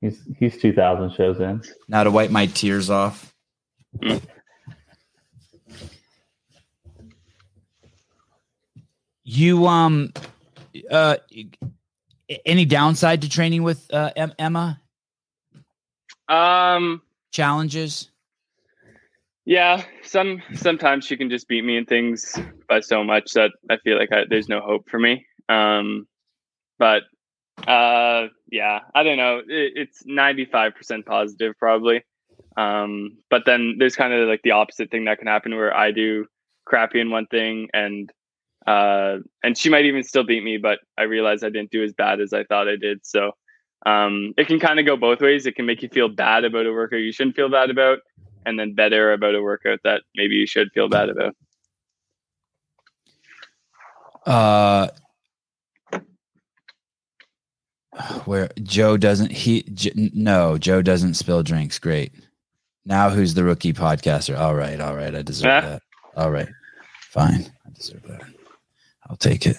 He's 0.00 0.20
he's 0.38 0.60
two 0.60 0.72
thousand 0.72 1.14
shows 1.16 1.40
in. 1.40 1.62
Now 1.88 2.04
to 2.04 2.10
wipe 2.10 2.30
my 2.30 2.46
tears 2.46 2.90
off. 2.90 3.32
You 9.28 9.66
um 9.66 10.12
uh 10.88 11.16
any 12.44 12.64
downside 12.64 13.22
to 13.22 13.28
training 13.28 13.64
with 13.64 13.92
uh 13.92 14.12
Emma? 14.38 14.80
Um, 16.28 17.02
Challenges? 17.32 18.10
yeah, 19.46 19.84
some 20.02 20.42
sometimes 20.54 21.06
she 21.06 21.16
can 21.16 21.30
just 21.30 21.46
beat 21.46 21.64
me 21.64 21.76
in 21.76 21.86
things 21.86 22.38
by 22.68 22.80
so 22.80 23.04
much 23.04 23.32
that 23.32 23.52
I 23.70 23.78
feel 23.78 23.96
like 23.96 24.12
I, 24.12 24.24
there's 24.28 24.48
no 24.48 24.60
hope 24.60 24.90
for 24.90 24.98
me. 24.98 25.24
Um, 25.48 26.08
but 26.80 27.04
uh, 27.66 28.26
yeah, 28.50 28.80
I 28.94 29.04
don't 29.04 29.16
know. 29.16 29.38
It, 29.46 29.72
it's 29.76 30.02
95% 30.02 31.06
positive 31.06 31.54
probably. 31.58 32.02
Um, 32.56 33.18
but 33.30 33.42
then 33.46 33.76
there's 33.78 33.94
kind 33.94 34.12
of 34.12 34.28
like 34.28 34.42
the 34.42 34.50
opposite 34.50 34.90
thing 34.90 35.04
that 35.04 35.18
can 35.18 35.28
happen 35.28 35.54
where 35.54 35.74
I 35.74 35.92
do 35.92 36.26
crappy 36.64 37.00
in 37.00 37.10
one 37.10 37.26
thing 37.26 37.68
and 37.72 38.10
uh 38.66 39.18
and 39.42 39.56
she 39.56 39.68
might 39.70 39.84
even 39.84 40.02
still 40.02 40.24
beat 40.24 40.42
me 40.44 40.56
but 40.58 40.80
i 40.98 41.02
realized 41.02 41.44
i 41.44 41.50
didn't 41.50 41.70
do 41.70 41.84
as 41.84 41.92
bad 41.92 42.20
as 42.20 42.32
i 42.32 42.44
thought 42.44 42.68
i 42.68 42.76
did 42.76 42.98
so 43.04 43.32
um 43.86 44.34
it 44.36 44.46
can 44.46 44.58
kind 44.60 44.80
of 44.80 44.86
go 44.86 44.96
both 44.96 45.20
ways 45.20 45.46
it 45.46 45.54
can 45.56 45.66
make 45.66 45.82
you 45.82 45.88
feel 45.88 46.08
bad 46.08 46.44
about 46.44 46.66
a 46.66 46.72
workout 46.72 46.98
you 47.00 47.12
shouldn't 47.12 47.36
feel 47.36 47.48
bad 47.48 47.70
about 47.70 47.98
and 48.44 48.58
then 48.58 48.74
better 48.74 49.12
about 49.12 49.34
a 49.34 49.42
workout 49.42 49.78
that 49.84 50.02
maybe 50.16 50.34
you 50.34 50.46
should 50.46 50.68
feel 50.72 50.88
bad 50.88 51.08
about 51.08 51.34
Uh 54.26 54.88
where 58.24 58.50
Joe 58.62 58.96
doesn't 58.96 59.32
he 59.32 59.62
J- 59.62 60.10
no, 60.14 60.58
Joe 60.58 60.82
doesn't 60.82 61.14
spill 61.14 61.42
drinks. 61.42 61.78
Great. 61.78 62.12
Now 62.84 63.10
who's 63.10 63.34
the 63.34 63.44
rookie 63.44 63.72
podcaster? 63.72 64.38
All 64.38 64.54
right, 64.54 64.80
all 64.80 64.94
right. 64.96 65.14
I 65.14 65.22
deserve 65.22 65.46
Yeah. 65.48 65.60
that. 65.70 65.82
All 66.16 66.30
right. 66.30 66.48
Fine. 67.10 67.46
I 67.66 67.70
deserve 67.74 68.02
that. 68.04 68.22
I'll 69.08 69.16
take 69.16 69.46
it. 69.46 69.56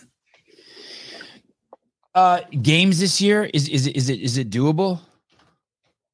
Uh 2.15 2.41
games 2.61 2.99
this 2.99 3.21
year 3.21 3.45
is 3.53 3.69
is 3.69 3.87
it 3.87 3.95
is 3.95 4.09
it 4.09 4.19
is 4.19 4.37
it 4.37 4.49
doable? 4.49 4.99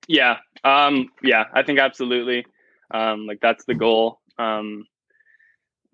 yeah 0.07 0.37
um 0.63 1.09
yeah 1.21 1.45
i 1.53 1.63
think 1.63 1.79
absolutely 1.79 2.45
um 2.91 3.25
like 3.25 3.39
that's 3.41 3.65
the 3.65 3.73
goal 3.73 4.19
um 4.37 4.85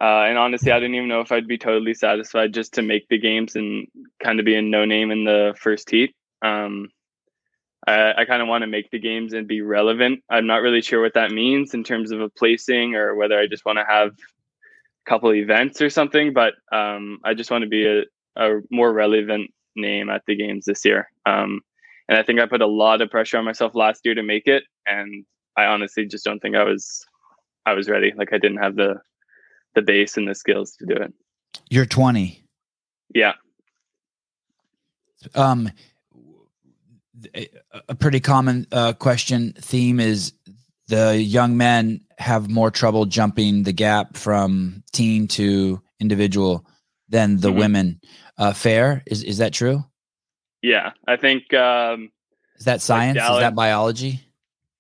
uh, 0.02 0.24
and 0.30 0.38
honestly, 0.38 0.72
I 0.72 0.80
didn't 0.80 0.96
even 0.96 1.10
know 1.10 1.20
if 1.20 1.30
I'd 1.30 1.46
be 1.46 1.58
totally 1.58 1.94
satisfied 1.94 2.54
just 2.54 2.76
to 2.76 2.82
make 2.82 3.10
the 3.10 3.18
games 3.18 3.58
and 3.58 3.86
kind 4.24 4.40
of 4.40 4.46
be 4.46 4.56
a 4.56 4.62
no 4.62 4.86
name 4.86 5.12
in 5.12 5.26
the 5.26 5.54
first 5.60 5.90
heat. 5.90 6.16
Um, 6.42 6.88
I, 7.86 8.14
I 8.20 8.24
kind 8.24 8.42
of 8.42 8.48
want 8.48 8.62
to 8.62 8.68
make 8.68 8.92
the 8.92 9.00
games 9.00 9.34
and 9.34 9.46
be 9.46 9.60
relevant. 9.60 10.24
I'm 10.30 10.48
not 10.48 10.62
really 10.62 10.82
sure 10.82 11.02
what 11.02 11.16
that 11.16 11.32
means 11.32 11.74
in 11.74 11.84
terms 11.84 12.12
of 12.12 12.22
a 12.22 12.30
placing 12.30 12.96
or 12.96 13.14
whether 13.16 13.38
I 13.38 13.48
just 13.48 13.66
want 13.66 13.78
to 13.78 13.84
have 13.86 14.12
a 14.12 14.39
couple 15.06 15.34
events 15.34 15.82
or 15.82 15.90
something. 15.90 16.34
But 16.34 16.54
um, 16.72 17.20
I 17.24 17.34
just 17.34 17.52
want 17.52 17.64
to 17.64 17.70
be 17.70 17.86
a, 17.86 18.04
a 18.36 18.60
more 18.72 18.92
relevant 18.94 19.52
name 19.76 20.10
at 20.10 20.24
the 20.28 20.36
games 20.36 20.66
this 20.66 20.84
year. 20.86 21.10
Um, 21.26 21.62
and 22.08 22.18
I 22.18 22.24
think 22.24 22.40
I 22.40 22.46
put 22.46 22.62
a 22.62 22.68
lot 22.68 23.02
of 23.02 23.10
pressure 23.10 23.38
on 23.38 23.46
myself 23.46 23.76
last 23.76 24.02
year 24.04 24.16
to 24.16 24.24
make 24.24 24.48
it, 24.48 24.64
and 24.86 25.26
I 25.56 25.66
honestly 25.66 26.06
just 26.06 26.26
don't 26.26 26.40
think 26.40 26.56
I 26.56 26.64
was 26.64 27.06
I 27.66 27.74
was 27.74 27.88
ready. 27.90 28.14
Like 28.16 28.34
I 28.34 28.38
didn't 28.38 28.58
have 28.58 28.76
the 28.76 28.96
the 29.76 29.82
base 29.82 30.18
and 30.18 30.28
the 30.28 30.34
skills 30.34 30.76
to 30.78 30.86
do 30.86 30.96
it. 30.96 31.14
You're 31.70 31.86
20. 31.86 32.44
Yeah. 33.14 33.34
Um 35.36 35.70
a- 37.36 37.96
pretty 37.96 38.20
common 38.20 38.66
uh, 38.72 38.94
question 38.94 39.54
theme 39.58 40.00
is 40.00 40.34
the 40.90 41.16
young 41.22 41.56
men 41.56 42.02
have 42.18 42.50
more 42.50 42.72
trouble 42.72 43.06
jumping 43.06 43.64
the 43.64 43.72
gap 43.74 44.18
from 44.18 44.84
teen 44.92 45.28
to 45.30 45.82
individual 46.00 46.66
than 47.08 47.38
the 47.40 47.52
Mhm. 47.52 47.58
women. 47.60 48.00
Uh, 48.38 48.54
fair 48.54 49.04
is 49.06 49.24
is 49.24 49.38
that 49.38 49.54
true? 49.54 49.84
Yeah. 50.62 50.92
I 51.08 51.16
think 51.18 51.54
um 51.54 52.12
Is 52.58 52.66
that 52.66 52.82
science? 52.82 53.18
is 53.18 53.24
Dallin- 53.24 53.40
that 53.42 53.56
biology? 53.56 54.20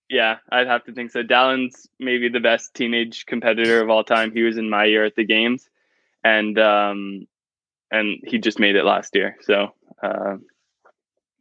yeah, 0.10 0.38
I'd 0.51 0.68
have 0.68 0.84
to 0.86 0.91
think 0.93 1.12
so. 1.12 1.22
Dallin's 1.24 1.88
maybe 1.99 2.28
the 2.30 2.39
best 2.39 2.74
teenage 2.74 3.26
competitor 3.28 3.82
of 3.82 3.89
all 3.89 4.03
time. 4.03 4.32
He 4.34 4.41
was 4.43 4.57
in 4.57 4.70
my 4.70 4.86
year 4.86 5.05
at 5.05 5.16
the 5.16 5.26
games 5.26 5.70
and 6.24 6.57
um 6.60 7.28
and 7.91 8.07
he 8.26 8.38
just 8.39 8.60
made 8.60 8.76
it 8.76 8.84
last 8.86 9.16
year. 9.16 9.38
So 9.41 9.55
uh, 10.03 10.38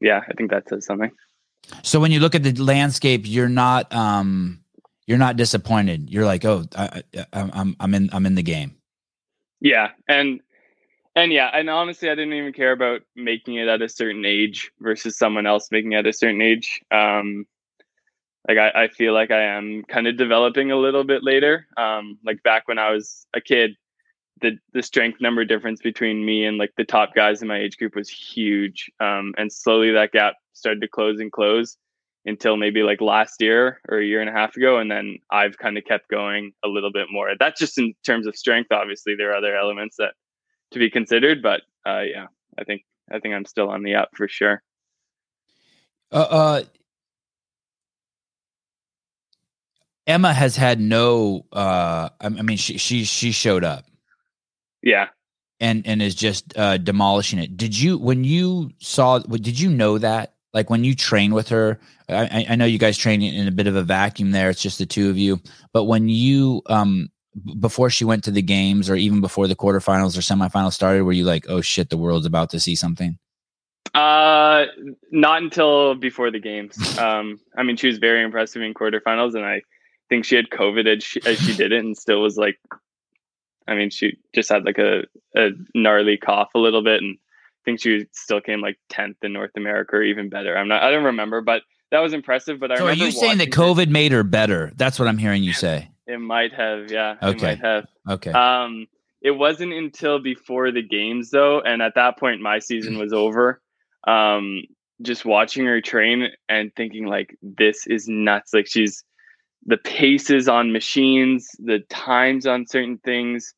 yeah, 0.01 0.21
I 0.29 0.33
think 0.35 0.51
that 0.51 0.69
says 0.69 0.85
something. 0.87 1.13
So 1.83 2.01
when 2.01 2.11
you 2.11 2.21
look 2.21 2.35
at 2.35 2.43
the 2.43 2.53
landscape, 2.53 3.23
you're 3.25 3.49
not 3.49 3.93
um 3.95 4.61
you're 5.07 5.19
not 5.19 5.37
disappointed. 5.37 6.11
You're 6.11 6.27
like, 6.27 6.45
oh, 6.45 6.67
I, 6.77 7.03
I, 7.17 7.25
I'm 7.33 7.77
I'm 7.81 7.95
in 7.95 8.11
I'm 8.13 8.27
in 8.27 8.35
the 8.35 8.43
game. 8.43 8.77
Yeah, 9.61 9.91
and 10.07 10.41
and 11.17 11.33
yeah, 11.33 11.51
and 11.53 11.69
honestly, 11.69 12.11
I 12.11 12.15
didn't 12.15 12.35
even 12.35 12.53
care 12.53 12.73
about 12.73 13.01
making 13.17 13.55
it 13.55 13.69
at 13.69 13.83
a 13.83 13.89
certain 13.89 14.25
age 14.25 14.71
versus 14.81 15.17
someone 15.17 15.47
else 15.47 15.69
making 15.73 15.93
it 15.93 15.97
at 15.97 16.07
a 16.07 16.13
certain 16.13 16.43
age. 16.43 16.81
Um, 16.91 17.47
like 18.47 18.59
I, 18.59 18.85
I 18.85 18.89
feel 18.89 19.15
like 19.15 19.31
I 19.31 19.43
am 19.43 19.83
kind 19.89 20.07
of 20.07 20.17
developing 20.17 20.71
a 20.71 20.77
little 20.77 21.05
bit 21.05 21.23
later. 21.23 21.67
Um, 21.77 22.19
like 22.25 22.43
back 22.43 22.69
when 22.69 22.79
I 22.79 22.91
was 22.91 23.27
a 23.35 23.41
kid, 23.41 23.77
the 24.41 24.59
the 24.73 24.83
strength 24.83 25.21
number 25.21 25.45
difference 25.45 25.81
between 25.81 26.25
me 26.25 26.45
and 26.45 26.59
like 26.59 26.73
the 26.77 26.85
top 26.85 27.15
guys 27.15 27.43
in 27.43 27.49
my 27.49 27.59
age 27.59 27.79
group 27.79 27.97
was 27.97 28.09
huge. 28.09 28.91
Um, 29.01 29.35
and 29.37 29.53
slowly 29.53 29.91
that 29.93 30.13
gap 30.13 30.35
started 30.59 30.81
to 30.81 30.89
close 30.89 31.21
and 31.21 31.33
close 31.33 31.77
until 32.25 32.57
maybe 32.57 32.83
like 32.83 33.01
last 33.01 33.41
year 33.41 33.81
or 33.89 33.99
a 33.99 34.05
year 34.05 34.21
and 34.21 34.29
a 34.29 34.33
half 34.33 34.57
ago. 34.57 34.79
And 34.79 34.91
then 34.91 35.19
I've 35.31 35.57
kind 35.57 35.79
of 35.79 35.85
kept 35.85 36.09
going 36.09 36.53
a 36.65 36.69
little 36.69 36.93
bit 36.93 37.07
more. 37.11 37.31
That's 37.39 37.59
just 37.59 37.79
in 37.79 37.95
terms 38.05 38.27
of 38.27 38.37
strength. 38.37 38.71
Obviously, 38.71 39.15
there 39.17 39.31
are 39.33 39.37
other 39.37 39.57
elements 39.57 39.97
that 39.97 40.13
to 40.73 40.79
be 40.79 40.91
considered, 40.91 41.43
but 41.43 41.63
uh, 41.87 42.01
yeah, 42.01 42.27
I 42.59 42.65
think 42.65 42.83
I 43.11 43.19
think 43.19 43.35
I'm 43.35 43.47
still 43.47 43.71
on 43.71 43.83
the 43.83 43.95
up 43.95 44.11
for 44.15 44.29
sure. 44.29 44.63
Uh, 46.13 46.27
uh, 46.31 46.63
Emma 50.07 50.33
has 50.33 50.57
had 50.57 50.81
no. 50.81 51.45
Uh, 51.53 52.09
I 52.21 52.29
mean, 52.29 52.57
she 52.57 52.79
she 52.79 53.05
she 53.05 53.31
showed 53.31 53.65
up. 53.65 53.85
Yeah. 54.83 55.09
And 55.61 55.87
and 55.87 56.01
is 56.01 56.15
just 56.15 56.57
uh, 56.57 56.79
demolishing 56.79 57.39
it. 57.39 57.57
Did 57.57 57.79
you 57.79 57.99
when 57.99 58.25
you 58.25 58.71
saw? 58.79 59.19
Did 59.19 59.59
you 59.61 59.71
know 59.71 59.99
that? 59.99 60.35
Like 60.59 60.71
when 60.71 60.83
you 60.83 60.97
train 60.97 61.35
with 61.35 61.49
her, 61.51 61.79
I, 62.09 62.45
I 62.49 62.57
know 62.57 62.65
you 62.65 62.81
guys 62.81 62.99
train 62.99 63.23
in 63.23 63.47
a 63.47 63.53
bit 63.53 63.69
of 63.69 63.77
a 63.77 63.85
vacuum 63.85 64.33
there. 64.33 64.51
It's 64.51 64.61
just 64.61 64.79
the 64.79 64.87
two 64.87 65.09
of 65.09 65.17
you. 65.17 65.41
But 65.73 65.85
when 65.85 66.09
you 66.09 66.63
um 66.67 67.11
before 67.61 67.91
she 67.91 68.05
went 68.05 68.25
to 68.25 68.33
the 68.33 68.43
games 68.43 68.91
or 68.91 68.97
even 68.97 69.21
before 69.21 69.47
the 69.47 69.55
quarterfinals 69.55 70.19
or 70.19 70.21
semifinals 70.21 70.73
started, 70.73 71.05
were 71.05 71.13
you 71.13 71.23
like, 71.23 71.49
oh 71.49 71.61
shit, 71.61 71.91
the 71.91 71.97
world's 71.97 72.27
about 72.27 72.51
to 72.51 72.59
see 72.59 72.75
something? 72.75 73.21
Uh, 73.95 74.65
not 75.13 75.45
until 75.45 75.95
before 75.95 76.33
the 76.33 76.41
games. 76.41 76.77
Um, 76.99 77.39
I 77.57 77.63
mean, 77.63 77.77
she 77.77 77.87
was 77.87 77.99
very 77.99 78.25
impressive 78.25 78.61
in 78.61 78.75
quarterfinals, 78.75 79.37
and 79.37 79.45
I 79.45 79.63
think 80.09 80.25
she 80.25 80.35
had 80.35 80.51
COVID 80.51 80.97
as 80.97 81.05
she, 81.05 81.21
as 81.25 81.39
she 81.39 81.55
did 81.55 81.71
it, 81.71 81.79
and 81.79 81.97
still 81.97 82.21
was 82.21 82.37
like, 82.37 82.59
I 83.69 83.77
mean, 83.77 83.91
she 83.91 84.19
just 84.35 84.49
had 84.49 84.65
like 84.65 84.79
a, 84.79 85.05
a 85.37 85.51
gnarly 85.77 86.17
cough 86.17 86.51
a 86.57 86.59
little 86.59 86.83
bit, 86.83 87.01
and 87.01 87.17
think 87.69 87.81
she 87.81 88.07
still 88.13 88.41
came 88.41 88.63
like 88.63 88.79
tenth 88.89 89.19
in 89.23 89.35
North 89.35 89.51
America 89.57 89.97
or 89.97 90.03
even 90.03 90.31
better. 90.31 90.57
I'm 90.57 90.69
not, 90.69 90.83
I 90.83 90.91
don't 90.91 91.05
remember, 91.05 91.43
but 91.43 91.63
that 91.91 92.01
was 92.01 92.15
impressive. 92.15 92.59
But 92.59 92.73
I 92.73 92.77
so 92.77 92.87
are 92.87 92.93
you 92.95 93.11
saying 93.11 93.39
that 93.39 93.51
COVID 93.51 93.89
made 93.89 94.13
her 94.13 94.25
better? 94.25 94.73
That's 94.77 94.99
what 94.99 95.07
I'm 95.07 95.19
hearing 95.19 95.43
you 95.43 95.53
say. 95.53 95.91
It 96.07 96.19
might 96.19 96.55
have, 96.55 96.91
yeah. 96.91 97.17
Okay. 97.23 97.37
It 97.37 97.43
might 97.43 97.61
have. 97.61 97.87
Okay. 98.09 98.31
Um, 98.31 98.87
it 99.21 99.33
wasn't 99.33 99.75
until 99.75 100.19
before 100.19 100.71
the 100.71 100.83
games 100.83 101.31
though, 101.31 101.61
and 101.61 101.83
at 101.83 101.95
that 101.97 102.19
point 102.19 102.41
my 102.41 102.59
season 102.59 102.99
was 102.99 103.13
over. 103.13 103.61
Um, 104.07 104.63
just 105.03 105.25
watching 105.25 105.67
her 105.67 105.81
train 105.81 106.29
and 106.49 106.75
thinking 106.75 107.07
like 107.07 107.37
this 107.43 107.87
is 107.87 108.09
nuts. 108.09 108.55
Like 108.55 108.67
she's 108.67 109.05
the 109.67 109.77
paces 109.77 110.49
on 110.49 110.73
machines, 110.73 111.51
the 111.59 111.81
times 111.91 112.47
on 112.47 112.67
certain 112.67 112.99
things. 113.05 113.53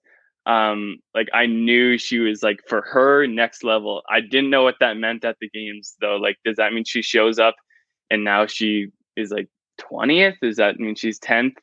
Um, 0.50 0.96
like 1.14 1.28
I 1.32 1.46
knew 1.46 1.96
she 1.96 2.18
was 2.18 2.42
like 2.42 2.60
for 2.66 2.82
her 2.82 3.26
next 3.26 3.62
level. 3.62 4.02
I 4.10 4.20
didn't 4.20 4.50
know 4.50 4.64
what 4.64 4.74
that 4.80 4.96
meant 4.96 5.24
at 5.24 5.36
the 5.40 5.48
games 5.48 5.94
though. 6.00 6.16
Like, 6.16 6.38
does 6.44 6.56
that 6.56 6.72
mean 6.72 6.84
she 6.84 7.02
shows 7.02 7.38
up 7.38 7.54
and 8.10 8.24
now 8.24 8.46
she 8.46 8.88
is 9.16 9.30
like 9.30 9.48
20th? 9.80 10.38
Does 10.42 10.56
that 10.56 10.80
mean 10.80 10.96
she's 10.96 11.20
10th? 11.20 11.54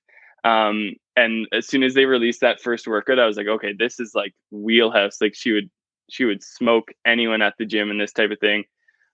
Um, 0.46 0.94
and 1.18 1.48
as 1.52 1.68
soon 1.68 1.84
as 1.84 1.96
they 1.96 2.06
released 2.06 2.40
that 2.42 2.62
first 2.62 2.88
workout, 2.88 3.20
I 3.20 3.26
was 3.26 3.36
like, 3.36 3.48
okay, 3.48 3.74
this 3.78 4.00
is 4.00 4.14
like 4.16 4.34
wheelhouse. 4.52 5.18
Like 5.20 5.36
she 5.36 5.52
would 5.52 5.70
she 6.10 6.24
would 6.24 6.42
smoke 6.42 6.94
anyone 7.06 7.42
at 7.42 7.56
the 7.60 7.66
gym 7.66 7.92
and 7.92 8.00
this 8.00 8.14
type 8.14 8.32
of 8.32 8.40
thing. 8.40 8.64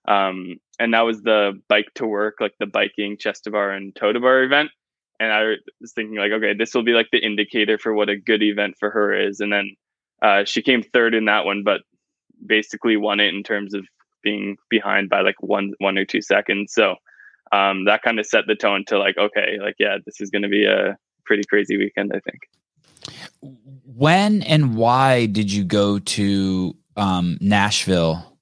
Um, 0.06 0.60
and 0.78 0.94
that 0.94 1.00
was 1.00 1.22
the 1.22 1.60
bike 1.68 1.88
to 1.96 2.06
work, 2.06 2.36
like 2.38 2.54
the 2.60 2.66
biking, 2.66 3.16
chest 3.18 3.44
to 3.44 3.50
bar, 3.50 3.72
and 3.72 3.92
toe 3.96 4.12
to 4.12 4.20
bar 4.20 4.44
event. 4.44 4.70
And 5.20 5.32
I 5.32 5.54
was 5.80 5.92
thinking 5.92 6.16
like, 6.16 6.32
okay, 6.32 6.54
this 6.54 6.74
will 6.74 6.82
be 6.82 6.92
like 6.92 7.08
the 7.12 7.24
indicator 7.24 7.78
for 7.78 7.94
what 7.94 8.08
a 8.08 8.16
good 8.16 8.42
event 8.42 8.76
for 8.78 8.90
her 8.90 9.12
is. 9.12 9.40
And 9.40 9.52
then 9.52 9.76
uh, 10.22 10.44
she 10.44 10.62
came 10.62 10.82
third 10.82 11.14
in 11.14 11.26
that 11.26 11.44
one, 11.44 11.62
but 11.62 11.82
basically 12.44 12.96
won 12.96 13.20
it 13.20 13.34
in 13.34 13.42
terms 13.42 13.74
of 13.74 13.86
being 14.22 14.56
behind 14.70 15.08
by 15.08 15.20
like 15.20 15.40
one 15.40 15.72
one 15.78 15.98
or 15.98 16.04
two 16.04 16.22
seconds. 16.22 16.72
So 16.72 16.96
um, 17.52 17.84
that 17.84 18.02
kind 18.02 18.18
of 18.18 18.26
set 18.26 18.46
the 18.46 18.56
tone 18.56 18.84
to 18.88 18.98
like, 18.98 19.16
okay, 19.18 19.58
like 19.60 19.76
yeah, 19.78 19.98
this 20.04 20.20
is 20.20 20.30
going 20.30 20.42
to 20.42 20.48
be 20.48 20.64
a 20.64 20.96
pretty 21.24 21.44
crazy 21.44 21.76
weekend, 21.76 22.12
I 22.14 22.20
think. 22.20 22.48
When 23.84 24.42
and 24.42 24.76
why 24.76 25.26
did 25.26 25.52
you 25.52 25.64
go 25.64 25.98
to 25.98 26.76
um, 26.96 27.38
Nashville 27.40 28.38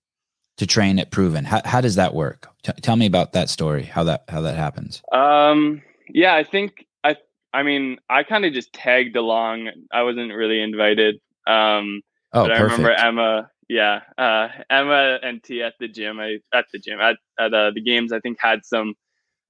to 0.59 0.67
train 0.67 0.99
at 0.99 1.11
Proven? 1.11 1.45
How, 1.45 1.61
how 1.65 1.81
does 1.81 1.97
that 1.97 2.15
work? 2.15 2.49
T- 2.63 2.73
tell 2.81 2.97
me 2.97 3.07
about 3.07 3.33
that 3.33 3.51
story. 3.51 3.83
How 3.83 4.05
that 4.05 4.25
how 4.29 4.43
that 4.43 4.57
happens? 4.57 5.03
Um, 5.13 5.83
yeah, 6.09 6.35
I 6.35 6.45
think 6.45 6.87
I 7.05 7.17
I 7.53 7.63
mean 7.63 7.99
I 8.09 8.23
kind 8.23 8.45
of 8.45 8.53
just 8.53 8.73
tagged 8.73 9.17
along. 9.17 9.69
I 9.93 10.03
wasn't 10.03 10.33
really 10.33 10.61
invited. 10.61 11.17
Um, 11.47 12.03
oh, 12.33 12.47
but 12.47 12.57
perfect. 12.57 12.61
I 12.61 12.63
remember 12.63 12.93
Emma. 12.93 13.51
Yeah, 13.69 14.01
uh, 14.19 14.49
Emma 14.69 15.19
and 15.23 15.43
T 15.43 15.63
at 15.63 15.75
the 15.81 15.89
gym. 15.89 16.21
I 16.21 16.39
at 16.53 16.67
the 16.73 16.79
gym 16.79 17.01
at 17.01 17.17
at 17.39 17.55
uh, 17.55 17.71
the 17.75 17.81
games. 17.81 18.13
I 18.13 18.21
think 18.21 18.39
had 18.41 18.65
some 18.65 18.95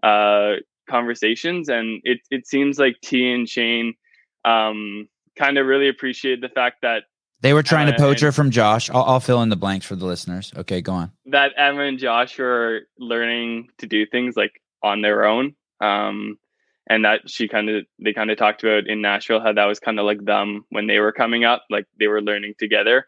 uh 0.02 0.54
conversations 0.88 1.68
and 1.68 2.00
it, 2.04 2.18
it 2.30 2.46
seems 2.46 2.78
like 2.78 2.96
T 3.02 3.32
and 3.32 3.48
Shane 3.48 3.94
um, 4.44 5.08
kind 5.38 5.58
of 5.58 5.66
really 5.66 5.88
appreciate 5.88 6.40
the 6.40 6.48
fact 6.48 6.78
that 6.82 7.04
they 7.40 7.54
were 7.54 7.62
trying 7.62 7.88
Emma 7.88 7.96
to 7.96 8.02
poach 8.02 8.20
her 8.20 8.30
from 8.30 8.50
Josh. 8.50 8.88
I'll, 8.90 9.02
I'll, 9.02 9.20
fill 9.20 9.42
in 9.42 9.48
the 9.48 9.56
blanks 9.56 9.84
for 9.84 9.96
the 9.96 10.06
listeners. 10.06 10.52
Okay, 10.56 10.80
go 10.80 10.92
on. 10.92 11.10
That 11.26 11.52
Emma 11.56 11.82
and 11.82 11.98
Josh 11.98 12.38
were 12.38 12.82
learning 12.98 13.68
to 13.78 13.86
do 13.86 14.06
things 14.06 14.36
like 14.36 14.60
on 14.82 15.02
their 15.02 15.24
own. 15.24 15.56
Um, 15.80 16.38
and 16.88 17.04
that 17.04 17.28
she 17.28 17.48
kind 17.48 17.70
of, 17.70 17.84
they 17.98 18.12
kind 18.12 18.30
of 18.30 18.38
talked 18.38 18.62
about 18.62 18.86
in 18.86 19.00
Nashville 19.00 19.40
how 19.40 19.52
that 19.52 19.64
was 19.66 19.80
kind 19.80 19.98
of 19.98 20.04
like 20.04 20.24
them 20.24 20.64
when 20.70 20.86
they 20.86 20.98
were 20.98 21.12
coming 21.12 21.44
up, 21.44 21.64
like 21.70 21.86
they 21.98 22.08
were 22.08 22.22
learning 22.22 22.54
together. 22.58 23.06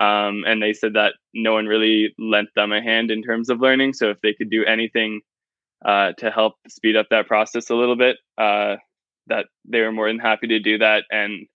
Um, 0.00 0.44
and 0.46 0.62
they 0.62 0.72
said 0.72 0.94
that 0.94 1.14
no 1.32 1.52
one 1.52 1.66
really 1.66 2.14
lent 2.18 2.48
them 2.56 2.72
a 2.72 2.82
hand 2.82 3.10
in 3.10 3.22
terms 3.22 3.48
of 3.48 3.60
learning. 3.60 3.94
So 3.94 4.10
if 4.10 4.20
they 4.20 4.34
could 4.34 4.50
do 4.50 4.64
anything 4.64 5.20
uh, 5.84 6.12
to 6.18 6.30
help 6.30 6.54
speed 6.68 6.96
up 6.96 7.06
that 7.10 7.26
process 7.26 7.70
a 7.70 7.74
little 7.74 7.96
bit. 7.96 8.16
Uh, 8.38 8.76
that 9.26 9.46
they 9.64 9.80
were 9.80 9.92
more 9.92 10.08
than 10.08 10.18
happy 10.18 10.46
to 10.48 10.58
do 10.58 10.78
that, 10.78 11.04
and 11.10 11.46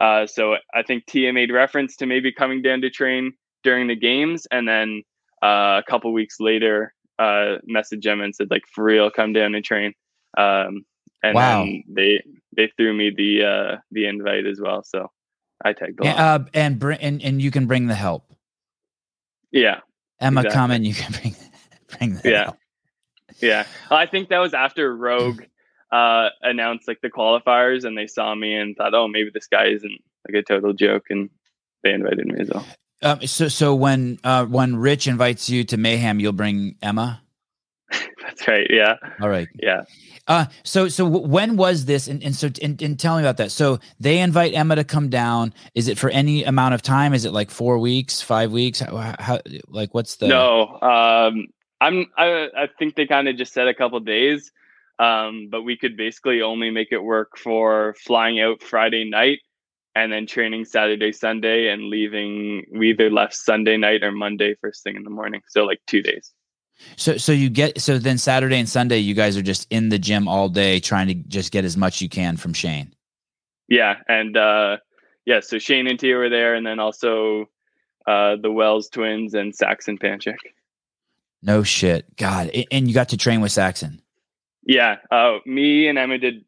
uh, 0.00 0.26
so 0.26 0.56
I 0.74 0.82
think 0.82 1.06
Tia 1.06 1.32
made 1.32 1.52
reference 1.52 1.96
to 1.96 2.06
maybe 2.06 2.32
coming 2.32 2.62
down 2.62 2.82
to 2.82 2.90
train 2.90 3.32
during 3.64 3.88
the 3.88 3.96
games, 3.96 4.46
and 4.50 4.68
then 4.68 5.02
uh, 5.42 5.80
a 5.80 5.82
couple 5.88 6.12
weeks 6.12 6.36
later, 6.38 6.94
uh, 7.18 7.56
messaged 7.68 8.06
Emma 8.06 8.24
and 8.24 8.34
said 8.34 8.48
like, 8.50 8.62
"For 8.72 8.84
real, 8.84 9.10
come 9.10 9.32
down 9.32 9.54
and 9.54 9.64
train." 9.64 9.92
Um, 10.38 10.84
and 11.26 11.34
wow. 11.34 11.66
they 11.88 12.22
they 12.56 12.72
threw 12.76 12.92
me 12.92 13.12
the 13.16 13.44
uh, 13.44 13.76
the 13.90 14.06
invite 14.06 14.46
as 14.46 14.60
well, 14.60 14.82
so 14.82 15.10
I 15.64 15.72
tagged 15.72 16.00
along. 16.00 16.14
Uh, 16.14 16.44
and 16.54 16.78
bring 16.78 16.98
and, 17.00 17.22
and 17.22 17.40
you 17.40 17.50
can 17.50 17.66
bring 17.66 17.86
the 17.86 17.94
help. 17.94 18.32
Yeah, 19.50 19.80
Emma, 20.20 20.40
exactly. 20.40 20.56
come 20.56 20.70
and 20.70 20.86
you 20.86 20.94
can 20.94 21.12
bring 21.20 21.36
bring 21.98 22.14
the 22.16 22.30
yeah. 22.30 22.44
Help. 22.44 22.56
Yeah, 23.40 23.66
I 23.90 24.06
think 24.06 24.30
that 24.30 24.38
was 24.38 24.54
after 24.54 24.94
Rogue 24.94 25.42
uh, 25.92 26.30
announced 26.42 26.88
like 26.88 27.00
the 27.02 27.10
qualifiers, 27.10 27.84
and 27.84 27.96
they 27.96 28.06
saw 28.06 28.34
me 28.34 28.54
and 28.54 28.76
thought, 28.76 28.94
oh, 28.94 29.08
maybe 29.08 29.30
this 29.32 29.46
guy 29.46 29.66
isn't 29.66 30.02
like 30.28 30.34
a 30.34 30.42
total 30.42 30.72
joke, 30.72 31.04
and 31.10 31.30
they 31.82 31.92
invited 31.92 32.26
me 32.26 32.40
as 32.40 32.50
well. 32.50 32.66
Um, 33.02 33.26
so, 33.26 33.48
so 33.48 33.74
when 33.74 34.18
uh, 34.24 34.46
when 34.46 34.76
Rich 34.76 35.06
invites 35.06 35.50
you 35.50 35.64
to 35.64 35.76
Mayhem, 35.76 36.18
you'll 36.18 36.32
bring 36.32 36.76
Emma. 36.80 37.22
That's 38.22 38.48
right. 38.48 38.66
Yeah. 38.70 38.94
All 39.20 39.28
right. 39.28 39.48
Yeah. 39.62 39.82
Uh, 40.28 40.46
so, 40.64 40.88
so 40.88 41.06
when 41.06 41.56
was 41.56 41.84
this? 41.84 42.08
And, 42.08 42.22
and 42.22 42.34
so, 42.34 42.50
and, 42.60 42.80
and, 42.82 42.98
tell 42.98 43.16
me 43.16 43.22
about 43.22 43.36
that. 43.36 43.52
So 43.52 43.78
they 44.00 44.18
invite 44.18 44.54
Emma 44.54 44.74
to 44.74 44.82
come 44.82 45.08
down. 45.08 45.54
Is 45.74 45.86
it 45.86 45.98
for 45.98 46.10
any 46.10 46.42
amount 46.42 46.74
of 46.74 46.82
time? 46.82 47.14
Is 47.14 47.24
it 47.24 47.32
like 47.32 47.48
four 47.48 47.78
weeks, 47.78 48.20
five 48.20 48.50
weeks? 48.50 48.80
How, 48.80 49.14
how 49.20 49.40
like, 49.68 49.94
what's 49.94 50.16
the? 50.16 50.26
No. 50.26 50.80
Um, 50.80 51.46
I'm 51.80 52.06
I, 52.16 52.48
I 52.56 52.68
think 52.78 52.96
they 52.96 53.06
kind 53.06 53.28
of 53.28 53.36
just 53.36 53.52
said 53.52 53.68
a 53.68 53.74
couple 53.74 54.00
days, 54.00 54.50
um, 54.98 55.48
but 55.50 55.62
we 55.62 55.76
could 55.76 55.96
basically 55.96 56.42
only 56.42 56.70
make 56.70 56.88
it 56.90 57.02
work 57.02 57.38
for 57.38 57.94
flying 58.04 58.40
out 58.40 58.62
Friday 58.62 59.08
night 59.08 59.40
and 59.94 60.12
then 60.12 60.26
training 60.26 60.64
Saturday, 60.64 61.12
Sunday, 61.12 61.68
and 61.68 61.84
leaving. 61.84 62.64
We 62.72 62.90
either 62.90 63.10
left 63.10 63.34
Sunday 63.34 63.76
night 63.76 64.02
or 64.02 64.12
Monday 64.12 64.54
first 64.60 64.82
thing 64.82 64.96
in 64.96 65.04
the 65.04 65.10
morning, 65.10 65.42
so 65.48 65.64
like 65.64 65.80
two 65.86 66.02
days. 66.02 66.32
So 66.96 67.16
so 67.16 67.32
you 67.32 67.48
get 67.48 67.80
so 67.80 67.98
then 67.98 68.18
Saturday 68.18 68.58
and 68.58 68.68
Sunday 68.68 68.98
you 68.98 69.14
guys 69.14 69.36
are 69.36 69.42
just 69.42 69.66
in 69.70 69.88
the 69.88 69.98
gym 69.98 70.28
all 70.28 70.48
day 70.48 70.80
trying 70.80 71.08
to 71.08 71.14
just 71.14 71.52
get 71.52 71.64
as 71.64 71.76
much 71.76 72.00
you 72.00 72.08
can 72.08 72.36
from 72.36 72.52
Shane. 72.52 72.94
Yeah, 73.68 73.96
and 74.08 74.36
uh, 74.36 74.76
yeah, 75.24 75.40
so 75.40 75.58
Shane 75.58 75.88
and 75.88 75.98
Tia 75.98 76.16
were 76.16 76.28
there, 76.28 76.54
and 76.54 76.64
then 76.64 76.78
also 76.78 77.48
uh, 78.06 78.36
the 78.40 78.50
Wells 78.50 78.88
twins 78.88 79.34
and 79.34 79.54
Saxon 79.54 79.98
Panchik. 79.98 80.36
No 81.42 81.62
shit. 81.62 82.16
God. 82.16 82.50
And 82.70 82.88
you 82.88 82.94
got 82.94 83.10
to 83.10 83.16
train 83.16 83.40
with 83.40 83.52
Saxon. 83.52 84.00
Yeah. 84.64 84.96
Uh, 85.10 85.38
me 85.44 85.88
and 85.88 85.98
Emma 85.98 86.18
did 86.18 86.44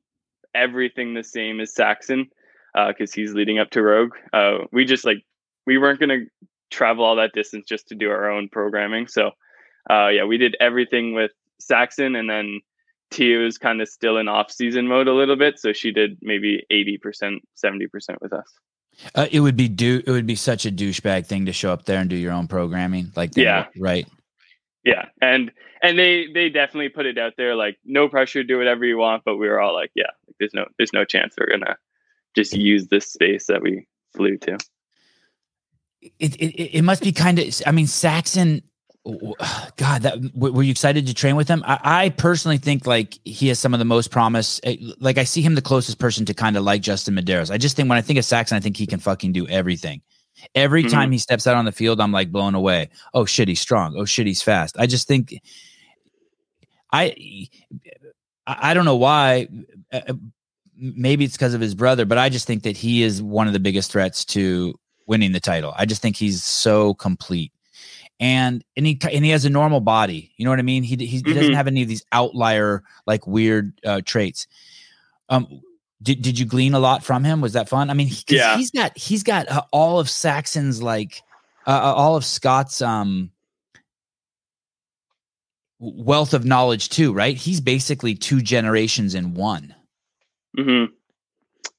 everything 0.54 1.14
the 1.14 1.22
same 1.22 1.60
as 1.60 1.74
Saxon 1.74 2.28
uh 2.74 2.88
because 2.88 3.12
uh, 3.12 3.14
he's 3.14 3.32
leading 3.32 3.58
up 3.58 3.70
to 3.70 3.82
Rogue. 3.82 4.14
Uh, 4.32 4.58
we 4.72 4.84
just 4.84 5.04
like, 5.04 5.24
we 5.66 5.78
weren't 5.78 6.00
going 6.00 6.08
to 6.08 6.26
travel 6.70 7.04
all 7.04 7.16
that 7.16 7.32
distance 7.32 7.66
just 7.68 7.88
to 7.88 7.94
do 7.94 8.10
our 8.10 8.30
own 8.30 8.48
programming. 8.48 9.06
So, 9.06 9.30
uh, 9.90 10.08
yeah, 10.08 10.24
we 10.24 10.38
did 10.38 10.56
everything 10.60 11.14
with 11.14 11.30
Saxon. 11.58 12.16
And 12.16 12.28
then 12.28 12.60
Tia 13.10 13.38
was 13.38 13.58
kind 13.58 13.80
of 13.80 13.88
still 13.88 14.18
in 14.18 14.28
off 14.28 14.50
season 14.50 14.86
mode 14.86 15.08
a 15.08 15.14
little 15.14 15.36
bit, 15.36 15.58
so 15.58 15.72
she 15.72 15.92
did 15.92 16.18
maybe 16.20 16.64
eighty 16.70 16.98
percent, 16.98 17.42
seventy 17.54 17.86
percent 17.86 18.20
with 18.20 18.32
us. 18.32 18.46
Uh, 19.14 19.26
it 19.30 19.40
would 19.40 19.56
be 19.56 19.68
do 19.68 20.02
it 20.06 20.10
would 20.10 20.26
be 20.26 20.34
such 20.34 20.66
a 20.66 20.72
douchebag 20.72 21.24
thing 21.24 21.46
to 21.46 21.52
show 21.52 21.72
up 21.72 21.84
there 21.84 22.00
and 22.00 22.10
do 22.10 22.16
your 22.16 22.32
own 22.32 22.48
programming, 22.48 23.12
like 23.16 23.30
that, 23.32 23.40
Yeah. 23.40 23.66
right. 23.78 24.06
Yeah, 24.84 25.06
and 25.20 25.50
and 25.82 25.98
they 25.98 26.26
they 26.32 26.48
definitely 26.48 26.88
put 26.88 27.06
it 27.06 27.18
out 27.18 27.34
there 27.36 27.54
like 27.54 27.78
no 27.84 28.08
pressure, 28.08 28.42
do 28.42 28.58
whatever 28.58 28.84
you 28.84 28.98
want. 28.98 29.22
But 29.24 29.36
we 29.36 29.48
were 29.48 29.60
all 29.60 29.74
like, 29.74 29.90
yeah, 29.94 30.10
there's 30.38 30.54
no 30.54 30.66
there's 30.78 30.92
no 30.92 31.04
chance 31.04 31.34
we're 31.38 31.50
gonna 31.50 31.76
just 32.34 32.54
use 32.54 32.88
this 32.88 33.12
space 33.12 33.46
that 33.46 33.62
we 33.62 33.86
flew 34.14 34.36
to. 34.38 34.58
It 36.00 36.36
it, 36.36 36.78
it 36.78 36.82
must 36.82 37.02
be 37.02 37.12
kind 37.12 37.38
of. 37.38 37.48
I 37.66 37.72
mean, 37.72 37.86
Saxon. 37.86 38.62
God, 39.76 40.02
that 40.02 40.20
w- 40.34 40.52
were 40.54 40.62
you 40.62 40.70
excited 40.70 41.06
to 41.06 41.14
train 41.14 41.34
with 41.36 41.48
him? 41.48 41.62
I, 41.66 41.78
I 41.82 42.08
personally 42.10 42.58
think 42.58 42.86
like 42.86 43.18
he 43.24 43.48
has 43.48 43.58
some 43.58 43.72
of 43.72 43.78
the 43.78 43.84
most 43.86 44.10
promise. 44.10 44.60
Like 44.98 45.16
I 45.18 45.24
see 45.24 45.40
him 45.40 45.54
the 45.54 45.62
closest 45.62 45.98
person 45.98 46.24
to 46.26 46.34
kind 46.34 46.56
of 46.56 46.64
like 46.64 46.82
Justin 46.82 47.14
Medeiros. 47.14 47.50
I 47.50 47.56
just 47.58 47.74
think 47.76 47.88
when 47.88 47.96
I 47.98 48.02
think 48.02 48.18
of 48.18 48.24
Saxon, 48.24 48.56
I 48.56 48.60
think 48.60 48.76
he 48.76 48.86
can 48.86 49.00
fucking 49.00 49.32
do 49.32 49.46
everything. 49.48 50.02
Every 50.54 50.84
Mhm. 50.84 50.90
time 50.90 51.10
he 51.12 51.18
steps 51.18 51.46
out 51.46 51.56
on 51.56 51.64
the 51.64 51.72
field, 51.72 52.00
I'm 52.00 52.12
like 52.12 52.30
blown 52.30 52.54
away. 52.54 52.90
Oh 53.14 53.24
shit, 53.24 53.48
he's 53.48 53.60
strong. 53.60 53.94
Oh 53.96 54.04
shit, 54.04 54.26
he's 54.26 54.42
fast. 54.42 54.76
I 54.78 54.86
just 54.86 55.08
think 55.08 55.34
I 56.92 57.46
I 58.46 58.56
I 58.70 58.74
don't 58.74 58.84
know 58.84 58.96
why. 58.96 59.48
uh, 59.92 60.00
uh, 60.08 60.14
Maybe 60.80 61.24
it's 61.24 61.36
because 61.36 61.54
of 61.54 61.60
his 61.60 61.74
brother, 61.74 62.04
but 62.04 62.18
I 62.18 62.28
just 62.28 62.46
think 62.46 62.62
that 62.62 62.76
he 62.76 63.02
is 63.02 63.20
one 63.20 63.48
of 63.48 63.52
the 63.52 63.58
biggest 63.58 63.90
threats 63.90 64.24
to 64.26 64.78
winning 65.08 65.32
the 65.32 65.40
title. 65.40 65.74
I 65.76 65.86
just 65.86 66.00
think 66.00 66.14
he's 66.14 66.44
so 66.44 66.94
complete. 66.94 67.50
And 68.20 68.64
and 68.76 68.86
he 68.86 68.98
and 69.12 69.24
he 69.24 69.30
has 69.30 69.44
a 69.44 69.50
normal 69.50 69.80
body. 69.80 70.32
You 70.36 70.44
know 70.44 70.50
what 70.50 70.58
I 70.58 70.62
mean? 70.62 70.82
He 70.82 70.96
he, 70.96 71.06
he 71.06 71.22
doesn't 71.22 71.54
have 71.54 71.68
any 71.68 71.82
of 71.82 71.88
these 71.88 72.04
outlier 72.10 72.82
like 73.06 73.26
weird 73.26 73.72
uh, 73.84 74.00
traits. 74.04 74.46
Um 75.28 75.62
did, 76.00 76.22
did 76.22 76.38
you 76.38 76.46
glean 76.46 76.74
a 76.74 76.78
lot 76.78 77.04
from 77.04 77.24
him? 77.24 77.40
Was 77.40 77.54
that 77.54 77.68
fun? 77.68 77.90
I 77.90 77.94
mean, 77.94 78.06
he, 78.06 78.22
Yeah. 78.28 78.56
he's 78.56 78.70
got 78.70 78.96
he's 78.96 79.22
got 79.22 79.48
uh, 79.48 79.62
all 79.72 79.98
of 79.98 80.08
Saxon's 80.08 80.82
like 80.82 81.22
uh, 81.66 81.70
uh, 81.70 81.94
all 81.94 82.16
of 82.16 82.24
Scott's 82.24 82.80
um 82.82 83.30
wealth 85.80 86.34
of 86.34 86.44
knowledge 86.44 86.88
too, 86.88 87.12
right? 87.12 87.36
He's 87.36 87.60
basically 87.60 88.14
two 88.14 88.40
generations 88.40 89.14
in 89.14 89.34
one. 89.34 89.74
hmm 90.56 90.84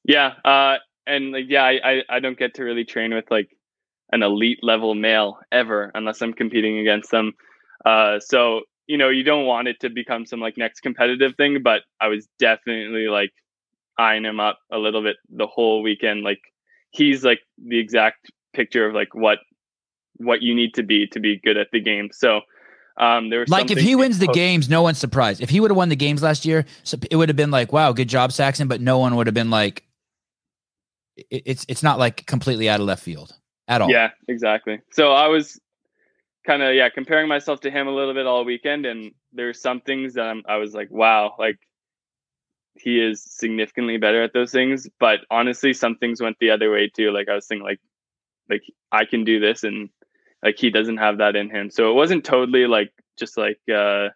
Yeah, 0.04 0.34
uh, 0.44 0.76
and 1.06 1.32
like 1.32 1.46
yeah, 1.48 1.64
I, 1.64 1.80
I 1.84 2.02
I 2.08 2.20
don't 2.20 2.38
get 2.38 2.54
to 2.54 2.64
really 2.64 2.84
train 2.84 3.12
with 3.14 3.30
like 3.30 3.56
an 4.12 4.22
elite 4.22 4.58
level 4.62 4.94
male 4.94 5.38
ever 5.52 5.90
unless 5.94 6.20
I'm 6.20 6.32
competing 6.32 6.78
against 6.78 7.10
them. 7.10 7.32
Uh, 7.84 8.20
so 8.20 8.62
you 8.86 8.98
know, 8.98 9.08
you 9.08 9.22
don't 9.22 9.46
want 9.46 9.68
it 9.68 9.78
to 9.80 9.88
become 9.88 10.26
some 10.26 10.40
like 10.40 10.56
next 10.56 10.80
competitive 10.80 11.36
thing, 11.36 11.62
but 11.62 11.82
I 12.00 12.08
was 12.08 12.26
definitely 12.40 13.06
like 13.06 13.30
eyeing 13.96 14.24
him 14.24 14.40
up 14.40 14.58
a 14.72 14.78
little 14.78 15.00
bit 15.00 15.16
the 15.28 15.46
whole 15.46 15.80
weekend. 15.80 16.24
Like 16.24 16.40
he's 16.90 17.24
like 17.24 17.38
the 17.56 17.78
exact 17.78 18.32
picture 18.52 18.86
of 18.86 18.94
like 18.94 19.14
what 19.14 19.38
what 20.16 20.42
you 20.42 20.56
need 20.56 20.74
to 20.74 20.82
be 20.82 21.06
to 21.08 21.20
be 21.20 21.38
good 21.38 21.56
at 21.56 21.68
the 21.72 21.80
game. 21.80 22.10
So 22.12 22.40
um, 22.96 23.30
there 23.30 23.40
was 23.40 23.48
Like 23.48 23.70
if 23.70 23.78
he 23.78 23.94
wins 23.94 24.18
the 24.18 24.26
games, 24.26 24.68
no 24.68 24.82
one's 24.82 24.98
surprised. 24.98 25.40
If 25.40 25.50
he 25.50 25.60
would 25.60 25.70
have 25.70 25.78
won 25.78 25.88
the 25.88 25.96
games 25.96 26.22
last 26.22 26.44
year, 26.44 26.66
so 26.82 26.98
it 27.10 27.16
would 27.16 27.28
have 27.28 27.36
been 27.36 27.52
like, 27.52 27.72
"Wow, 27.72 27.92
good 27.92 28.08
job, 28.08 28.32
Saxon," 28.32 28.66
but 28.66 28.80
no 28.80 28.98
one 28.98 29.14
would 29.14 29.28
have 29.28 29.34
been 29.34 29.50
like, 29.50 29.84
"It's 31.30 31.64
it's 31.68 31.84
not 31.84 31.98
like 31.98 32.26
completely 32.26 32.68
out 32.68 32.80
of 32.80 32.86
left 32.86 33.02
field 33.02 33.34
at 33.70 33.80
all." 33.80 33.90
Yeah, 33.90 34.10
exactly. 34.28 34.80
So 34.92 35.12
I 35.12 35.28
was 35.28 35.58
kind 36.46 36.62
of 36.62 36.74
yeah 36.74 36.88
comparing 36.90 37.28
myself 37.28 37.60
to 37.60 37.70
him 37.70 37.86
a 37.88 37.90
little 37.90 38.12
bit 38.14 38.26
all 38.26 38.44
weekend, 38.44 38.84
and 38.84 39.12
there's 39.32 39.60
some 39.60 39.80
things 39.80 40.14
that 40.14 40.26
I'm, 40.26 40.42
I 40.46 40.56
was 40.56 40.74
like, 40.74 40.90
wow, 40.90 41.34
like 41.38 41.58
he 42.74 43.00
is 43.00 43.22
significantly 43.22 43.96
better 43.98 44.22
at 44.22 44.32
those 44.32 44.50
things. 44.52 44.88
But 44.98 45.20
honestly, 45.30 45.72
some 45.72 45.96
things 45.96 46.20
went 46.20 46.38
the 46.40 46.50
other 46.50 46.70
way 46.70 46.88
too. 46.88 47.10
Like 47.12 47.28
I 47.28 47.34
was 47.34 47.46
thinking, 47.46 47.64
like 47.64 47.80
like 48.50 48.62
I 48.92 49.04
can 49.06 49.24
do 49.24 49.38
this, 49.40 49.64
and 49.64 49.88
like 50.42 50.58
he 50.58 50.70
doesn't 50.70 50.96
have 50.98 51.18
that 51.18 51.36
in 51.36 51.48
him. 51.50 51.70
So 51.70 51.90
it 51.90 51.94
wasn't 51.94 52.24
totally 52.24 52.66
like 52.66 52.92
just 53.18 53.36
like 53.36 53.60
uh 53.72 54.08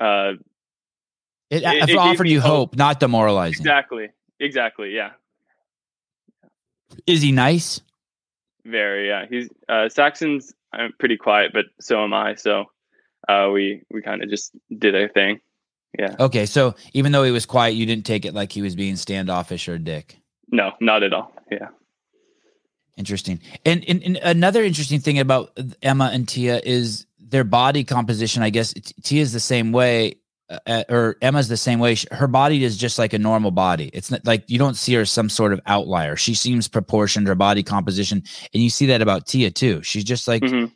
uh 0.00 0.34
It, 1.50 1.62
It- 1.64 1.90
it 1.90 1.96
offered 1.96 2.28
you 2.28 2.40
hope. 2.40 2.70
hope, 2.72 2.76
not 2.76 3.00
demoralizing. 3.00 3.60
exactly 3.60 4.10
exactly 4.40 4.94
yeah 4.94 5.10
Is 7.06 7.22
he 7.22 7.32
nice? 7.32 7.80
Very, 8.64 9.08
yeah. 9.08 9.26
He's 9.28 9.48
uh, 9.68 9.88
Saxon's 9.88 10.54
uh, 10.72 10.88
pretty 10.98 11.16
quiet, 11.16 11.52
but 11.52 11.66
so 11.80 12.02
am 12.02 12.14
I. 12.14 12.34
So 12.34 12.66
uh, 13.28 13.50
we 13.52 13.82
we 13.90 14.02
kind 14.02 14.22
of 14.22 14.30
just 14.30 14.52
did 14.76 14.94
our 14.94 15.08
thing. 15.08 15.40
Yeah. 15.98 16.16
Okay, 16.18 16.46
so 16.46 16.74
even 16.94 17.12
though 17.12 17.24
he 17.24 17.30
was 17.30 17.44
quiet, 17.44 17.72
you 17.72 17.84
didn't 17.86 18.06
take 18.06 18.24
it 18.24 18.34
like 18.34 18.52
he 18.52 18.62
was 18.62 18.74
being 18.74 18.96
standoffish 18.96 19.68
or 19.68 19.74
a 19.74 19.78
dick. 19.78 20.16
No, 20.50 20.72
not 20.80 21.02
at 21.02 21.12
all. 21.12 21.34
Yeah. 21.50 21.68
Interesting. 22.96 23.40
And, 23.64 23.84
and, 23.88 24.02
and 24.02 24.16
another 24.18 24.62
interesting 24.62 25.00
thing 25.00 25.18
about 25.18 25.58
Emma 25.82 26.10
and 26.12 26.28
Tia 26.28 26.60
is 26.64 27.06
their 27.18 27.44
body 27.44 27.84
composition. 27.84 28.42
I 28.42 28.50
guess 28.50 28.72
Tia 29.02 29.22
is 29.22 29.32
the 29.32 29.40
same 29.40 29.72
way, 29.72 30.16
uh, 30.66 30.84
or 30.88 31.16
Emma's 31.22 31.48
the 31.48 31.56
same 31.56 31.78
way. 31.78 31.94
Sh- 31.94 32.06
Her 32.12 32.26
body 32.26 32.64
is 32.64 32.76
just 32.76 32.98
like 32.98 33.12
a 33.12 33.18
normal 33.18 33.50
body. 33.50 33.90
It's 33.92 34.10
not 34.10 34.24
like 34.26 34.44
you 34.48 34.58
don't 34.58 34.74
see 34.76 34.94
her 34.94 35.02
as 35.02 35.10
some 35.10 35.28
sort 35.28 35.52
of 35.52 35.60
outlier. 35.66 36.16
She 36.16 36.34
seems 36.34 36.68
proportioned, 36.68 37.26
her 37.28 37.34
body 37.34 37.62
composition, 37.62 38.22
and 38.52 38.62
you 38.62 38.70
see 38.70 38.86
that 38.86 39.02
about 39.02 39.26
Tia 39.26 39.50
too. 39.50 39.82
She's 39.82 40.04
just 40.04 40.26
like, 40.28 40.42
hmm 40.44 40.66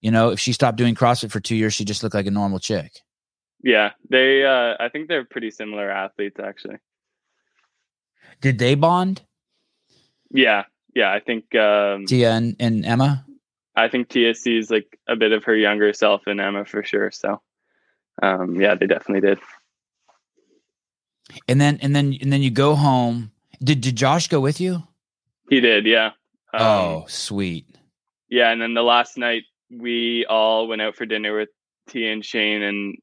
you 0.00 0.12
know, 0.12 0.30
if 0.30 0.38
she 0.38 0.52
stopped 0.52 0.78
doing 0.78 0.94
CrossFit 0.94 1.32
for 1.32 1.40
two 1.40 1.56
years, 1.56 1.74
she 1.74 1.84
just 1.84 2.04
looked 2.04 2.14
like 2.14 2.26
a 2.26 2.30
normal 2.30 2.60
chick. 2.60 3.00
Yeah. 3.64 3.90
They. 4.08 4.44
Uh, 4.44 4.76
I 4.78 4.88
think 4.90 5.08
they're 5.08 5.24
pretty 5.24 5.50
similar 5.50 5.90
athletes, 5.90 6.38
actually. 6.38 6.76
Did 8.40 8.58
they 8.60 8.76
bond, 8.76 9.22
Yeah. 10.30 10.66
Yeah. 10.94 11.12
I 11.12 11.18
think. 11.18 11.52
Um, 11.56 12.06
Tia 12.06 12.30
and, 12.30 12.54
and 12.60 12.86
Emma? 12.86 13.24
I 13.74 13.88
think 13.88 14.08
Tia 14.08 14.34
sees 14.36 14.70
like 14.70 14.98
a 15.08 15.16
bit 15.16 15.32
of 15.32 15.42
her 15.44 15.56
younger 15.56 15.92
self 15.92 16.28
in 16.28 16.38
Emma 16.38 16.64
for 16.64 16.84
sure. 16.84 17.10
So. 17.10 17.40
Um, 18.22 18.60
yeah, 18.60 18.74
they 18.74 18.86
definitely 18.86 19.26
did. 19.28 19.38
And 21.46 21.60
then 21.60 21.78
and 21.82 21.94
then 21.94 22.16
and 22.20 22.32
then 22.32 22.42
you 22.42 22.50
go 22.50 22.74
home. 22.74 23.32
Did 23.62 23.80
did 23.80 23.96
Josh 23.96 24.28
go 24.28 24.40
with 24.40 24.60
you? 24.60 24.82
He 25.50 25.60
did. 25.60 25.86
Yeah. 25.86 26.12
Um, 26.54 26.60
oh, 26.62 27.04
sweet. 27.08 27.66
Yeah, 28.28 28.50
and 28.50 28.60
then 28.60 28.74
the 28.74 28.82
last 28.82 29.18
night 29.18 29.42
we 29.70 30.24
all 30.26 30.66
went 30.68 30.80
out 30.82 30.96
for 30.96 31.06
dinner 31.06 31.36
with 31.36 31.48
Tia 31.88 32.12
and 32.12 32.24
Shane, 32.24 32.62
and 32.62 32.96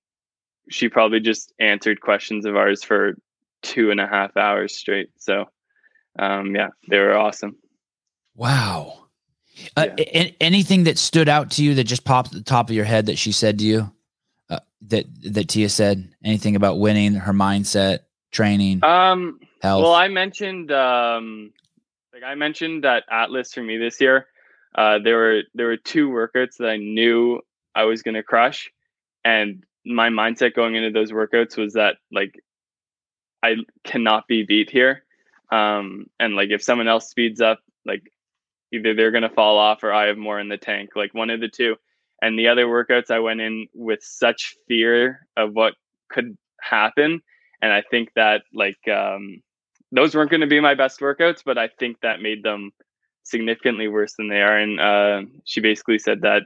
she 0.70 0.90
probably 0.90 1.20
just 1.20 1.54
answered 1.60 2.02
questions 2.02 2.46
of 2.46 2.56
ours 2.56 2.84
for 2.84 3.16
two 3.62 3.92
and 3.92 4.00
a 4.00 4.08
half 4.08 4.36
hours 4.38 4.76
straight. 4.76 5.10
So, 5.18 5.46
um, 6.18 6.56
yeah, 6.56 6.70
they 6.90 7.00
were 7.00 7.16
awesome. 7.16 7.56
Wow. 8.36 9.06
Uh, 9.78 9.88
Yeah. 9.98 10.04
a- 10.22 10.36
anything 10.42 10.84
that 10.84 10.98
stood 10.98 11.30
out 11.30 11.52
to 11.52 11.64
you 11.64 11.76
that 11.76 11.86
just 11.86 12.04
popped 12.04 12.30
at 12.30 12.34
the 12.34 12.44
top 12.44 12.70
of 12.70 12.76
your 12.76 12.86
head 12.86 13.06
that 13.08 13.18
she 13.18 13.32
said 13.32 13.60
to 13.60 13.66
you? 13.66 13.92
Uh, 14.50 14.60
that 14.84 15.06
that 15.34 15.48
Tia 15.50 15.70
said? 15.70 16.08
Anything 16.24 16.56
about 16.56 16.80
winning, 16.80 17.14
her 17.16 17.34
mindset, 17.34 18.00
training, 18.32 18.84
Um, 18.84 19.40
health? 19.62 19.82
well, 19.84 19.94
I 19.94 20.08
mentioned, 20.08 20.72
um, 20.72 21.52
like 22.14 22.24
I 22.24 22.36
mentioned 22.36 22.84
that 22.84 23.04
Atlas 23.10 23.54
for 23.54 23.64
me 23.64 23.78
this 23.78 24.00
year. 24.00 24.28
Uh, 24.76 25.00
there 25.00 25.18
were 25.18 25.42
there 25.54 25.68
were 25.68 25.78
two 25.78 26.10
workouts 26.10 26.58
that 26.58 26.70
I 26.70 26.78
knew 26.78 27.42
I 27.74 27.86
was 27.86 28.04
going 28.04 28.16
to 28.16 28.24
crush, 28.24 28.72
and 29.24 29.64
my 29.86 30.10
mindset 30.10 30.54
going 30.56 30.76
into 30.76 30.92
those 30.92 31.12
workouts 31.12 31.58
was 31.58 31.74
that 31.74 31.98
like 32.12 32.40
I 33.44 33.56
cannot 33.84 34.28
be 34.28 34.44
beat 34.44 34.70
here. 34.70 35.04
Um, 35.52 36.08
and 36.20 36.36
like 36.36 36.50
if 36.50 36.62
someone 36.64 36.88
else 36.88 37.10
speeds 37.10 37.40
up, 37.40 37.60
like 37.86 38.12
either 38.74 38.94
they're 38.94 39.12
gonna 39.12 39.30
fall 39.30 39.58
off 39.58 39.84
or 39.84 39.94
I 39.94 40.08
have 40.08 40.18
more 40.18 40.40
in 40.40 40.50
the 40.50 40.58
tank, 40.58 40.92
like 40.96 41.14
one 41.14 41.30
of 41.30 41.40
the 41.40 41.48
two. 41.48 41.76
And 42.22 42.38
the 42.40 42.48
other 42.48 42.66
workouts 42.66 43.12
I 43.12 43.20
went 43.20 43.42
in 43.42 43.68
with 43.74 44.00
such 44.02 44.56
fear 44.68 45.28
of 45.38 45.54
what 45.54 45.74
could 46.10 46.38
happen. 46.62 47.22
And 47.62 47.74
I 47.74 47.84
think 47.90 48.10
that 48.16 48.44
like 48.54 48.88
um 48.88 49.42
those 49.92 50.16
weren't 50.16 50.32
gonna 50.32 50.48
be 50.48 50.60
my 50.60 50.76
best 50.76 51.00
workouts, 51.00 51.42
but 51.46 51.58
I 51.58 51.70
think 51.80 51.98
that 52.02 52.22
made 52.22 52.44
them 52.44 52.72
significantly 53.24 53.88
worse 53.88 54.14
than 54.14 54.30
they 54.30 54.42
are. 54.42 54.58
And 54.58 54.80
uh, 54.80 55.22
she 55.44 55.60
basically 55.60 56.00
said 56.00 56.22
that 56.22 56.44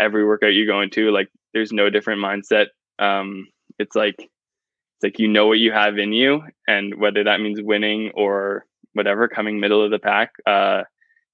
every 0.00 0.24
workout 0.24 0.54
you 0.54 0.66
go 0.66 0.80
into, 0.80 1.10
like 1.10 1.28
there's 1.52 1.72
no 1.72 1.90
different 1.90 2.22
mindset. 2.22 2.66
Um, 2.98 3.48
it's 3.78 3.94
like 3.94 4.16
it's 4.18 5.02
like 5.02 5.18
you 5.18 5.28
know 5.28 5.46
what 5.46 5.58
you 5.58 5.72
have 5.72 5.98
in 5.98 6.12
you, 6.12 6.42
and 6.66 6.94
whether 6.98 7.24
that 7.24 7.40
means 7.40 7.60
winning 7.60 8.12
or 8.14 8.64
whatever, 8.94 9.28
coming 9.28 9.58
middle 9.60 9.84
of 9.84 9.90
the 9.90 9.98
pack, 9.98 10.32
uh, 10.46 10.82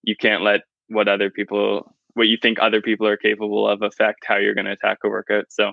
you 0.02 0.16
can't 0.16 0.42
let 0.42 0.62
what 0.88 1.08
other 1.08 1.30
people, 1.30 1.94
what 2.18 2.28
you 2.28 2.36
think 2.36 2.58
other 2.60 2.82
people 2.82 3.06
are 3.06 3.16
capable 3.16 3.66
of, 3.66 3.80
affect 3.80 4.24
how 4.26 4.36
you're 4.36 4.54
going 4.54 4.66
to 4.66 4.72
attack 4.72 4.98
a 5.04 5.08
workout. 5.08 5.46
So 5.48 5.72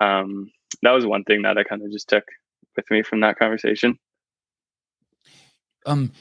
um, 0.00 0.50
that 0.82 0.92
was 0.92 1.04
one 1.04 1.24
thing 1.24 1.42
that 1.42 1.58
I 1.58 1.64
kind 1.64 1.82
of 1.82 1.90
just 1.90 2.08
took 2.08 2.24
with 2.76 2.90
me 2.90 3.02
from 3.02 3.20
that 3.20 3.38
conversation. 3.38 3.98
um, 5.84 6.12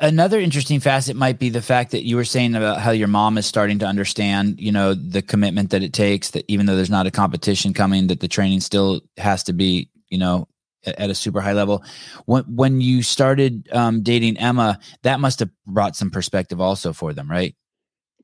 Another 0.00 0.38
interesting 0.38 0.80
facet 0.80 1.16
might 1.16 1.38
be 1.38 1.48
the 1.48 1.62
fact 1.62 1.90
that 1.92 2.04
you 2.04 2.16
were 2.16 2.24
saying 2.24 2.54
about 2.54 2.80
how 2.80 2.90
your 2.90 3.08
mom 3.08 3.38
is 3.38 3.46
starting 3.46 3.78
to 3.80 3.86
understand, 3.86 4.60
you 4.60 4.70
know, 4.70 4.94
the 4.94 5.22
commitment 5.22 5.70
that 5.70 5.82
it 5.82 5.92
takes 5.92 6.30
that 6.30 6.44
even 6.48 6.66
though 6.66 6.76
there's 6.76 6.90
not 6.90 7.06
a 7.06 7.10
competition 7.10 7.72
coming, 7.72 8.08
that 8.08 8.20
the 8.20 8.28
training 8.28 8.60
still 8.60 9.00
has 9.16 9.42
to 9.44 9.52
be, 9.52 9.88
you 10.10 10.18
know, 10.18 10.46
at 10.84 11.10
a 11.10 11.14
super 11.14 11.40
high 11.40 11.52
level. 11.52 11.84
When 12.26 12.44
when 12.44 12.80
you 12.80 13.02
started 13.02 13.68
um, 13.72 14.02
dating 14.02 14.36
Emma, 14.38 14.78
that 15.02 15.20
must 15.20 15.40
have 15.40 15.50
brought 15.66 15.96
some 15.96 16.10
perspective 16.10 16.60
also 16.60 16.92
for 16.92 17.12
them, 17.12 17.30
right? 17.30 17.54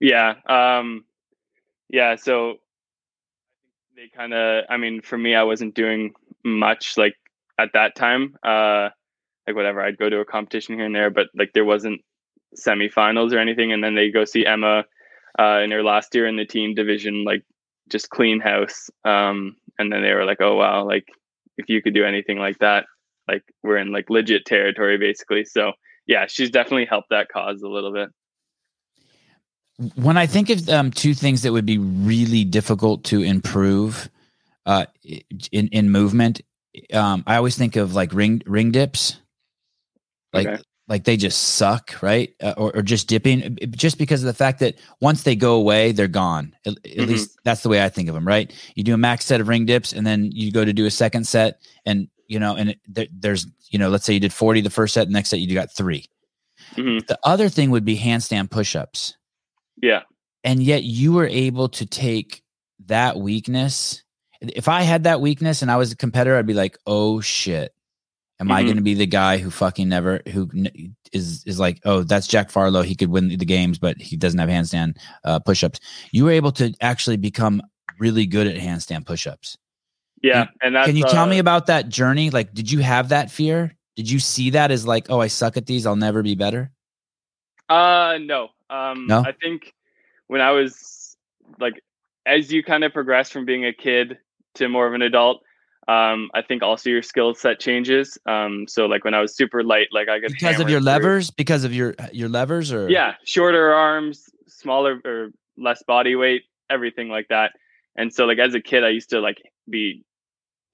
Yeah. 0.00 0.34
Um, 0.48 1.04
yeah. 1.88 2.16
So 2.16 2.56
they 3.96 4.08
kind 4.14 4.32
of, 4.34 4.64
I 4.70 4.76
mean, 4.76 5.02
for 5.02 5.18
me, 5.18 5.34
I 5.34 5.42
wasn't 5.42 5.74
doing 5.74 6.12
much 6.44 6.94
like 6.96 7.14
at 7.58 7.70
that 7.74 7.96
time. 7.96 8.36
Uh, 8.42 8.90
like 9.46 9.56
whatever, 9.56 9.82
I'd 9.82 9.98
go 9.98 10.08
to 10.08 10.20
a 10.20 10.24
competition 10.24 10.76
here 10.76 10.86
and 10.86 10.94
there, 10.94 11.10
but 11.10 11.28
like 11.34 11.52
there 11.54 11.64
wasn't 11.64 12.00
semifinals 12.56 13.32
or 13.32 13.38
anything. 13.38 13.72
And 13.72 13.82
then 13.82 13.94
they 13.94 14.10
go 14.10 14.24
see 14.24 14.46
Emma 14.46 14.84
uh, 15.38 15.60
in 15.60 15.70
her 15.70 15.82
last 15.82 16.14
year 16.14 16.26
in 16.26 16.36
the 16.36 16.44
team 16.44 16.74
division, 16.74 17.24
like 17.24 17.42
just 17.88 18.10
clean 18.10 18.40
house. 18.40 18.90
Um, 19.04 19.56
and 19.78 19.90
then 19.92 20.02
they 20.02 20.12
were 20.12 20.24
like, 20.24 20.40
oh 20.40 20.56
wow, 20.56 20.84
like 20.84 21.08
if 21.56 21.68
you 21.68 21.82
could 21.82 21.94
do 21.94 22.04
anything 22.04 22.38
like 22.38 22.58
that, 22.58 22.84
like 23.26 23.42
we're 23.62 23.78
in 23.78 23.90
like 23.92 24.10
legit 24.10 24.44
territory 24.44 24.98
basically. 24.98 25.44
So 25.44 25.72
yeah, 26.06 26.26
she's 26.28 26.50
definitely 26.50 26.86
helped 26.86 27.10
that 27.10 27.28
cause 27.32 27.62
a 27.62 27.68
little 27.68 27.92
bit. 27.92 28.10
When 29.94 30.16
I 30.16 30.26
think 30.26 30.50
of 30.50 30.68
um, 30.68 30.90
two 30.90 31.14
things 31.14 31.42
that 31.42 31.52
would 31.52 31.66
be 31.66 31.78
really 31.78 32.44
difficult 32.44 33.04
to 33.04 33.22
improve 33.22 34.10
uh, 34.66 34.86
in 35.52 35.68
in 35.68 35.90
movement, 35.90 36.40
um, 36.92 37.22
I 37.26 37.36
always 37.36 37.56
think 37.56 37.76
of 37.76 37.94
like 37.94 38.12
ring 38.12 38.42
ring 38.46 38.72
dips, 38.72 39.18
like 40.32 40.46
okay. 40.46 40.62
like 40.88 41.04
they 41.04 41.16
just 41.16 41.40
suck, 41.40 42.02
right? 42.02 42.34
Uh, 42.42 42.54
or, 42.56 42.76
or 42.76 42.82
just 42.82 43.08
dipping, 43.08 43.56
just 43.70 43.98
because 43.98 44.22
of 44.22 44.26
the 44.26 44.34
fact 44.34 44.58
that 44.60 44.74
once 45.00 45.22
they 45.22 45.36
go 45.36 45.54
away, 45.54 45.92
they're 45.92 46.08
gone. 46.08 46.54
At, 46.66 46.72
at 46.72 46.82
mm-hmm. 46.82 47.10
least 47.10 47.38
that's 47.44 47.62
the 47.62 47.68
way 47.68 47.82
I 47.82 47.88
think 47.88 48.08
of 48.08 48.14
them, 48.14 48.26
right? 48.26 48.52
You 48.74 48.84
do 48.84 48.94
a 48.94 48.98
max 48.98 49.24
set 49.24 49.40
of 49.40 49.48
ring 49.48 49.64
dips, 49.64 49.92
and 49.92 50.06
then 50.06 50.30
you 50.32 50.52
go 50.52 50.64
to 50.64 50.72
do 50.72 50.86
a 50.86 50.90
second 50.90 51.26
set, 51.26 51.60
and 51.86 52.08
you 52.26 52.38
know, 52.38 52.56
and 52.56 52.70
it, 52.70 52.80
there, 52.86 53.06
there's 53.12 53.46
you 53.70 53.78
know, 53.78 53.90
let's 53.90 54.04
say 54.04 54.14
you 54.14 54.20
did 54.20 54.32
forty 54.32 54.60
the 54.60 54.70
first 54.70 54.94
set, 54.94 55.06
the 55.06 55.12
next 55.12 55.30
set 55.30 55.40
you 55.40 55.54
got 55.54 55.74
3 55.74 56.04
mm-hmm. 56.74 56.98
The 57.06 57.18
other 57.22 57.48
thing 57.48 57.70
would 57.70 57.84
be 57.84 57.98
handstand 57.98 58.50
push-ups 58.50 59.17
yeah. 59.82 60.02
And 60.44 60.62
yet 60.62 60.82
you 60.84 61.12
were 61.12 61.26
able 61.26 61.68
to 61.70 61.86
take 61.86 62.42
that 62.86 63.18
weakness. 63.18 64.02
If 64.40 64.68
I 64.68 64.82
had 64.82 65.04
that 65.04 65.20
weakness 65.20 65.62
and 65.62 65.70
I 65.70 65.76
was 65.76 65.92
a 65.92 65.96
competitor, 65.96 66.36
I'd 66.36 66.46
be 66.46 66.54
like, 66.54 66.78
oh 66.86 67.20
shit. 67.20 67.74
Am 68.40 68.46
mm-hmm. 68.46 68.52
I 68.52 68.62
going 68.62 68.76
to 68.76 68.82
be 68.82 68.94
the 68.94 69.06
guy 69.06 69.38
who 69.38 69.50
fucking 69.50 69.88
never, 69.88 70.22
who 70.28 70.48
is, 71.12 71.42
is 71.44 71.58
like, 71.58 71.80
oh, 71.84 72.04
that's 72.04 72.28
Jack 72.28 72.50
Farlow. 72.50 72.82
He 72.82 72.94
could 72.94 73.10
win 73.10 73.28
the 73.28 73.44
games, 73.44 73.78
but 73.78 74.00
he 74.00 74.16
doesn't 74.16 74.38
have 74.38 74.48
handstand 74.48 74.96
uh, 75.24 75.40
push 75.40 75.64
ups. 75.64 75.80
You 76.12 76.24
were 76.24 76.30
able 76.30 76.52
to 76.52 76.72
actually 76.80 77.16
become 77.16 77.60
really 77.98 78.26
good 78.26 78.46
at 78.46 78.56
handstand 78.56 79.06
push 79.06 79.26
ups. 79.26 79.58
Yeah. 80.22 80.46
And, 80.62 80.76
and 80.76 80.86
can 80.86 80.96
you 80.96 81.04
tell 81.04 81.24
uh, 81.24 81.26
me 81.26 81.38
about 81.38 81.66
that 81.66 81.88
journey? 81.88 82.30
Like, 82.30 82.54
did 82.54 82.70
you 82.70 82.78
have 82.78 83.08
that 83.08 83.30
fear? 83.30 83.74
Did 83.96 84.08
you 84.08 84.20
see 84.20 84.50
that 84.50 84.70
as 84.70 84.86
like, 84.86 85.10
oh, 85.10 85.20
I 85.20 85.26
suck 85.26 85.56
at 85.56 85.66
these. 85.66 85.84
I'll 85.84 85.96
never 85.96 86.22
be 86.22 86.36
better? 86.36 86.70
Uh, 87.68 88.18
no. 88.20 88.50
Um, 88.70 89.06
no? 89.06 89.20
I 89.20 89.32
think 89.32 89.74
when 90.26 90.40
I 90.40 90.50
was 90.52 91.16
like, 91.58 91.82
as 92.26 92.52
you 92.52 92.62
kind 92.62 92.84
of 92.84 92.92
progress 92.92 93.30
from 93.30 93.44
being 93.44 93.64
a 93.64 93.72
kid 93.72 94.18
to 94.54 94.68
more 94.68 94.86
of 94.86 94.94
an 94.94 95.02
adult, 95.02 95.42
um, 95.88 96.30
I 96.34 96.42
think 96.42 96.62
also 96.62 96.90
your 96.90 97.02
skill 97.02 97.34
set 97.34 97.60
changes. 97.60 98.18
Um, 98.26 98.66
so 98.68 98.84
like 98.86 99.04
when 99.04 99.14
I 99.14 99.20
was 99.20 99.34
super 99.34 99.64
light, 99.64 99.88
like 99.90 100.08
I 100.08 100.20
could 100.20 100.32
because 100.32 100.60
of 100.60 100.68
your 100.68 100.80
through. 100.80 100.86
levers, 100.86 101.30
because 101.30 101.64
of 101.64 101.72
your 101.74 101.94
your 102.12 102.28
levers, 102.28 102.72
or 102.72 102.90
yeah, 102.90 103.14
shorter 103.24 103.72
arms, 103.72 104.28
smaller 104.46 105.00
or 105.06 105.30
less 105.56 105.82
body 105.84 106.14
weight, 106.14 106.42
everything 106.68 107.08
like 107.08 107.28
that. 107.28 107.52
And 107.96 108.12
so 108.12 108.26
like 108.26 108.38
as 108.38 108.54
a 108.54 108.60
kid, 108.60 108.84
I 108.84 108.90
used 108.90 109.10
to 109.10 109.20
like 109.20 109.40
be 109.68 110.04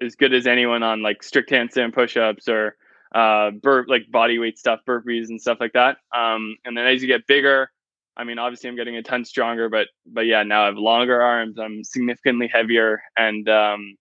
as 0.03 0.17
good 0.17 0.35
as 0.35 0.49
anyone 0.49 0.83
on 0.83 1.01
like 1.01 1.23
strict 1.23 1.51
handstand 1.51 1.95
push-ups 1.95 2.49
or 2.49 2.77
uh, 3.15 3.53
burp 3.53 3.87
like 3.89 4.11
body 4.11 4.41
weight 4.41 4.59
stuff, 4.59 4.81
burpees 4.87 5.29
and 5.29 5.41
stuff 5.41 5.59
like 5.61 5.75
that. 5.75 5.99
Um, 6.15 6.57
and 6.65 6.77
then 6.77 6.87
as 6.87 7.01
you 7.01 7.07
get 7.07 7.27
bigger, 7.29 7.71
I 8.17 8.25
mean, 8.25 8.39
obviously 8.39 8.69
I'm 8.69 8.77
getting 8.77 8.97
a 8.97 9.03
ton 9.03 9.25
stronger, 9.25 9.69
but 9.69 9.89
but 10.07 10.23
yeah, 10.23 10.43
now 10.43 10.63
I 10.63 10.67
have 10.67 10.77
longer 10.77 11.21
arms. 11.21 11.59
I'm 11.59 11.83
significantly 11.83 12.49
heavier, 12.53 13.03
and 13.17 13.49
um, 13.49 13.97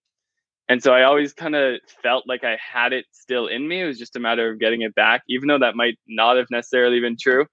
and 0.68 0.82
so 0.82 0.94
I 0.94 1.02
always 1.02 1.32
kind 1.32 1.54
of 1.56 1.80
felt 2.02 2.24
like 2.28 2.44
I 2.44 2.56
had 2.56 2.92
it 2.92 3.06
still 3.12 3.48
in 3.48 3.66
me. 3.66 3.82
It 3.82 3.86
was 3.86 3.98
just 3.98 4.16
a 4.16 4.20
matter 4.20 4.50
of 4.50 4.60
getting 4.60 4.82
it 4.82 4.94
back, 4.94 5.22
even 5.28 5.48
though 5.48 5.58
that 5.58 5.76
might 5.76 5.98
not 6.06 6.36
have 6.36 6.46
necessarily 6.50 7.00
been 7.00 7.16
true. 7.20 7.46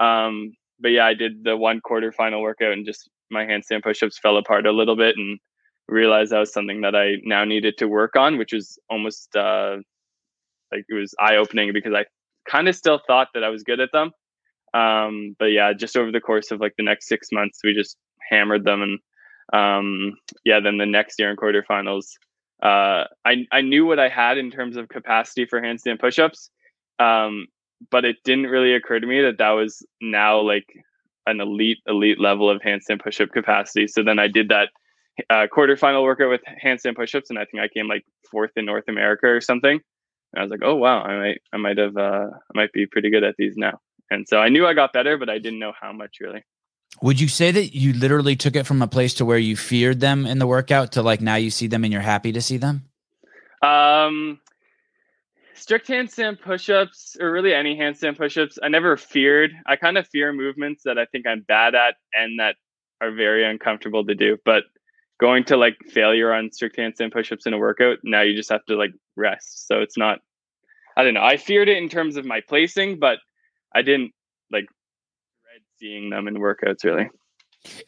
Um, 0.00 0.52
but 0.80 0.88
yeah, 0.88 1.06
I 1.06 1.14
did 1.14 1.44
the 1.44 1.56
one 1.56 1.80
quarter 1.80 2.12
final 2.12 2.42
workout, 2.42 2.72
and 2.72 2.86
just 2.86 3.10
my 3.30 3.44
handstand 3.44 3.82
push-ups 3.82 4.18
fell 4.18 4.36
apart 4.36 4.66
a 4.66 4.72
little 4.72 4.96
bit, 4.96 5.16
and 5.16 5.38
realized 5.88 6.32
that 6.32 6.38
was 6.38 6.52
something 6.52 6.82
that 6.82 6.94
I 6.94 7.16
now 7.24 7.44
needed 7.44 7.76
to 7.78 7.88
work 7.88 8.16
on, 8.16 8.38
which 8.38 8.52
was 8.52 8.78
almost 8.88 9.34
uh, 9.36 9.78
like 10.72 10.84
it 10.88 10.94
was 10.94 11.14
eye 11.18 11.36
opening 11.36 11.72
because 11.72 11.92
I 11.92 12.04
kind 12.48 12.68
of 12.68 12.76
still 12.76 13.00
thought 13.06 13.28
that 13.34 13.44
I 13.44 13.48
was 13.48 13.62
good 13.62 13.80
at 13.80 13.90
them. 13.92 14.12
Um, 14.74 15.36
but 15.38 15.46
yeah, 15.46 15.72
just 15.72 15.96
over 15.96 16.10
the 16.10 16.20
course 16.20 16.50
of 16.50 16.60
like 16.60 16.74
the 16.76 16.84
next 16.84 17.08
six 17.08 17.28
months, 17.32 17.60
we 17.62 17.74
just 17.74 17.96
hammered 18.30 18.64
them. 18.64 18.82
And 18.82 18.98
um, 19.52 20.14
yeah, 20.44 20.60
then 20.60 20.78
the 20.78 20.86
next 20.86 21.18
year 21.18 21.30
in 21.30 21.36
quarterfinals, 21.36 22.06
uh, 22.62 23.04
I, 23.24 23.46
I 23.52 23.60
knew 23.60 23.86
what 23.86 23.98
I 23.98 24.08
had 24.08 24.38
in 24.38 24.50
terms 24.50 24.76
of 24.76 24.88
capacity 24.88 25.46
for 25.46 25.60
handstand 25.60 26.00
pushups. 26.00 26.48
Um, 26.98 27.46
but 27.90 28.04
it 28.04 28.16
didn't 28.24 28.46
really 28.46 28.74
occur 28.74 28.98
to 28.98 29.06
me 29.06 29.22
that 29.22 29.38
that 29.38 29.50
was 29.50 29.86
now 30.00 30.40
like 30.40 30.66
an 31.26 31.40
elite, 31.40 31.78
elite 31.86 32.20
level 32.20 32.50
of 32.50 32.60
handstand 32.62 33.02
pushup 33.02 33.30
capacity. 33.30 33.86
So 33.86 34.02
then 34.02 34.18
I 34.18 34.28
did 34.28 34.48
that 34.48 34.70
uh, 35.30 35.46
quarterfinal 35.54 36.02
workout 36.02 36.30
with 36.30 36.40
handstand 36.64 36.96
pushups, 36.96 37.30
and 37.30 37.38
I 37.38 37.44
think 37.44 37.62
I 37.62 37.68
came 37.68 37.88
like 37.88 38.04
fourth 38.30 38.50
in 38.56 38.64
North 38.64 38.84
America 38.88 39.26
or 39.26 39.40
something. 39.40 39.80
And 40.32 40.40
I 40.40 40.42
was 40.42 40.50
like, 40.50 40.62
oh 40.64 40.74
wow, 40.74 41.02
I 41.02 41.18
might 41.18 41.40
I 41.52 41.56
might 41.58 41.78
have 41.78 41.96
uh, 41.96 42.26
I 42.30 42.52
might 42.54 42.72
be 42.72 42.86
pretty 42.86 43.10
good 43.10 43.24
at 43.24 43.36
these 43.38 43.56
now. 43.56 43.78
And 44.10 44.28
so 44.28 44.38
I 44.38 44.48
knew 44.48 44.66
I 44.66 44.74
got 44.74 44.92
better, 44.92 45.16
but 45.18 45.28
I 45.28 45.38
didn't 45.38 45.58
know 45.58 45.72
how 45.78 45.92
much 45.92 46.18
really. 46.20 46.44
Would 47.02 47.20
you 47.20 47.28
say 47.28 47.50
that 47.50 47.74
you 47.74 47.92
literally 47.92 48.36
took 48.36 48.54
it 48.54 48.66
from 48.66 48.80
a 48.80 48.86
place 48.86 49.14
to 49.14 49.24
where 49.24 49.38
you 49.38 49.56
feared 49.56 50.00
them 50.00 50.26
in 50.26 50.38
the 50.38 50.46
workout 50.46 50.92
to 50.92 51.02
like 51.02 51.20
now 51.20 51.34
you 51.34 51.50
see 51.50 51.66
them 51.66 51.84
and 51.84 51.92
you're 51.92 52.02
happy 52.02 52.32
to 52.32 52.40
see 52.40 52.56
them? 52.56 52.84
Um, 53.62 54.38
strict 55.54 55.88
handstand 55.88 56.40
push-ups 56.40 57.16
or 57.20 57.32
really 57.32 57.52
any 57.52 57.76
handstand 57.76 58.16
push-ups, 58.16 58.58
I 58.62 58.68
never 58.68 58.96
feared. 58.96 59.52
I 59.66 59.76
kind 59.76 59.98
of 59.98 60.06
fear 60.06 60.32
movements 60.32 60.82
that 60.84 60.98
I 60.98 61.06
think 61.06 61.26
I'm 61.26 61.40
bad 61.40 61.74
at 61.74 61.96
and 62.12 62.38
that 62.38 62.56
are 63.00 63.10
very 63.10 63.44
uncomfortable 63.44 64.04
to 64.06 64.14
do. 64.14 64.38
But 64.44 64.64
going 65.20 65.44
to 65.44 65.56
like 65.56 65.76
failure 65.90 66.32
on 66.32 66.50
strict 66.52 66.76
handstand 66.76 67.12
push-ups 67.12 67.46
in 67.46 67.54
a 67.54 67.58
workout 67.58 67.98
now 68.02 68.20
you 68.20 68.34
just 68.34 68.50
have 68.50 68.64
to 68.66 68.76
like 68.76 68.92
rest 69.16 69.66
so 69.66 69.80
it's 69.80 69.96
not 69.96 70.18
i 70.96 71.04
don't 71.04 71.14
know 71.14 71.22
i 71.22 71.36
feared 71.36 71.68
it 71.68 71.76
in 71.76 71.88
terms 71.88 72.16
of 72.16 72.24
my 72.24 72.40
placing 72.40 72.98
but 72.98 73.18
i 73.74 73.82
didn't 73.82 74.12
like 74.50 74.66
dread 75.42 75.62
seeing 75.78 76.10
them 76.10 76.28
in 76.28 76.34
workouts 76.34 76.84
really 76.84 77.08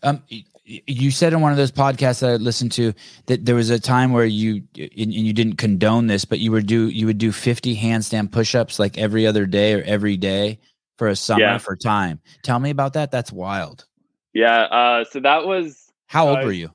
um 0.03 0.23
you 0.65 1.13
said 1.13 1.33
in 1.33 1.41
one 1.41 1.53
of 1.53 1.59
those 1.59 1.73
podcasts 1.73 2.21
that 2.21 2.31
i 2.31 2.37
listened 2.37 2.73
to 2.73 2.93
that 3.27 3.45
there 3.45 3.55
was 3.55 3.71
a 3.71 3.79
time 3.79 4.13
where 4.13 4.25
you 4.25 4.63
and 4.77 5.13
you 5.13 5.33
didn't 5.33 5.57
condone 5.57 6.07
this 6.07 6.25
but 6.25 6.39
you 6.39 6.51
would 6.51 6.67
do 6.67 6.89
you 6.89 7.07
would 7.07 7.19
do 7.19 7.33
50 7.33 7.77
handstand 7.77 8.33
push-ups 8.33 8.79
like 8.79 8.99
every 8.99 9.27
other 9.27 9.47
day 9.47 9.75
or 9.75 9.83
every 9.83 10.17
day 10.17 10.59
for 10.97 11.09
a 11.09 11.17
summer 11.17 11.41
yeah. 11.41 11.59
for 11.59 11.77
time 11.77 12.21
tell 12.43 12.59
me 12.59 12.71
about 12.71 12.95
that 12.95 13.11
that's 13.11 13.31
wild 13.31 13.85
yeah 14.33 14.63
uh 14.63 15.05
so 15.05 15.21
that 15.21 15.47
was 15.47 15.93
how 16.07 16.29
old 16.29 16.39
uh, 16.39 16.43
were 16.43 16.53
you 16.53 16.71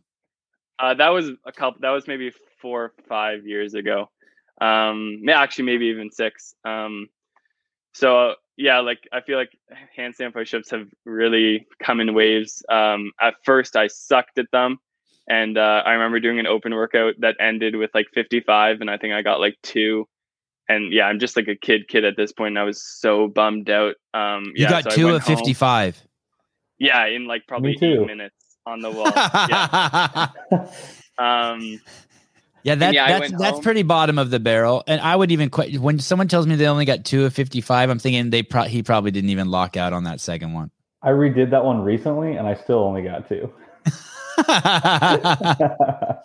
uh, 0.81 0.95
that 0.95 1.09
was 1.09 1.29
a 1.45 1.51
couple. 1.51 1.79
That 1.81 1.91
was 1.91 2.07
maybe 2.07 2.31
four 2.59 2.85
or 2.85 2.93
five 3.07 3.45
years 3.45 3.75
ago. 3.75 4.09
Um, 4.59 5.21
actually, 5.29 5.65
maybe 5.65 5.85
even 5.85 6.11
six. 6.11 6.55
Um, 6.65 7.07
so 7.93 8.35
yeah, 8.57 8.79
like 8.79 9.07
I 9.11 9.21
feel 9.21 9.37
like 9.37 9.51
handstand 9.97 10.33
push-ups 10.33 10.71
have 10.71 10.87
really 11.05 11.67
come 11.81 11.99
in 11.99 12.13
waves. 12.13 12.63
Um, 12.69 13.11
at 13.19 13.35
first, 13.43 13.75
I 13.75 13.87
sucked 13.87 14.37
at 14.37 14.51
them, 14.51 14.77
and 15.27 15.57
uh, 15.57 15.83
I 15.85 15.93
remember 15.93 16.19
doing 16.19 16.39
an 16.39 16.47
open 16.47 16.73
workout 16.73 17.15
that 17.19 17.35
ended 17.39 17.75
with 17.75 17.91
like 17.93 18.07
55, 18.13 18.81
and 18.81 18.89
I 18.89 18.97
think 18.97 19.13
I 19.13 19.21
got 19.21 19.39
like 19.39 19.57
two. 19.63 20.07
And 20.69 20.93
yeah, 20.93 21.05
I'm 21.05 21.19
just 21.19 21.35
like 21.35 21.47
a 21.47 21.55
kid, 21.55 21.87
kid 21.87 22.05
at 22.05 22.15
this 22.15 22.31
point. 22.31 22.49
And 22.49 22.59
I 22.59 22.63
was 22.63 22.81
so 22.81 23.27
bummed 23.27 23.69
out. 23.69 23.95
Um, 24.13 24.45
you 24.55 24.63
yeah, 24.63 24.69
got 24.69 24.83
so 24.85 24.89
two 24.91 25.09
of 25.09 25.23
55. 25.23 26.01
Yeah, 26.79 27.05
in 27.07 27.27
like 27.27 27.45
probably 27.47 27.77
eight 27.81 28.05
minutes 28.05 28.57
on 28.65 28.79
the 28.79 28.89
wall. 28.89 29.11
yeah. 29.49 30.29
um, 31.17 31.79
yeah, 32.63 32.75
that, 32.75 32.93
yeah, 32.93 33.19
that's 33.19 33.31
that's 33.31 33.51
home. 33.53 33.61
pretty 33.63 33.83
bottom 33.83 34.17
of 34.19 34.29
the 34.29 34.39
barrel. 34.39 34.83
And 34.87 35.01
I 35.01 35.15
would 35.15 35.31
even 35.31 35.49
quit 35.49 35.79
when 35.79 35.99
someone 35.99 36.27
tells 36.27 36.47
me 36.47 36.55
they 36.55 36.67
only 36.67 36.85
got 36.85 37.05
two 37.05 37.25
of 37.25 37.33
fifty 37.33 37.61
five. 37.61 37.89
I'm 37.89 37.99
thinking 37.99 38.29
they 38.29 38.43
pro- 38.43 38.63
he 38.63 38.83
probably 38.83 39.11
didn't 39.11 39.29
even 39.29 39.49
lock 39.49 39.77
out 39.77 39.93
on 39.93 40.03
that 40.03 40.19
second 40.19 40.53
one. 40.53 40.71
I 41.03 41.09
redid 41.09 41.49
that 41.51 41.65
one 41.65 41.81
recently, 41.81 42.35
and 42.35 42.47
I 42.47 42.53
still 42.53 42.79
only 42.79 43.01
got 43.01 43.27
two. 43.27 43.51
yeah. 44.47 46.19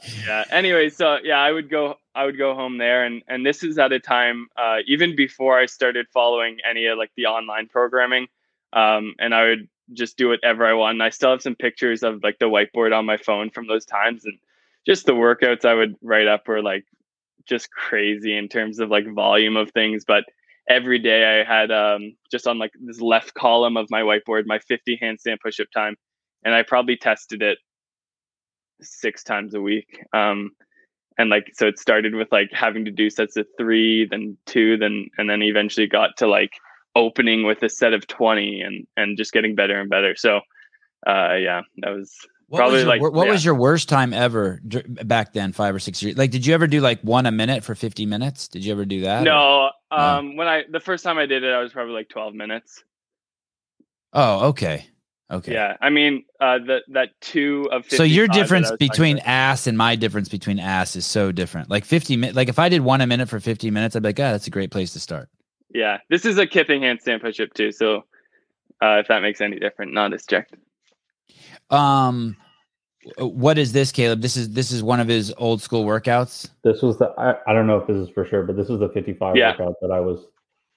Anyway, 0.50 0.90
so 0.90 1.18
yeah, 1.22 1.38
I 1.38 1.50
would 1.50 1.70
go. 1.70 1.98
I 2.14 2.24
would 2.24 2.38
go 2.38 2.54
home 2.54 2.78
there, 2.78 3.04
and 3.04 3.22
and 3.28 3.44
this 3.44 3.62
is 3.62 3.78
at 3.78 3.92
a 3.92 4.00
time 4.00 4.48
uh, 4.56 4.78
even 4.86 5.16
before 5.16 5.58
I 5.58 5.66
started 5.66 6.06
following 6.12 6.58
any 6.68 6.86
of 6.86 6.98
like 6.98 7.10
the 7.16 7.26
online 7.26 7.68
programming, 7.68 8.28
um, 8.72 9.14
and 9.18 9.34
I 9.34 9.44
would 9.48 9.68
just 9.92 10.16
do 10.16 10.28
whatever 10.28 10.66
I 10.66 10.72
want. 10.74 10.94
And 10.94 11.02
I 11.02 11.10
still 11.10 11.30
have 11.30 11.42
some 11.42 11.54
pictures 11.54 12.02
of 12.02 12.22
like 12.22 12.38
the 12.38 12.46
whiteboard 12.46 12.96
on 12.96 13.06
my 13.06 13.16
phone 13.16 13.50
from 13.50 13.66
those 13.66 13.84
times, 13.84 14.24
and 14.24 14.38
just 14.86 15.06
the 15.06 15.12
workouts 15.12 15.64
I 15.64 15.74
would 15.74 15.96
write 16.02 16.28
up 16.28 16.46
were 16.48 16.62
like 16.62 16.84
just 17.46 17.70
crazy 17.70 18.36
in 18.36 18.48
terms 18.48 18.78
of 18.78 18.90
like 18.90 19.06
volume 19.14 19.56
of 19.56 19.70
things, 19.72 20.04
but 20.06 20.24
every 20.68 20.98
day 20.98 21.40
I 21.40 21.44
had 21.44 21.70
um, 21.70 22.16
just 22.30 22.46
on 22.46 22.58
like 22.58 22.72
this 22.80 23.00
left 23.00 23.34
column 23.34 23.76
of 23.76 23.90
my 23.90 24.02
whiteboard 24.02 24.46
my 24.46 24.58
50 24.58 24.98
handstand 25.02 25.38
push-up 25.42 25.68
time, 25.74 25.96
and 26.44 26.54
I 26.54 26.62
probably 26.62 26.96
tested 26.96 27.42
it 27.42 27.58
six 28.80 29.22
times 29.22 29.54
a 29.54 29.60
week. 29.60 30.04
Um, 30.12 30.50
and 31.18 31.30
like 31.30 31.50
so, 31.54 31.66
it 31.66 31.78
started 31.78 32.14
with 32.14 32.30
like 32.30 32.50
having 32.52 32.84
to 32.84 32.90
do 32.90 33.08
sets 33.08 33.36
of 33.36 33.46
three, 33.58 34.06
then 34.06 34.36
two, 34.46 34.76
then 34.76 35.08
and 35.18 35.30
then 35.30 35.42
eventually 35.42 35.86
got 35.86 36.16
to 36.18 36.26
like 36.26 36.52
opening 36.94 37.44
with 37.44 37.62
a 37.62 37.68
set 37.68 37.92
of 37.92 38.06
20 38.06 38.60
and 38.62 38.86
and 38.96 39.16
just 39.16 39.32
getting 39.32 39.54
better 39.54 39.80
and 39.80 39.88
better. 39.88 40.14
So, 40.16 40.40
uh, 41.06 41.34
yeah, 41.34 41.62
that 41.78 41.90
was 41.90 42.14
What 42.48 42.58
Probably 42.58 42.74
was 42.74 42.82
your, 42.82 42.88
like- 42.88 43.00
what 43.14 43.26
yeah. 43.26 43.32
was 43.32 43.44
your 43.44 43.54
worst 43.56 43.88
time 43.88 44.12
ever 44.12 44.60
back 45.04 45.32
then, 45.32 45.52
five 45.52 45.74
or 45.74 45.80
six 45.80 46.00
years? 46.02 46.16
Like, 46.16 46.30
did 46.30 46.46
you 46.46 46.54
ever 46.54 46.68
do 46.68 46.80
like 46.80 47.00
one 47.00 47.26
a 47.26 47.32
minute 47.32 47.64
for 47.64 47.74
50 47.74 48.06
minutes? 48.06 48.46
Did 48.46 48.64
you 48.64 48.72
ever 48.72 48.84
do 48.84 49.00
that? 49.00 49.22
or- 49.22 49.24
no. 49.24 49.70
No. 49.92 49.96
Um, 49.96 50.36
when 50.36 50.46
I 50.48 50.64
the 50.70 50.80
first 50.80 51.04
time 51.04 51.16
I 51.18 51.26
did 51.26 51.42
it, 51.44 51.52
I 51.52 51.60
was 51.60 51.72
probably 51.72 51.94
like 51.94 52.08
12 52.08 52.34
minutes. 52.34 52.82
Oh, 54.12 54.48
okay. 54.48 54.86
Okay. 55.30 55.52
Yeah, 55.54 55.76
I 55.80 55.90
mean, 55.90 56.24
uh, 56.40 56.58
that 56.66 56.82
that 56.88 57.08
two 57.20 57.68
of 57.72 57.82
55 57.82 57.96
So 57.96 58.02
your 58.04 58.28
difference 58.28 58.70
between 58.78 59.18
ass 59.20 59.66
and 59.66 59.76
my 59.76 59.96
difference 59.96 60.28
between 60.28 60.60
ass 60.60 60.94
is 60.94 61.04
so 61.04 61.32
different. 61.32 61.68
Like 61.68 61.84
50 61.84 62.16
minutes, 62.16 62.36
like 62.36 62.48
if 62.48 62.60
I 62.60 62.68
did 62.68 62.82
one 62.82 63.00
a 63.00 63.06
minute 63.08 63.28
for 63.28 63.40
50 63.40 63.70
minutes, 63.72 63.96
I'd 63.96 64.02
be 64.02 64.10
like, 64.10 64.20
ah, 64.20 64.30
that's 64.32 64.46
a 64.46 64.50
great 64.50 64.70
place 64.70 64.92
to 64.92 65.00
start. 65.00 65.28
yeah, 65.74 65.98
this 66.10 66.24
is 66.24 66.38
a 66.38 66.46
kipping 66.46 66.82
handstand 66.82 67.20
push-up 67.22 67.52
too. 67.54 67.72
So, 67.72 68.04
uh, 68.80 68.98
if 69.00 69.08
that 69.08 69.20
makes 69.20 69.40
any 69.40 69.58
difference, 69.58 69.90
not 69.92 70.14
as 70.14 70.22
strict. 70.22 70.54
Um, 71.70 72.36
what 73.18 73.56
is 73.58 73.72
this, 73.72 73.92
Caleb? 73.92 74.20
This 74.20 74.36
is 74.36 74.50
this 74.50 74.70
is 74.72 74.82
one 74.82 75.00
of 75.00 75.08
his 75.08 75.32
old 75.38 75.62
school 75.62 75.84
workouts. 75.84 76.48
This 76.64 76.82
was 76.82 76.98
the 76.98 77.06
I, 77.18 77.36
I 77.46 77.52
don't 77.52 77.66
know 77.66 77.78
if 77.78 77.86
this 77.86 77.96
is 77.96 78.08
for 78.10 78.24
sure, 78.24 78.42
but 78.42 78.56
this 78.56 78.68
was 78.68 78.80
the 78.80 78.88
55 78.88 79.36
Yeah. 79.36 79.50
workout 79.52 79.74
that 79.80 79.90
I 79.90 80.00
was 80.00 80.20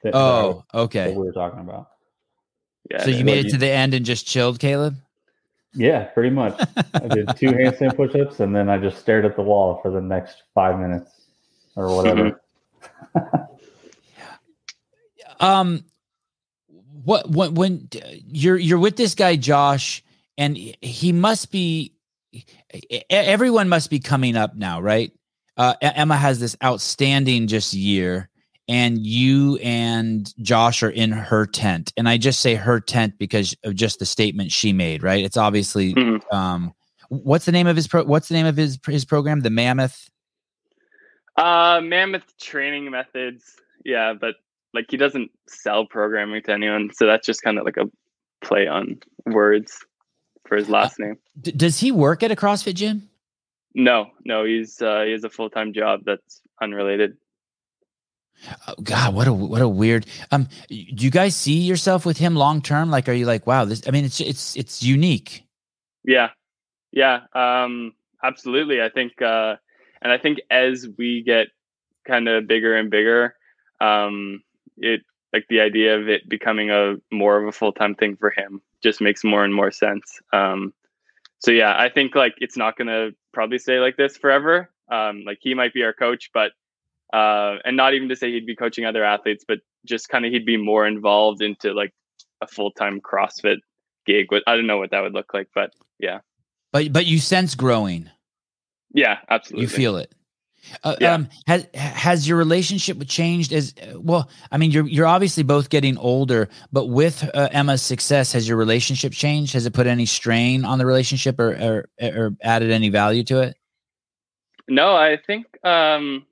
that, 0.03 0.13
that 0.13 0.15
I 0.15 0.43
was- 0.43 0.63
Oh, 0.73 0.81
okay. 0.83 1.05
that 1.11 1.15
we 1.19 1.25
were 1.25 1.31
talking 1.33 1.59
about. 1.59 1.89
Yeah. 2.91 3.03
So 3.03 3.09
you 3.09 3.23
made 3.25 3.45
was- 3.45 3.53
it 3.53 3.55
to 3.55 3.57
the 3.59 3.69
end 3.69 3.93
and 3.93 4.05
just 4.05 4.25
chilled, 4.27 4.59
Caleb. 4.59 4.95
Yeah, 5.73 6.05
pretty 6.05 6.31
much. 6.31 6.59
I 6.95 7.07
did 7.07 7.27
two 7.37 7.51
handstand 7.51 7.95
push-ups 7.95 8.39
and 8.39 8.55
then 8.55 8.69
I 8.69 8.77
just 8.79 8.97
stared 8.99 9.25
at 9.25 9.35
the 9.35 9.43
wall 9.43 9.79
for 9.83 9.91
the 9.91 10.01
next 10.01 10.43
five 10.55 10.79
minutes 10.79 11.11
or 11.75 11.95
whatever. 11.95 12.41
um 15.39 15.83
what 17.05 17.29
when 17.29 17.53
when 17.53 17.89
you're 18.27 18.57
you're 18.57 18.79
with 18.79 18.95
this 18.97 19.15
guy 19.15 19.35
Josh 19.35 20.03
and 20.39 20.57
he 20.57 21.11
must 21.11 21.51
be 21.51 21.93
everyone 23.09 23.69
must 23.69 23.89
be 23.91 23.99
coming 23.99 24.35
up 24.35 24.55
now 24.55 24.81
right? 24.81 25.11
Uh 25.57 25.75
Emma 25.81 26.15
has 26.15 26.39
this 26.39 26.55
outstanding 26.63 27.45
just 27.47 27.73
year 27.73 28.29
and 28.67 29.05
you 29.05 29.57
and 29.57 30.33
Josh 30.41 30.81
are 30.83 30.89
in 30.91 31.11
her 31.11 31.45
tent. 31.45 31.91
And 31.97 32.07
I 32.07 32.17
just 32.17 32.39
say 32.39 32.55
her 32.55 32.79
tent 32.79 33.17
because 33.19 33.55
of 33.63 33.75
just 33.75 33.99
the 33.99 34.05
statement 34.05 34.51
she 34.51 34.73
made 34.73 35.03
right? 35.03 35.23
It's 35.23 35.37
obviously 35.37 35.93
Mhm. 35.93 36.33
um 36.33 36.73
what's 37.09 37.45
the 37.45 37.51
name 37.51 37.67
of 37.67 37.75
his 37.75 37.87
pro 37.87 38.03
what's 38.05 38.29
the 38.29 38.35
name 38.35 38.45
of 38.45 38.55
his 38.57 38.79
his 38.87 39.05
program? 39.05 39.41
The 39.41 39.49
mammoth? 39.49 40.09
Uh, 41.35 41.79
Mammoth 41.81 42.37
training 42.37 42.91
methods. 42.91 43.55
Yeah, 43.85 44.13
but 44.13 44.35
like 44.73 44.87
he 44.89 44.97
doesn't 44.97 45.31
sell 45.47 45.85
programming 45.85 46.43
to 46.43 46.51
anyone, 46.51 46.91
so 46.93 47.05
that's 47.07 47.25
just 47.25 47.41
kind 47.41 47.57
of 47.57 47.63
like 47.65 47.77
a 47.77 47.89
play 48.41 48.67
on 48.67 48.99
words 49.25 49.85
for 50.49 50.57
his 50.57 50.67
last 50.67 50.99
name. 50.99 51.17
D- 51.39 51.51
does 51.51 51.79
he 51.79 51.91
work 51.91 52.23
at 52.23 52.31
a 52.31 52.35
CrossFit 52.35 52.73
gym 52.73 53.07
No, 53.73 54.11
no, 54.25 54.43
he's 54.43 54.81
uh, 54.81 55.03
he 55.03 55.11
has 55.13 55.23
a 55.23 55.29
full 55.29 55.49
time 55.49 55.71
job 55.71 56.01
that's 56.05 56.41
unrelated. 56.61 57.15
Oh, 58.67 58.73
God, 58.81 59.13
what 59.13 59.27
a 59.27 59.33
what 59.33 59.61
a 59.61 59.67
weird. 59.67 60.05
Um, 60.31 60.47
do 60.67 60.75
you 61.05 61.11
guys 61.11 61.35
see 61.35 61.59
yourself 61.59 62.05
with 62.05 62.17
him 62.17 62.35
long 62.35 62.61
term? 62.61 62.89
Like, 62.89 63.07
are 63.07 63.13
you 63.13 63.25
like, 63.25 63.45
wow, 63.45 63.65
this? 63.65 63.87
I 63.87 63.91
mean, 63.91 64.05
it's 64.05 64.19
it's 64.19 64.55
it's 64.55 64.83
unique. 64.83 65.43
Yeah, 66.03 66.29
yeah, 66.91 67.21
um, 67.33 67.93
absolutely. 68.23 68.81
I 68.81 68.89
think, 68.89 69.21
uh, 69.21 69.57
and 70.01 70.11
I 70.11 70.17
think 70.17 70.39
as 70.49 70.87
we 70.97 71.21
get 71.21 71.47
kind 72.07 72.27
of 72.29 72.47
bigger 72.47 72.75
and 72.75 72.89
bigger, 72.89 73.35
um, 73.81 74.41
it 74.77 75.01
like 75.33 75.45
the 75.49 75.59
idea 75.59 75.99
of 75.99 76.07
it 76.07 76.27
becoming 76.27 76.71
a 76.71 76.95
more 77.11 77.37
of 77.41 77.47
a 77.47 77.51
full 77.51 77.73
time 77.73 77.95
thing 77.95 78.15
for 78.15 78.31
him 78.31 78.61
just 78.83 79.01
makes 79.01 79.23
more 79.23 79.43
and 79.43 79.53
more 79.53 79.71
sense. 79.71 80.19
Um, 80.33 80.73
so 81.39 81.51
yeah, 81.51 81.75
I 81.77 81.89
think 81.89 82.15
like 82.15 82.35
it's 82.37 82.57
not 82.57 82.77
gonna 82.77 83.09
probably 83.33 83.59
stay 83.59 83.79
like 83.79 83.97
this 83.97 84.17
forever. 84.17 84.69
Um, 84.91 85.23
like 85.25 85.39
he 85.41 85.53
might 85.53 85.73
be 85.73 85.83
our 85.83 85.93
coach, 85.93 86.29
but 86.33 86.51
uh, 87.13 87.57
and 87.65 87.77
not 87.77 87.93
even 87.93 88.09
to 88.09 88.15
say 88.15 88.31
he'd 88.31 88.45
be 88.45 88.55
coaching 88.55 88.85
other 88.85 89.03
athletes, 89.03 89.43
but 89.47 89.59
just 89.85 90.09
kind 90.09 90.25
of 90.25 90.31
he'd 90.31 90.45
be 90.45 90.57
more 90.57 90.85
involved 90.85 91.41
into 91.41 91.73
like 91.73 91.93
a 92.41 92.47
full 92.47 92.71
time 92.71 92.99
CrossFit 93.01 93.57
gig. 94.05 94.27
I 94.47 94.55
don't 94.55 94.67
know 94.67 94.77
what 94.77 94.91
that 94.91 95.01
would 95.01 95.13
look 95.13 95.33
like, 95.33 95.47
but 95.53 95.71
yeah. 95.99 96.19
But 96.71 96.91
but 96.93 97.05
you 97.05 97.19
sense 97.19 97.55
growing. 97.55 98.09
yeah, 98.93 99.19
absolutely. 99.29 99.63
You 99.63 99.69
feel 99.69 99.97
it. 99.97 100.13
Uh, 100.83 100.95
Yeah. 100.99 101.13
Um, 101.13 101.29
has 101.47 101.67
has 101.73 102.27
your 102.27 102.37
relationship 102.37 103.01
changed? 103.07 103.53
As 103.53 103.73
well, 103.95 104.29
I 104.51 104.57
mean, 104.57 104.71
you're 104.71 104.87
you're 104.87 105.07
obviously 105.07 105.43
both 105.43 105.69
getting 105.69 105.97
older, 105.97 106.49
but 106.71 106.87
with 106.87 107.29
uh, 107.33 107.49
Emma's 107.51 107.81
success, 107.81 108.33
has 108.33 108.47
your 108.47 108.57
relationship 108.57 109.13
changed? 109.13 109.53
Has 109.53 109.65
it 109.65 109.73
put 109.73 109.87
any 109.87 110.05
strain 110.05 110.65
on 110.65 110.77
the 110.77 110.85
relationship, 110.85 111.39
or 111.39 111.51
or, 111.51 111.87
or 112.01 112.35
added 112.41 112.71
any 112.71 112.89
value 112.89 113.23
to 113.23 113.41
it? 113.41 113.55
No, 114.67 114.95
I 114.95 115.17
think 115.17 115.45
um 115.65 116.25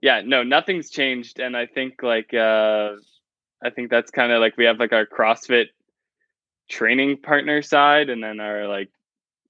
yeah, 0.00 0.22
no, 0.24 0.42
nothing's 0.42 0.90
changed 0.90 1.40
and 1.40 1.56
I 1.56 1.66
think 1.66 2.02
like 2.02 2.32
uh 2.32 2.92
I 3.62 3.70
think 3.70 3.90
that's 3.90 4.10
kind 4.10 4.32
of 4.32 4.40
like 4.40 4.56
we 4.56 4.64
have 4.64 4.78
like 4.78 4.92
our 4.92 5.06
CrossFit 5.06 5.66
training 6.70 7.18
partner 7.18 7.60
side 7.62 8.08
and 8.08 8.22
then 8.22 8.40
our 8.40 8.66
like 8.68 8.88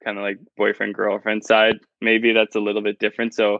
kind 0.08 0.16
of 0.18 0.24
like 0.24 0.38
boyfriend 0.56 0.94
girlfriend 0.94 1.44
side. 1.44 1.74
Maybe 2.00 2.32
that's 2.32 2.56
a 2.56 2.60
little 2.60 2.80
bit 2.80 2.98
different. 2.98 3.34
So 3.34 3.56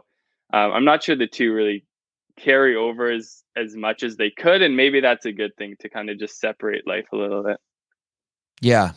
um, 0.51 0.71
I'm 0.71 0.83
not 0.85 1.03
sure 1.03 1.15
the 1.15 1.27
two 1.27 1.53
really 1.53 1.85
carry 2.39 2.75
over 2.75 3.11
as 3.11 3.43
as 3.55 3.75
much 3.75 4.01
as 4.01 4.15
they 4.15 4.31
could 4.31 4.61
and 4.63 4.75
maybe 4.75 4.99
that's 5.01 5.25
a 5.25 5.31
good 5.31 5.51
thing 5.57 5.75
to 5.81 5.89
kind 5.89 6.09
of 6.09 6.17
just 6.17 6.39
separate 6.39 6.87
life 6.87 7.05
a 7.13 7.17
little 7.17 7.43
bit. 7.43 7.57
Yeah. 8.61 8.93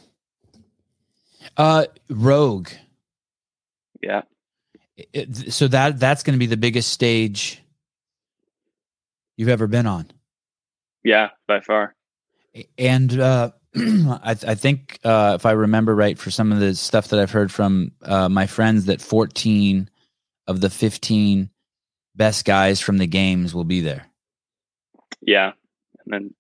Uh, 1.57 1.87
Rogue. 2.09 2.71
Yeah. 4.01 4.23
It- 5.13 5.53
so 5.53 5.69
that 5.69 6.01
that's 6.01 6.23
going 6.23 6.35
to 6.35 6.39
be 6.39 6.47
the 6.47 6.57
biggest 6.57 6.91
stage 6.91 7.63
you've 9.37 9.49
ever 9.51 9.67
been 9.67 9.87
on. 9.87 10.11
Yeah, 11.05 11.31
by 11.49 11.61
far. 11.61 11.95
and 12.79 13.19
uh, 13.21 13.51
I, 13.77 14.37
I 14.47 14.55
think 14.55 14.99
uh, 15.05 15.33
if 15.37 15.47
I 15.47 15.53
remember 15.53 15.95
right, 15.95 16.19
for 16.19 16.31
some 16.31 16.53
of 16.53 16.61
the 16.61 16.75
stuff 16.75 17.09
that 17.09 17.21
I've 17.21 17.31
heard 17.31 17.53
from 17.53 17.93
uh, 18.03 18.29
my 18.29 18.47
friends, 18.47 18.87
that 18.87 19.01
14 19.01 19.89
of 20.47 20.61
the 20.61 20.71
15 20.71 21.51
best 22.17 22.45
guys 22.45 22.81
from 22.81 22.99
the 22.99 23.07
games 23.07 23.55
will 23.55 23.65
be 23.65 23.81
there. 23.81 24.07
Yeah. 25.23 25.53
And 26.05 26.13
then 26.13 26.35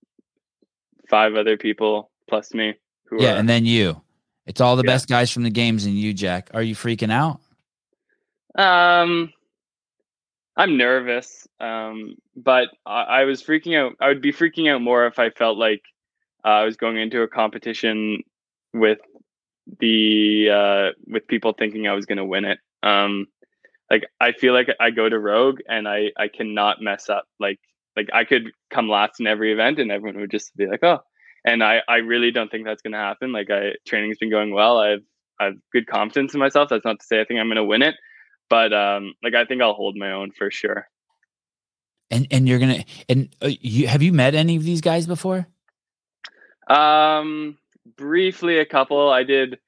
five 1.09 1.35
other 1.35 1.57
people 1.57 2.11
plus 2.29 2.53
me 2.55 2.75
who 3.07 3.23
Yeah, 3.23 3.35
are 3.35 3.37
and 3.37 3.49
then 3.49 3.65
you. 3.67 4.03
It's 4.47 4.61
all 4.61 4.77
the 4.77 4.83
Yeah. 4.83 4.93
best 4.93 5.09
guys 5.09 5.31
from 5.31 5.45
the 5.45 5.51
games 5.51 5.85
and 5.87 5.95
you, 5.95 6.13
Jack. 6.15 6.51
Are 6.55 6.63
you 6.63 6.75
freaking 6.75 7.13
out? 7.13 7.41
Um, 8.57 9.33
I'm 10.57 10.77
nervous. 10.77 11.47
Um, 11.61 12.17
but 12.37 12.69
I, 12.87 13.03
I 13.03 13.25
was 13.25 13.43
freaking 13.43 13.77
out. 13.79 13.95
I 14.01 14.09
would 14.09 14.23
be 14.23 14.33
freaking 14.33 14.71
out 14.71 14.83
more 14.83 15.07
if 15.07 15.19
I 15.19 15.31
felt 15.31 15.59
like 15.59 15.83
uh, 16.45 16.49
I 16.49 16.65
was 16.65 16.77
going 16.77 16.97
into 16.97 17.23
a 17.23 17.29
competition 17.29 18.23
with 18.73 18.99
the 19.79 20.49
uh, 20.51 20.89
with 21.07 21.27
people 21.27 21.55
thinking 21.57 21.87
I 21.87 21.95
was 21.95 22.07
going 22.07 22.19
to 22.19 22.25
win 22.25 22.45
it. 22.45 22.59
Um, 22.83 23.27
like 23.91 24.05
I 24.21 24.33
feel 24.33 24.53
like 24.53 24.69
I 24.81 24.91
go 24.91 25.09
to 25.09 25.19
Rogue 25.19 25.61
and 25.69 25.87
I 25.87 26.13
I 26.17 26.29
cannot 26.29 26.81
mess 26.81 27.09
up. 27.09 27.25
Like 27.39 27.61
like 27.97 28.09
I 28.13 28.25
could 28.25 28.53
come 28.71 28.89
last 28.89 29.21
in 29.21 29.27
every 29.27 29.53
event 29.53 29.79
and 29.79 29.93
everyone 29.93 30.21
would 30.21 30.31
just 30.31 30.57
be 30.57 30.67
like, 30.67 30.83
oh. 30.83 31.01
And 31.45 31.63
I 31.63 31.81
I 31.89 31.97
really 31.97 32.31
don't 32.31 32.51
think 32.51 32.65
that's 32.65 32.83
going 32.83 32.93
to 32.93 32.99
happen. 32.99 33.33
Like 33.33 33.51
I 33.51 33.73
training's 33.87 34.19
been 34.19 34.31
going 34.31 34.53
well. 34.53 34.79
I've 34.79 35.05
I've 35.41 35.55
good 35.73 35.87
confidence 35.87 36.35
in 36.35 36.41
myself. 36.41 36.69
That's 36.69 36.85
not 36.85 37.01
to 37.01 37.07
say 37.07 37.21
I 37.21 37.25
think 37.25 37.41
I'm 37.41 37.49
going 37.49 37.57
to 37.57 37.65
win 37.65 37.83
it 37.83 37.97
but 38.53 38.71
um 38.75 39.15
like 39.23 39.35
i 39.35 39.47
think 39.47 39.63
i'll 39.63 39.73
hold 39.73 39.97
my 39.97 40.13
own 40.13 40.31
for 40.31 40.51
sure 40.51 40.87
And 42.11 42.27
and 42.31 42.47
you're 42.47 42.59
gonna 42.59 42.85
and 43.09 43.35
uh, 43.41 43.49
you 43.49 43.89
have 43.89 44.03
you 44.03 44.13
met 44.13 44.35
any 44.35 44.57
of 44.57 44.65
these 44.65 44.83
guys 44.83 45.07
before? 45.07 45.49
Um 46.69 47.57
briefly 47.97 48.59
a 48.59 48.65
couple 48.67 49.11
i 49.11 49.23
did 49.23 49.59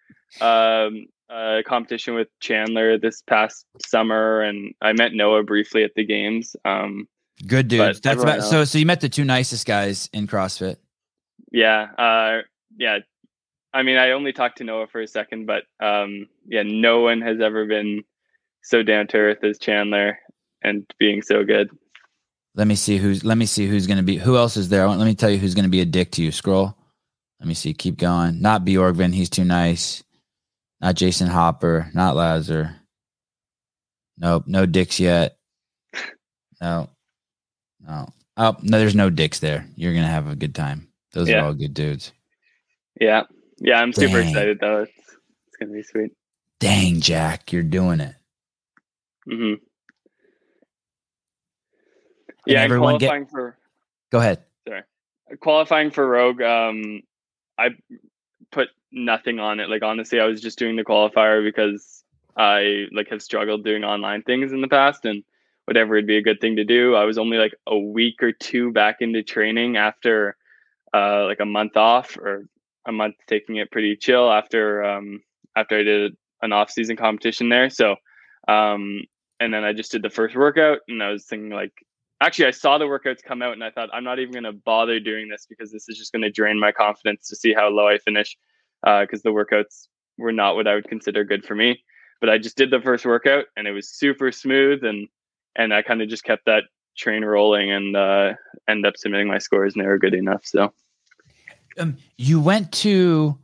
um 0.40 1.06
a 1.30 1.62
competition 1.66 2.14
with 2.14 2.28
Chandler 2.40 2.98
this 2.98 3.22
past 3.22 3.66
summer, 3.86 4.42
and 4.42 4.74
I 4.80 4.92
met 4.92 5.14
Noah 5.14 5.42
briefly 5.42 5.82
at 5.82 5.94
the 5.94 6.04
games. 6.04 6.54
Um, 6.64 7.08
Good 7.46 7.68
dude. 7.68 8.02
That's 8.02 8.22
about, 8.22 8.42
so. 8.44 8.64
So 8.64 8.78
you 8.78 8.86
met 8.86 9.00
the 9.00 9.08
two 9.08 9.24
nicest 9.24 9.66
guys 9.66 10.08
in 10.12 10.26
CrossFit. 10.26 10.76
yeah, 11.50 11.88
uh, 11.98 12.42
yeah. 12.76 12.98
I 13.72 13.82
mean, 13.82 13.96
I 13.96 14.12
only 14.12 14.32
talked 14.32 14.58
to 14.58 14.64
Noah 14.64 14.86
for 14.86 15.00
a 15.00 15.08
second, 15.08 15.46
but 15.46 15.64
um, 15.84 16.28
yeah, 16.46 16.62
no 16.64 17.00
one 17.00 17.20
has 17.22 17.40
ever 17.40 17.66
been 17.66 18.04
so 18.62 18.82
down 18.82 19.08
to 19.08 19.16
earth 19.16 19.42
as 19.42 19.58
Chandler 19.58 20.18
and 20.62 20.88
being 20.98 21.22
so 21.22 21.42
good. 21.42 21.70
Let 22.54 22.68
me 22.68 22.76
see 22.76 22.98
who's. 22.98 23.24
Let 23.24 23.36
me 23.36 23.46
see 23.46 23.66
who's 23.66 23.88
going 23.88 23.96
to 23.96 24.04
be. 24.04 24.16
Who 24.16 24.36
else 24.36 24.56
is 24.56 24.68
there? 24.68 24.86
Want- 24.86 25.00
Let 25.00 25.06
me 25.06 25.16
tell 25.16 25.30
you 25.30 25.38
who's 25.38 25.54
going 25.54 25.64
to 25.64 25.70
be 25.70 25.80
a 25.80 25.86
dick 25.86 26.12
to 26.12 26.22
you. 26.22 26.30
Scroll. 26.30 26.76
Let 27.44 27.48
me 27.48 27.52
see. 27.54 27.74
Keep 27.74 27.98
going. 27.98 28.40
Not 28.40 28.64
Bjorgvin. 28.64 29.12
He's 29.12 29.28
too 29.28 29.44
nice. 29.44 30.02
Not 30.80 30.94
Jayson 30.94 31.26
Hopper. 31.28 31.90
Not 31.92 32.16
Lazar. 32.16 32.74
Nope. 34.16 34.44
No 34.46 34.64
dicks 34.64 34.98
yet. 34.98 35.36
No. 36.62 36.88
No. 37.86 38.08
Oh 38.38 38.56
no. 38.62 38.78
There's 38.78 38.94
no 38.94 39.10
dicks 39.10 39.40
there. 39.40 39.66
You're 39.76 39.92
gonna 39.92 40.06
have 40.06 40.26
a 40.26 40.34
good 40.34 40.54
time. 40.54 40.88
Those 41.12 41.28
Yeah. 41.28 41.42
are 41.42 41.44
all 41.48 41.52
good 41.52 41.74
dudes. 41.74 42.12
Yeah, 42.98 43.24
yeah. 43.58 43.78
I'm 43.78 43.92
super 43.92 44.20
Dang. 44.22 44.28
excited 44.30 44.58
though. 44.58 44.84
It's 44.84 44.92
it's 45.48 45.56
gonna 45.60 45.72
be 45.72 45.82
sweet. 45.82 46.12
Dang, 46.60 47.02
Jack, 47.02 47.52
you're 47.52 47.62
doing 47.62 48.00
it. 48.00 48.14
hmm 49.28 49.54
Yeah, 52.46 52.62
everyone 52.62 52.96
get- 52.96 53.28
for 53.28 53.58
Go 54.10 54.18
ahead. 54.20 54.42
Sorry. 54.66 54.82
Qualifying 55.40 55.90
for 55.90 56.06
Rogue, 56.08 56.40
um, 56.40 57.02
I 57.58 57.70
put 58.50 58.68
nothing 58.92 59.38
on 59.38 59.60
it. 59.60 59.68
Like 59.68 59.82
honestly, 59.82 60.20
I 60.20 60.26
was 60.26 60.40
just 60.40 60.58
doing 60.58 60.76
the 60.76 60.84
qualifier 60.84 61.42
because 61.42 62.02
I 62.36 62.86
like 62.92 63.08
have 63.10 63.22
struggled 63.22 63.64
doing 63.64 63.84
online 63.84 64.22
things 64.22 64.52
in 64.52 64.60
the 64.60 64.68
past, 64.68 65.04
and 65.04 65.24
whatever 65.66 65.94
would 65.94 66.06
be 66.06 66.16
a 66.16 66.22
good 66.22 66.40
thing 66.40 66.56
to 66.56 66.64
do. 66.64 66.94
I 66.94 67.04
was 67.04 67.18
only 67.18 67.38
like 67.38 67.54
a 67.66 67.78
week 67.78 68.22
or 68.22 68.32
two 68.32 68.72
back 68.72 68.96
into 69.00 69.22
training 69.22 69.76
after 69.76 70.36
uh, 70.92 71.24
like 71.24 71.40
a 71.40 71.46
month 71.46 71.76
off 71.76 72.16
or 72.16 72.46
a 72.86 72.92
month 72.92 73.16
taking 73.26 73.56
it 73.56 73.70
pretty 73.70 73.96
chill 73.96 74.30
after 74.30 74.84
um, 74.84 75.22
after 75.56 75.78
I 75.78 75.82
did 75.82 76.16
an 76.42 76.52
off 76.52 76.70
season 76.70 76.96
competition 76.96 77.48
there. 77.48 77.70
So, 77.70 77.96
um, 78.48 79.02
and 79.40 79.52
then 79.52 79.64
I 79.64 79.72
just 79.72 79.92
did 79.92 80.02
the 80.02 80.10
first 80.10 80.36
workout, 80.36 80.80
and 80.88 81.02
I 81.02 81.10
was 81.10 81.24
thinking 81.24 81.50
like 81.50 81.72
actually 82.20 82.46
i 82.46 82.50
saw 82.50 82.78
the 82.78 82.84
workouts 82.84 83.22
come 83.22 83.42
out 83.42 83.52
and 83.52 83.62
i 83.64 83.70
thought 83.70 83.88
i'm 83.92 84.04
not 84.04 84.18
even 84.18 84.32
going 84.32 84.44
to 84.44 84.52
bother 84.52 85.00
doing 85.00 85.28
this 85.28 85.46
because 85.48 85.72
this 85.72 85.88
is 85.88 85.98
just 85.98 86.12
going 86.12 86.22
to 86.22 86.30
drain 86.30 86.58
my 86.58 86.72
confidence 86.72 87.28
to 87.28 87.36
see 87.36 87.52
how 87.52 87.68
low 87.68 87.88
i 87.88 87.98
finish 87.98 88.36
because 89.00 89.22
the 89.22 89.30
workouts 89.30 89.88
were 90.18 90.32
not 90.32 90.54
what 90.56 90.66
i 90.66 90.74
would 90.74 90.88
consider 90.88 91.24
good 91.24 91.44
for 91.44 91.54
me 91.54 91.82
but 92.20 92.30
i 92.30 92.38
just 92.38 92.56
did 92.56 92.70
the 92.70 92.80
first 92.80 93.04
workout 93.04 93.46
and 93.56 93.66
it 93.66 93.72
was 93.72 93.88
super 93.88 94.30
smooth 94.30 94.84
and 94.84 95.08
and 95.56 95.74
i 95.74 95.82
kind 95.82 96.02
of 96.02 96.08
just 96.08 96.24
kept 96.24 96.44
that 96.46 96.64
train 96.96 97.24
rolling 97.24 97.72
and 97.72 97.96
uh 97.96 98.32
end 98.68 98.86
up 98.86 98.96
submitting 98.96 99.26
my 99.26 99.38
scores 99.38 99.74
and 99.74 99.82
they 99.82 99.88
were 99.88 99.98
good 99.98 100.14
enough 100.14 100.42
so 100.44 100.72
Um, 101.78 101.96
you 102.16 102.40
went 102.40 102.70
to 102.84 103.36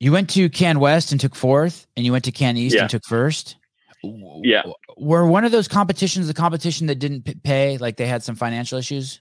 you 0.00 0.10
went 0.12 0.30
to 0.30 0.48
Can 0.48 0.80
West 0.80 1.12
and 1.12 1.20
took 1.20 1.34
fourth, 1.34 1.86
and 1.94 2.06
you 2.06 2.12
went 2.12 2.24
to 2.24 2.32
Can 2.32 2.56
East 2.56 2.74
Yeah. 2.74 2.82
and 2.82 2.90
took 2.90 3.04
first. 3.04 3.56
Yeah. 4.02 4.62
Were 4.96 5.26
one 5.26 5.44
of 5.44 5.52
those 5.52 5.68
competitions 5.68 6.26
the 6.26 6.34
competition 6.34 6.86
that 6.88 6.96
didn't 6.96 7.42
pay? 7.42 7.76
Like 7.78 7.96
they 7.96 8.06
had 8.06 8.22
some 8.22 8.34
financial 8.34 8.78
issues. 8.78 9.20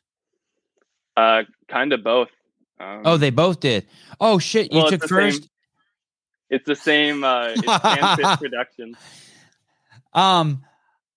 uh 1.18 1.44
kind 1.68 1.92
of 1.94 2.04
both 2.04 2.30
um, 2.80 3.02
Oh, 3.06 3.18
they 3.18 3.30
both 3.30 3.60
did. 3.60 3.86
Oh 4.22 4.40
shit! 4.40 4.72
You 4.72 4.80
well, 4.80 4.90
took 4.90 5.06
first. 5.08 5.42
same- 5.44 5.50
it's 6.50 6.66
the 6.66 6.76
same 6.76 7.24
uh 7.24 7.54
it's 7.56 8.38
production 8.42 8.96
Um, 10.14 10.64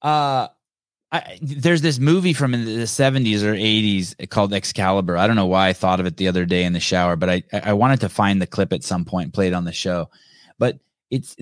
uh, 0.02 0.48
I, 1.12 1.38
there's 1.40 1.80
this 1.82 1.98
movie 1.98 2.32
from 2.32 2.54
in 2.54 2.64
the 2.64 2.84
70s 2.84 3.42
or 3.42 3.54
80s 3.54 4.28
called 4.30 4.52
Excalibur. 4.52 5.16
I 5.16 5.26
don't 5.26 5.36
know 5.36 5.46
why 5.46 5.68
I 5.68 5.72
thought 5.72 6.00
of 6.00 6.06
it 6.06 6.16
the 6.16 6.26
other 6.28 6.44
day 6.46 6.64
in 6.64 6.72
the 6.72 6.80
shower, 6.80 7.16
but 7.16 7.28
I 7.30 7.42
I 7.52 7.72
wanted 7.74 8.00
to 8.00 8.08
find 8.08 8.40
the 8.42 8.46
clip 8.46 8.72
at 8.72 8.82
some 8.82 9.04
point, 9.04 9.32
play 9.34 9.46
it 9.48 9.52
on 9.54 9.64
the 9.64 9.72
show. 9.72 10.10
But 10.58 10.78
it's 11.10 11.36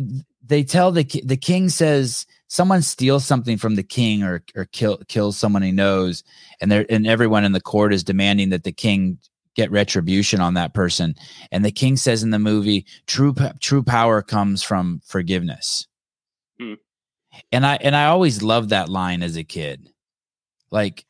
they 0.51 0.65
tell 0.65 0.93
the 0.93 1.05
the 1.25 1.37
king 1.37 1.71
says 1.71 2.27
someone 2.49 2.83
steals 2.83 3.25
something 3.25 3.57
from 3.57 3.77
the 3.77 3.83
king 3.83 4.23
or 4.23 4.43
or 4.55 4.67
kill 4.67 4.99
kills 5.09 5.39
someone 5.39 5.63
he 5.63 5.73
knows, 5.73 6.23
and 6.61 6.71
there 6.71 6.85
and 6.91 7.07
everyone 7.07 7.45
in 7.45 7.53
the 7.53 7.61
court 7.61 7.95
is 7.95 8.05
demanding 8.05 8.51
that 8.51 8.65
the 8.65 8.73
king 8.73 9.19
get 9.57 9.71
retribution 9.71 10.41
on 10.41 10.55
that 10.55 10.75
person. 10.75 11.15
And 11.51 11.65
the 11.65 11.73
king 11.73 11.97
says 11.97 12.23
in 12.23 12.31
the 12.31 12.39
movie, 12.39 12.87
true 13.07 13.35
true 13.61 13.83
power 13.83 14.23
comes 14.23 14.63
from 14.63 15.01
forgiveness 15.05 15.87
hmm. 16.59 16.75
and 17.53 17.65
I 17.67 17.77
and 17.77 17.97
I 17.97 18.07
always 18.07 18.43
loved 18.43 18.71
that 18.71 18.89
line 18.89 19.23
as 19.23 19.37
a 19.37 19.45
kid. 19.45 19.89
Like, 20.71 21.05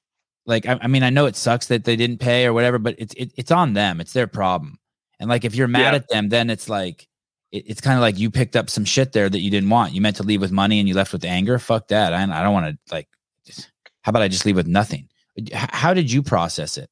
like 0.46 0.66
I, 0.66 0.78
I 0.82 0.86
mean, 0.86 1.02
I 1.02 1.10
know 1.10 1.26
it 1.26 1.36
sucks 1.36 1.66
that 1.68 1.84
they 1.84 1.96
didn't 1.96 2.18
pay 2.18 2.46
or 2.46 2.52
whatever, 2.52 2.78
but 2.78 2.96
it's 2.98 3.14
it, 3.14 3.32
it's 3.36 3.50
on 3.50 3.74
them. 3.74 4.00
It's 4.00 4.12
their 4.12 4.26
problem. 4.26 4.78
And 5.18 5.28
like, 5.28 5.44
if 5.44 5.54
you're 5.54 5.68
mad 5.68 5.92
Yeah. 5.92 5.96
at 5.96 6.08
them, 6.08 6.28
then 6.30 6.50
it's 6.50 6.68
like 6.68 7.06
it, 7.52 7.64
it's 7.66 7.80
kind 7.80 7.96
of 7.96 8.02
like 8.02 8.18
you 8.18 8.30
picked 8.30 8.56
up 8.56 8.70
some 8.70 8.84
shit 8.84 9.12
there 9.12 9.28
that 9.28 9.40
you 9.40 9.50
didn't 9.50 9.70
want. 9.70 9.92
You 9.94 10.00
meant 10.00 10.16
to 10.16 10.22
leave 10.22 10.40
with 10.40 10.52
money 10.52 10.78
and 10.78 10.88
you 10.88 10.94
left 10.94 11.12
with 11.12 11.24
anger. 11.24 11.58
Fuck 11.58 11.88
that. 11.88 12.12
I, 12.12 12.22
I 12.22 12.42
don't 12.42 12.52
want 12.52 12.66
to 12.66 12.94
like. 12.94 13.08
Just, 13.44 13.70
how 14.02 14.10
about 14.10 14.22
I 14.22 14.28
just 14.28 14.46
leave 14.46 14.56
with 14.56 14.66
nothing? 14.66 15.08
How 15.54 15.94
did 15.94 16.10
you 16.10 16.22
process 16.22 16.76
it? 16.76 16.90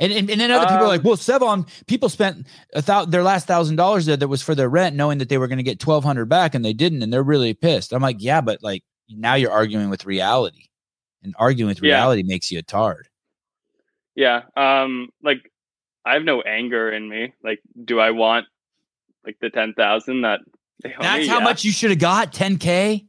And 0.00 0.12
and, 0.12 0.28
and 0.28 0.40
then 0.40 0.50
other 0.50 0.66
people 0.66 0.78
are 0.78 0.82
Um, 0.82 0.88
like, 0.88 1.04
well, 1.04 1.16
Sevan, 1.16 1.68
people 1.86 2.08
spent 2.08 2.46
a 2.74 2.82
thou- 2.82 3.04
their 3.04 3.22
last 3.22 3.46
thousand 3.46 3.76
dollars 3.76 4.06
there 4.06 4.16
that 4.16 4.28
was 4.28 4.42
for 4.42 4.54
their 4.54 4.68
rent, 4.68 4.96
knowing 4.96 5.18
that 5.18 5.28
they 5.28 5.38
were 5.38 5.46
going 5.46 5.58
to 5.58 5.62
get 5.62 5.78
twelve 5.78 6.02
hundred 6.02 6.28
back, 6.28 6.54
and 6.54 6.64
they 6.64 6.72
didn't, 6.72 7.02
and 7.02 7.12
they're 7.12 7.22
really 7.22 7.54
pissed. 7.54 7.92
I'm 7.92 8.02
like, 8.02 8.16
yeah, 8.18 8.40
but 8.40 8.62
like 8.62 8.82
now 9.08 9.34
you're 9.34 9.52
arguing 9.52 9.88
with 9.88 10.04
reality, 10.04 10.66
and 11.22 11.34
arguing 11.38 11.68
with 11.68 11.80
Yeah. 11.82 11.94
reality 11.94 12.24
makes 12.24 12.50
you 12.50 12.58
a 12.58 12.62
tard. 12.62 13.08
Yeah. 14.16 14.42
Um 14.56 15.10
like 15.22 15.52
I 16.04 16.14
have 16.14 16.24
no 16.24 16.40
anger 16.42 16.90
in 16.90 17.08
me. 17.08 17.32
Like 17.44 17.60
do 17.84 18.00
I 18.00 18.10
want 18.10 18.46
like 19.26 19.38
the 19.40 19.50
10,000 19.50 20.22
that 20.22 20.40
That's 20.82 20.94
me? 21.22 21.26
how 21.26 21.38
Yeah. 21.38 21.44
much 21.44 21.64
you 21.64 21.72
should 21.72 21.90
have 21.90 21.98
got, 21.98 22.32
10k. 22.32 23.06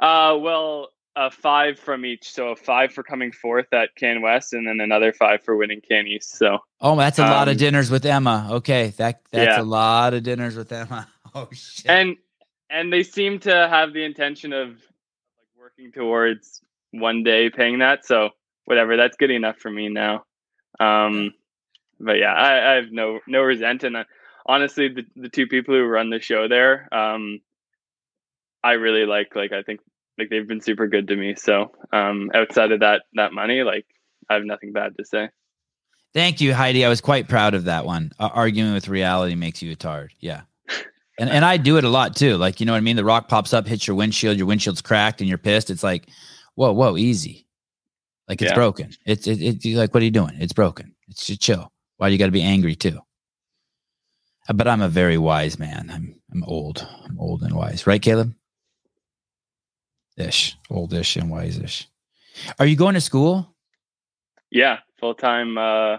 Uh 0.00 0.36
well, 0.40 0.88
a 1.16 1.30
5 1.30 1.78
from 1.78 2.04
each. 2.06 2.30
So 2.30 2.50
a 2.50 2.56
5 2.56 2.92
for 2.92 3.02
coming 3.02 3.32
fourth 3.32 3.72
at 3.72 3.94
Can 3.96 4.22
West 4.22 4.52
and 4.52 4.66
then 4.66 4.80
another 4.80 5.12
5 5.12 5.42
for 5.42 5.56
winning 5.56 5.80
Can 5.86 6.06
East. 6.06 6.36
So 6.38 6.58
Oh, 6.80 6.96
that's 6.96 7.18
a 7.18 7.22
lot 7.22 7.48
of 7.48 7.52
Um, 7.54 7.58
dinners 7.58 7.90
with 7.90 8.06
Emma. 8.06 8.48
Okay, 8.52 8.94
that 8.98 9.20
that's 9.32 9.56
Yeah. 9.58 9.60
a 9.60 9.64
lot 9.64 10.14
of 10.14 10.22
dinners 10.22 10.56
with 10.56 10.72
Emma. 10.72 11.08
Oh 11.34 11.48
shit. 11.52 11.90
and 11.90 12.16
and 12.70 12.90
they 12.92 13.02
seem 13.02 13.38
to 13.40 13.50
have 13.68 13.92
the 13.92 14.02
intention 14.04 14.52
of 14.54 14.68
like 14.70 15.48
working 15.60 15.92
towards 15.92 16.62
one 16.92 17.22
day 17.22 17.50
paying 17.50 17.80
that. 17.80 18.06
So 18.06 18.30
whatever, 18.64 18.96
that's 18.96 19.16
good 19.18 19.30
enough 19.30 19.58
for 19.58 19.70
me 19.70 19.88
now. 19.90 20.24
Um 20.80 21.34
but 22.00 22.18
yeah, 22.18 22.32
I, 22.32 22.72
I 22.72 22.74
have 22.76 22.92
no 22.92 23.18
no 23.26 23.42
resent 23.42 23.82
and 23.84 23.96
uh, 23.96 24.04
honestly 24.48 24.88
the, 24.88 25.04
the 25.14 25.28
two 25.28 25.46
people 25.46 25.74
who 25.74 25.84
run 25.84 26.10
the 26.10 26.20
show 26.20 26.48
there, 26.48 26.88
um 26.92 27.40
I 28.64 28.72
really 28.72 29.06
like 29.06 29.36
like 29.36 29.52
I 29.52 29.62
think 29.62 29.80
like 30.18 30.30
they've 30.30 30.48
been 30.48 30.60
super 30.60 30.88
good 30.88 31.06
to 31.08 31.16
me. 31.16 31.34
So 31.36 31.70
um 31.92 32.30
outside 32.34 32.72
of 32.72 32.80
that 32.80 33.02
that 33.14 33.32
money, 33.32 33.62
like 33.62 33.86
I 34.28 34.34
have 34.34 34.44
nothing 34.44 34.72
bad 34.72 34.96
to 34.98 35.04
say. 35.04 35.28
Thank 36.14 36.40
you, 36.40 36.54
Heidi. 36.54 36.84
I 36.84 36.88
was 36.88 37.00
quite 37.00 37.28
proud 37.28 37.54
of 37.54 37.64
that 37.64 37.84
one. 37.84 38.12
Uh, 38.18 38.30
arguing 38.32 38.72
with 38.72 38.88
reality 38.88 39.34
makes 39.34 39.62
you 39.62 39.70
a 39.72 39.76
tard. 39.76 40.12
Yeah. 40.18 40.42
And 41.20 41.28
and 41.28 41.44
I 41.44 41.56
do 41.58 41.76
it 41.76 41.84
a 41.84 41.88
lot 41.88 42.16
too. 42.16 42.36
Like, 42.36 42.60
you 42.60 42.66
know 42.66 42.72
what 42.72 42.78
I 42.78 42.82
mean? 42.82 42.96
The 42.96 43.04
rock 43.04 43.28
pops 43.28 43.52
up, 43.52 43.66
hits 43.66 43.86
your 43.86 43.96
windshield, 43.96 44.36
your 44.38 44.46
windshield's 44.46 44.80
cracked, 44.80 45.20
and 45.20 45.28
you're 45.28 45.36
pissed. 45.38 45.68
It's 45.68 45.82
like, 45.82 46.08
whoa, 46.54 46.72
whoa, 46.72 46.96
easy. 46.96 47.46
Like 48.28 48.40
it's 48.40 48.50
Yeah. 48.50 48.54
broken. 48.54 48.90
It's 49.04 49.26
it, 49.26 49.40
it 49.42 49.64
you're 49.64 49.78
like, 49.78 49.92
what 49.92 50.02
are 50.02 50.04
you 50.04 50.10
doing? 50.12 50.34
It's 50.38 50.52
broken. 50.52 50.94
It's 51.08 51.26
just 51.26 51.40
chill. 51.40 51.72
Why 51.96 52.08
do 52.08 52.12
you 52.12 52.18
gotta 52.18 52.32
be 52.32 52.42
angry 52.42 52.74
too? 52.76 53.00
But 54.54 54.66
I'm 54.66 54.80
a 54.80 54.88
very 54.88 55.18
wise 55.18 55.58
man. 55.58 55.90
I'm 55.92 56.14
I'm 56.32 56.42
old. 56.44 56.86
I'm 57.04 57.18
old 57.20 57.42
and 57.42 57.54
wise. 57.54 57.86
Right, 57.86 58.00
Caleb? 58.00 58.34
Ish. 60.16 60.56
Oldish 60.70 61.16
and 61.16 61.30
wise-ish. 61.30 61.86
Are 62.58 62.66
you 62.66 62.74
going 62.76 62.94
to 62.94 63.00
school? 63.00 63.54
Yeah, 64.50 64.78
full 64.98 65.14
time 65.14 65.58
uh 65.58 65.98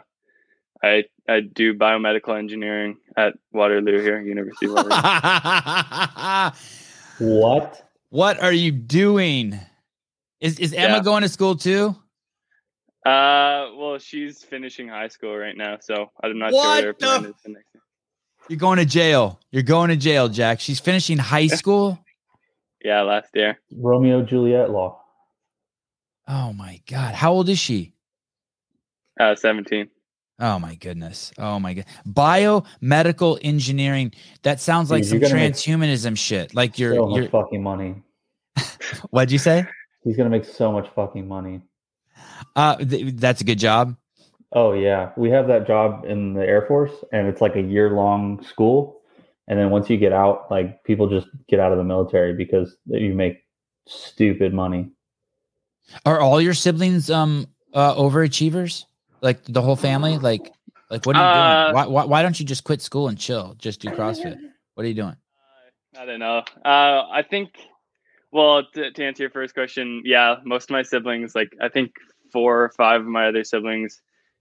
I 0.84 1.06
I 1.28 1.42
do 1.42 1.74
biomedical 1.76 2.38
engineering 2.38 2.98
at 3.16 3.34
Waterloo 3.54 4.02
here, 4.02 4.20
University 4.20 4.66
of 4.66 4.74
Waterloo. 4.74 5.00
What? 7.20 7.84
what 8.10 8.42
are 8.42 8.54
you 8.54 8.72
doing? 8.72 9.60
Is 10.40 10.58
is 10.60 10.74
Emma 10.74 10.98
Yeah. 10.98 11.04
going 11.04 11.22
to 11.24 11.30
school 11.30 11.56
too? 11.56 11.96
Uh, 13.06 13.72
well, 13.78 13.98
she's 14.00 14.42
finishing 14.44 14.88
high 14.88 15.08
school 15.10 15.36
right 15.38 15.56
now, 15.56 15.78
so 15.82 16.12
I'm 16.24 16.38
not 16.40 16.52
What 16.54 16.80
sure 16.80 16.88
her 16.88 16.94
plan 16.94 17.24
the- 17.24 17.30
is 17.30 17.36
the 17.44 17.50
next. 17.52 17.69
You're 18.50 18.58
going 18.58 18.80
to 18.80 18.86
jail. 18.86 19.40
You're 19.52 19.64
going 19.64 19.90
to 19.90 19.96
jail, 19.96 20.28
Jack. 20.28 20.60
She's 20.60 20.80
finishing 20.80 21.20
high 21.20 21.48
school. 21.48 22.00
Yeah, 22.84 23.02
last 23.02 23.30
year. 23.36 23.60
Romeo 23.72 24.24
Juliet 24.24 24.72
law. 24.72 25.02
Oh 26.28 26.52
my 26.54 26.82
god. 26.90 27.14
How 27.14 27.32
old 27.32 27.48
is 27.50 27.60
she? 27.60 27.94
Uh, 29.20 29.36
17. 29.36 29.90
Oh 30.40 30.58
my 30.58 30.76
goodness. 30.76 31.32
Oh 31.38 31.60
my 31.60 31.74
god. 31.74 31.86
Biomedical 32.08 33.38
engineering. 33.42 34.14
That 34.44 34.60
sounds 34.60 34.90
like 34.90 35.04
Dude, 35.04 35.10
some 35.10 35.20
you're 35.20 35.34
make 35.36 35.54
transhumanism 35.54 36.18
shit. 36.18 36.56
Like 36.56 36.80
you're 36.80 36.96
so 36.96 37.18
you're 37.18 37.30
fucking 37.30 37.62
money. 37.62 38.02
what'd 39.10 39.32
you 39.32 39.38
say? 39.38 39.66
He's 40.04 40.16
gonna 40.16 40.30
make 40.30 40.46
so 40.46 40.72
much 40.72 40.88
fucking 40.96 41.28
money. 41.28 41.62
Uh 42.56 42.78
th- 42.78 43.16
that's 43.16 43.42
a 43.42 43.44
good 43.44 43.60
job. 43.60 43.98
Oh 44.52 44.74
yeah, 44.74 45.12
we 45.16 45.30
have 45.30 45.48
that 45.48 45.68
job 45.68 46.06
in 46.06 46.34
the 46.34 46.42
Air 46.42 46.66
Force, 46.68 46.94
and 47.12 47.28
it's 47.28 47.42
like 47.42 47.56
a 47.56 47.62
year 47.62 47.92
long 47.92 48.44
school. 48.44 49.02
And 49.48 49.60
then 49.60 49.70
once 49.70 49.90
you 49.90 49.98
get 49.98 50.14
out, 50.14 50.50
like 50.52 50.84
people 50.84 51.10
just 51.10 51.28
get 51.48 51.60
out 51.60 51.72
of 51.72 51.78
the 51.78 51.84
military 51.84 52.34
because 52.34 52.76
you 52.86 53.14
make 53.14 53.44
stupid 53.88 54.54
money. 54.54 54.92
Are 56.06 56.20
all 56.20 56.40
your 56.40 56.54
siblings 56.54 57.10
um 57.10 57.48
uh 57.74 57.96
overachievers? 57.96 58.86
Like 59.22 59.44
the 59.46 59.62
whole 59.62 59.76
family? 59.76 60.18
Like 60.18 60.52
like 60.90 61.06
what 61.06 61.16
are 61.16 61.20
you 61.20 61.26
Uh, 61.26 61.66
doing? 61.68 61.76
Why, 61.76 61.88
why 61.88 62.06
why 62.06 62.24
don't 62.24 62.40
you 62.40 62.46
just 62.46 62.64
quit 62.64 62.82
school 62.82 63.08
and 63.08 63.18
chill? 63.18 63.56
Just 63.58 63.82
do 63.82 63.90
CrossFit. 63.90 64.40
What 64.76 64.86
are 64.86 64.90
you 64.90 64.96
doing? 64.96 65.16
I 65.98 66.06
don't 66.06 66.20
know. 66.20 66.44
Uh, 66.64 67.10
I 67.12 67.26
think, 67.28 67.50
well, 68.32 68.64
to, 68.74 68.92
to 68.92 69.04
answer 69.04 69.24
your 69.24 69.32
first 69.32 69.54
question, 69.54 70.04
yeah, 70.06 70.36
most 70.46 70.66
of 70.66 70.70
my 70.70 70.84
siblings, 70.84 71.36
like 71.36 71.52
I 71.60 71.68
think 71.68 71.92
four 72.32 72.64
or 72.64 72.70
five 72.78 73.02
of 73.02 73.08
my 73.08 73.28
other 73.28 73.44
siblings, 73.44 74.00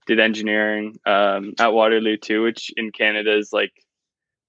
did 0.09 0.19
engineering 0.19 0.97
um, 1.05 1.53
at 1.59 1.71
Waterloo 1.71 2.17
too, 2.17 2.41
which 2.41 2.71
in 2.75 2.91
Canada 2.91 3.37
is 3.37 3.53
like 3.53 3.71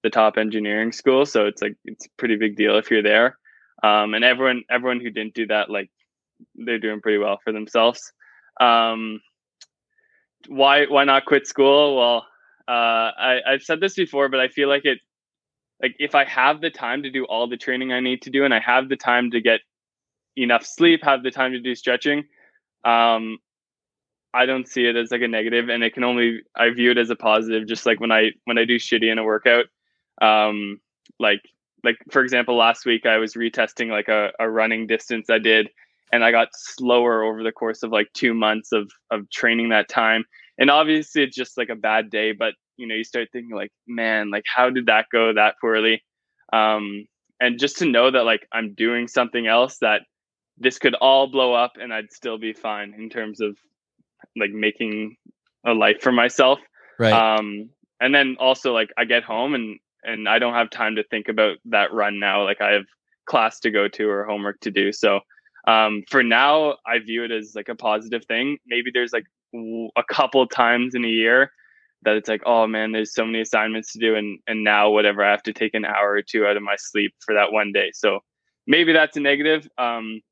the 0.02 0.08
top 0.08 0.38
engineering 0.38 0.90
school. 0.90 1.26
So 1.26 1.44
it's 1.46 1.60
like 1.60 1.76
it's 1.84 2.06
a 2.06 2.10
pretty 2.16 2.36
big 2.36 2.56
deal 2.56 2.78
if 2.78 2.90
you're 2.90 3.02
there. 3.02 3.38
Um, 3.82 4.14
and 4.14 4.24
everyone, 4.24 4.64
everyone 4.70 5.00
who 5.00 5.10
didn't 5.10 5.34
do 5.34 5.46
that, 5.48 5.68
like 5.68 5.90
they're 6.54 6.78
doing 6.78 7.02
pretty 7.02 7.18
well 7.18 7.38
for 7.44 7.52
themselves. 7.52 8.10
Um, 8.58 9.20
why, 10.48 10.86
why 10.86 11.04
not 11.04 11.26
quit 11.26 11.46
school? 11.46 11.98
Well, 11.98 12.26
uh, 12.66 13.10
I, 13.18 13.40
I've 13.46 13.62
said 13.62 13.80
this 13.80 13.94
before, 13.94 14.30
but 14.30 14.40
I 14.40 14.48
feel 14.48 14.68
like 14.68 14.84
it 14.84 14.98
like 15.82 15.96
if 15.98 16.14
I 16.14 16.24
have 16.24 16.60
the 16.60 16.70
time 16.70 17.02
to 17.02 17.10
do 17.10 17.24
all 17.24 17.48
the 17.48 17.56
training 17.56 17.92
I 17.92 18.00
need 18.00 18.22
to 18.22 18.30
do 18.30 18.44
and 18.44 18.52
I 18.52 18.60
have 18.60 18.88
the 18.88 18.96
time 18.96 19.30
to 19.30 19.40
get 19.40 19.60
enough 20.36 20.64
sleep, 20.64 21.00
have 21.04 21.22
the 21.22 21.30
time 21.30 21.52
to 21.52 21.60
do 21.60 21.74
stretching, 21.74 22.24
um, 22.84 23.38
I 24.32 24.46
don't 24.46 24.68
see 24.68 24.86
it 24.86 24.96
as 24.96 25.10
like 25.10 25.22
a 25.22 25.28
negative 25.28 25.68
and 25.68 25.82
it 25.82 25.94
can 25.94 26.04
only 26.04 26.40
I 26.56 26.70
view 26.70 26.90
it 26.92 26.98
as 26.98 27.10
a 27.10 27.16
positive 27.16 27.66
just 27.66 27.86
like 27.86 28.00
when 28.00 28.12
I 28.12 28.30
when 28.44 28.58
I 28.58 28.64
do 28.64 28.76
shitty 28.76 29.10
in 29.10 29.18
a 29.18 29.24
workout. 29.24 29.66
Um 30.22 30.80
like 31.18 31.40
like 31.82 31.96
for 32.10 32.22
example 32.22 32.56
last 32.56 32.86
week 32.86 33.06
I 33.06 33.18
was 33.18 33.34
retesting 33.34 33.90
like 33.90 34.08
a, 34.08 34.30
a 34.38 34.48
running 34.48 34.86
distance 34.86 35.30
I 35.30 35.38
did 35.38 35.70
and 36.12 36.24
I 36.24 36.30
got 36.30 36.48
slower 36.52 37.22
over 37.22 37.42
the 37.42 37.52
course 37.52 37.82
of 37.82 37.90
like 37.90 38.12
two 38.12 38.34
months 38.34 38.72
of 38.72 38.90
of 39.10 39.28
training 39.30 39.70
that 39.70 39.88
time. 39.88 40.24
And 40.58 40.70
obviously 40.70 41.22
it's 41.22 41.36
just 41.36 41.56
like 41.56 41.68
a 41.68 41.74
bad 41.74 42.10
day, 42.10 42.32
but 42.32 42.54
you 42.76 42.86
know, 42.86 42.94
you 42.94 43.04
start 43.04 43.28
thinking 43.32 43.54
like, 43.54 43.72
man, 43.86 44.30
like 44.30 44.44
how 44.46 44.70
did 44.70 44.86
that 44.86 45.06
go 45.12 45.32
that 45.32 45.56
poorly? 45.60 46.02
Um, 46.52 47.06
and 47.40 47.58
just 47.58 47.78
to 47.78 47.86
know 47.86 48.10
that 48.10 48.24
like 48.24 48.46
I'm 48.52 48.74
doing 48.74 49.08
something 49.08 49.46
else 49.46 49.78
that 49.78 50.02
this 50.58 50.78
could 50.78 50.94
all 50.94 51.26
blow 51.26 51.54
up 51.54 51.72
and 51.80 51.92
I'd 51.92 52.12
still 52.12 52.38
be 52.38 52.52
fine 52.52 52.94
in 52.96 53.08
terms 53.08 53.40
of 53.40 53.56
like 54.36 54.50
making 54.50 55.16
a 55.64 55.72
life 55.72 56.00
for 56.00 56.12
myself. 56.12 56.58
Right. 56.98 57.12
Um, 57.12 57.70
and 58.00 58.14
then 58.14 58.36
also 58.38 58.72
like 58.72 58.90
I 58.96 59.04
get 59.04 59.22
home 59.22 59.54
and 59.54 59.78
and 60.02 60.28
I 60.28 60.38
don't 60.38 60.54
have 60.54 60.70
time 60.70 60.96
to 60.96 61.04
think 61.04 61.28
about 61.28 61.58
that 61.66 61.92
run 61.92 62.18
now. 62.18 62.44
Like 62.44 62.60
I 62.60 62.72
have 62.72 62.86
class 63.26 63.60
to 63.60 63.70
go 63.70 63.86
to 63.88 64.08
or 64.08 64.24
homework 64.24 64.60
to 64.60 64.70
do. 64.70 64.92
So 64.92 65.20
um, 65.68 66.02
for 66.08 66.22
now, 66.22 66.76
I 66.86 66.98
view 66.98 67.24
it 67.24 67.30
as 67.30 67.52
like 67.54 67.68
a 67.68 67.74
positive 67.74 68.24
thing. 68.24 68.58
Maybe 68.66 68.90
there's 68.92 69.12
like 69.12 69.26
w- 69.52 69.90
a 69.96 70.02
couple 70.02 70.46
times 70.46 70.94
in 70.94 71.04
a 71.04 71.08
year 71.08 71.52
that 72.02 72.16
it's 72.16 72.28
like, 72.28 72.42
oh 72.46 72.66
man, 72.66 72.92
there's 72.92 73.12
so 73.12 73.26
many 73.26 73.40
assignments 73.40 73.92
to 73.92 73.98
do, 73.98 74.16
and 74.16 74.38
and 74.46 74.64
now 74.64 74.90
whatever, 74.90 75.22
I 75.22 75.30
have 75.30 75.42
to 75.44 75.52
take 75.52 75.74
an 75.74 75.84
hour 75.84 76.12
or 76.12 76.22
two 76.22 76.46
out 76.46 76.56
of 76.56 76.62
my 76.62 76.76
sleep 76.78 77.14
for 77.24 77.34
that 77.34 77.52
one 77.52 77.72
day. 77.72 77.90
So 77.92 78.20
maybe 78.66 78.92
that's 78.92 79.16
a 79.16 79.20
negative. 79.20 79.68
Um, 79.76 80.22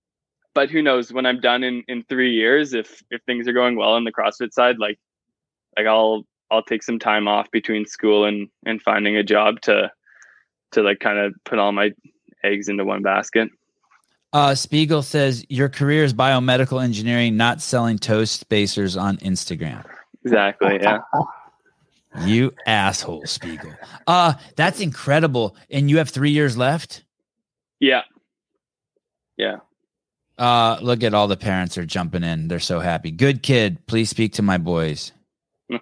but 0.58 0.70
who 0.70 0.82
knows? 0.82 1.12
When 1.12 1.24
I'm 1.24 1.38
done 1.38 1.62
in 1.62 1.84
in 1.86 2.02
three 2.08 2.32
years, 2.32 2.74
if 2.74 3.00
if 3.12 3.22
things 3.22 3.46
are 3.46 3.52
going 3.52 3.76
well 3.76 3.92
on 3.92 4.02
the 4.02 4.10
CrossFit 4.10 4.52
side, 4.52 4.80
like 4.80 4.98
like 5.76 5.86
I'll 5.86 6.24
I'll 6.50 6.64
take 6.64 6.82
some 6.82 6.98
time 6.98 7.28
off 7.28 7.48
between 7.52 7.86
school 7.86 8.24
and 8.24 8.48
and 8.66 8.82
finding 8.82 9.16
a 9.16 9.22
job 9.22 9.60
to 9.60 9.92
to 10.72 10.82
like 10.82 10.98
kind 10.98 11.16
of 11.16 11.32
put 11.44 11.60
all 11.60 11.70
my 11.70 11.92
eggs 12.42 12.68
into 12.68 12.84
one 12.84 13.02
basket. 13.02 13.50
Uh, 14.32 14.52
Spiegel 14.56 15.02
says 15.02 15.46
your 15.48 15.68
career 15.68 16.02
is 16.02 16.12
biomedical 16.12 16.82
engineering, 16.82 17.36
not 17.36 17.60
selling 17.60 17.96
toast 17.96 18.40
spacers 18.40 18.96
on 18.96 19.16
Instagram. 19.18 19.84
Exactly. 20.24 20.80
Yeah. 20.82 20.98
You 22.24 22.52
asshole, 22.66 23.26
Spiegel. 23.26 23.70
Uh, 24.06 24.32
that's 24.56 24.80
incredible. 24.80 25.54
And 25.70 25.88
you 25.88 25.98
have 25.98 26.08
three 26.08 26.30
years 26.30 26.56
left. 26.56 27.04
Yeah. 27.78 28.02
Yeah. 29.36 29.58
Uh, 30.38 30.78
look 30.80 31.02
at 31.02 31.14
all 31.14 31.26
the 31.26 31.36
parents 31.36 31.76
are 31.76 31.84
jumping 31.84 32.22
in. 32.22 32.48
They're 32.48 32.60
so 32.60 32.80
happy. 32.80 33.10
Good 33.10 33.42
kid. 33.42 33.86
Please 33.86 34.08
speak 34.08 34.34
to 34.34 34.42
my 34.42 34.58
boys. 34.58 35.12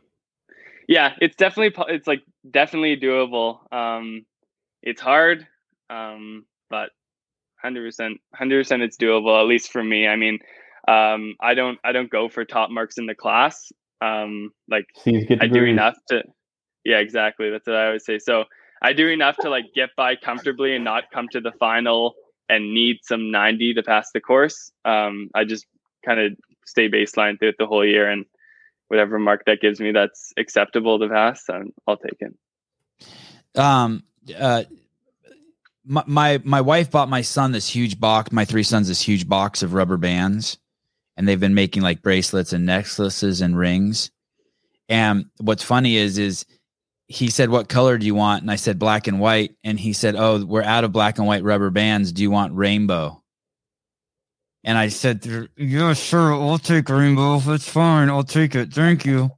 Yeah. 0.88 1.14
It's 1.20 1.34
definitely, 1.34 1.84
it's 1.92 2.06
like 2.06 2.22
definitely 2.48 2.96
doable. 2.96 3.58
Um, 3.72 4.24
it's 4.84 5.00
hard, 5.00 5.44
um, 5.90 6.46
but 6.70 6.90
hundred 7.60 7.88
percent, 7.88 8.20
hundred 8.32 8.60
percent, 8.60 8.84
it's 8.84 8.96
doable. 8.96 9.40
At 9.40 9.48
least 9.48 9.72
for 9.72 9.82
me. 9.82 10.06
I 10.06 10.14
mean, 10.14 10.38
um, 10.86 11.34
I 11.40 11.54
don't, 11.54 11.80
I 11.82 11.90
don't 11.90 12.08
go 12.08 12.28
for 12.28 12.44
top 12.44 12.70
marks 12.70 12.98
in 12.98 13.06
the 13.06 13.16
class. 13.16 13.72
Um, 14.00 14.52
like 14.70 14.86
Sees 15.02 15.24
good 15.26 15.42
I 15.42 15.48
do 15.48 15.64
enough 15.64 15.96
to 16.10 16.22
yeah, 16.86 16.98
exactly. 16.98 17.50
That's 17.50 17.66
what 17.66 17.74
I 17.74 17.86
always 17.86 18.04
say. 18.04 18.20
So 18.20 18.44
I 18.80 18.92
do 18.92 19.08
enough 19.08 19.36
to 19.38 19.50
like 19.50 19.64
get 19.74 19.90
by 19.96 20.14
comfortably 20.14 20.74
and 20.76 20.84
not 20.84 21.10
come 21.12 21.26
to 21.32 21.40
the 21.40 21.50
final 21.58 22.14
and 22.48 22.72
need 22.74 22.98
some 23.02 23.30
90 23.30 23.74
to 23.74 23.82
pass 23.82 24.10
the 24.12 24.20
course. 24.20 24.70
Um, 24.84 25.30
I 25.34 25.44
just 25.44 25.66
kind 26.04 26.20
of 26.20 26.32
stay 26.64 26.88
baseline 26.88 27.38
throughout 27.38 27.54
the 27.58 27.66
whole 27.66 27.84
year 27.84 28.08
and 28.08 28.24
whatever 28.88 29.18
mark 29.18 29.44
that 29.46 29.60
gives 29.60 29.80
me 29.80 29.92
that's 29.92 30.32
acceptable 30.36 30.98
to 30.98 31.08
pass, 31.08 31.42
um, 31.48 31.72
I'll 31.86 31.96
take 31.96 32.18
it. 32.20 33.58
Um, 33.58 34.04
uh, 34.38 34.64
my, 35.84 36.04
my 36.06 36.40
my 36.44 36.60
wife 36.60 36.90
bought 36.90 37.08
my 37.08 37.22
son 37.22 37.52
this 37.52 37.68
huge 37.68 37.98
box. 37.98 38.32
My 38.32 38.44
three 38.44 38.62
sons 38.62 38.88
this 38.88 39.00
huge 39.00 39.28
box 39.28 39.62
of 39.62 39.72
rubber 39.72 39.96
bands, 39.96 40.58
and 41.16 41.26
they've 41.26 41.40
been 41.40 41.54
making 41.54 41.82
like 41.82 42.02
bracelets 42.02 42.52
and 42.52 42.66
necklaces 42.66 43.40
and 43.40 43.56
rings. 43.56 44.10
And 44.88 45.26
what's 45.38 45.62
funny 45.62 45.96
is 45.96 46.18
is 46.18 46.44
he 47.08 47.28
said, 47.30 47.50
"What 47.50 47.68
color 47.68 47.98
do 47.98 48.06
you 48.06 48.14
want?" 48.14 48.42
And 48.42 48.50
I 48.50 48.56
said, 48.56 48.78
"Black 48.78 49.06
and 49.06 49.20
white." 49.20 49.54
And 49.64 49.78
he 49.78 49.92
said, 49.92 50.16
"Oh, 50.16 50.44
we're 50.44 50.62
out 50.62 50.84
of 50.84 50.92
black 50.92 51.18
and 51.18 51.26
white 51.26 51.44
rubber 51.44 51.70
bands. 51.70 52.12
Do 52.12 52.22
you 52.22 52.30
want 52.30 52.54
rainbow?" 52.54 53.22
And 54.64 54.76
I 54.76 54.88
said, 54.88 55.48
"Yeah, 55.56 55.92
sure. 55.92 56.34
I'll 56.34 56.58
take 56.58 56.88
rainbow. 56.88 57.40
It's 57.46 57.68
fine. 57.68 58.08
I'll 58.08 58.24
take 58.24 58.54
it. 58.54 58.72
Thank 58.72 59.04
you." 59.04 59.30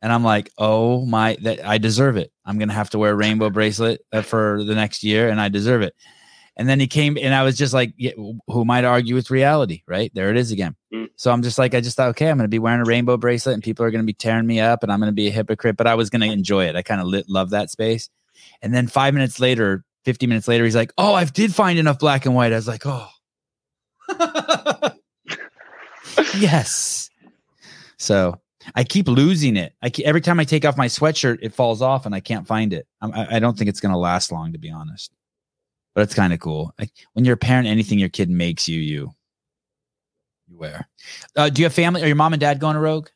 And 0.00 0.12
I'm 0.12 0.22
like, 0.22 0.50
"Oh 0.58 1.04
my, 1.06 1.36
that 1.42 1.66
I 1.66 1.78
deserve 1.78 2.16
it. 2.16 2.30
I'm 2.44 2.58
gonna 2.58 2.72
have 2.72 2.90
to 2.90 2.98
wear 2.98 3.12
a 3.12 3.16
rainbow 3.16 3.50
bracelet 3.50 4.00
uh, 4.12 4.22
for 4.22 4.62
the 4.64 4.74
next 4.74 5.02
year, 5.02 5.28
and 5.28 5.40
I 5.40 5.48
deserve 5.48 5.82
it." 5.82 5.94
And 6.56 6.68
then 6.68 6.80
he 6.80 6.88
came, 6.88 7.16
and 7.16 7.34
I 7.34 7.42
was 7.44 7.56
just 7.56 7.72
like, 7.74 7.92
yeah, 7.96 8.12
"Who 8.46 8.64
might 8.64 8.84
argue 8.84 9.14
with 9.14 9.30
reality?" 9.30 9.82
Right 9.88 10.12
there, 10.14 10.30
it 10.30 10.36
is 10.36 10.52
again. 10.52 10.76
Mm. 10.94 10.97
So 11.18 11.32
I'm 11.32 11.42
just 11.42 11.58
like, 11.58 11.74
I 11.74 11.80
just 11.80 11.96
thought, 11.96 12.10
okay, 12.10 12.30
I'm 12.30 12.36
gonna 12.38 12.48
be 12.48 12.60
wearing 12.60 12.80
a 12.80 12.84
rainbow 12.84 13.16
bracelet, 13.16 13.54
and 13.54 13.62
people 13.62 13.84
are 13.84 13.90
gonna 13.90 14.04
be 14.04 14.12
tearing 14.12 14.46
me 14.46 14.60
up, 14.60 14.84
and 14.84 14.90
I'm 14.92 15.00
gonna 15.00 15.10
be 15.12 15.26
a 15.26 15.32
hypocrite. 15.32 15.76
But 15.76 15.88
I 15.88 15.94
was 15.96 16.10
gonna 16.10 16.26
enjoy 16.26 16.66
it. 16.66 16.76
I 16.76 16.82
kind 16.82 17.00
of 17.00 17.28
love 17.28 17.50
that 17.50 17.70
space. 17.70 18.08
And 18.62 18.72
then 18.72 18.86
five 18.86 19.14
minutes 19.14 19.40
later, 19.40 19.84
50 20.04 20.28
minutes 20.28 20.46
later, 20.46 20.64
he's 20.64 20.76
like, 20.76 20.92
"Oh, 20.96 21.14
I 21.14 21.24
did 21.24 21.52
find 21.52 21.78
enough 21.78 21.98
black 21.98 22.24
and 22.24 22.34
white." 22.36 22.52
I 22.52 22.56
was 22.56 22.68
like, 22.68 22.86
"Oh." 22.86 23.08
yes. 26.36 27.10
So 27.98 28.40
I 28.74 28.84
keep 28.84 29.08
losing 29.08 29.56
it. 29.56 29.74
I 29.82 29.90
keep, 29.90 30.06
every 30.06 30.20
time 30.20 30.38
I 30.38 30.44
take 30.44 30.64
off 30.64 30.76
my 30.76 30.86
sweatshirt, 30.86 31.38
it 31.42 31.54
falls 31.54 31.82
off 31.82 32.06
and 32.06 32.14
I 32.14 32.20
can't 32.20 32.46
find 32.46 32.72
it. 32.72 32.86
I'm- 33.00 33.12
I, 33.12 33.36
I 33.36 33.38
don't 33.40 33.58
think 33.58 33.68
it's 33.68 33.80
going 33.80 33.92
to 33.92 33.98
last 33.98 34.30
long, 34.32 34.52
to 34.52 34.58
be 34.58 34.70
honest. 34.70 35.12
But 35.94 36.02
it's 36.02 36.14
kind 36.14 36.32
of 36.32 36.38
cool. 36.38 36.72
Like 36.78 36.92
when 37.14 37.24
you're 37.24 37.34
a 37.34 37.38
parent, 37.38 37.66
anything 37.66 37.98
your 37.98 38.08
kid 38.08 38.30
makes 38.30 38.68
you, 38.68 38.80
you, 38.80 39.12
you 40.48 40.58
wear. 40.58 40.88
Uh, 41.36 41.48
do 41.50 41.60
you 41.62 41.66
have 41.66 41.74
family? 41.74 42.02
Are 42.02 42.06
your 42.06 42.16
mom 42.16 42.32
and 42.32 42.40
dad 42.40 42.60
going 42.60 42.74
to 42.74 42.80
Rogue? 42.80 43.08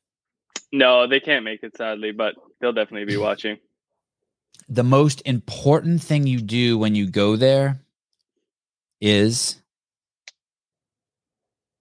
No, 0.73 1.07
they 1.07 1.21
can't 1.21 1.45
make 1.45 1.63
it 1.63 1.77
sadly, 1.77 2.13
but 2.13 2.35
they'll 2.61 2.73
definitely 2.73 3.07
be 3.07 3.17
watching. 3.19 3.59
The 4.69 4.85
most 4.85 5.23
important 5.27 6.03
thing 6.03 6.27
you 6.27 6.41
do 6.41 6.79
when 6.79 6.95
you 6.95 7.11
go 7.11 7.37
there 7.37 7.81
is. 9.01 9.55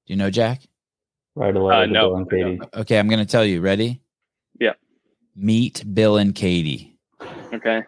Do 0.08 0.14
you 0.14 0.16
know, 0.18 0.30
Jack? 0.30 0.62
Write 1.36 1.56
a 1.56 1.62
letter 1.62 1.84
Uh, 1.84 1.86
to 1.86 1.92
no, 1.92 2.10
Bill 2.10 2.18
and 2.18 2.30
Katie. 2.30 2.60
Okay, 2.82 2.98
I'm 3.00 3.08
going 3.08 3.20
to 3.20 3.26
tell 3.26 3.46
you. 3.46 3.62
Ready? 3.62 4.02
Yeah. 4.60 4.74
Meet 5.36 5.94
Bill 5.94 6.18
and 6.18 6.34
Katie. 6.34 6.98
Okay. 7.54 7.84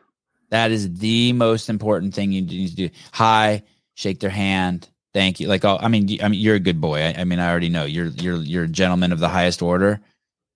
That 0.52 0.72
is 0.72 0.94
the 1.00 1.34
most 1.34 1.70
important 1.70 2.14
thing 2.14 2.32
you 2.32 2.42
need 2.44 2.70
to 2.70 2.76
do. 2.76 2.90
Hi, 3.14 3.64
shake 3.96 4.20
their 4.20 4.30
hand. 4.30 4.88
Thank 5.14 5.40
you. 5.40 5.48
Like, 5.48 5.64
I 5.64 5.88
mean, 5.88 6.08
y- 6.10 6.18
I 6.24 6.28
mean, 6.28 6.40
you're 6.40 6.56
a 6.56 6.60
good 6.60 6.82
boy. 6.82 7.00
I, 7.02 7.14
I 7.20 7.24
mean, 7.24 7.40
I 7.40 7.50
already 7.50 7.70
know 7.70 7.86
you're 7.86 8.08
you're 8.08 8.38
you're 8.38 8.64
a 8.64 8.68
gentleman 8.68 9.12
of 9.12 9.20
the 9.20 9.30
highest 9.30 9.62
order. 9.62 10.02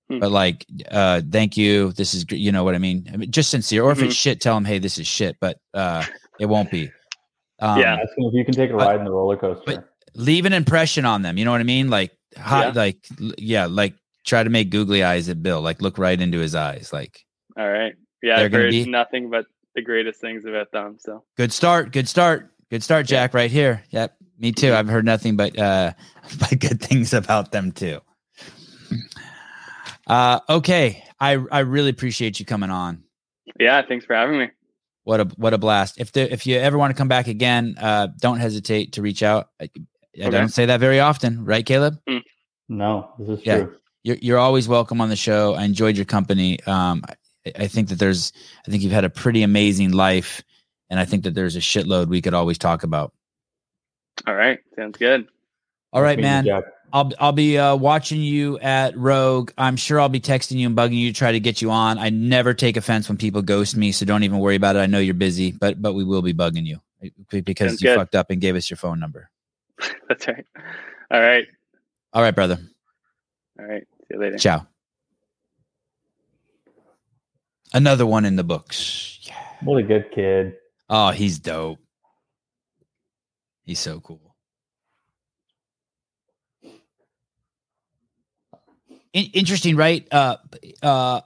Hmm. 0.09 0.19
but 0.19 0.31
like, 0.31 0.65
uh, 0.89 1.21
thank 1.29 1.57
you. 1.57 1.91
This 1.91 2.13
is, 2.13 2.23
gr- 2.23 2.35
you 2.35 2.49
know 2.53 2.63
what 2.63 2.75
I 2.75 2.77
mean? 2.77 3.09
I 3.13 3.17
mean 3.17 3.29
just 3.29 3.49
sincere. 3.49 3.83
Or 3.83 3.91
if 3.91 3.97
Mhm. 3.97 4.05
it's 4.05 4.15
shit, 4.15 4.39
tell 4.39 4.55
them, 4.55 4.63
hey, 4.63 4.79
this 4.79 4.97
is 4.97 5.05
shit. 5.05 5.35
But 5.41 5.59
uh, 5.73 6.05
it 6.39 6.45
won't 6.45 6.71
be. 6.71 6.89
Um, 7.59 7.77
Yeah. 7.79 7.95
Ask 7.95 8.15
them 8.15 8.25
if 8.27 8.33
you 8.33 8.45
can 8.45 8.53
take 8.53 8.69
a 8.69 8.77
but- 8.77 8.87
ride 8.87 8.99
in 8.99 9.03
the 9.05 9.11
roller 9.11 9.35
coaster. 9.35 9.85
leave 10.15 10.45
an 10.45 10.53
impression 10.53 11.03
on 11.05 11.23
them. 11.23 11.37
You 11.37 11.43
know 11.43 11.51
what 11.51 11.59
I 11.59 11.65
mean? 11.65 11.89
Like, 11.89 12.11
hot, 12.37 12.67
Yeah. 12.73 12.81
like, 12.81 12.97
yeah, 13.37 13.65
like 13.65 13.95
try 14.25 14.43
to 14.43 14.49
make 14.49 14.69
googly 14.69 15.03
eyes 15.03 15.27
at 15.27 15.43
Bill. 15.43 15.59
Like, 15.61 15.81
look 15.81 15.97
right 15.97 16.19
into 16.19 16.39
his 16.39 16.55
eyes. 16.55 16.91
Like, 16.93 17.25
All 17.57 17.69
right. 17.69 17.93
Yeah, 18.23 18.37
They're 18.37 18.45
I've 18.45 18.51
heard 18.53 18.71
be- 18.71 18.85
nothing 18.85 19.29
but 19.29 19.45
the 19.75 19.81
greatest 19.81 20.21
things 20.21 20.45
about 20.45 20.71
them. 20.71 20.95
So 20.99 21.23
good 21.35 21.51
start, 21.51 21.91
good 21.91 22.07
start, 22.07 22.49
good 22.71 22.81
start, 22.81 23.11
Yeah. 23.11 23.17
Jack. 23.23 23.33
Right 23.33 23.51
here. 23.51 23.83
Yep, 23.89 24.15
me 24.37 24.51
too. 24.51 24.73
I've 24.73 24.87
heard 24.87 25.05
nothing 25.05 25.35
but 25.35 25.57
uh, 25.57 25.93
but 26.39 26.59
good 26.59 26.81
things 26.81 27.13
about 27.13 27.51
them 27.51 27.71
too. 27.71 27.99
Uh, 30.07 30.39
okay, 30.49 31.03
I 31.19 31.37
I 31.51 31.59
really 31.59 31.89
appreciate 31.89 32.39
you 32.39 32.45
coming 32.45 32.69
on. 32.69 33.03
yeah, 33.59 33.81
thanks 33.87 34.05
for 34.05 34.15
having 34.15 34.39
me. 34.39 34.49
What 35.03 35.19
a 35.21 35.25
what 35.37 35.53
a 35.53 35.57
blast! 35.57 35.99
If 35.99 36.11
there, 36.11 36.27
if 36.27 36.45
you 36.47 36.57
ever 36.57 36.77
want 36.77 36.91
to 36.91 36.97
come 36.97 37.07
back 37.07 37.27
again, 37.27 37.75
uh, 37.79 38.07
don't 38.19 38.39
hesitate 38.39 38.93
to 38.93 39.01
reach 39.01 39.23
out. 39.23 39.49
I, 39.59 39.63
I 39.65 40.27
Okay. 40.27 40.31
don't 40.31 40.49
say 40.49 40.65
that 40.65 40.79
very 40.79 40.99
often, 40.99 41.45
right, 41.45 41.65
Caleb? 41.65 41.99
No, 42.69 43.11
this 43.19 43.39
is 43.39 43.45
Yeah. 43.45 43.57
true. 43.63 43.75
You're 44.03 44.17
you're 44.21 44.37
always 44.37 44.67
welcome 44.67 44.99
on 45.01 45.09
the 45.09 45.15
show. 45.15 45.53
I 45.53 45.63
enjoyed 45.63 45.95
your 45.95 46.05
company. 46.05 46.61
Um, 46.65 47.03
I, 47.45 47.51
I 47.63 47.67
think 47.67 47.89
that 47.89 47.99
there's, 47.99 48.33
I 48.67 48.71
think 48.71 48.81
you've 48.83 48.91
had 48.91 49.05
a 49.05 49.09
pretty 49.09 49.43
amazing 49.43 49.91
life, 49.91 50.41
and 50.89 50.99
I 50.99 51.05
think 51.05 51.23
that 51.23 51.33
there's 51.35 51.55
a 51.55 51.59
shitload 51.59 52.07
we 52.07 52.21
could 52.21 52.33
always 52.33 52.57
talk 52.57 52.83
about. 52.83 53.13
All 54.25 54.35
right, 54.35 54.59
sounds 54.75 54.97
good. 54.97 55.27
All 55.93 56.01
right, 56.01 56.19
man. 56.19 56.47
I'll 56.93 57.11
I'll 57.19 57.31
be 57.33 57.57
uh, 57.57 57.75
watching 57.75 58.21
you 58.21 58.57
at 58.59 58.97
Rogue. 58.97 59.51
I'm 59.57 59.75
sure 59.75 59.99
I'll 59.99 60.09
be 60.09 60.21
texting 60.21 60.57
you 60.57 60.67
and 60.67 60.77
bugging 60.77 60.97
you 60.97 61.11
to 61.11 61.17
try 61.17 61.33
to 61.33 61.39
get 61.39 61.61
you 61.61 61.69
on. 61.69 61.97
I 61.97 62.09
never 62.09 62.53
take 62.53 62.77
offense 62.77 63.09
when 63.09 63.17
people 63.17 63.41
ghost 63.41 63.75
me, 63.75 63.91
so 63.91 64.05
don't 64.05 64.23
even 64.23 64.39
worry 64.39 64.55
about 64.55 64.75
it. 64.75 64.79
I 64.79 64.85
know 64.85 64.99
you're 64.99 65.13
busy, 65.13 65.51
but 65.51 65.81
but 65.81 65.93
we 65.93 66.03
will 66.03 66.21
be 66.21 66.33
bugging 66.33 66.65
you 66.65 66.79
because 67.29 67.71
Sounds 67.71 67.81
you 67.81 67.89
good. 67.89 67.97
fucked 67.97 68.15
up 68.15 68.29
and 68.31 68.39
gave 68.39 68.55
us 68.55 68.69
your 68.69 68.77
phone 68.77 68.99
number. 68.99 69.29
That's 70.07 70.27
right. 70.27 70.45
All 71.11 71.21
right. 71.21 71.45
All 72.13 72.21
right, 72.21 72.33
brother. 72.33 72.57
All 73.59 73.65
right. 73.65 73.85
See 74.01 74.05
you 74.11 74.19
later. 74.19 74.37
Ciao. 74.37 74.65
Another 77.73 78.05
one 78.05 78.25
in 78.25 78.37
the 78.37 78.43
books. 78.43 79.19
Yeah. 79.23 79.35
What 79.61 79.77
a 79.77 79.83
good 79.83 80.11
kid. 80.13 80.55
Oh, 80.89 81.11
he's 81.11 81.37
dope. 81.37 81.79
He's 83.67 83.79
so 83.79 83.99
cool. 83.99 84.33
In- 89.11 89.31
interesting, 89.33 89.75
right? 89.75 90.07
Uh, 90.09 90.37
uh, 90.81 91.21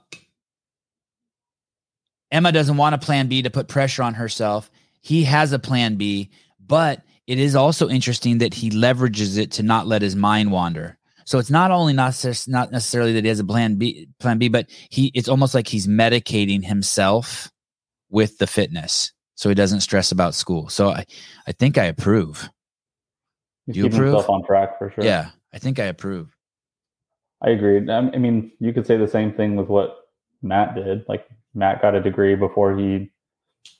Emma 2.32 2.50
doesn't 2.50 2.76
want 2.76 2.96
a 2.96 2.98
plan 2.98 3.28
B 3.28 3.42
to 3.42 3.50
put 3.50 3.68
pressure 3.68 4.02
on 4.02 4.14
herself. 4.14 4.70
He 5.02 5.22
has 5.22 5.52
a 5.52 5.58
plan 5.60 5.94
B, 5.94 6.30
but 6.58 7.02
it 7.28 7.38
is 7.38 7.54
also 7.54 7.88
interesting 7.88 8.38
that 8.38 8.54
he 8.54 8.70
leverages 8.70 9.38
it 9.38 9.52
to 9.52 9.62
not 9.62 9.86
let 9.86 10.02
his 10.02 10.16
mind 10.16 10.50
wander. 10.50 10.98
So 11.24 11.38
it's 11.38 11.50
not 11.50 11.70
only 11.70 11.92
not 11.92 12.12
not 12.48 12.72
necessarily 12.72 13.12
that 13.12 13.22
he 13.22 13.28
has 13.28 13.38
a 13.38 13.44
plan 13.44 13.76
B, 13.76 14.08
plan 14.18 14.38
B, 14.38 14.48
but 14.48 14.68
he 14.90 15.12
it's 15.14 15.28
almost 15.28 15.54
like 15.54 15.68
he's 15.68 15.86
medicating 15.86 16.64
himself 16.64 17.52
with 18.10 18.38
the 18.38 18.48
fitness, 18.48 19.12
so 19.34 19.48
he 19.48 19.54
doesn't 19.54 19.80
stress 19.80 20.12
about 20.12 20.34
school. 20.34 20.68
So 20.68 20.90
I, 20.90 21.04
I 21.46 21.52
think 21.52 21.78
I 21.78 21.84
approve. 21.84 22.48
He's 23.66 23.76
You 23.76 23.86
approve? 23.86 24.12
himself 24.12 24.28
on 24.30 24.44
track 24.44 24.78
for 24.78 24.90
sure. 24.90 25.04
Yeah, 25.04 25.30
I 25.52 25.58
think 25.58 25.78
I 25.78 25.84
approve. 25.84 26.36
I 27.42 27.50
agree. 27.50 27.88
I 27.90 28.00
mean, 28.18 28.52
you 28.60 28.72
could 28.72 28.86
say 28.86 28.96
the 28.96 29.08
same 29.08 29.32
thing 29.32 29.56
with 29.56 29.68
what 29.68 29.96
Matt 30.42 30.74
did. 30.74 31.04
Like 31.08 31.26
Matt 31.54 31.82
got 31.82 31.94
a 31.94 32.00
degree 32.00 32.34
before 32.34 32.76
he. 32.76 33.10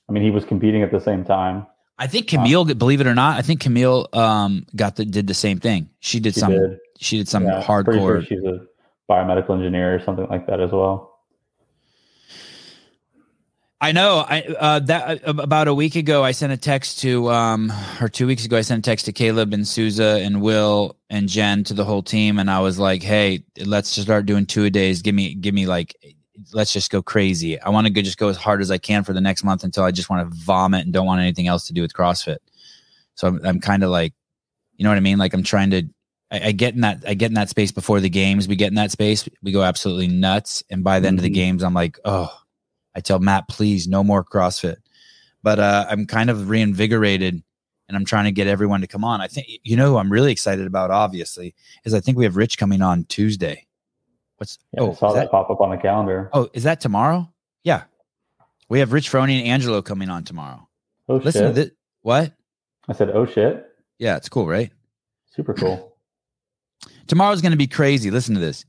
I 0.08 0.12
mean, 0.12 0.22
he 0.22 0.30
was 0.30 0.44
competing 0.44 0.82
at 0.82 0.90
the 0.90 1.00
same 1.00 1.24
time. 1.24 1.66
I 1.98 2.06
think 2.08 2.26
Camille, 2.28 2.64
believe 2.64 3.00
it 3.00 3.06
or 3.06 3.14
not, 3.14 3.38
I 3.38 3.42
think 3.42 3.60
Camille 3.60 4.08
um 4.12 4.66
got 4.74 4.96
the 4.96 5.04
did 5.04 5.26
the 5.28 5.34
same 5.34 5.58
thing. 5.58 5.88
She 6.00 6.18
did 6.18 6.34
She 6.34 6.40
some 6.40 6.52
did. 6.52 6.78
she 6.98 7.18
did 7.18 7.28
some 7.28 7.44
Yeah, 7.44 7.62
pretty 7.64 7.98
sure 8.00 8.20
hardcore. 8.20 8.26
she's 8.26 8.42
a 8.42 8.66
biomedical 9.08 9.50
engineer 9.54 9.94
or 9.94 10.00
something 10.00 10.26
like 10.28 10.46
that 10.48 10.60
as 10.60 10.72
well. 10.72 11.11
I 13.82 13.90
know. 13.90 14.24
I 14.28 14.42
uh, 14.42 14.78
that 14.80 15.28
uh, 15.28 15.34
about 15.42 15.66
a 15.66 15.74
week 15.74 15.96
ago, 15.96 16.22
I 16.24 16.30
sent 16.30 16.52
a 16.52 16.56
text 16.56 17.00
to 17.00 17.30
um 17.32 17.72
or 18.00 18.08
two 18.08 18.28
weeks 18.28 18.44
ago, 18.44 18.56
I 18.56 18.62
sent 18.62 18.78
a 18.86 18.88
text 18.88 19.06
to 19.06 19.12
Caleb 19.12 19.52
and 19.52 19.66
Souza 19.66 20.20
and 20.22 20.40
Will 20.40 20.96
and 21.10 21.28
Jen 21.28 21.64
to 21.64 21.74
the 21.74 21.84
whole 21.84 22.02
team, 22.02 22.38
and 22.38 22.48
I 22.48 22.60
was 22.60 22.78
like, 22.78 23.02
"Hey, 23.02 23.44
let's 23.66 23.96
just 23.96 24.06
start 24.06 24.26
doing 24.26 24.46
two 24.46 24.64
a 24.64 24.70
days. 24.70 25.02
Give 25.02 25.16
me, 25.16 25.34
give 25.34 25.52
me 25.54 25.66
like, 25.66 25.96
let's 26.54 26.72
just 26.72 26.92
go 26.92 27.02
crazy. 27.02 27.60
I 27.60 27.70
want 27.70 27.88
to 27.88 28.02
just 28.02 28.18
go 28.18 28.28
as 28.28 28.36
hard 28.38 28.62
as 28.62 28.70
I 28.70 28.78
can 28.78 29.04
for 29.04 29.12
the 29.14 29.20
next 29.20 29.44
month 29.44 29.64
until 29.64 29.84
I 29.84 29.90
just 29.90 30.08
want 30.08 30.30
to 30.30 30.38
vomit 30.44 30.84
and 30.84 30.92
don't 30.92 31.06
want 31.06 31.20
anything 31.20 31.48
else 31.48 31.66
to 31.66 31.74
do 31.74 31.82
with 31.82 31.92
CrossFit. 31.92 32.38
So 33.16 33.28
I'm, 33.28 33.44
I'm 33.44 33.60
kind 33.60 33.84
of 33.84 33.90
like, 33.90 34.14
you 34.76 34.84
know 34.84 34.90
what 34.90 34.96
I 34.98 35.00
mean? 35.00 35.18
Like 35.18 35.34
I'm 35.34 35.42
trying 35.44 35.70
to. 35.72 35.82
I, 36.30 36.48
I 36.48 36.52
get 36.52 36.74
in 36.74 36.82
that. 36.82 37.02
I 37.08 37.14
get 37.14 37.32
in 37.32 37.34
that 37.34 37.50
space 37.50 37.72
before 37.72 38.00
the 38.00 38.10
games. 38.10 38.48
We 38.48 38.56
get 38.56 38.68
in 38.68 38.76
that 38.76 38.92
space. 38.92 39.28
We 39.42 39.52
go 39.52 39.62
absolutely 39.64 40.08
nuts, 40.08 40.62
and 40.70 40.84
by 40.84 41.00
the 41.00 41.08
end 41.08 41.18
of 41.18 41.24
the 41.24 41.30
Mhm. 41.30 41.34
games, 41.34 41.62
I'm 41.64 41.74
like, 41.74 41.98
oh. 42.04 42.32
I 42.94 43.00
tell 43.00 43.18
Matt, 43.18 43.48
please, 43.48 43.88
no 43.88 44.04
more 44.04 44.24
CrossFit. 44.24 44.76
But 45.42 45.58
uh, 45.58 45.86
I'm 45.88 46.06
kind 46.06 46.30
of 46.30 46.48
reinvigorated 46.48 47.42
and 47.88 47.96
I'm 47.96 48.04
trying 48.04 48.24
to 48.24 48.32
get 48.32 48.46
everyone 48.46 48.80
to 48.80 48.86
come 48.86 49.04
on. 49.04 49.20
I 49.20 49.26
think, 49.26 49.48
you 49.64 49.76
know, 49.76 49.90
who 49.90 49.96
I'm 49.96 50.10
really 50.10 50.32
excited 50.32 50.66
about, 50.66 50.90
obviously, 50.90 51.54
is 51.84 51.94
I 51.94 52.00
think 52.00 52.16
we 52.16 52.24
have 52.24 52.36
Rich 52.36 52.58
coming 52.58 52.80
on 52.80 53.04
Tuesday. 53.04 53.66
What's, 54.36 54.58
Yeah, 54.72 54.82
oh, 54.82 54.90
I 54.92 54.94
saw 54.94 55.12
that, 55.12 55.24
that, 55.24 55.30
pop 55.30 55.50
up 55.50 55.60
on 55.60 55.70
the 55.70 55.76
calendar. 55.76 56.30
oh, 56.32 56.48
is 56.52 56.62
that 56.64 56.80
tomorrow? 56.80 57.32
Yeah. 57.64 57.84
We 58.68 58.78
have 58.78 58.92
Rich 58.92 59.10
Froning 59.10 59.40
and 59.40 59.48
Angelo 59.48 59.82
coming 59.82 60.08
on 60.08 60.24
tomorrow. 60.24 60.68
Oh 61.08 61.16
Listen 61.16 61.42
shit! 61.42 61.54
to 61.54 61.60
this. 61.60 61.70
What? 62.00 62.32
I 62.88 62.94
said, 62.94 63.10
"Oh 63.10 63.26
shit!" 63.26 63.66
Yeah, 63.98 64.16
it's 64.16 64.28
cool, 64.28 64.46
right? 64.46 64.72
Super 65.30 65.52
cool. 65.54 65.96
Tomorrow's 67.06 67.42
going 67.42 67.52
to 67.52 67.58
be 67.58 67.66
crazy. 67.66 68.10
Listen 68.10 68.34
to 68.34 68.40
this. 68.40 68.64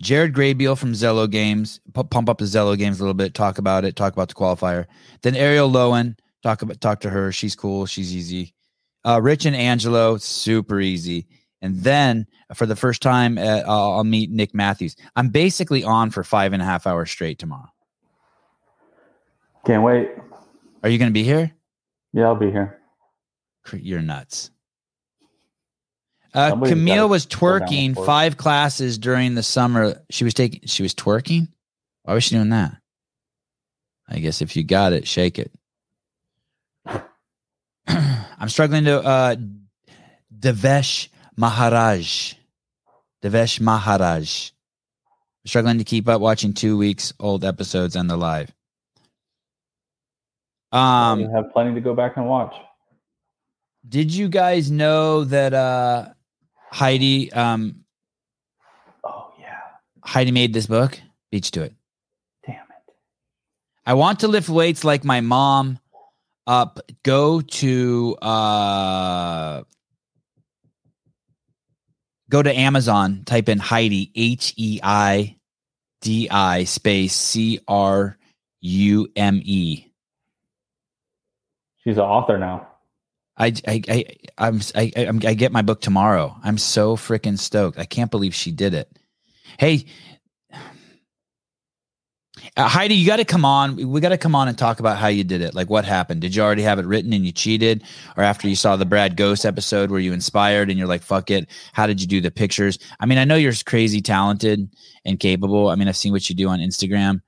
Jared 0.00 0.32
Graybeal 0.32 0.78
from 0.78 0.92
Zello 0.92 1.30
Games, 1.30 1.80
pu- 1.92 2.04
pump 2.04 2.28
up 2.28 2.38
the 2.38 2.46
Zello 2.46 2.76
Games 2.76 3.00
a 3.00 3.02
little 3.02 3.14
bit, 3.14 3.34
talk 3.34 3.58
about 3.58 3.84
it, 3.84 3.96
talk 3.96 4.12
about 4.12 4.28
the 4.28 4.34
qualifier. 4.34 4.86
Then 5.22 5.34
Arielle 5.34 5.70
Loewen, 5.70 6.16
talk 6.42 6.62
about 6.62 6.80
talk 6.80 7.00
to 7.00 7.10
her. 7.10 7.32
She's 7.32 7.54
cool. 7.54 7.86
She's 7.86 8.14
easy. 8.14 8.54
Uh, 9.04 9.20
Rich 9.20 9.44
and 9.44 9.56
Angelo, 9.56 10.16
super 10.16 10.80
easy. 10.80 11.26
And 11.62 11.82
then 11.82 12.26
for 12.54 12.64
the 12.64 12.76
first 12.76 13.02
time, 13.02 13.36
uh, 13.36 13.62
I'll, 13.66 13.92
I'll 13.92 14.04
meet 14.04 14.30
Nick 14.30 14.54
Matthews. 14.54 14.96
I'm 15.16 15.28
basically 15.28 15.84
on 15.84 16.10
for 16.10 16.24
five 16.24 16.54
and 16.54 16.62
a 16.62 16.64
half 16.64 16.86
hours 16.86 17.10
straight 17.10 17.38
tomorrow. 17.38 17.68
Can't 19.66 19.82
wait. 19.82 20.08
Are 20.82 20.88
you 20.88 20.96
going 20.96 21.10
to 21.10 21.14
be 21.14 21.22
here? 21.22 21.52
Yeah, 22.14 22.24
I'll 22.24 22.34
be 22.34 22.50
here. 22.50 22.80
You're 23.72 24.00
nuts. 24.00 24.50
Uh, 26.32 26.60
Camille 26.60 27.08
was 27.08 27.26
twerking 27.26 27.94
five 28.06 28.36
classes 28.36 28.98
during 28.98 29.34
the 29.34 29.42
summer. 29.42 30.00
She 30.10 30.24
was 30.24 30.34
taking. 30.34 30.60
She 30.66 30.82
was 30.82 30.94
twerking. 30.94 31.48
Why 32.04 32.14
was 32.14 32.24
she 32.24 32.34
doing 32.36 32.50
that? 32.50 32.76
I 34.08 34.18
guess 34.18 34.42
if 34.42 34.56
you 34.56 34.64
got 34.64 34.92
it, 34.92 35.06
shake 35.06 35.38
it. 35.38 35.52
I'm 37.86 38.48
struggling 38.48 38.84
to. 38.84 39.00
uh 39.02 39.36
Devesh 40.40 41.08
Maharaj. 41.36 42.34
Devesh 43.22 43.60
Maharaj. 43.60 44.50
I'm 44.50 45.46
struggling 45.48 45.78
to 45.78 45.84
keep 45.84 46.08
up 46.08 46.20
watching 46.20 46.54
two 46.54 46.78
weeks 46.78 47.12
old 47.20 47.44
episodes 47.44 47.96
on 47.96 48.06
the 48.06 48.16
live. 48.16 48.50
Um. 50.72 51.20
you 51.20 51.30
have 51.30 51.52
plenty 51.52 51.74
to 51.74 51.80
go 51.80 51.94
back 51.94 52.16
and 52.16 52.26
watch. 52.26 52.54
Did 53.88 54.14
you 54.14 54.28
guys 54.28 54.70
know 54.70 55.24
that 55.24 55.52
uh 55.52 56.08
Heidi 56.70 57.32
um 57.32 57.84
Oh 59.04 59.32
yeah, 59.38 59.58
Heidi 60.04 60.30
made 60.30 60.52
this 60.52 60.66
book? 60.66 61.00
Beach 61.30 61.50
to 61.52 61.62
it. 61.62 61.74
damn 62.46 62.54
it. 62.56 62.94
I 63.86 63.94
want 63.94 64.20
to 64.20 64.28
lift 64.28 64.48
weights 64.48 64.84
like 64.84 65.04
my 65.04 65.20
mom. 65.20 65.78
Up 66.46 66.80
go 67.04 67.40
to 67.40 68.16
uh 68.16 69.62
go 72.28 72.42
to 72.42 72.58
Amazon, 72.58 73.22
type 73.24 73.48
in 73.48 73.58
Heidi 73.58 74.10
H 74.14 74.54
E 74.56 74.80
I 74.82 75.36
D 76.00 76.28
I 76.30 76.64
space 76.64 77.14
C 77.14 77.60
R 77.68 78.16
U 78.62 79.08
M 79.16 79.40
E. 79.44 79.86
She's 81.84 81.96
an 81.96 82.02
author 82.04 82.38
now. 82.38 82.69
I, 83.40 83.52
I, 83.66 83.82
I, 83.88 84.04
I'm, 84.38 84.60
I, 84.74 84.92
I 84.96 85.34
get 85.34 85.50
my 85.50 85.62
book 85.62 85.80
tomorrow. 85.80 86.36
I'm 86.44 86.58
so 86.58 86.96
freaking 86.96 87.38
stoked. 87.38 87.78
I 87.78 87.86
can't 87.86 88.10
believe 88.10 88.34
she 88.34 88.52
did 88.52 88.74
it. 88.74 88.88
Hey, 89.58 89.86
Uh, 92.56 92.68
Heidi, 92.68 92.94
you 92.94 93.06
got 93.06 93.16
to 93.16 93.24
come 93.24 93.44
on. 93.44 93.76
We 93.76 94.00
got 94.00 94.08
to 94.10 94.18
come 94.18 94.34
on 94.34 94.48
and 94.48 94.56
talk 94.58 94.80
about 94.80 94.98
how 94.98 95.08
you 95.08 95.24
did 95.24 95.40
it. 95.40 95.54
Like 95.54 95.70
what 95.70 95.84
happened? 95.84 96.20
Did 96.20 96.34
you 96.34 96.42
already 96.42 96.62
have 96.62 96.78
it 96.78 96.86
written 96.86 97.12
and 97.12 97.24
you 97.24 97.32
cheated? 97.32 97.82
Or 98.16 98.22
after 98.24 98.48
you 98.48 98.56
saw 98.56 98.76
the 98.76 98.86
Brad 98.86 99.16
Ghost 99.16 99.44
episode, 99.44 99.90
were 99.90 99.98
you 99.98 100.12
inspired 100.12 100.68
and 100.70 100.78
you're 100.78 100.88
like, 100.88 101.02
fuck 101.02 101.30
it? 101.30 101.48
How 101.72 101.86
did 101.86 102.00
you 102.00 102.06
do 102.06 102.20
the 102.20 102.30
pictures? 102.30 102.78
I 102.98 103.06
mean, 103.06 103.18
I 103.18 103.24
know 103.24 103.36
you're 103.36 103.52
crazy 103.66 104.00
talented 104.00 104.68
and 105.04 105.20
capable. 105.20 105.68
I 105.68 105.74
mean, 105.76 105.86
I've 105.86 105.96
seen 105.96 106.12
what 106.12 106.28
you 106.28 106.34
do 106.36 106.48
on 106.48 106.60
Instagram. 106.60 107.20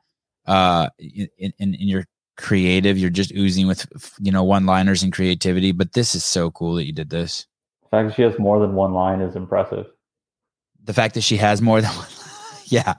Uh, 0.46 0.88
in, 0.98 1.28
in, 1.38 1.52
in 1.58 1.88
your 1.88 2.04
creative, 2.36 2.98
you're 2.98 3.10
just 3.10 3.32
oozing 3.32 3.66
with, 3.66 3.86
you 4.20 4.32
know, 4.32 4.44
one 4.44 4.66
liners 4.66 5.02
and 5.02 5.12
creativity. 5.12 5.72
But 5.72 5.92
this 5.92 6.14
is 6.14 6.24
so 6.24 6.50
cool 6.50 6.74
that 6.74 6.86
you 6.86 6.92
did 6.92 7.10
this. 7.10 7.46
The 7.82 7.88
fact 7.88 8.08
that 8.08 8.14
she 8.14 8.22
has 8.22 8.38
more 8.38 8.58
than 8.58 8.74
one 8.74 8.92
line 8.92 9.20
is 9.20 9.36
impressive. 9.36 9.86
The 10.84 10.94
fact 10.94 11.14
that 11.14 11.20
she 11.20 11.36
has 11.36 11.60
more 11.62 11.80
than 11.80 11.90
one. 11.90 12.08
yeah. 12.66 12.94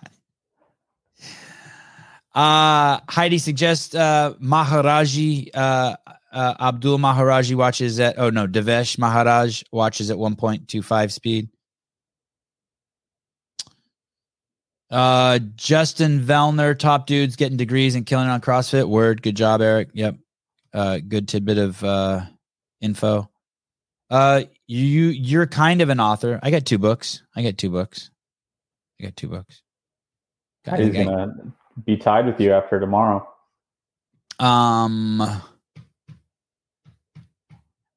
Uh, 2.35 2.99
Heidi 3.09 3.37
suggests 3.37 3.93
uh, 3.93 4.33
Maharaji, 4.41 5.49
uh, 5.53 5.95
uh, 6.31 6.53
Abdul 6.59 6.97
Maharaji 6.97 7.55
watches 7.55 7.99
at, 7.99 8.17
oh 8.17 8.31
no, 8.31 8.47
Devesh 8.47 8.97
Maharaj 8.97 9.63
watches 9.71 10.09
at 10.09 10.17
1.25 10.17 11.11
speed. 11.11 11.49
Uh, 14.93 15.39
Justin 15.55 16.21
Vellner, 16.21 16.77
top 16.77 17.07
dudes 17.07 17.35
getting 17.35 17.57
degrees 17.57 17.95
and 17.95 18.05
killing 18.05 18.27
it 18.27 18.29
on 18.29 18.41
CrossFit. 18.41 18.87
Word. 18.87 19.23
Good 19.23 19.35
job, 19.35 19.59
Eric. 19.59 19.89
Yep. 19.93 20.17
Uh, 20.71 20.99
good 20.99 21.27
tidbit 21.27 21.57
of 21.57 21.83
uh, 21.83 22.21
info. 22.79 23.27
Uh, 24.11 24.43
you 24.67 25.07
you're 25.07 25.47
kind 25.47 25.81
of 25.81 25.89
an 25.89 25.99
author. 25.99 26.39
I 26.43 26.51
got 26.51 26.67
two 26.67 26.77
books. 26.77 27.23
I 27.35 27.41
got 27.41 27.57
two 27.57 27.71
books. 27.71 28.11
I 29.01 29.05
got 29.05 29.15
two 29.15 29.29
books. 29.29 29.63
Got, 30.63 30.77
He's 30.77 30.93
gonna 30.93 31.33
be 31.83 31.97
tied 31.97 32.27
with 32.27 32.39
you 32.39 32.53
after 32.53 32.79
tomorrow. 32.79 33.27
Um. 34.37 35.23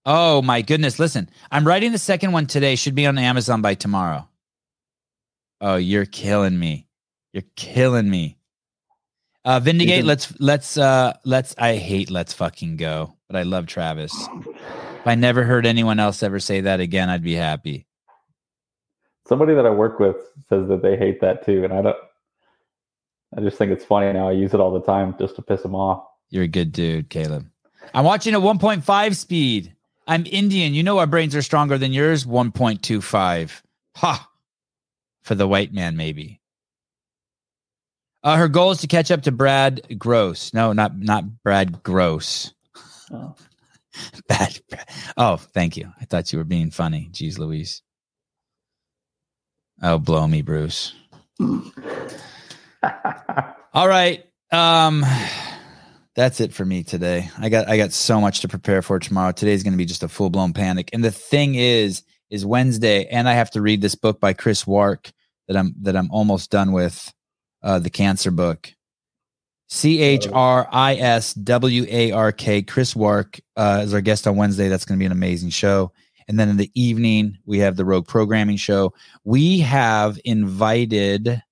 Oh 0.06 0.40
my 0.40 0.62
goodness! 0.62 0.98
Listen, 0.98 1.28
I'm 1.50 1.66
writing 1.66 1.92
the 1.92 1.98
second 1.98 2.32
one 2.32 2.46
today. 2.46 2.74
Should 2.74 2.94
be 2.94 3.04
on 3.04 3.18
Amazon 3.18 3.60
by 3.60 3.74
tomorrow. 3.74 4.26
Oh, 5.60 5.76
you're 5.76 6.06
killing 6.06 6.58
me! 6.58 6.85
You're 7.36 7.44
killing 7.54 8.08
me. 8.08 8.38
Uh, 9.44 9.60
Vindicate. 9.60 9.98
Can- 9.98 10.06
let's 10.06 10.32
let's 10.40 10.78
uh 10.78 11.12
let's. 11.26 11.54
I 11.58 11.76
hate 11.76 12.10
let's 12.10 12.32
fucking 12.32 12.78
go, 12.78 13.14
but 13.28 13.36
I 13.36 13.42
love 13.42 13.66
Travis. 13.66 14.14
if 14.46 15.06
I 15.06 15.16
never 15.16 15.44
heard 15.44 15.66
anyone 15.66 16.00
else 16.00 16.22
ever 16.22 16.40
say 16.40 16.62
that 16.62 16.80
again, 16.80 17.10
I'd 17.10 17.22
be 17.22 17.34
happy. 17.34 17.86
Somebody 19.28 19.52
that 19.52 19.66
I 19.66 19.70
work 19.70 20.00
with 20.00 20.16
says 20.48 20.66
that 20.68 20.80
they 20.80 20.96
hate 20.96 21.20
that 21.20 21.44
too, 21.44 21.62
and 21.62 21.74
I 21.74 21.82
don't. 21.82 21.96
I 23.36 23.42
just 23.42 23.58
think 23.58 23.70
it's 23.70 23.84
funny 23.84 24.10
now. 24.14 24.30
I 24.30 24.32
use 24.32 24.54
it 24.54 24.60
all 24.60 24.72
the 24.72 24.80
time 24.80 25.14
just 25.18 25.36
to 25.36 25.42
piss 25.42 25.60
them 25.60 25.74
off. 25.74 26.06
You're 26.30 26.44
a 26.44 26.48
good 26.48 26.72
dude, 26.72 27.10
Caleb. 27.10 27.50
I'm 27.92 28.06
watching 28.06 28.32
at 28.32 28.40
1.5 28.40 29.14
speed. 29.14 29.74
I'm 30.06 30.24
Indian. 30.24 30.72
You 30.72 30.82
know 30.82 30.98
our 31.00 31.06
brains 31.06 31.36
are 31.36 31.42
stronger 31.42 31.76
than 31.76 31.92
yours. 31.92 32.24
1.25. 32.24 33.60
Ha! 33.96 34.30
For 35.20 35.34
the 35.34 35.46
white 35.46 35.74
man, 35.74 35.98
maybe. 35.98 36.40
Uh, 38.26 38.36
her 38.36 38.48
goal 38.48 38.72
is 38.72 38.78
to 38.78 38.88
catch 38.88 39.12
up 39.12 39.22
to 39.22 39.30
Brad 39.30 39.82
Gross. 39.96 40.52
No, 40.52 40.72
not 40.72 40.98
not 40.98 41.44
Brad 41.44 41.84
Gross. 41.84 42.52
Oh. 43.12 43.36
Bad. 44.28 44.58
Oh, 45.16 45.36
thank 45.36 45.76
you. 45.76 45.92
I 46.00 46.06
thought 46.06 46.32
you 46.32 46.40
were 46.40 46.44
being 46.44 46.72
funny. 46.72 47.08
Jeez, 47.12 47.38
Louise. 47.38 47.82
Oh, 49.80 50.00
blow 50.00 50.26
me, 50.26 50.42
Bruce. 50.42 50.92
All 51.40 51.62
right. 53.86 54.24
Um 54.50 55.04
that's 56.16 56.40
it 56.40 56.52
for 56.52 56.64
me 56.64 56.82
today. 56.82 57.30
I 57.38 57.48
got 57.48 57.68
I 57.68 57.76
got 57.76 57.92
so 57.92 58.20
much 58.20 58.40
to 58.40 58.48
prepare 58.48 58.82
for 58.82 58.98
tomorrow. 58.98 59.30
Today's 59.30 59.62
going 59.62 59.74
to 59.74 59.78
be 59.78 59.86
just 59.86 60.02
a 60.02 60.08
full-blown 60.08 60.52
panic. 60.52 60.90
And 60.92 61.04
the 61.04 61.12
thing 61.12 61.54
is 61.54 62.02
is 62.30 62.44
Wednesday 62.44 63.06
and 63.06 63.28
I 63.28 63.34
have 63.34 63.52
to 63.52 63.62
read 63.62 63.82
this 63.82 63.94
book 63.94 64.18
by 64.18 64.32
Chris 64.32 64.66
Wark 64.66 65.12
that 65.46 65.56
I'm 65.56 65.76
that 65.82 65.94
I'm 65.94 66.10
almost 66.10 66.50
done 66.50 66.72
with 66.72 67.12
uh 67.66 67.78
the 67.78 67.90
cancer 67.90 68.30
book. 68.30 68.72
C 69.68 70.00
H 70.00 70.28
R 70.32 70.68
I 70.72 70.94
S 70.94 71.34
W 71.34 71.84
A 71.90 72.12
R 72.12 72.32
K 72.32 72.62
Chris 72.62 72.96
Wark 72.96 73.40
uh 73.56 73.82
is 73.84 73.92
our 73.92 74.00
guest 74.00 74.26
on 74.26 74.36
Wednesday. 74.36 74.68
That's 74.68 74.86
going 74.86 74.98
to 74.98 75.02
be 75.02 75.06
an 75.06 75.12
amazing 75.12 75.50
show. 75.50 75.92
And 76.28 76.40
then 76.40 76.48
in 76.48 76.56
the 76.56 76.70
evening, 76.74 77.38
we 77.44 77.58
have 77.58 77.76
the 77.76 77.84
Rogue 77.84 78.06
Programming 78.06 78.56
Show. 78.56 78.94
We 79.24 79.60
have 79.60 80.18
invited 80.24 81.42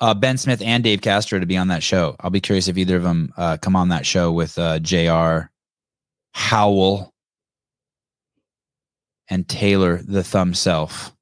uh, 0.00 0.14
Ben 0.14 0.36
Smith 0.36 0.62
and 0.62 0.84
Dave 0.84 1.00
Castro 1.00 1.38
to 1.38 1.46
be 1.46 1.56
on 1.56 1.68
that 1.68 1.82
show. 1.82 2.16
I'll 2.20 2.30
be 2.30 2.40
curious 2.40 2.68
if 2.68 2.76
either 2.76 2.96
of 2.96 3.02
them 3.02 3.32
uh, 3.36 3.56
come 3.56 3.76
on 3.76 3.88
that 3.88 4.06
show 4.06 4.32
with 4.32 4.58
uh, 4.58 4.78
Jr. 4.78 5.48
Howell 6.32 7.12
and 9.28 9.48
Taylor 9.48 10.02
the 10.02 10.22
Thumb 10.22 10.54
Self. 10.54 11.14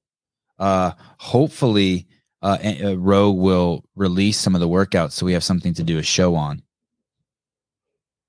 Uh, 0.59 0.93
hopefully, 1.19 2.07
uh, 2.43 2.59
uh, 2.85 2.97
Roe 2.99 3.31
will 3.31 3.85
release 3.95 4.39
some 4.39 4.55
of 4.55 4.61
the 4.61 4.69
workouts 4.69 5.13
so 5.13 5.27
we 5.27 5.33
have 5.33 5.45
something 5.45 5.75
to 5.75 5.83
do 5.83 5.99
a 5.99 6.03
show 6.03 6.35
on. 6.35 6.63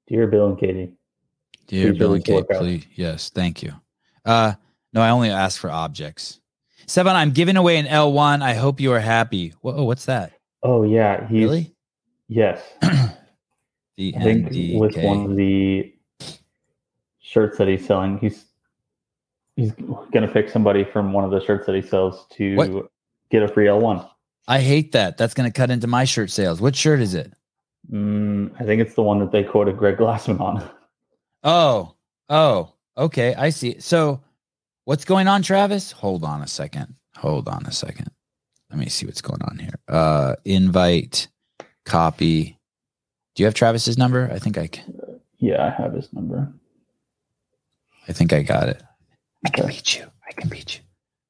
Dear 0.08 0.28
Bill 0.28 0.48
and 0.48 0.60
Katie. 0.60 0.94
Dear 1.68 1.94
Bill 1.94 2.14
and 2.14 2.24
Katie, 2.24 2.46
please. 2.50 2.86
Yes, 2.96 3.30
thank 3.30 3.62
you. 3.62 3.74
Uh, 4.24 4.54
no, 4.94 5.02
I 5.02 5.10
only 5.10 5.30
ask 5.30 5.60
for 5.60 5.70
objects. 5.70 6.40
Sevan, 6.88 7.16
I'm 7.16 7.32
giving 7.32 7.58
away 7.58 7.78
an 7.78 7.86
L1. 7.86 8.42
I 8.42 8.54
hope 8.54 8.80
you 8.80 8.94
are 8.94 9.00
happy. 9.00 9.54
Whoa, 9.62 9.84
what's 9.84 10.06
that? 10.06 10.32
Oh 10.64 10.84
yeah, 10.84 11.28
he's 11.28 11.44
really? 11.44 11.76
yes. 12.30 12.64
the 12.82 14.16
I 14.16 14.24
think 14.24 14.48
NDK. 14.50 14.80
with 14.80 14.98
one 14.98 15.26
of 15.26 15.36
the 15.36 15.94
shirts 17.20 17.58
that 17.58 17.68
he's 17.68 17.86
selling, 17.86 18.18
he's 18.20 18.46
he's 19.58 19.74
gonna 20.12 20.30
pick 20.30 20.50
somebody 20.50 20.86
from 20.86 21.12
one 21.12 21.26
of 21.26 21.32
the 21.32 21.44
shirts 21.44 21.66
that 21.66 21.76
he 21.76 21.82
sells 21.82 22.26
to 22.32 22.56
what? 22.56 22.92
Get 23.30 23.44
a 23.44 23.48
free 23.48 23.66
L1. 23.66 24.08
I 24.48 24.60
hate 24.60 24.94
that. 24.94 25.18
That's 25.18 25.34
gonna 25.34 25.52
cut 25.52 25.72
into 25.72 25.88
my 25.88 26.06
shirt 26.06 26.32
sales. 26.32 26.62
What 26.62 26.76
shirt 26.76 27.00
is 27.00 27.14
it? 27.14 27.34
Mm, 27.92 28.54
I 28.60 28.64
think 28.64 28.82
it's 28.82 28.96
the 28.96 29.04
one 29.04 29.20
that 29.20 29.32
they 29.32 29.44
quoted 29.44 29.78
Greg 29.78 29.98
Glassman 29.98 30.40
on. 30.40 30.70
Oh, 31.44 31.96
oh, 32.30 32.74
okay. 32.98 33.34
I 33.36 33.52
see. 33.52 33.80
So 33.80 34.22
What's 34.88 35.04
going 35.04 35.28
on, 35.28 35.42
Travis? 35.42 35.92
Hold 35.92 36.24
on 36.24 36.42
a 36.42 36.48
second. 36.48 36.96
Hold 37.18 37.50
on 37.50 37.66
a 37.66 37.74
second. 37.74 38.10
Let 38.70 38.80
me 38.80 38.88
see 38.88 39.06
what's 39.06 39.20
going 39.20 39.42
on 39.42 39.60
here. 39.60 39.74
Uh 39.90 40.36
invite, 40.46 41.28
copy. 41.86 42.58
Do 43.36 43.44
you 43.44 43.48
have 43.48 43.54
Travis's 43.54 43.98
number? 43.98 44.30
I 44.32 44.40
think 44.40 44.58
I 44.58 44.68
can. 44.68 45.20
Yeah, 45.40 45.66
I 45.66 45.82
have 45.82 45.92
his 45.92 46.14
number. 46.14 46.54
I 48.08 48.14
think 48.14 48.32
I 48.32 48.44
got 48.44 48.70
it. 48.70 48.82
I 49.46 49.50
can 49.50 49.68
beat 49.68 50.00
you. 50.00 50.06
I 50.26 50.32
can 50.32 50.48
beat 50.48 50.78
you. 50.78 50.84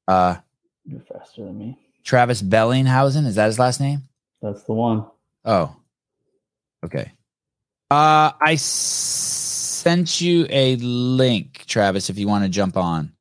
Uh 0.06 0.36
you're 0.84 1.00
faster 1.00 1.44
than 1.44 1.58
me. 1.58 1.76
Travis 2.04 2.42
Bellinghausen, 2.42 3.26
is 3.26 3.34
that 3.36 3.46
his 3.46 3.58
last 3.58 3.80
name? 3.80 4.02
That's 4.40 4.62
the 4.64 4.72
one. 4.72 5.06
Oh. 5.44 5.74
Okay. 6.84 7.12
Uh 7.90 8.32
I 8.40 8.52
s- 8.52 8.62
sent 8.62 10.20
you 10.20 10.46
a 10.50 10.76
link, 10.76 11.64
Travis, 11.66 12.10
if 12.10 12.18
you 12.18 12.28
want 12.28 12.44
to 12.44 12.50
jump 12.50 12.76
on. 12.76 13.12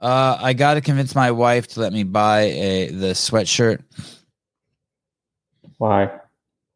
Uh, 0.00 0.36
I 0.40 0.52
got 0.52 0.74
to 0.74 0.80
convince 0.80 1.14
my 1.14 1.30
wife 1.30 1.68
to 1.68 1.80
let 1.80 1.92
me 1.92 2.02
buy 2.02 2.40
a 2.40 2.88
the 2.90 3.08
sweatshirt. 3.12 3.82
Why? 5.78 6.10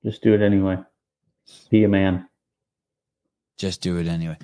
Just 0.05 0.23
do 0.23 0.33
it 0.33 0.41
anyway. 0.43 0.79
Be 1.71 1.83
a 1.83 1.89
man. 1.89 2.26
Just 3.57 3.81
do 3.81 3.99
it 3.99 4.07
anyway. 4.07 4.37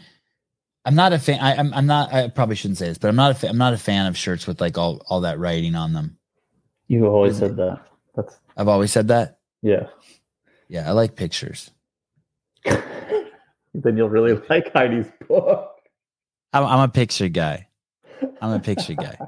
I'm 0.84 0.94
not 0.94 1.12
a 1.12 1.18
fan. 1.18 1.38
I, 1.40 1.52
am 1.52 1.68
I'm, 1.68 1.74
I'm 1.74 1.86
not. 1.86 2.12
I 2.12 2.28
probably 2.28 2.56
shouldn't 2.56 2.78
say 2.78 2.88
this, 2.88 2.98
but 2.98 3.08
I'm 3.08 3.16
not 3.16 3.30
a. 3.30 3.34
Fa- 3.34 3.48
I'm 3.48 3.58
not 3.58 3.72
a 3.72 3.78
fan 3.78 4.06
of 4.06 4.16
shirts 4.16 4.46
with 4.46 4.60
like 4.60 4.76
all 4.76 5.02
all 5.08 5.20
that 5.20 5.38
writing 5.38 5.74
on 5.74 5.92
them. 5.92 6.18
You've 6.88 7.04
always 7.04 7.38
said 7.38 7.56
that. 7.56 7.80
That's. 8.16 8.40
I've 8.56 8.68
always 8.68 8.90
said 8.90 9.08
that. 9.08 9.38
Yeah. 9.62 9.86
Yeah, 10.68 10.88
I 10.88 10.92
like 10.92 11.14
pictures. 11.14 11.70
then 12.64 13.96
you'll 13.96 14.08
really 14.08 14.34
like 14.48 14.72
Heidi's 14.72 15.06
book. 15.28 15.76
I'm, 16.52 16.64
I'm 16.64 16.80
a 16.80 16.88
picture 16.88 17.28
guy. 17.28 17.68
I'm 18.40 18.52
a 18.52 18.60
picture 18.60 18.94
guy. 18.94 19.18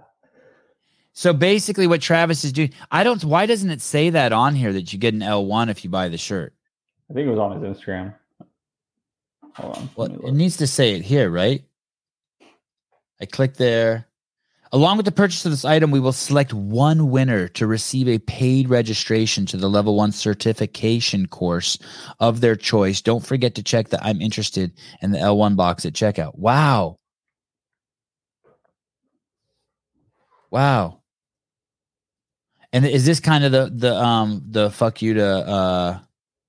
So 1.12 1.32
basically, 1.32 1.86
what 1.86 2.01
Travis 2.01 2.44
is 2.44 2.52
doing, 2.52 2.73
I 2.90 3.05
don't. 3.05 3.23
Why 3.23 3.47
doesn't 3.47 3.70
it 3.70 3.81
say 3.81 4.11
that 4.11 4.32
on 4.32 4.56
here 4.56 4.73
that 4.73 4.93
you 4.93 4.98
get 4.98 5.15
an 5.15 5.20
L1 5.20 5.70
if 5.70 5.85
you 5.85 5.90
buy 5.90 6.09
the 6.09 6.19
shirt? 6.19 6.52
I 7.09 7.15
think 7.15 7.28
it 7.28 7.31
was 7.31 7.39
on 7.39 7.62
his 7.62 7.77
Instagram. 7.77 8.15
Hold 9.55 9.76
on. 9.76 9.90
Well, 9.97 10.26
it 10.28 10.35
needs 10.35 10.56
to 10.59 10.66
say 10.66 10.94
it 10.94 11.02
here, 11.02 11.31
right? 11.31 11.62
I 13.20 13.26
click 13.26 13.55
there. 13.55 14.09
Along 14.72 14.97
with 14.97 15.06
the 15.06 15.12
purchase 15.12 15.44
of 15.44 15.52
this 15.52 15.64
item, 15.64 15.93
we 15.93 16.01
will 16.01 16.12
select 16.12 16.52
one 16.52 17.10
winner 17.10 17.47
to 17.48 17.64
receive 17.64 18.09
a 18.09 18.18
paid 18.18 18.68
registration 18.68 19.47
to 19.47 19.56
the 19.56 19.70
level 19.70 19.94
one 19.94 20.10
certification 20.10 21.28
course 21.28 21.78
of 22.18 22.40
their 22.40 22.56
choice. 22.56 23.01
Don't 23.01 23.24
forget 23.24 23.55
to 23.55 23.62
check 23.62 23.90
the 23.90 24.05
I'm 24.05 24.20
interested 24.20 24.72
in 25.01 25.12
the 25.12 25.18
L1 25.18 25.55
box 25.55 25.86
at 25.86 25.93
checkout. 25.93 26.36
Wow. 26.36 26.98
Wow. 30.51 31.02
And 32.72 32.85
is 32.85 33.06
this 33.06 33.20
kind 33.20 33.44
of 33.44 33.52
the 33.52 33.70
the 33.72 33.94
um 33.94 34.43
the 34.51 34.70
fuck 34.70 35.01
you 35.01 35.14
to 35.14 35.24
uh 35.24 35.98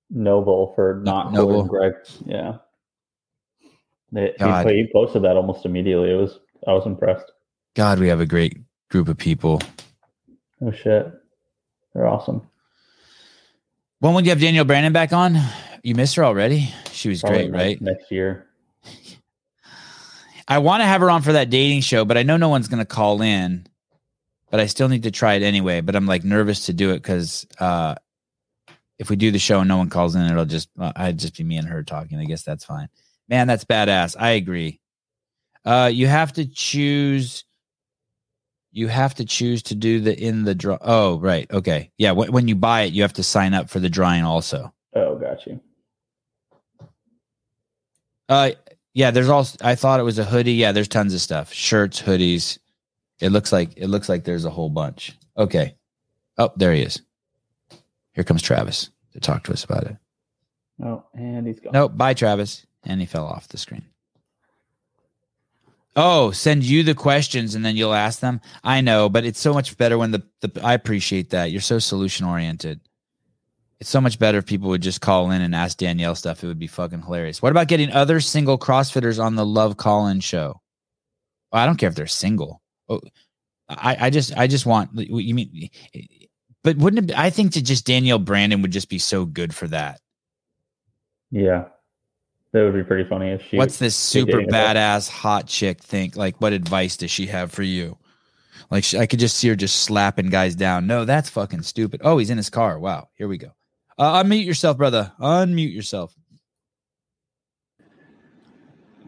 Noble 0.09 0.73
for 0.73 1.01
not 1.03 1.31
Noble. 1.31 1.63
Noble. 1.63 1.63
Greg. 1.65 1.93
Yeah. 2.25 2.57
He, 4.15 4.89
posted 4.93 5.23
that 5.23 5.35
almost 5.35 5.65
immediately. 5.65 6.11
It 6.11 6.15
was 6.15 6.39
I 6.67 6.73
was 6.73 6.85
impressed. 6.85 7.31
God, 7.75 7.99
we 7.99 8.07
have 8.07 8.21
a 8.21 8.25
great 8.25 8.57
group 8.89 9.09
of 9.09 9.17
people. 9.17 9.61
Oh 10.61 10.71
shit. 10.71 11.11
They're 11.93 12.07
awesome. 12.07 12.41
When 13.99 14.13
would 14.13 14.25
you 14.25 14.31
have 14.31 14.39
Danielle 14.39 14.65
Brandon 14.65 14.93
back 14.93 15.13
on? 15.13 15.37
You 15.83 15.95
missed 15.95 16.15
her 16.15 16.25
already? 16.25 16.73
She 16.91 17.09
was 17.09 17.21
Probably 17.21 17.47
great, 17.47 17.51
next- 17.51 17.61
right? 17.61 17.81
Next 17.81 18.11
year. 18.11 18.47
I 20.47 20.59
want 20.59 20.81
to 20.81 20.85
have 20.85 21.01
her 21.01 21.09
on 21.09 21.21
for 21.21 21.33
that 21.33 21.49
dating 21.49 21.81
show, 21.81 22.05
but 22.05 22.17
I 22.17 22.23
know 22.23 22.37
no 22.37 22.49
one's 22.49 22.67
going 22.67 22.79
to 22.79 22.85
call 22.85 23.21
in. 23.21 23.67
But 24.51 24.59
I 24.59 24.67
still 24.67 24.87
need 24.87 25.03
to 25.03 25.11
try 25.11 25.33
it 25.33 25.41
anyway. 25.41 25.81
But 25.81 25.95
I'm 25.95 26.05
like 26.05 26.23
nervous 26.23 26.67
to 26.67 26.73
do 26.73 26.91
it 26.91 26.97
because 26.97 27.47
uh, 27.59 27.95
if 28.99 29.09
we 29.09 29.15
do 29.15 29.31
the 29.31 29.39
show 29.39 29.59
and 29.59 29.67
no 29.67 29.77
one 29.77 29.89
calls 29.89 30.15
in, 30.15 30.21
it'll 30.21 30.45
just 30.45 30.69
uh, 30.79 30.93
I'd 30.95 31.17
just 31.17 31.35
be 31.35 31.43
me 31.43 31.57
and 31.57 31.67
her 31.67 31.83
talking. 31.83 32.19
I 32.19 32.25
guess 32.25 32.43
that's 32.43 32.63
fine. 32.63 32.87
Man, 33.27 33.47
that's 33.47 33.65
badass. 33.65 34.15
I 34.19 34.31
agree. 34.31 34.79
Uh, 35.63 35.89
you 35.91 36.07
have 36.07 36.33
to 36.33 36.45
choose. 36.45 37.43
You 38.71 38.87
have 38.87 39.15
to 39.15 39.25
choose 39.25 39.63
to 39.63 39.75
do 39.75 39.99
the 39.99 40.17
in 40.17 40.43
the 40.43 40.53
draw. 40.53 40.77
Oh, 40.81 41.19
right. 41.19 41.49
Okay. 41.51 41.91
Yeah. 41.97 42.11
When, 42.11 42.31
when 42.31 42.47
you 42.47 42.55
buy 42.55 42.81
it, 42.81 42.93
you 42.93 43.01
have 43.01 43.13
to 43.13 43.23
sign 43.23 43.53
up 43.53 43.69
for 43.69 43.79
the 43.79 43.89
drawing 43.89 44.23
also. 44.23 44.73
Oh, 44.93 45.15
got 45.15 45.45
you. 45.47 45.59
Uh, 48.29 48.51
yeah. 48.93 49.11
There's 49.11 49.29
also. 49.29 49.57
I 49.61 49.75
thought 49.75 49.99
it 49.99 50.03
was 50.03 50.19
a 50.19 50.25
hoodie. 50.25 50.53
Yeah. 50.53 50.71
There's 50.71 50.87
tons 50.87 51.13
of 51.13 51.21
stuff. 51.21 51.51
Shirts, 51.51 52.01
hoodies. 52.01 52.59
It 53.19 53.29
looks 53.29 53.51
like 53.51 53.71
it 53.77 53.87
looks 53.87 54.09
like 54.09 54.23
there's 54.23 54.45
a 54.45 54.51
whole 54.51 54.69
bunch. 54.69 55.17
Okay. 55.37 55.75
Oh, 56.37 56.51
there 56.57 56.73
he 56.73 56.81
is. 56.81 57.01
Here 58.13 58.23
comes 58.23 58.41
Travis 58.41 58.89
to 59.13 59.19
talk 59.19 59.45
to 59.45 59.53
us 59.53 59.63
about 59.63 59.85
it. 59.85 59.97
Oh, 60.83 61.03
and 61.13 61.47
he's 61.47 61.59
gone. 61.59 61.73
Nope. 61.73 61.95
Bye, 61.95 62.13
Travis. 62.13 62.65
And 62.85 62.99
he 62.99 63.07
fell 63.07 63.25
off 63.25 63.47
the 63.47 63.57
screen. 63.57 63.85
Oh, 65.95 66.31
send 66.31 66.63
you 66.63 66.83
the 66.83 66.93
questions 66.93 67.55
and 67.55 67.65
then 67.65 67.77
you'll 67.77 67.93
ask 67.93 68.19
them. 68.19 68.41
I 68.63 68.81
know, 68.81 69.07
but 69.07 69.23
it's 69.25 69.39
so 69.39 69.53
much 69.53 69.77
better 69.77 69.97
when 69.97 70.11
the, 70.11 70.23
the 70.41 70.61
I 70.61 70.73
appreciate 70.73 71.29
that. 71.29 71.51
You're 71.51 71.61
so 71.61 71.79
solution 71.79 72.25
oriented. 72.25 72.81
It's 73.79 73.89
so 73.89 74.01
much 74.01 74.19
better 74.19 74.37
if 74.37 74.45
people 74.45 74.69
would 74.69 74.81
just 74.81 75.01
call 75.01 75.31
in 75.31 75.41
and 75.41 75.55
ask 75.55 75.77
Danielle 75.77 76.15
stuff. 76.15 76.43
It 76.43 76.47
would 76.47 76.59
be 76.59 76.67
fucking 76.67 77.03
hilarious. 77.03 77.41
What 77.41 77.51
about 77.51 77.67
getting 77.67 77.91
other 77.91 78.19
single 78.19 78.57
CrossFitters 78.57 79.23
on 79.23 79.35
the 79.35 79.45
Love 79.45 79.77
Call 79.77 80.07
In 80.07 80.19
show? 80.19 80.61
Well, 81.51 81.63
I 81.63 81.65
don't 81.65 81.77
care 81.77 81.89
if 81.89 81.95
they're 81.95 82.07
single. 82.07 82.61
Oh, 82.89 83.01
I, 83.69 83.97
I 83.99 84.09
just 84.09 84.37
I 84.37 84.47
just 84.47 84.65
want 84.65 84.91
you 84.93 85.33
mean 85.33 85.69
but 86.63 86.77
wouldn't 86.77 87.09
it 87.09 87.17
I 87.17 87.29
think 87.29 87.53
that 87.53 87.61
just 87.61 87.85
Danielle 87.85 88.19
Brandon 88.19 88.61
would 88.61 88.71
just 88.71 88.89
be 88.89 88.99
so 88.99 89.25
good 89.25 89.55
for 89.55 89.67
that. 89.69 90.01
Yeah. 91.31 91.65
That 92.55 92.63
would 92.63 92.73
be 92.73 92.83
pretty 92.85 93.03
funny 93.03 93.31
if 93.31 93.41
she 93.49 93.57
What's 93.57 93.79
this 93.79 93.97
super 93.97 94.31
dating 94.31 94.47
about- 94.47 94.77
badass 94.77 95.09
hot 95.09 95.45
chick 95.45 95.81
think? 95.83 96.15
Like, 96.15 96.39
what 96.39 96.53
advice 96.53 96.95
does 96.95 97.11
she 97.11 97.25
have 97.25 97.51
for 97.51 97.63
you? 97.63 97.97
Like, 98.71 98.85
she, 98.85 98.97
I 98.97 99.07
could 99.07 99.19
just 99.19 99.35
see 99.35 99.49
her 99.49 99.57
just 99.57 99.81
slapping 99.83 100.29
guys 100.29 100.55
down. 100.55 100.87
No, 100.87 101.03
that's 101.03 101.29
fucking 101.29 101.63
stupid. 101.63 101.99
Oh, 102.01 102.17
he's 102.17 102.29
in 102.29 102.37
his 102.37 102.49
car. 102.49 102.79
Wow. 102.79 103.09
Here 103.15 103.27
we 103.27 103.37
go. 103.37 103.49
Uh, 103.97 104.23
unmute 104.23 104.45
yourself, 104.45 104.77
brother. 104.77 105.11
Unmute 105.19 105.73
yourself. 105.75 106.15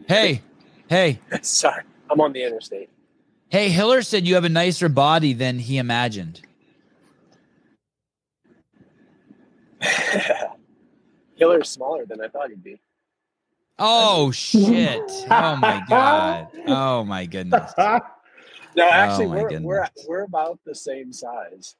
Hey, 0.06 0.42
hey, 0.90 1.18
Sorry, 1.40 1.84
I'm 2.10 2.20
on 2.20 2.34
the 2.34 2.42
interstate. 2.42 2.90
hey. 3.48 3.70
Hiller 3.70 4.02
said 4.02 4.26
you 4.26 4.34
have 4.34 4.44
a 4.44 4.50
nicer 4.50 4.90
body 4.90 5.32
than 5.32 5.58
he 5.58 5.78
imagined. 5.78 6.42
Hiller's 11.36 11.70
smaller 11.70 12.04
than 12.04 12.20
I 12.20 12.28
thought 12.28 12.50
he'd 12.50 12.62
be. 12.62 12.78
Oh 13.78 14.30
shit! 14.32 15.02
Oh 15.30 15.56
my 15.56 15.82
god! 15.88 16.48
Oh 16.66 17.04
my 17.04 17.26
goodness! 17.26 17.72
No, 17.76 18.84
oh, 18.84 18.90
actually, 18.90 19.26
Oh, 19.26 19.30
we're, 19.50 19.60
we're 19.60 19.88
we're 20.06 20.22
about 20.22 20.58
the 20.64 20.74
same 20.74 21.12
size. 21.12 21.76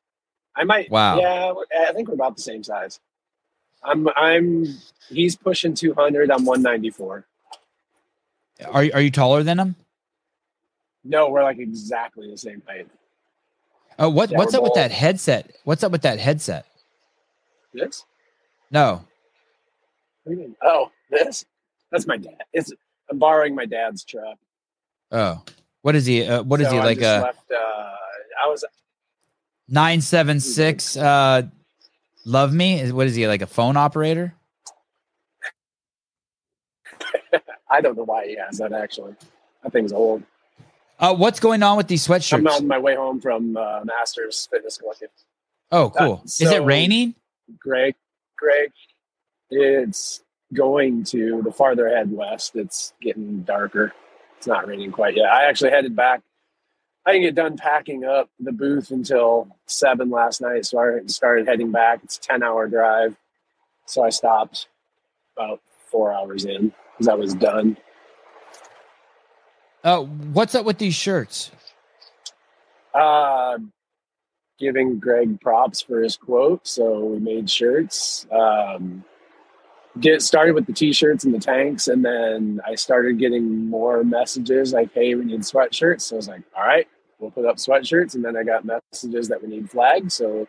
I 0.57 0.65
might. 0.65 0.91
Wow. 0.91 1.19
Yeah, 1.21 1.53
I 1.89 1.93
think 1.93 2.09
we're 2.09 2.15
about 2.15 2.37
the 2.37 2.43
same 2.43 2.65
size. 2.65 2.99
I'm. 3.83 4.09
I'm. 4.17 4.65
He's 5.09 5.37
pushing 5.37 5.75
200. 5.75 6.31
I'm 6.31 6.45
194. 6.45 7.27
Are 8.67 8.85
you- 8.85 8.93
are 8.93 9.01
you 9.01 9.11
taller 9.11 9.43
than 9.45 9.59
him? 9.61 9.77
No, 11.05 11.29
we're 11.31 11.45
like 11.45 11.59
exactly 11.59 12.29
the 12.29 12.37
same 12.37 12.61
height. 12.67 12.89
Oh, 14.01 14.09
what 14.09 14.31
Yeah, 14.31 14.39
what's 14.39 14.53
we're 14.53 14.59
up 14.59 14.65
with 14.65 14.75
that 14.75 14.91
headset? 14.91 15.53
What's 15.65 15.85
up 15.85 15.93
with 15.93 16.03
that 16.03 16.19
headset? 16.19 16.67
This? 17.73 18.05
No. 18.71 19.05
What 20.25 20.33
do 20.35 20.41
you 20.41 20.47
mean? 20.49 20.57
Oh, 20.63 20.91
this? 21.11 21.45
That's 21.91 22.07
my 22.07 22.17
dad. 22.17 22.39
It's. 22.53 22.73
I'm 23.11 23.19
borrowing 23.19 23.55
my 23.55 23.65
dad's 23.65 24.05
truck. 24.05 24.37
Oh, 25.11 25.43
what 25.83 25.95
is 25.97 26.05
he? 26.05 26.25
Uh, 26.27 26.43
what 26.43 26.61
is 26.61 26.67
So 26.67 26.75
he 26.75 26.79
I 26.79 26.85
like? 26.85 26.99
A 26.99 27.23
left, 27.23 27.51
uh, 27.51 27.57
I 28.45 28.49
was. 28.49 28.65
nine 29.69 30.01
seven 30.03 30.41
six. 30.41 30.97
Uh, 30.97 31.43
love 32.27 32.53
me. 32.53 32.81
Is 32.81 32.93
what 32.93 33.07
is 33.07 33.15
he 33.15 33.27
like? 33.27 33.41
A 33.43 33.47
phone 33.47 33.77
operator? 33.79 34.35
I 37.71 37.81
don't 37.81 37.97
know 37.97 38.05
why 38.05 38.27
he 38.27 38.37
has 38.37 38.59
that. 38.59 38.73
Actually, 38.73 39.15
that 39.63 39.73
thing's 39.73 39.93
old. 39.93 40.23
Uh, 40.99 41.15
what's 41.15 41.39
going 41.41 41.63
on 41.63 41.77
with 41.77 41.87
these 41.87 42.07
sweatshirts? 42.07 42.39
I'm 42.39 42.47
on 42.49 42.67
my 42.67 42.79
way 42.79 42.97
home 42.97 43.21
from 43.21 43.57
uh, 43.57 43.81
Masters 43.85 44.49
Fitness 44.51 44.79
Collective. 44.79 45.11
Oh, 45.71 45.91
cool. 45.91 46.23
is 46.25 46.41
it 46.41 46.63
raining? 46.65 47.15
Greg, 47.59 47.95
Greg, 48.37 48.73
it's 49.51 50.21
going 50.55 51.05
to 51.05 51.43
the 51.45 51.53
farther 51.53 51.87
ahead 51.87 52.11
west. 52.11 52.57
It's 52.57 52.93
getting 53.01 53.43
darker. 53.43 53.93
It's 54.37 54.47
not 54.47 54.67
raining 54.67 54.93
quite 54.93 55.17
yet. 55.17 55.27
I 55.27 55.45
actually 55.45 55.71
headed 55.71 55.95
back. 55.97 56.23
I 57.05 57.13
didn't 57.13 57.25
get 57.25 57.35
done 57.35 57.57
packing 57.57 58.05
up 58.05 58.29
the 58.39 58.53
booth 58.53 58.91
until 58.91 59.49
seven 59.67 60.11
last 60.11 60.41
night, 60.41 60.67
so 60.67 60.79
I 60.79 61.07
started 61.07 61.47
heading 61.47 61.73
back. 61.73 62.01
It's 62.05 62.19
a 62.19 62.21
ten 62.21 62.43
hour 62.43 62.69
drive, 62.69 63.17
so 63.87 64.05
I 64.05 64.11
stopped 64.11 64.69
about 65.37 65.61
four 65.91 66.13
hours 66.13 66.45
in 66.45 66.73
because 66.93 67.09
I 67.09 67.15
was 67.15 67.35
done. 67.35 67.77
Uh, 69.83 70.03
what's 70.03 70.55
up 70.55 70.67
with 70.67 70.79
these 70.79 70.95
shirts? 70.95 71.51
Uh, 72.93 73.59
giving 74.59 74.99
Greg 74.99 75.41
props 75.41 75.81
for 75.81 76.03
his 76.03 76.17
quote. 76.17 76.67
So 76.67 77.05
we 77.05 77.21
made 77.21 77.49
shirts. 77.49 78.27
Um, 78.31 79.05
get 80.01 80.23
started 80.23 80.55
with 80.55 80.67
the 80.67 80.73
t-shirts 80.73 81.25
and 81.25 81.35
the 81.35 81.39
tanks, 81.39 81.89
and 81.89 82.05
then 82.05 82.61
I 82.67 82.75
started 82.75 83.19
getting 83.19 83.69
more 83.69 84.05
messages 84.05 84.73
like, 84.73 84.93
"Hey, 84.93 85.15
we 85.15 85.25
need 85.25 85.41
sweatshirts." 85.41 86.03
So 86.03 86.17
I 86.17 86.19
was 86.19 86.29
like, 86.29 86.43
"All 86.57 86.65
right, 86.65 86.89
we'll 87.19 87.31
put 87.31 87.47
up 87.47 87.57
sweatshirts." 87.57 88.15
And 88.15 88.25
then 88.25 88.37
I 88.37 88.43
got 88.45 88.65
messages 88.65 89.29
that 89.29 89.43
we 89.43 89.49
need 89.49 89.71
flags, 89.71 90.15
so 90.15 90.47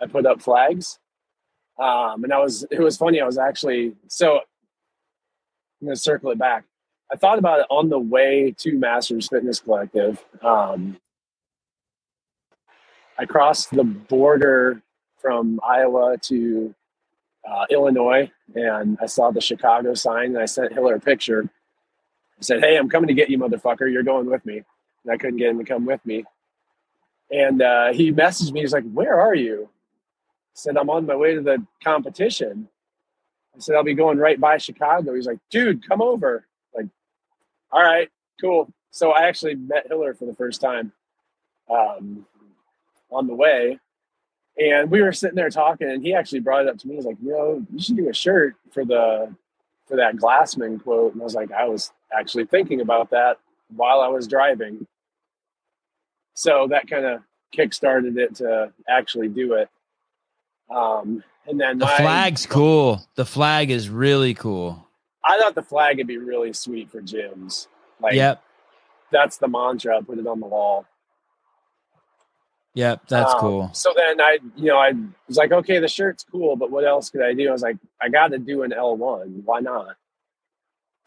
I 0.00 0.06
put 0.06 0.26
up 0.26 0.40
flags. 0.42 0.98
Um, 1.78 2.24
and 2.24 2.32
I 2.32 2.38
was 2.38 2.64
it 2.70 2.80
was 2.80 2.96
funny. 2.96 3.20
I 3.20 3.26
was 3.26 3.38
actually 3.38 3.94
so 4.08 4.36
I'm 5.80 5.88
gonna 5.88 5.96
circle 5.96 6.30
it 6.30 6.38
back. 6.38 6.64
I 7.12 7.16
thought 7.16 7.38
about 7.38 7.60
it 7.60 7.66
on 7.70 7.88
the 7.88 7.98
way 7.98 8.54
to 8.58 8.78
Masters 8.78 9.28
Fitness 9.28 9.60
Collective. 9.60 10.24
Um, 10.42 10.96
I 13.18 13.26
crossed 13.26 13.70
the 13.70 13.84
border 13.84 14.82
from 15.18 15.60
Iowa 15.66 16.18
to 16.22 16.74
uh, 17.48 17.66
Illinois, 17.70 18.30
and 18.54 18.98
I 19.00 19.06
saw 19.06 19.30
the 19.30 19.40
Chicago 19.40 19.94
sign, 19.94 20.26
and 20.26 20.38
I 20.38 20.46
sent 20.46 20.72
Hiller 20.72 20.94
a 20.94 21.00
picture. 21.00 21.48
I 22.38 22.42
said, 22.42 22.60
"Hey, 22.60 22.76
I'm 22.76 22.88
coming 22.88 23.08
to 23.08 23.14
get 23.14 23.30
you, 23.30 23.38
motherfucker. 23.38 23.90
You're 23.90 24.02
going 24.02 24.26
with 24.26 24.44
me." 24.44 24.62
And 25.04 25.12
I 25.12 25.16
couldn't 25.16 25.38
get 25.38 25.50
him 25.50 25.58
to 25.58 25.64
come 25.64 25.86
with 25.86 26.04
me. 26.04 26.24
And 27.30 27.62
uh, 27.62 27.92
he 27.92 28.12
messaged 28.12 28.52
me. 28.52 28.60
He's 28.60 28.72
like, 28.72 28.90
"Where 28.92 29.20
are 29.20 29.34
you?" 29.34 29.68
I 29.68 30.54
said, 30.54 30.76
"I'm 30.76 30.90
on 30.90 31.06
my 31.06 31.16
way 31.16 31.34
to 31.34 31.40
the 31.40 31.64
competition." 31.82 32.68
I 33.54 33.60
said, 33.60 33.76
"I'll 33.76 33.84
be 33.84 33.94
going 33.94 34.18
right 34.18 34.40
by 34.40 34.58
Chicago." 34.58 35.14
He's 35.14 35.26
like, 35.26 35.38
"Dude, 35.50 35.86
come 35.86 36.02
over." 36.02 36.46
Like, 36.74 36.86
all 37.70 37.82
right, 37.82 38.10
cool. 38.40 38.72
So 38.90 39.10
I 39.12 39.28
actually 39.28 39.54
met 39.54 39.86
Hiller 39.88 40.14
for 40.14 40.24
the 40.24 40.34
first 40.34 40.60
time 40.60 40.92
um, 41.68 42.26
on 43.10 43.26
the 43.26 43.34
way, 43.34 43.78
and 44.58 44.90
we 44.90 45.02
were 45.02 45.12
sitting 45.12 45.36
there 45.36 45.50
talking, 45.50 45.90
and 45.90 46.02
he 46.02 46.14
actually 46.14 46.40
brought 46.40 46.62
it 46.62 46.68
up 46.68 46.78
to 46.78 46.88
me. 46.88 46.96
He's 46.96 47.04
like, 47.04 47.18
"You 47.22 47.30
know, 47.30 47.66
you 47.72 47.80
should 47.80 47.96
do 47.96 48.08
a 48.08 48.14
shirt 48.14 48.56
for 48.72 48.84
the 48.84 49.34
for 49.86 49.96
that 49.96 50.16
Glassman 50.16 50.82
quote." 50.82 51.12
And 51.12 51.22
I 51.22 51.24
was 51.24 51.34
like, 51.34 51.52
"I 51.52 51.68
was 51.68 51.92
actually 52.16 52.46
thinking 52.46 52.80
about 52.80 53.10
that 53.10 53.38
while 53.74 54.00
I 54.00 54.08
was 54.08 54.26
driving." 54.26 54.86
so 56.38 56.66
that 56.68 56.86
kind 56.86 57.06
of 57.06 57.22
kick-started 57.50 58.18
it 58.18 58.34
to 58.36 58.70
actually 58.86 59.28
do 59.28 59.54
it. 59.54 59.70
Um, 60.68 61.24
and 61.46 61.58
then 61.58 61.78
The 61.78 61.86
my- 61.86 61.96
flag's 61.96 62.44
cool. 62.44 63.00
The 63.14 63.24
flag 63.24 63.70
is 63.70 63.88
really 63.88 64.34
cool. 64.34 64.86
I 65.24 65.38
thought 65.38 65.54
the 65.54 65.62
flag 65.62 65.96
would 65.96 66.06
be 66.06 66.18
really 66.18 66.52
sweet 66.52 66.90
for 66.90 67.00
gyms. 67.00 67.68
Like, 68.00 68.14
yep. 68.14 68.42
that's 69.10 69.38
the 69.38 69.48
mantra. 69.48 70.02
Put 70.02 70.18
it 70.18 70.26
on 70.26 70.40
the 70.40 70.46
wall. 70.46 70.84
Yep. 72.76 73.02
That's 73.08 73.34
Um, 73.34 73.34
cool. 73.34 73.72
So 73.72 73.94
then 73.96 74.20
I, 74.22 74.38
you 74.56 74.66
know, 74.66 74.78
I 74.78 74.94
was 75.28 75.38
like, 75.38 75.52
okay, 75.52 75.80
the 75.80 75.88
shirt's 75.88 76.24
cool, 76.24 76.56
but 76.56 76.70
what 76.72 76.86
else 76.86 77.10
could 77.10 77.22
I 77.22 77.34
do? 77.34 77.50
I 77.50 77.52
was 77.52 77.62
like, 77.62 77.78
I 78.02 78.10
got 78.10 78.30
to 78.32 78.38
do 78.38 78.64
an 78.64 78.72
L1. 78.72 79.44
Why 79.44 79.60
not? 79.60 79.96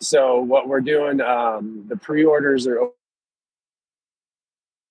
So 0.02 0.42
what 0.42 0.68
we're 0.70 0.82
doing, 0.82 1.22
um, 1.22 1.86
the 1.90 1.98
pre-orders 1.98 2.68
are 2.68 2.80
open 2.80 2.94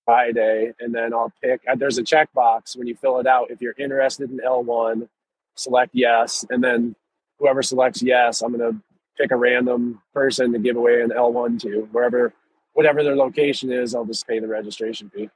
Friday, 0.05 0.73
and 0.79 0.93
then 0.95 1.13
I'll 1.13 1.33
pick. 1.43 1.61
uh, 1.69 1.75
There's 1.75 1.97
a 1.99 2.03
checkbox 2.03 2.77
when 2.77 2.87
you 2.87 2.95
fill 2.95 3.19
it 3.19 3.27
out. 3.27 3.51
If 3.51 3.61
you're 3.61 3.75
interested 3.79 4.31
in 4.31 4.39
L1, 4.39 5.07
select 5.55 5.91
yes, 5.95 6.45
and 6.51 6.63
then 6.63 6.95
whoever 7.39 7.63
selects 7.63 8.01
yes, 8.03 8.41
I'm 8.41 8.51
gonna 8.57 8.79
pick 9.17 9.31
a 9.31 9.37
random 9.37 10.01
person 10.13 10.53
to 10.53 10.59
give 10.59 10.77
away 10.77 11.01
an 11.01 11.11
L1 11.11 11.59
to 11.61 11.89
wherever, 11.93 12.33
whatever 12.73 13.03
their 13.03 13.15
location 13.17 13.71
is. 13.71 13.95
I'll 13.95 14.05
just 14.05 14.27
pay 14.27 14.39
the 14.39 14.47
registration 14.49 15.09
fee. 15.11 15.29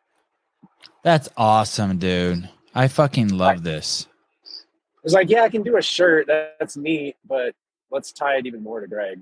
That's 1.03 1.29
awesome, 1.35 1.97
dude. 1.97 2.49
I 2.73 2.87
fucking 2.87 3.29
love 3.29 3.63
this. 3.63 4.07
I 4.45 4.99
was 5.03 5.13
like, 5.13 5.29
yeah, 5.29 5.43
I 5.43 5.49
can 5.49 5.63
do 5.63 5.77
a 5.77 5.81
shirt. 5.81 6.27
That's 6.27 6.77
neat, 6.77 7.17
but 7.27 7.53
let's 7.91 8.11
tie 8.13 8.37
it 8.37 8.45
even 8.45 8.63
more 8.63 8.79
to 8.79 8.87
Greg. 8.87 9.19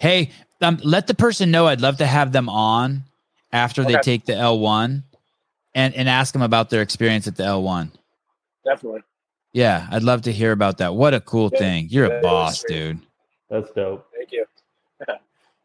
Hey, 0.00 0.30
um, 0.60 0.78
let 0.82 1.06
the 1.06 1.14
person 1.14 1.50
know 1.50 1.66
I'd 1.66 1.80
love 1.80 1.98
to 1.98 2.06
have 2.06 2.32
them 2.32 2.48
on 2.48 3.04
after 3.52 3.84
they 3.84 3.96
take 3.98 4.24
the 4.24 4.32
L1 4.32 5.02
and, 5.74 5.94
and 5.94 6.08
ask 6.08 6.32
them 6.32 6.42
about 6.42 6.70
their 6.70 6.82
experience 6.82 7.26
at 7.28 7.36
the 7.36 7.42
L1. 7.42 7.92
Definitely. 8.64 9.02
Yeah, 9.52 9.86
I'd 9.90 10.02
love 10.02 10.22
to 10.22 10.32
hear 10.32 10.52
about 10.52 10.78
that. 10.78 10.94
What 10.94 11.12
a 11.12 11.20
cool 11.20 11.50
Yeah, 11.52 11.58
thing. 11.58 11.86
You're 11.90 12.08
that 12.08 12.20
a 12.20 12.22
boss, 12.22 12.62
dude. 12.62 13.00
That's 13.50 13.70
dope. 13.72 14.06
Thank 14.16 14.32
you. 14.32 14.46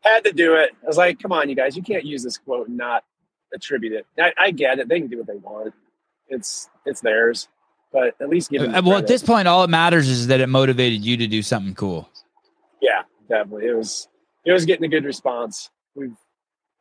Had 0.02 0.26
to 0.26 0.34
do 0.34 0.56
it. 0.56 0.72
I 0.84 0.88
was 0.88 0.98
like, 0.98 1.20
come 1.20 1.32
on, 1.32 1.48
you 1.48 1.56
guys, 1.56 1.78
you 1.78 1.84
can't 1.84 2.04
use 2.04 2.24
this 2.24 2.38
quote 2.38 2.68
and 2.68 2.76
not 2.76 3.06
attribute 3.54 3.94
it. 3.94 4.06
I, 4.20 4.34
I 4.38 4.52
get 4.52 4.80
it. 4.80 4.88
They 4.88 5.00
can 5.00 5.10
do 5.10 5.18
what 5.18 5.28
they 5.28 5.38
want. 5.38 5.74
It's 6.30 6.70
it's 6.86 7.02
theirs. 7.02 7.48
But 7.92 8.16
at 8.20 8.30
least 8.30 8.50
give 8.50 8.62
Uh, 8.62 8.82
well, 8.84 8.98
at 8.98 9.08
this 9.08 9.24
point, 9.24 9.48
all 9.48 9.62
that 9.62 9.70
matters 9.70 10.10
is 10.10 10.28
that 10.28 10.42
it 10.42 10.48
motivated 10.48 11.06
you 11.06 11.16
to 11.18 11.28
do 11.28 11.42
something 11.42 11.74
cool. 11.74 12.10
Yeah, 12.82 13.04
definitely. 13.30 13.68
It 13.68 13.76
was 13.76 14.08
it 14.46 14.52
was 14.52 14.66
getting 14.66 14.86
a 14.86 14.90
good 14.90 15.06
response. 15.06 15.70
We've 15.96 16.16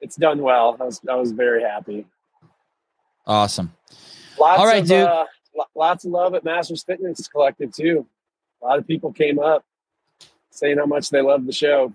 it's 0.01 0.17
done 0.17 0.43
well. 0.43 0.77
I 0.81 0.85
was 0.85 1.01
I 1.09 1.15
was 1.15 1.33
very 1.33 1.63
happy. 1.63 2.07
Awesome. 3.27 3.73
Lots 4.39 4.61
All 4.61 4.67
right, 4.67 4.83
of, 4.83 4.89
dude. 4.89 5.05
Uh, 5.05 5.25
lots 5.75 6.05
of 6.05 6.11
love 6.11 6.35
at 6.35 6.45
Masters 6.45 6.85
Fitness 6.85 7.27
Collective 7.29 7.73
too. 7.73 8.07
A 8.63 8.67
lot 8.67 8.79
of 8.79 8.87
people 8.87 9.13
came 9.13 9.39
up 9.39 9.65
saying 10.51 10.79
how 10.79 10.87
much 10.87 11.11
they 11.11 11.21
loved 11.21 11.47
the 11.47 11.53
show. 11.53 11.93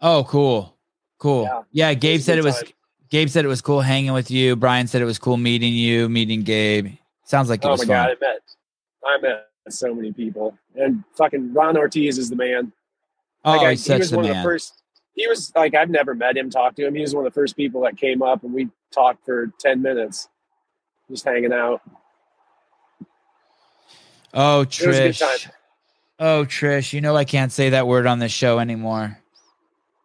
Oh, 0.00 0.24
cool. 0.24 0.76
Cool. 1.18 1.44
Yeah. 1.44 1.62
Yeah, 1.72 1.94
Gabe 1.94 2.20
said 2.20 2.38
it 2.38 2.44
was 2.44 2.56
time. 2.56 2.72
Gabe 3.10 3.28
said 3.28 3.44
it 3.44 3.48
was 3.48 3.60
cool 3.60 3.80
hanging 3.80 4.12
with 4.12 4.30
you. 4.30 4.56
Brian 4.56 4.86
said 4.88 5.00
it 5.02 5.06
was 5.06 5.18
cool 5.18 5.36
meeting 5.36 5.72
you, 5.72 6.08
meeting 6.08 6.42
Gabe. 6.42 6.96
Sounds 7.24 7.48
like 7.48 7.64
it 7.64 7.68
Oh 7.68 7.72
was 7.72 7.86
my 7.86 7.94
fun. 7.94 8.06
god, 8.06 8.10
I 8.10 8.20
met 8.20 8.40
I 9.04 9.18
met 9.20 9.46
so 9.68 9.94
many 9.94 10.12
people. 10.12 10.56
And 10.74 11.04
fucking 11.16 11.52
Ron 11.52 11.76
Ortiz 11.76 12.18
is 12.18 12.30
the 12.30 12.36
man. 12.36 12.72
Oh, 13.44 13.52
Like, 13.52 13.60
I- 13.66 13.70
he's 13.72 13.84
such 13.84 13.98
was 13.98 14.10
the 14.10 14.16
one 14.16 14.26
of 14.28 14.36
the 14.36 14.42
first 14.42 14.82
he 15.14 15.26
was 15.28 15.52
like 15.54 15.74
I've 15.74 15.90
never 15.90 16.14
met 16.14 16.36
him, 16.36 16.50
talked 16.50 16.76
to 16.76 16.86
him. 16.86 16.94
He 16.94 17.00
was 17.00 17.14
one 17.14 17.24
of 17.26 17.32
the 17.32 17.34
first 17.40 17.56
people 17.56 17.80
that 17.82 17.96
came 17.96 18.22
up 18.22 18.42
and 18.44 18.52
we 18.52 18.68
talked 18.92 19.24
for 19.24 19.52
ten 19.60 19.80
minutes. 19.82 20.28
Just 21.10 21.24
hanging 21.24 21.52
out. 21.52 21.80
oh, 24.34 24.62
It 24.62 24.66
was 24.68 24.80
a 24.98 25.02
good 25.02 25.14
Trish. 25.14 25.42
time. 25.44 25.52
Oh, 26.18 26.44
Trish. 26.44 26.92
You 26.92 27.00
know 27.00 27.14
I 27.16 27.24
can't 27.24 27.52
say 27.52 27.70
that 27.70 27.86
word 27.86 28.06
on 28.06 28.18
this 28.18 28.32
show 28.32 28.58
anymore. 28.58 29.18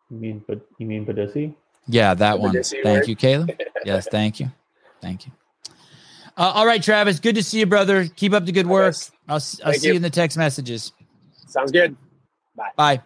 You 0.10 0.18
mean, 0.18 0.44
but 0.48 0.62
you 0.78 0.86
mean 0.86 1.06
but 1.06 1.16
Badissi? 1.16 1.56
Yeah, 1.92 2.14
that 2.14 2.40
one. 2.40 2.54
Thank 2.64 2.86
word? 2.86 3.08
you, 3.08 3.16
Caleb. 3.16 3.52
Yes, 3.84 4.08
thank 4.10 4.40
you. 4.40 4.52
Thank 5.02 5.26
you. 5.26 5.34
Uh, 6.38 6.52
all 6.56 6.66
right, 6.66 6.82
Travis. 6.82 7.20
Good 7.20 7.36
to 7.36 7.44
see 7.44 7.60
you, 7.60 7.66
brother. 7.66 8.08
Keep 8.08 8.34
up 8.34 8.46
the 8.46 8.52
good 8.52 8.68
work. 8.68 8.94
guys. 8.94 9.12
I'll, 9.28 9.36
I'll 9.36 9.74
see 9.74 9.88
you 9.88 9.94
you. 9.94 9.98
in 9.98 10.02
the 10.02 10.10
text 10.10 10.38
messages. 10.38 10.94
Sounds 11.48 11.72
good. 11.72 11.98
Bye. 12.56 12.72
Bye. 12.76 13.02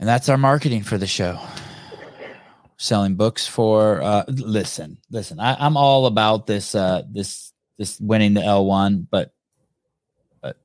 And 0.00 0.08
that's 0.08 0.28
our 0.28 0.36
marketing 0.38 0.82
for 0.82 0.98
the 0.98 1.06
show. 1.06 1.38
Selling 2.76 3.16
books 3.16 3.46
for 3.46 4.00
uh 4.00 4.24
listen, 4.28 4.98
listen, 5.10 5.40
I, 5.40 5.56
I'm 5.58 5.76
all 5.76 6.06
about 6.06 6.46
this 6.46 6.76
uh 6.76 7.02
this 7.10 7.52
this 7.76 8.00
winning 8.00 8.34
the 8.34 8.40
L1, 8.40 9.06
but 9.10 9.32
but 10.40 10.56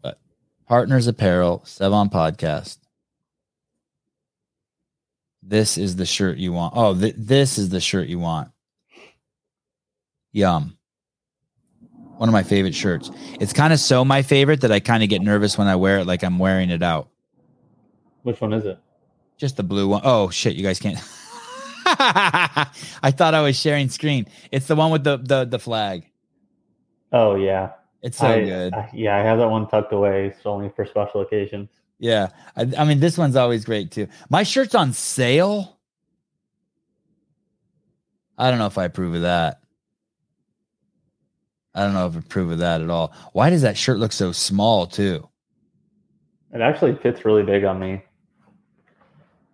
but 0.00 0.20
partners 0.68 1.08
apparel, 1.08 1.62
Sevan 1.64 2.12
podcast. 2.12 2.78
This 5.48 5.78
is 5.78 5.94
the 5.96 6.06
shirt 6.06 6.38
you 6.38 6.52
want. 6.52 6.74
Oh, 6.76 6.92
th- 6.98 7.14
this 7.16 7.56
is 7.56 7.68
the 7.68 7.80
shirt 7.80 8.08
you 8.08 8.18
want. 8.18 8.48
Yum. 10.32 10.76
One 12.16 12.28
of 12.28 12.32
my 12.32 12.42
favorite 12.42 12.74
shirts. 12.74 13.10
It's 13.40 13.52
kind 13.52 13.72
of 13.72 13.78
so 13.78 14.04
my 14.04 14.22
favorite 14.22 14.62
that 14.62 14.72
I 14.72 14.80
kind 14.80 15.02
of 15.02 15.08
get 15.08 15.22
nervous 15.22 15.56
when 15.56 15.68
I 15.68 15.76
wear 15.76 15.98
it, 15.98 16.06
like 16.06 16.24
I'm 16.24 16.38
wearing 16.38 16.70
it 16.70 16.82
out. 16.82 17.08
Which 18.22 18.40
one 18.40 18.52
is 18.54 18.64
it? 18.64 18.78
Just 19.36 19.56
the 19.56 19.62
blue 19.62 19.86
one. 19.88 20.00
Oh 20.02 20.30
shit, 20.30 20.56
you 20.56 20.62
guys 20.64 20.80
can't. 20.80 20.98
I 21.86 23.12
thought 23.14 23.34
I 23.34 23.42
was 23.42 23.56
sharing 23.58 23.88
screen. 23.88 24.26
It's 24.50 24.66
the 24.66 24.74
one 24.74 24.90
with 24.90 25.04
the 25.04 25.18
the 25.18 25.44
the 25.44 25.58
flag. 25.58 26.10
Oh 27.12 27.36
yeah, 27.36 27.70
It's 28.02 28.18
so 28.18 28.26
I, 28.26 28.40
good. 28.44 28.74
I- 28.74 28.90
yeah, 28.92 29.16
I 29.16 29.20
have 29.20 29.38
that 29.38 29.48
one 29.48 29.68
tucked 29.68 29.92
away. 29.92 30.26
It's 30.26 30.44
only 30.44 30.70
for 30.74 30.84
special 30.86 31.20
occasions. 31.20 31.68
Yeah, 31.98 32.28
I, 32.56 32.70
I 32.78 32.84
mean 32.84 33.00
this 33.00 33.16
one's 33.18 33.36
always 33.36 33.64
great 33.64 33.90
too. 33.90 34.08
My 34.28 34.42
shirt's 34.42 34.74
on 34.74 34.92
sale. 34.92 35.78
I 38.38 38.50
don't 38.50 38.58
know 38.58 38.66
if 38.66 38.78
I 38.78 38.84
approve 38.84 39.14
of 39.14 39.22
that. 39.22 39.60
I 41.74 41.84
don't 41.84 41.94
know 41.94 42.06
if 42.06 42.16
I 42.16 42.18
approve 42.18 42.50
of 42.50 42.58
that 42.58 42.80
at 42.80 42.90
all. 42.90 43.12
Why 43.32 43.50
does 43.50 43.62
that 43.62 43.76
shirt 43.76 43.98
look 43.98 44.12
so 44.12 44.32
small 44.32 44.86
too? 44.86 45.28
It 46.52 46.60
actually 46.60 46.96
fits 46.96 47.24
really 47.24 47.42
big 47.42 47.64
on 47.64 47.78
me. 47.78 48.02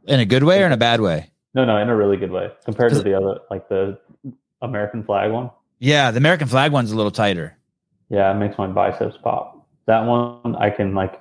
In 0.06 0.20
a 0.20 0.24
good 0.24 0.44
way 0.44 0.62
or 0.62 0.66
in 0.66 0.72
a 0.72 0.76
bad 0.76 1.00
way? 1.00 1.30
No, 1.54 1.64
no, 1.64 1.76
in 1.76 1.88
a 1.88 1.96
really 1.96 2.16
good 2.16 2.30
way 2.30 2.50
compared 2.64 2.92
to 2.92 3.02
the 3.02 3.14
other, 3.14 3.40
like 3.50 3.68
the 3.68 3.98
American 4.62 5.04
flag 5.04 5.30
one. 5.30 5.50
Yeah, 5.78 6.10
the 6.10 6.18
American 6.18 6.48
flag 6.48 6.72
one's 6.72 6.92
a 6.92 6.96
little 6.96 7.10
tighter. 7.10 7.56
Yeah, 8.08 8.30
it 8.30 8.34
makes 8.34 8.56
my 8.58 8.66
biceps 8.66 9.16
pop. 9.22 9.66
That 9.86 10.06
one 10.06 10.56
I 10.56 10.70
can 10.70 10.94
like. 10.94 11.20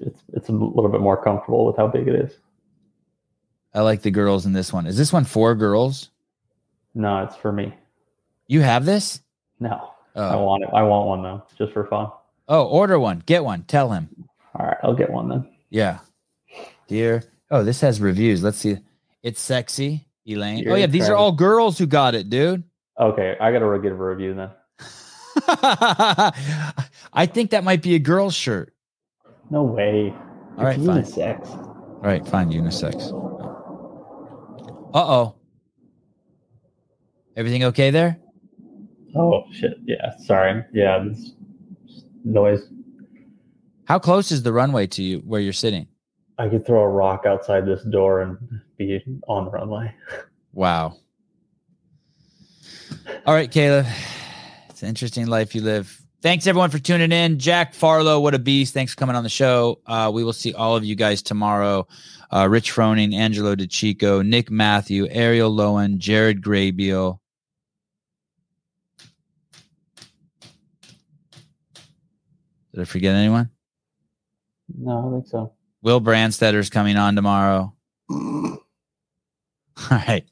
It's 0.00 0.22
it's 0.32 0.48
a 0.48 0.52
little 0.52 0.88
bit 0.90 1.00
more 1.00 1.22
comfortable 1.22 1.64
with 1.66 1.76
how 1.76 1.86
big 1.88 2.08
it 2.08 2.14
is. 2.14 2.32
I 3.74 3.80
like 3.82 4.02
the 4.02 4.10
girls 4.10 4.46
in 4.46 4.52
this 4.52 4.72
one. 4.72 4.86
Is 4.86 4.96
this 4.96 5.12
one 5.12 5.24
for 5.24 5.54
girls? 5.54 6.10
No, 6.94 7.22
it's 7.24 7.36
for 7.36 7.52
me. 7.52 7.74
You 8.48 8.62
have 8.62 8.84
this? 8.84 9.20
No, 9.60 9.90
I 10.14 10.34
Oh, 10.34 10.44
want 10.44 10.62
it. 10.64 10.70
I 10.72 10.82
want 10.82 11.06
one 11.08 11.22
though, 11.22 11.42
just 11.58 11.72
for 11.72 11.86
fun. 11.86 12.08
oh 12.48 12.64
order 12.66 12.98
one. 12.98 13.22
Get 13.26 13.44
one. 13.44 13.62
Tell 13.64 13.90
him. 13.92 14.08
All 14.58 14.66
right, 14.66 14.78
I'll 14.82 14.94
get 14.94 15.10
one 15.10 15.28
then. 15.28 15.48
Yeah. 15.70 15.98
Dear. 16.88 17.22
Oh, 17.50 17.62
this 17.64 17.80
has 17.82 18.00
reviews. 18.00 18.42
Let's 18.42 18.58
see. 18.58 18.78
It's 19.22 19.40
sexy, 19.40 20.06
Elaine. 20.26 20.64
Dear 20.64 20.72
oh, 20.72 20.76
yeah. 20.76 20.86
These 20.86 21.08
are 21.08 21.16
all 21.16 21.32
girls 21.32 21.76
who 21.78 21.86
got 21.86 22.14
it, 22.14 22.30
dude. 22.30 22.62
Okay, 22.98 23.36
I 23.40 23.52
got 23.52 23.58
to 23.58 23.78
give 23.78 23.92
a 23.92 23.94
review 23.94 24.34
then. 24.34 24.50
I 27.12 27.28
think 27.30 27.50
that 27.50 27.64
might 27.64 27.82
be 27.82 27.94
a 27.94 27.98
girl's 27.98 28.34
shirt. 28.34 28.72
No 29.50 29.62
way. 29.62 30.14
All 30.58 30.64
right, 30.64 30.76
It's 30.78 30.86
fine. 30.86 31.02
unisex. 31.04 31.48
All 31.50 32.00
right, 32.02 32.26
fine. 32.26 32.50
Unisex. 32.50 33.12
Uh 34.94 34.98
oh. 34.98 35.34
Everything 37.36 37.64
okay 37.64 37.90
there? 37.90 38.18
Oh 39.14 39.44
shit. 39.52 39.78
Yeah. 39.84 40.16
Sorry. 40.18 40.64
Yeah. 40.72 41.04
This 41.08 41.32
noise. 42.24 42.68
How 43.84 43.98
close 43.98 44.32
is 44.32 44.42
the 44.42 44.52
runway 44.52 44.86
to 44.88 45.02
you 45.02 45.18
where 45.20 45.40
you're 45.40 45.52
sitting? 45.52 45.86
I 46.38 46.48
could 46.48 46.66
throw 46.66 46.80
a 46.82 46.88
rock 46.88 47.24
outside 47.26 47.66
this 47.66 47.82
door 47.84 48.20
and 48.22 48.36
be 48.76 49.02
on 49.28 49.44
the 49.46 49.50
runway. 49.50 49.94
Wow. 50.52 50.96
All 53.26 53.34
right, 53.34 53.50
Caleb. 53.50 53.86
It's 54.70 54.82
an 54.82 54.88
interesting 54.88 55.26
life 55.26 55.54
you 55.54 55.62
live. 55.62 56.02
Thanks 56.22 56.46
everyone 56.46 56.70
for 56.70 56.78
tuning 56.78 57.12
in. 57.12 57.38
Jack 57.38 57.74
Farlow, 57.74 58.20
what 58.20 58.34
a 58.34 58.38
beast. 58.38 58.72
Thanks 58.72 58.92
for 58.92 58.98
coming 58.98 59.16
on 59.16 59.22
the 59.22 59.28
show. 59.28 59.80
Uh, 59.86 60.10
we 60.12 60.24
will 60.24 60.32
see 60.32 60.54
all 60.54 60.74
of 60.74 60.84
you 60.84 60.94
guys 60.94 61.22
tomorrow. 61.22 61.86
Uh, 62.32 62.48
Rich 62.48 62.72
Froning, 62.72 63.14
Angelo 63.14 63.54
DiCicco, 63.54 64.26
Nick 64.26 64.50
Matthew, 64.50 65.06
Arielle 65.06 65.54
Loewen, 65.54 65.98
Jared 65.98 66.42
Graybeal. 66.42 67.18
Did 72.72 72.80
I 72.80 72.84
forget 72.84 73.14
anyone? 73.14 73.50
No, 74.76 75.08
I 75.08 75.12
think 75.12 75.28
so. 75.28 75.52
Will 75.82 76.00
Branstetter's 76.00 76.70
coming 76.70 76.96
on 76.96 77.14
tomorrow. 77.14 77.72
All 78.10 78.58
right. 79.90 80.24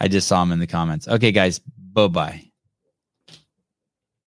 I 0.00 0.08
just 0.08 0.28
saw 0.28 0.42
him 0.42 0.52
in 0.52 0.58
the 0.60 0.66
comments. 0.66 1.06
Okay, 1.08 1.32
guys. 1.32 1.58
Bye 1.58 2.08
bye. 2.08 2.47